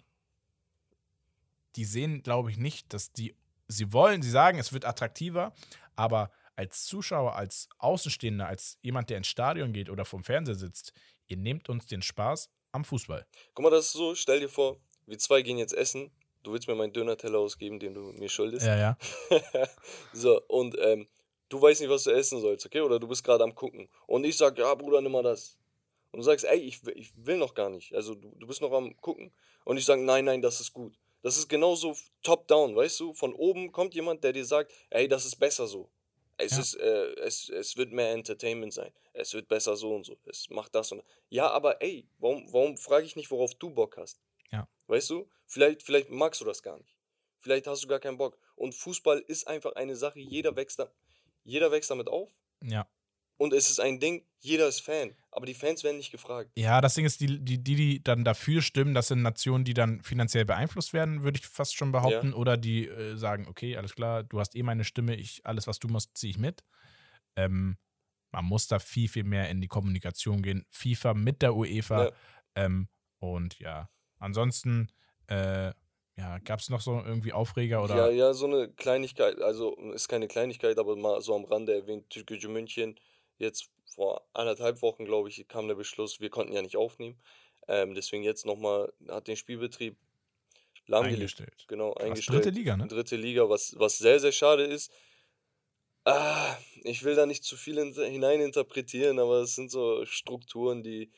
die 1.76 1.84
sehen, 1.84 2.22
glaube 2.22 2.50
ich, 2.50 2.56
nicht, 2.56 2.92
dass 2.94 3.12
die, 3.12 3.34
sie 3.68 3.92
wollen, 3.92 4.22
sie 4.22 4.30
sagen, 4.30 4.58
es 4.58 4.72
wird 4.72 4.84
attraktiver, 4.84 5.54
aber 5.94 6.30
als 6.56 6.86
Zuschauer, 6.86 7.36
als 7.36 7.68
Außenstehender, 7.78 8.46
als 8.46 8.78
jemand, 8.80 9.10
der 9.10 9.18
ins 9.18 9.26
Stadion 9.26 9.72
geht 9.72 9.90
oder 9.90 10.04
vom 10.04 10.24
Fernseher 10.24 10.54
sitzt, 10.54 10.92
ihr 11.26 11.36
nehmt 11.36 11.68
uns 11.68 11.86
den 11.86 12.02
Spaß 12.02 12.50
am 12.72 12.84
Fußball. 12.84 13.26
Guck 13.54 13.62
mal, 13.62 13.70
das 13.70 13.86
ist 13.86 13.92
so, 13.92 14.14
stell 14.14 14.40
dir 14.40 14.48
vor, 14.48 14.78
wir 15.06 15.18
zwei 15.18 15.42
gehen 15.42 15.58
jetzt 15.58 15.74
essen, 15.74 16.10
du 16.46 16.52
willst 16.52 16.68
mir 16.68 16.74
meinen 16.76 16.92
Döner-Teller 16.92 17.38
ausgeben, 17.38 17.78
den 17.80 17.94
du 17.94 18.12
mir 18.12 18.28
schuldest. 18.28 18.64
Ja, 18.66 18.76
ja. 18.76 18.98
so, 20.12 20.40
und 20.48 20.76
ähm, 20.80 21.06
du 21.48 21.60
weißt 21.60 21.80
nicht, 21.80 21.90
was 21.90 22.04
du 22.04 22.10
essen 22.10 22.40
sollst, 22.40 22.64
okay? 22.66 22.80
Oder 22.80 22.98
du 23.00 23.08
bist 23.08 23.24
gerade 23.24 23.42
am 23.44 23.54
Gucken. 23.54 23.88
Und 24.06 24.24
ich 24.24 24.36
sag, 24.36 24.56
ja, 24.58 24.72
Bruder, 24.74 25.00
nimm 25.00 25.12
mal 25.12 25.22
das. 25.22 25.56
Und 26.12 26.18
du 26.18 26.22
sagst, 26.22 26.44
ey, 26.44 26.58
ich, 26.58 26.86
ich 26.94 27.12
will 27.16 27.36
noch 27.36 27.54
gar 27.54 27.68
nicht. 27.68 27.94
Also 27.94 28.14
du, 28.14 28.32
du 28.38 28.46
bist 28.46 28.60
noch 28.60 28.72
am 28.72 28.96
Gucken. 29.00 29.32
Und 29.64 29.76
ich 29.76 29.84
sage, 29.84 30.02
nein, 30.02 30.24
nein, 30.24 30.40
das 30.40 30.60
ist 30.60 30.72
gut. 30.72 30.96
Das 31.22 31.36
ist 31.36 31.48
genauso 31.48 31.96
top-down, 32.22 32.76
weißt 32.76 33.00
du? 33.00 33.12
Von 33.12 33.34
oben 33.34 33.72
kommt 33.72 33.94
jemand, 33.94 34.22
der 34.22 34.32
dir 34.32 34.44
sagt, 34.44 34.72
ey, 34.90 35.08
das 35.08 35.24
ist 35.26 35.36
besser 35.36 35.66
so. 35.66 35.90
Es, 36.38 36.52
Ja. 36.52 36.60
ist, 36.60 36.74
äh, 36.74 37.14
es, 37.20 37.48
es 37.48 37.76
wird 37.76 37.90
mehr 37.90 38.12
Entertainment 38.12 38.72
sein. 38.72 38.92
Es 39.12 39.34
wird 39.34 39.48
besser 39.48 39.74
so 39.74 39.94
und 39.94 40.04
so. 40.04 40.16
Es 40.26 40.48
macht 40.50 40.74
das 40.74 40.92
und 40.92 41.02
Ja, 41.28 41.50
aber 41.50 41.82
ey, 41.82 42.06
warum, 42.18 42.46
warum 42.52 42.76
frage 42.76 43.06
ich 43.06 43.16
nicht, 43.16 43.30
worauf 43.30 43.54
du 43.54 43.70
Bock 43.70 43.96
hast? 43.96 44.20
Ja. 44.52 44.68
Weißt 44.86 45.10
du? 45.10 45.28
Vielleicht, 45.46 45.82
vielleicht 45.82 46.10
magst 46.10 46.40
du 46.40 46.44
das 46.44 46.62
gar 46.62 46.78
nicht. 46.78 46.96
Vielleicht 47.38 47.66
hast 47.66 47.84
du 47.84 47.88
gar 47.88 48.00
keinen 48.00 48.18
Bock. 48.18 48.38
Und 48.56 48.74
Fußball 48.74 49.20
ist 49.20 49.46
einfach 49.46 49.74
eine 49.76 49.96
Sache, 49.96 50.20
jeder 50.20 50.56
wächst, 50.56 50.78
da, 50.78 50.90
jeder 51.44 51.70
wächst 51.70 51.90
damit 51.90 52.08
auf. 52.08 52.32
Ja. 52.62 52.88
Und 53.38 53.52
es 53.52 53.70
ist 53.70 53.80
ein 53.80 54.00
Ding, 54.00 54.24
jeder 54.40 54.66
ist 54.66 54.80
Fan. 54.80 55.14
Aber 55.30 55.44
die 55.44 55.54
Fans 55.54 55.84
werden 55.84 55.98
nicht 55.98 56.10
gefragt. 56.10 56.50
Ja, 56.56 56.80
das 56.80 56.94
Ding 56.94 57.04
ist, 57.04 57.20
die, 57.20 57.38
die, 57.38 57.62
die, 57.62 57.74
die 57.76 58.02
dann 58.02 58.24
dafür 58.24 58.62
stimmen, 58.62 58.94
das 58.94 59.08
sind 59.08 59.20
Nationen, 59.20 59.64
die 59.64 59.74
dann 59.74 60.02
finanziell 60.02 60.46
beeinflusst 60.46 60.94
werden, 60.94 61.22
würde 61.22 61.38
ich 61.38 61.46
fast 61.46 61.76
schon 61.76 61.92
behaupten. 61.92 62.32
Oder 62.32 62.56
die 62.56 62.88
äh, 62.88 63.16
sagen, 63.16 63.46
okay, 63.46 63.76
alles 63.76 63.94
klar, 63.94 64.24
du 64.24 64.40
hast 64.40 64.56
eh 64.56 64.62
meine 64.62 64.84
Stimme, 64.84 65.16
ich, 65.16 65.44
alles, 65.44 65.66
was 65.66 65.78
du 65.78 65.88
machst, 65.88 66.16
ziehe 66.16 66.30
ich 66.30 66.38
mit. 66.38 66.64
Ähm, 67.36 67.76
man 68.32 68.46
muss 68.46 68.68
da 68.68 68.78
viel, 68.78 69.08
viel 69.08 69.24
mehr 69.24 69.50
in 69.50 69.60
die 69.60 69.68
Kommunikation 69.68 70.42
gehen. 70.42 70.64
FIFA 70.70 71.14
mit 71.14 71.42
der 71.42 71.54
UEFA. 71.54 72.06
Ja. 72.06 72.12
Ähm, 72.54 72.88
und 73.18 73.58
ja, 73.58 73.90
ansonsten, 74.18 74.90
äh, 75.28 75.72
ja, 76.18 76.38
gab 76.38 76.60
es 76.60 76.70
noch 76.70 76.80
so 76.80 77.02
irgendwie 77.04 77.32
Aufreger 77.32 77.82
oder? 77.84 77.96
Ja, 77.96 78.08
ja, 78.08 78.32
so 78.32 78.46
eine 78.46 78.68
Kleinigkeit, 78.70 79.40
also 79.40 79.76
ist 79.92 80.08
keine 80.08 80.28
Kleinigkeit, 80.28 80.78
aber 80.78 80.96
mal 80.96 81.20
so 81.20 81.34
am 81.34 81.44
Rande 81.44 81.74
erwähnt, 81.74 82.08
Türkgücü 82.08 82.48
München, 82.48 82.98
jetzt 83.38 83.68
vor 83.94 84.26
anderthalb 84.32 84.80
Wochen, 84.82 85.04
glaube 85.04 85.28
ich, 85.28 85.46
kam 85.48 85.68
der 85.68 85.74
Beschluss, 85.74 86.20
wir 86.20 86.30
konnten 86.30 86.52
ja 86.52 86.62
nicht 86.62 86.76
aufnehmen. 86.76 87.18
Ähm, 87.68 87.94
deswegen 87.94 88.22
jetzt 88.22 88.46
nochmal, 88.46 88.92
hat 89.08 89.28
den 89.28 89.36
Spielbetrieb 89.36 89.96
lahmgelegt. 90.86 91.20
Eingestellt. 91.20 91.64
Genau, 91.68 91.92
Krass, 91.92 92.04
eingestellt. 92.04 92.44
dritte 92.44 92.50
Liga, 92.50 92.76
ne? 92.76 92.86
Dritte 92.86 93.16
Liga, 93.16 93.48
was, 93.48 93.74
was 93.78 93.98
sehr, 93.98 94.20
sehr 94.20 94.32
schade 94.32 94.64
ist. 94.64 94.92
Ah, 96.04 96.56
ich 96.84 97.02
will 97.02 97.16
da 97.16 97.26
nicht 97.26 97.42
zu 97.42 97.56
viel 97.56 97.78
in, 97.78 97.92
hineininterpretieren, 97.92 99.18
aber 99.18 99.40
es 99.40 99.56
sind 99.56 99.70
so 99.70 100.04
Strukturen, 100.06 100.82
die 100.82 101.10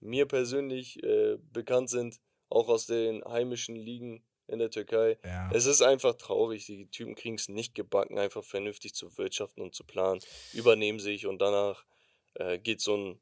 mir 0.00 0.26
persönlich 0.26 1.02
äh, 1.02 1.38
bekannt 1.52 1.88
sind, 1.88 2.20
auch 2.48 2.68
aus 2.68 2.86
den 2.86 3.24
heimischen 3.24 3.76
Ligen 3.76 4.24
in 4.48 4.58
der 4.58 4.70
Türkei. 4.70 5.18
Ja. 5.24 5.50
Es 5.52 5.66
ist 5.66 5.82
einfach 5.82 6.14
traurig. 6.14 6.66
Die 6.66 6.88
Typen 6.88 7.14
kriegen 7.14 7.34
es 7.34 7.48
nicht 7.48 7.74
gebacken, 7.74 8.18
einfach 8.18 8.44
vernünftig 8.44 8.94
zu 8.94 9.16
wirtschaften 9.18 9.60
und 9.62 9.74
zu 9.74 9.84
planen, 9.84 10.20
übernehmen 10.52 11.00
sich 11.00 11.26
und 11.26 11.40
danach 11.40 11.84
äh, 12.34 12.58
geht 12.58 12.80
so 12.80 12.96
ein 12.96 13.20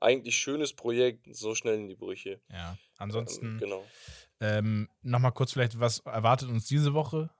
eigentlich 0.00 0.36
schönes 0.36 0.72
Projekt 0.72 1.26
so 1.30 1.54
schnell 1.54 1.76
in 1.76 1.88
die 1.88 1.94
Brüche. 1.94 2.40
ja. 2.50 2.72
Ähm, 2.72 2.78
Ansonsten, 2.98 3.58
genau. 3.58 3.84
ähm, 4.40 4.88
nochmal 5.02 5.32
kurz 5.32 5.52
vielleicht, 5.52 5.80
was 5.80 6.00
erwartet 6.00 6.48
uns 6.48 6.66
diese 6.66 6.94
Woche? 6.94 7.30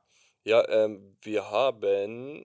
Ja, 0.45 0.69
ähm, 0.69 1.17
wir 1.23 1.51
haben 1.51 2.45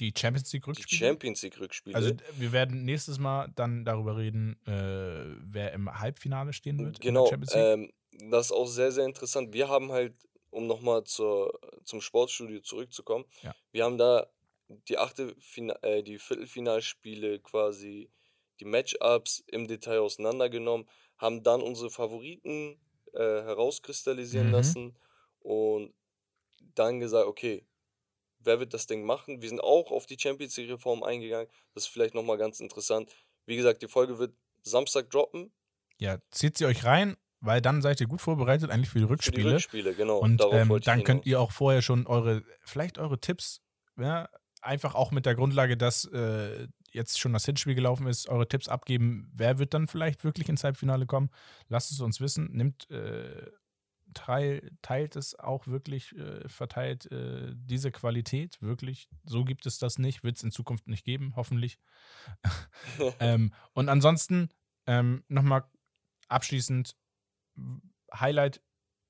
Die 0.00 0.12
Champions 0.16 0.52
League 0.52 0.64
die 0.64 0.70
Rückspiele? 0.70 0.98
Champions 0.98 1.42
League 1.42 1.58
Rückspiele. 1.58 1.96
Also 1.96 2.12
wir 2.36 2.52
werden 2.52 2.84
nächstes 2.84 3.18
Mal 3.18 3.50
dann 3.56 3.84
darüber 3.84 4.16
reden, 4.16 4.60
äh, 4.66 5.36
wer 5.40 5.72
im 5.72 5.98
Halbfinale 5.98 6.52
stehen 6.52 6.78
wird. 6.78 7.00
Genau, 7.00 7.30
ähm, 7.52 7.92
das 8.30 8.46
ist 8.46 8.52
auch 8.52 8.66
sehr, 8.66 8.92
sehr 8.92 9.06
interessant. 9.06 9.52
Wir 9.52 9.68
haben 9.68 9.90
halt, 9.92 10.14
um 10.50 10.66
nochmal 10.66 11.04
zum 11.04 12.00
Sportstudio 12.00 12.60
zurückzukommen, 12.60 13.24
Ja. 13.42 13.54
wir 13.72 13.84
haben 13.84 13.98
da 13.98 14.26
die 14.88 14.98
achte 14.98 15.34
Fina 15.40 15.74
äh, 15.82 16.02
die 16.02 16.18
Viertelfinalspiele 16.18 17.38
quasi, 17.40 18.10
die 18.60 18.64
Matchups 18.64 19.44
im 19.46 19.66
Detail 19.68 20.00
auseinandergenommen, 20.00 20.88
haben 21.18 21.42
dann 21.42 21.62
unsere 21.62 21.90
Favoriten 21.90 22.78
äh, 23.14 23.18
herauskristallisieren 23.18 24.48
Mhm. 24.48 24.52
lassen 24.52 24.96
und 25.40 25.94
dann 26.74 27.00
gesagt, 27.00 27.26
okay, 27.26 27.64
wer 28.46 28.58
wird 28.60 28.72
das 28.74 28.86
Ding 28.86 29.04
machen? 29.04 29.42
Wir 29.42 29.48
sind 29.48 29.60
auch 29.60 29.90
auf 29.90 30.06
die 30.06 30.16
Champions 30.18 30.56
League 30.56 30.70
Reform 30.70 31.02
eingegangen. 31.02 31.48
Das 31.74 31.84
ist 31.84 31.88
vielleicht 31.88 32.14
nochmal 32.14 32.38
ganz 32.38 32.60
interessant. 32.60 33.10
Wie 33.44 33.56
gesagt, 33.56 33.82
die 33.82 33.88
Folge 33.88 34.18
wird 34.18 34.34
Samstag 34.62 35.10
droppen. 35.10 35.52
ja, 35.98 36.18
zieht 36.30 36.58
sie 36.58 36.66
euch 36.66 36.84
rein, 36.84 37.16
weil 37.40 37.60
dann 37.60 37.82
seid 37.82 38.00
ihr 38.00 38.06
gut 38.06 38.20
vorbereitet 38.20 38.70
eigentlich 38.70 38.88
für 38.90 38.98
die 38.98 39.04
Für 39.04 39.08
die 39.08 39.12
Rückspiele. 39.12 39.54
Rückspiele, 39.54 39.94
genau. 39.94 40.18
Und 40.18 40.42
ähm, 40.50 40.80
dann 40.82 41.04
könnt 41.04 41.26
ihr 41.26 41.40
auch 41.40 41.52
vorher 41.52 41.82
schon 41.82 42.06
eure, 42.06 42.42
vielleicht 42.64 42.98
eure 42.98 43.20
Tipps, 43.20 43.60
ja, 43.98 44.28
einfach 44.62 44.94
auch 44.94 45.12
mit 45.12 45.26
der 45.26 45.34
Grundlage, 45.36 45.76
dass 45.76 46.04
äh, 46.06 46.66
jetzt 46.90 47.18
schon 47.20 47.32
das 47.32 47.44
Hinspiel 47.44 47.74
gelaufen 47.74 48.06
ist, 48.08 48.28
eure 48.28 48.48
Tipps 48.48 48.68
abgeben. 48.68 49.30
Wer 49.34 49.58
wird 49.58 49.74
dann 49.74 49.86
vielleicht 49.86 50.24
wirklich 50.24 50.48
ins 50.48 50.64
Halbfinale 50.64 51.06
kommen? 51.06 51.30
Lasst 51.68 51.92
es 51.92 52.00
uns 52.00 52.20
wissen. 52.20 52.50
Nimmt, 52.52 52.90
äh, 52.90 53.50
teil, 54.16 54.72
teilt 54.82 55.14
es 55.16 55.38
auch 55.38 55.66
wirklich, 55.66 56.12
äh, 56.16 56.48
verteilt 56.48 57.10
äh, 57.12 57.52
diese 57.54 57.92
Qualität 57.92 58.60
wirklich. 58.62 59.08
So 59.24 59.44
gibt 59.44 59.66
es 59.66 59.78
das 59.78 59.98
nicht, 59.98 60.24
wird 60.24 60.36
es 60.36 60.42
in 60.42 60.50
Zukunft 60.50 60.88
nicht 60.88 61.04
geben, 61.04 61.34
hoffentlich. 61.36 61.78
ähm, 63.20 63.52
und 63.74 63.88
ansonsten 63.88 64.48
ähm, 64.86 65.22
nochmal 65.28 65.64
abschließend 66.28 66.96
Highlight 68.14 68.60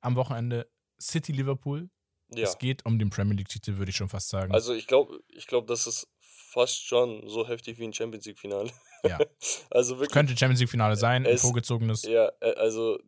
am 0.01 0.17
Wochenende 0.17 0.71
City 1.01 1.33
Liverpool. 1.33 1.91
Ja, 2.31 2.43
Es 2.45 2.59
geht 2.59 2.85
um 2.85 2.99
den 2.99 3.09
Premier 3.11 3.35
League-Titel, 3.37 3.77
würde 3.79 3.91
ich 3.91 3.97
schon 3.97 4.09
fast 4.09 4.29
sagen. 4.29 4.53
also 4.53 4.75
ich 4.75 4.87
glaube, 4.89 5.21
ich 5.29 5.47
glaub, 5.47 5.67
das 5.69 5.87
ist 5.87 6.09
fast 6.19 6.85
schon 6.85 7.29
so 7.29 7.47
heftig 7.47 7.79
wie 7.79 7.85
ein 7.85 7.93
Champions 7.93 8.27
League-Finale. 8.27 8.71
Ja. 9.05 9.19
also 9.71 9.97
wirklich, 9.99 10.13
Könnte 10.13 10.37
Champions 10.37 10.61
League-Finale 10.61 10.97
sein, 10.97 11.25
ein 11.25 11.35
es- 11.35 11.43
vorgezogenes. 11.43 12.03
ja, 12.03 12.31
äh, 12.41 12.55
also 12.57 12.99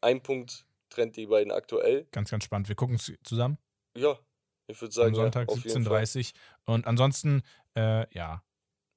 ein 0.00 0.22
Punkt 0.22 0.64
trennt 0.92 1.16
die 1.16 1.26
beiden 1.26 1.52
aktuell. 1.52 2.06
Ganz, 2.12 2.30
ganz 2.30 2.44
spannend. 2.44 2.68
Wir 2.68 2.76
gucken 2.76 2.96
es 2.96 3.12
zusammen 3.24 3.58
Ja, 3.96 4.18
ich 4.66 4.80
würde 4.80 4.94
sagen, 4.94 5.08
am 5.10 5.14
Sonntag 5.14 5.48
ja, 5.48 5.54
auf 5.56 5.64
jeden 5.64 5.84
Fall. 5.84 6.02
17.30 6.02 6.32
Uhr. 6.66 6.74
Und 6.74 6.86
ansonsten, 6.86 7.42
äh, 7.76 8.06
ja, 8.14 8.42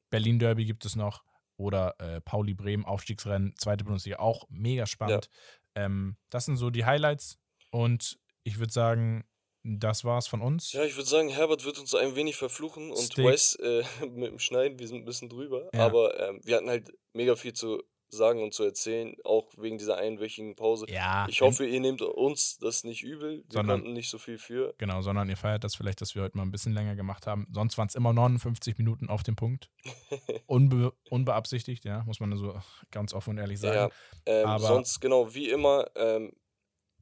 Berlin-Derby 0.10 0.66
gibt 0.66 0.86
es 0.86 0.96
noch. 0.96 1.24
Oder 1.58 1.96
äh, 2.00 2.20
Pauli 2.22 2.54
Bremen, 2.54 2.84
Aufstiegsrennen, 2.84 3.56
zweite 3.58 3.86
Bundesliga, 3.86 4.20
auch 4.20 4.46
mega 4.50 4.86
spannend. 4.86 5.30
Ähm, 5.76 6.18
das 6.30 6.46
sind 6.46 6.58
so 6.58 6.70
die 6.70 6.86
Highlights. 6.86 7.40
Und 7.72 8.20
ich 8.44 8.60
würde 8.60 8.74
sagen, 8.74 9.26
das 9.64 10.04
war's 10.04 10.28
von 10.28 10.42
uns. 10.42 10.74
Ja, 10.74 10.84
ich 10.84 10.96
würde 10.96 11.10
sagen, 11.10 11.30
Herbert 11.30 11.66
wird 11.66 11.80
uns 11.80 11.96
ein 11.96 12.16
wenig 12.16 12.36
verfluchen 12.36 12.92
und 12.92 12.98
Steak. 12.98 13.26
Wes 13.26 13.56
äh, 13.56 13.84
mit 14.08 14.32
dem 14.32 14.40
Schneiden, 14.40 14.80
wir 14.80 14.88
sind 14.88 14.98
ein 14.98 15.06
bisschen 15.06 15.30
drüber. 15.30 15.70
Ja. 15.74 15.86
Aber 15.86 16.20
ähm, 16.20 16.42
wir 16.44 16.58
hatten 16.58 16.70
halt 16.70 16.92
mega 17.14 17.36
viel 17.36 17.54
zu 17.54 17.82
sagen 18.16 18.42
und 18.42 18.54
zu 18.54 18.64
erzählen, 18.64 19.16
auch 19.24 19.52
wegen 19.58 19.78
dieser 19.78 19.98
einwöchigen 19.98 20.56
Pause. 20.56 20.86
Ja, 20.90 21.28
Ich 21.30 21.42
hoffe, 21.42 21.66
ihr 21.66 21.80
nehmt 21.80 22.02
uns 22.02 22.58
das 22.58 22.84
nicht 22.84 23.04
übel. 23.04 23.38
Wir 23.38 23.44
Sondern- 23.50 23.80
konnten 23.82 23.94
nicht 23.94 24.10
so 24.10 24.18
viel 24.18 24.38
für. 24.38 24.74
Genau, 24.78 25.02
sondern 25.02 25.30
ihr 25.30 25.38
feiert 25.38 25.64
das 25.64 25.76
vielleicht, 25.76 26.02
dass 26.02 26.16
wir 26.16 26.24
heute 26.24 26.38
mal 26.38 26.44
ein 26.44 26.52
bisschen 26.52 26.74
länger 26.74 26.96
gemacht 26.96 27.28
haben. 27.28 27.48
Sonst 27.52 27.78
waren 27.78 27.88
es 27.88 27.96
immer 27.96 28.14
59 28.14 28.78
Minuten 28.78 29.10
auf 29.10 29.24
dem 29.24 29.36
Punkt. 29.36 29.70
Unbe 30.48 30.94
unbeabsichtigt, 31.10 31.86
ja, 31.86 32.04
muss 32.06 32.20
man 32.20 32.36
so 32.38 32.60
ganz 32.92 33.14
offen 33.14 33.32
und 33.32 33.38
ehrlich 33.38 33.60
sagen. 33.60 33.92
Ja, 34.28 34.42
ähm, 34.42 34.48
Aber- 34.48 34.68
sonst 34.68 35.00
genau, 35.00 35.34
wie 35.34 35.50
immer, 35.50 35.86
ähm, 35.96 36.34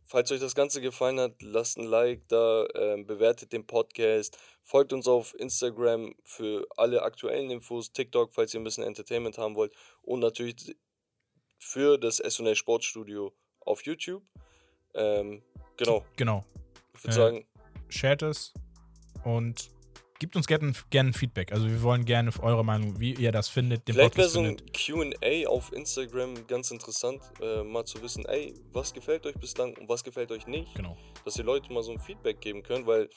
falls 0.05 0.31
euch 0.31 0.39
das 0.41 0.53
Ganze 0.55 0.81
gefallen 0.81 1.19
hat, 1.19 1.41
lasst 1.41 1.77
ein 1.77 1.85
Like 1.85 2.27
da, 2.27 2.65
ähm, 2.75 3.05
bewertet 3.07 3.53
den 3.53 3.65
Podcast, 3.65 4.37
folgt 4.61 4.93
uns 4.93 5.07
auf 5.07 5.33
Instagram 5.39 6.13
für 6.23 6.65
alle 6.77 7.01
aktuellen 7.01 7.49
Infos, 7.49 7.91
TikTok, 7.91 8.33
falls 8.33 8.53
ihr 8.53 8.59
ein 8.59 8.63
bisschen 8.63 8.83
Entertainment 8.83 9.37
haben 9.37 9.55
wollt 9.55 9.73
und 10.01 10.19
natürlich 10.19 10.75
für 11.63 11.97
das 11.97 12.17
SNL 12.17 12.55
Sportstudio 12.55 13.33
auf 13.61 13.83
YouTube. 13.85 14.23
Ähm, 14.93 15.41
genau, 15.77 16.03
Genau. 16.17 16.45
ich 16.95 17.03
würde 17.03 17.11
Äh, 17.11 17.15
sagen, 17.15 17.47
Shared 17.89 18.21
es 18.23 18.53
und 19.23 19.69
gebt 20.19 20.35
uns 20.35 20.47
gerne 20.47 20.73
gerne 20.89 21.13
Feedback. 21.13 21.51
Also 21.51 21.67
wir 21.67 21.81
wollen 21.81 22.05
gerne 22.05 22.31
eure 22.41 22.63
Meinung, 22.63 22.99
wie 22.99 23.13
ihr 23.13 23.31
das 23.31 23.49
findet, 23.49 23.87
den 23.87 23.95
vielleicht 23.95 24.15
wäre 24.17 24.29
so 24.29 24.41
ein. 24.41 24.57
QA 24.71 25.47
auf 25.47 25.73
Instagram 25.73 26.45
ganz 26.47 26.71
interessant, 26.71 27.21
äh, 27.41 27.63
mal 27.63 27.85
zu 27.85 28.01
wissen, 28.01 28.25
ey, 28.25 28.53
was 28.71 28.93
gefällt 28.93 29.25
euch 29.25 29.35
bislang 29.35 29.75
und 29.77 29.89
was 29.89 30.03
gefällt 30.03 30.31
euch 30.31 30.47
nicht. 30.47 30.73
Genau. 30.75 30.97
dass 31.25 31.33
die 31.35 31.41
Leute 31.41 31.71
mal 31.73 31.83
so 31.83 31.91
ein 31.91 31.99
Feedback 31.99 32.39
geben 32.41 32.63
können, 32.63 32.85
weil 32.85 33.09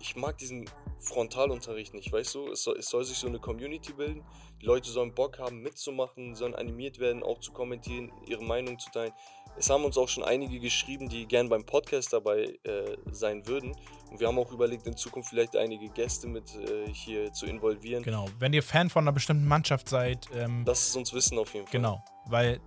ich 0.00 0.16
mag 0.16 0.36
diesen 0.38 0.68
Frontalunterricht 0.98 1.94
nicht, 1.94 2.12
weißt 2.12 2.34
du? 2.34 2.50
Es 2.52 2.62
soll, 2.64 2.78
es 2.78 2.88
soll 2.88 3.04
sich 3.04 3.18
so 3.18 3.26
eine 3.26 3.38
Community 3.38 3.92
bilden. 3.92 4.22
Die 4.60 4.66
Leute 4.66 4.90
sollen 4.90 5.14
Bock 5.14 5.38
haben, 5.38 5.60
mitzumachen, 5.62 6.34
sollen 6.34 6.54
animiert 6.54 6.98
werden, 6.98 7.22
auch 7.22 7.40
zu 7.40 7.52
kommentieren, 7.52 8.12
ihre 8.26 8.42
Meinung 8.42 8.78
zu 8.78 8.90
teilen. 8.90 9.12
Es 9.56 9.70
haben 9.70 9.84
uns 9.84 9.96
auch 9.96 10.08
schon 10.08 10.24
einige 10.24 10.58
geschrieben, 10.58 11.08
die 11.08 11.26
gern 11.26 11.48
beim 11.48 11.64
Podcast 11.64 12.12
dabei 12.12 12.58
äh, 12.64 12.96
sein 13.12 13.46
würden. 13.46 13.76
Und 14.10 14.20
wir 14.20 14.26
haben 14.26 14.38
auch 14.38 14.50
überlegt, 14.50 14.86
in 14.86 14.96
Zukunft 14.96 15.30
vielleicht 15.30 15.56
einige 15.56 15.88
Gäste 15.90 16.26
mit 16.26 16.54
äh, 16.56 16.92
hier 16.92 17.32
zu 17.32 17.46
involvieren. 17.46 18.02
Genau. 18.02 18.26
Wenn 18.38 18.52
ihr 18.52 18.62
Fan 18.62 18.90
von 18.90 19.04
einer 19.04 19.12
bestimmten 19.12 19.46
Mannschaft 19.46 19.88
seid, 19.88 20.28
ähm, 20.34 20.64
Lasst 20.66 20.88
es 20.88 20.96
uns 20.96 21.12
wissen 21.12 21.38
auf 21.38 21.54
jeden 21.54 21.66
Fall. 21.66 21.72
genau, 21.72 22.04
weil 22.26 22.60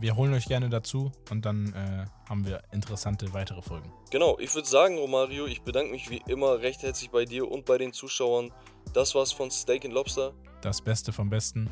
wir 0.00 0.16
holen 0.16 0.34
euch 0.34 0.46
gerne 0.46 0.68
dazu 0.68 1.12
und 1.30 1.44
dann 1.44 1.72
äh, 1.72 2.06
haben 2.28 2.46
wir 2.46 2.62
interessante 2.72 3.32
weitere 3.32 3.62
Folgen. 3.62 3.92
Genau, 4.10 4.38
ich 4.38 4.54
würde 4.54 4.68
sagen, 4.68 4.98
Romario, 4.98 5.46
ich 5.46 5.62
bedanke 5.62 5.90
mich 5.92 6.10
wie 6.10 6.22
immer 6.26 6.60
recht 6.60 6.82
herzlich 6.82 7.10
bei 7.10 7.24
dir 7.24 7.50
und 7.50 7.64
bei 7.64 7.78
den 7.78 7.92
Zuschauern. 7.92 8.52
Das 8.92 9.14
war's 9.14 9.32
von 9.32 9.50
Steak 9.50 9.84
and 9.84 9.94
Lobster. 9.94 10.32
Das 10.60 10.80
Beste 10.80 11.12
vom 11.12 11.30
Besten. 11.30 11.70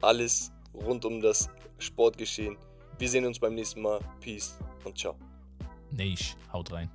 Alles 0.00 0.52
rund 0.74 1.04
um 1.04 1.20
das 1.20 1.48
Sportgeschehen. 1.78 2.56
Wir 2.98 3.08
sehen 3.08 3.24
uns 3.24 3.38
beim 3.38 3.54
nächsten 3.54 3.82
Mal. 3.82 4.00
Peace 4.20 4.58
und 4.84 4.98
ciao. 4.98 5.16
Neisch, 5.90 6.36
haut 6.52 6.72
rein. 6.72 6.90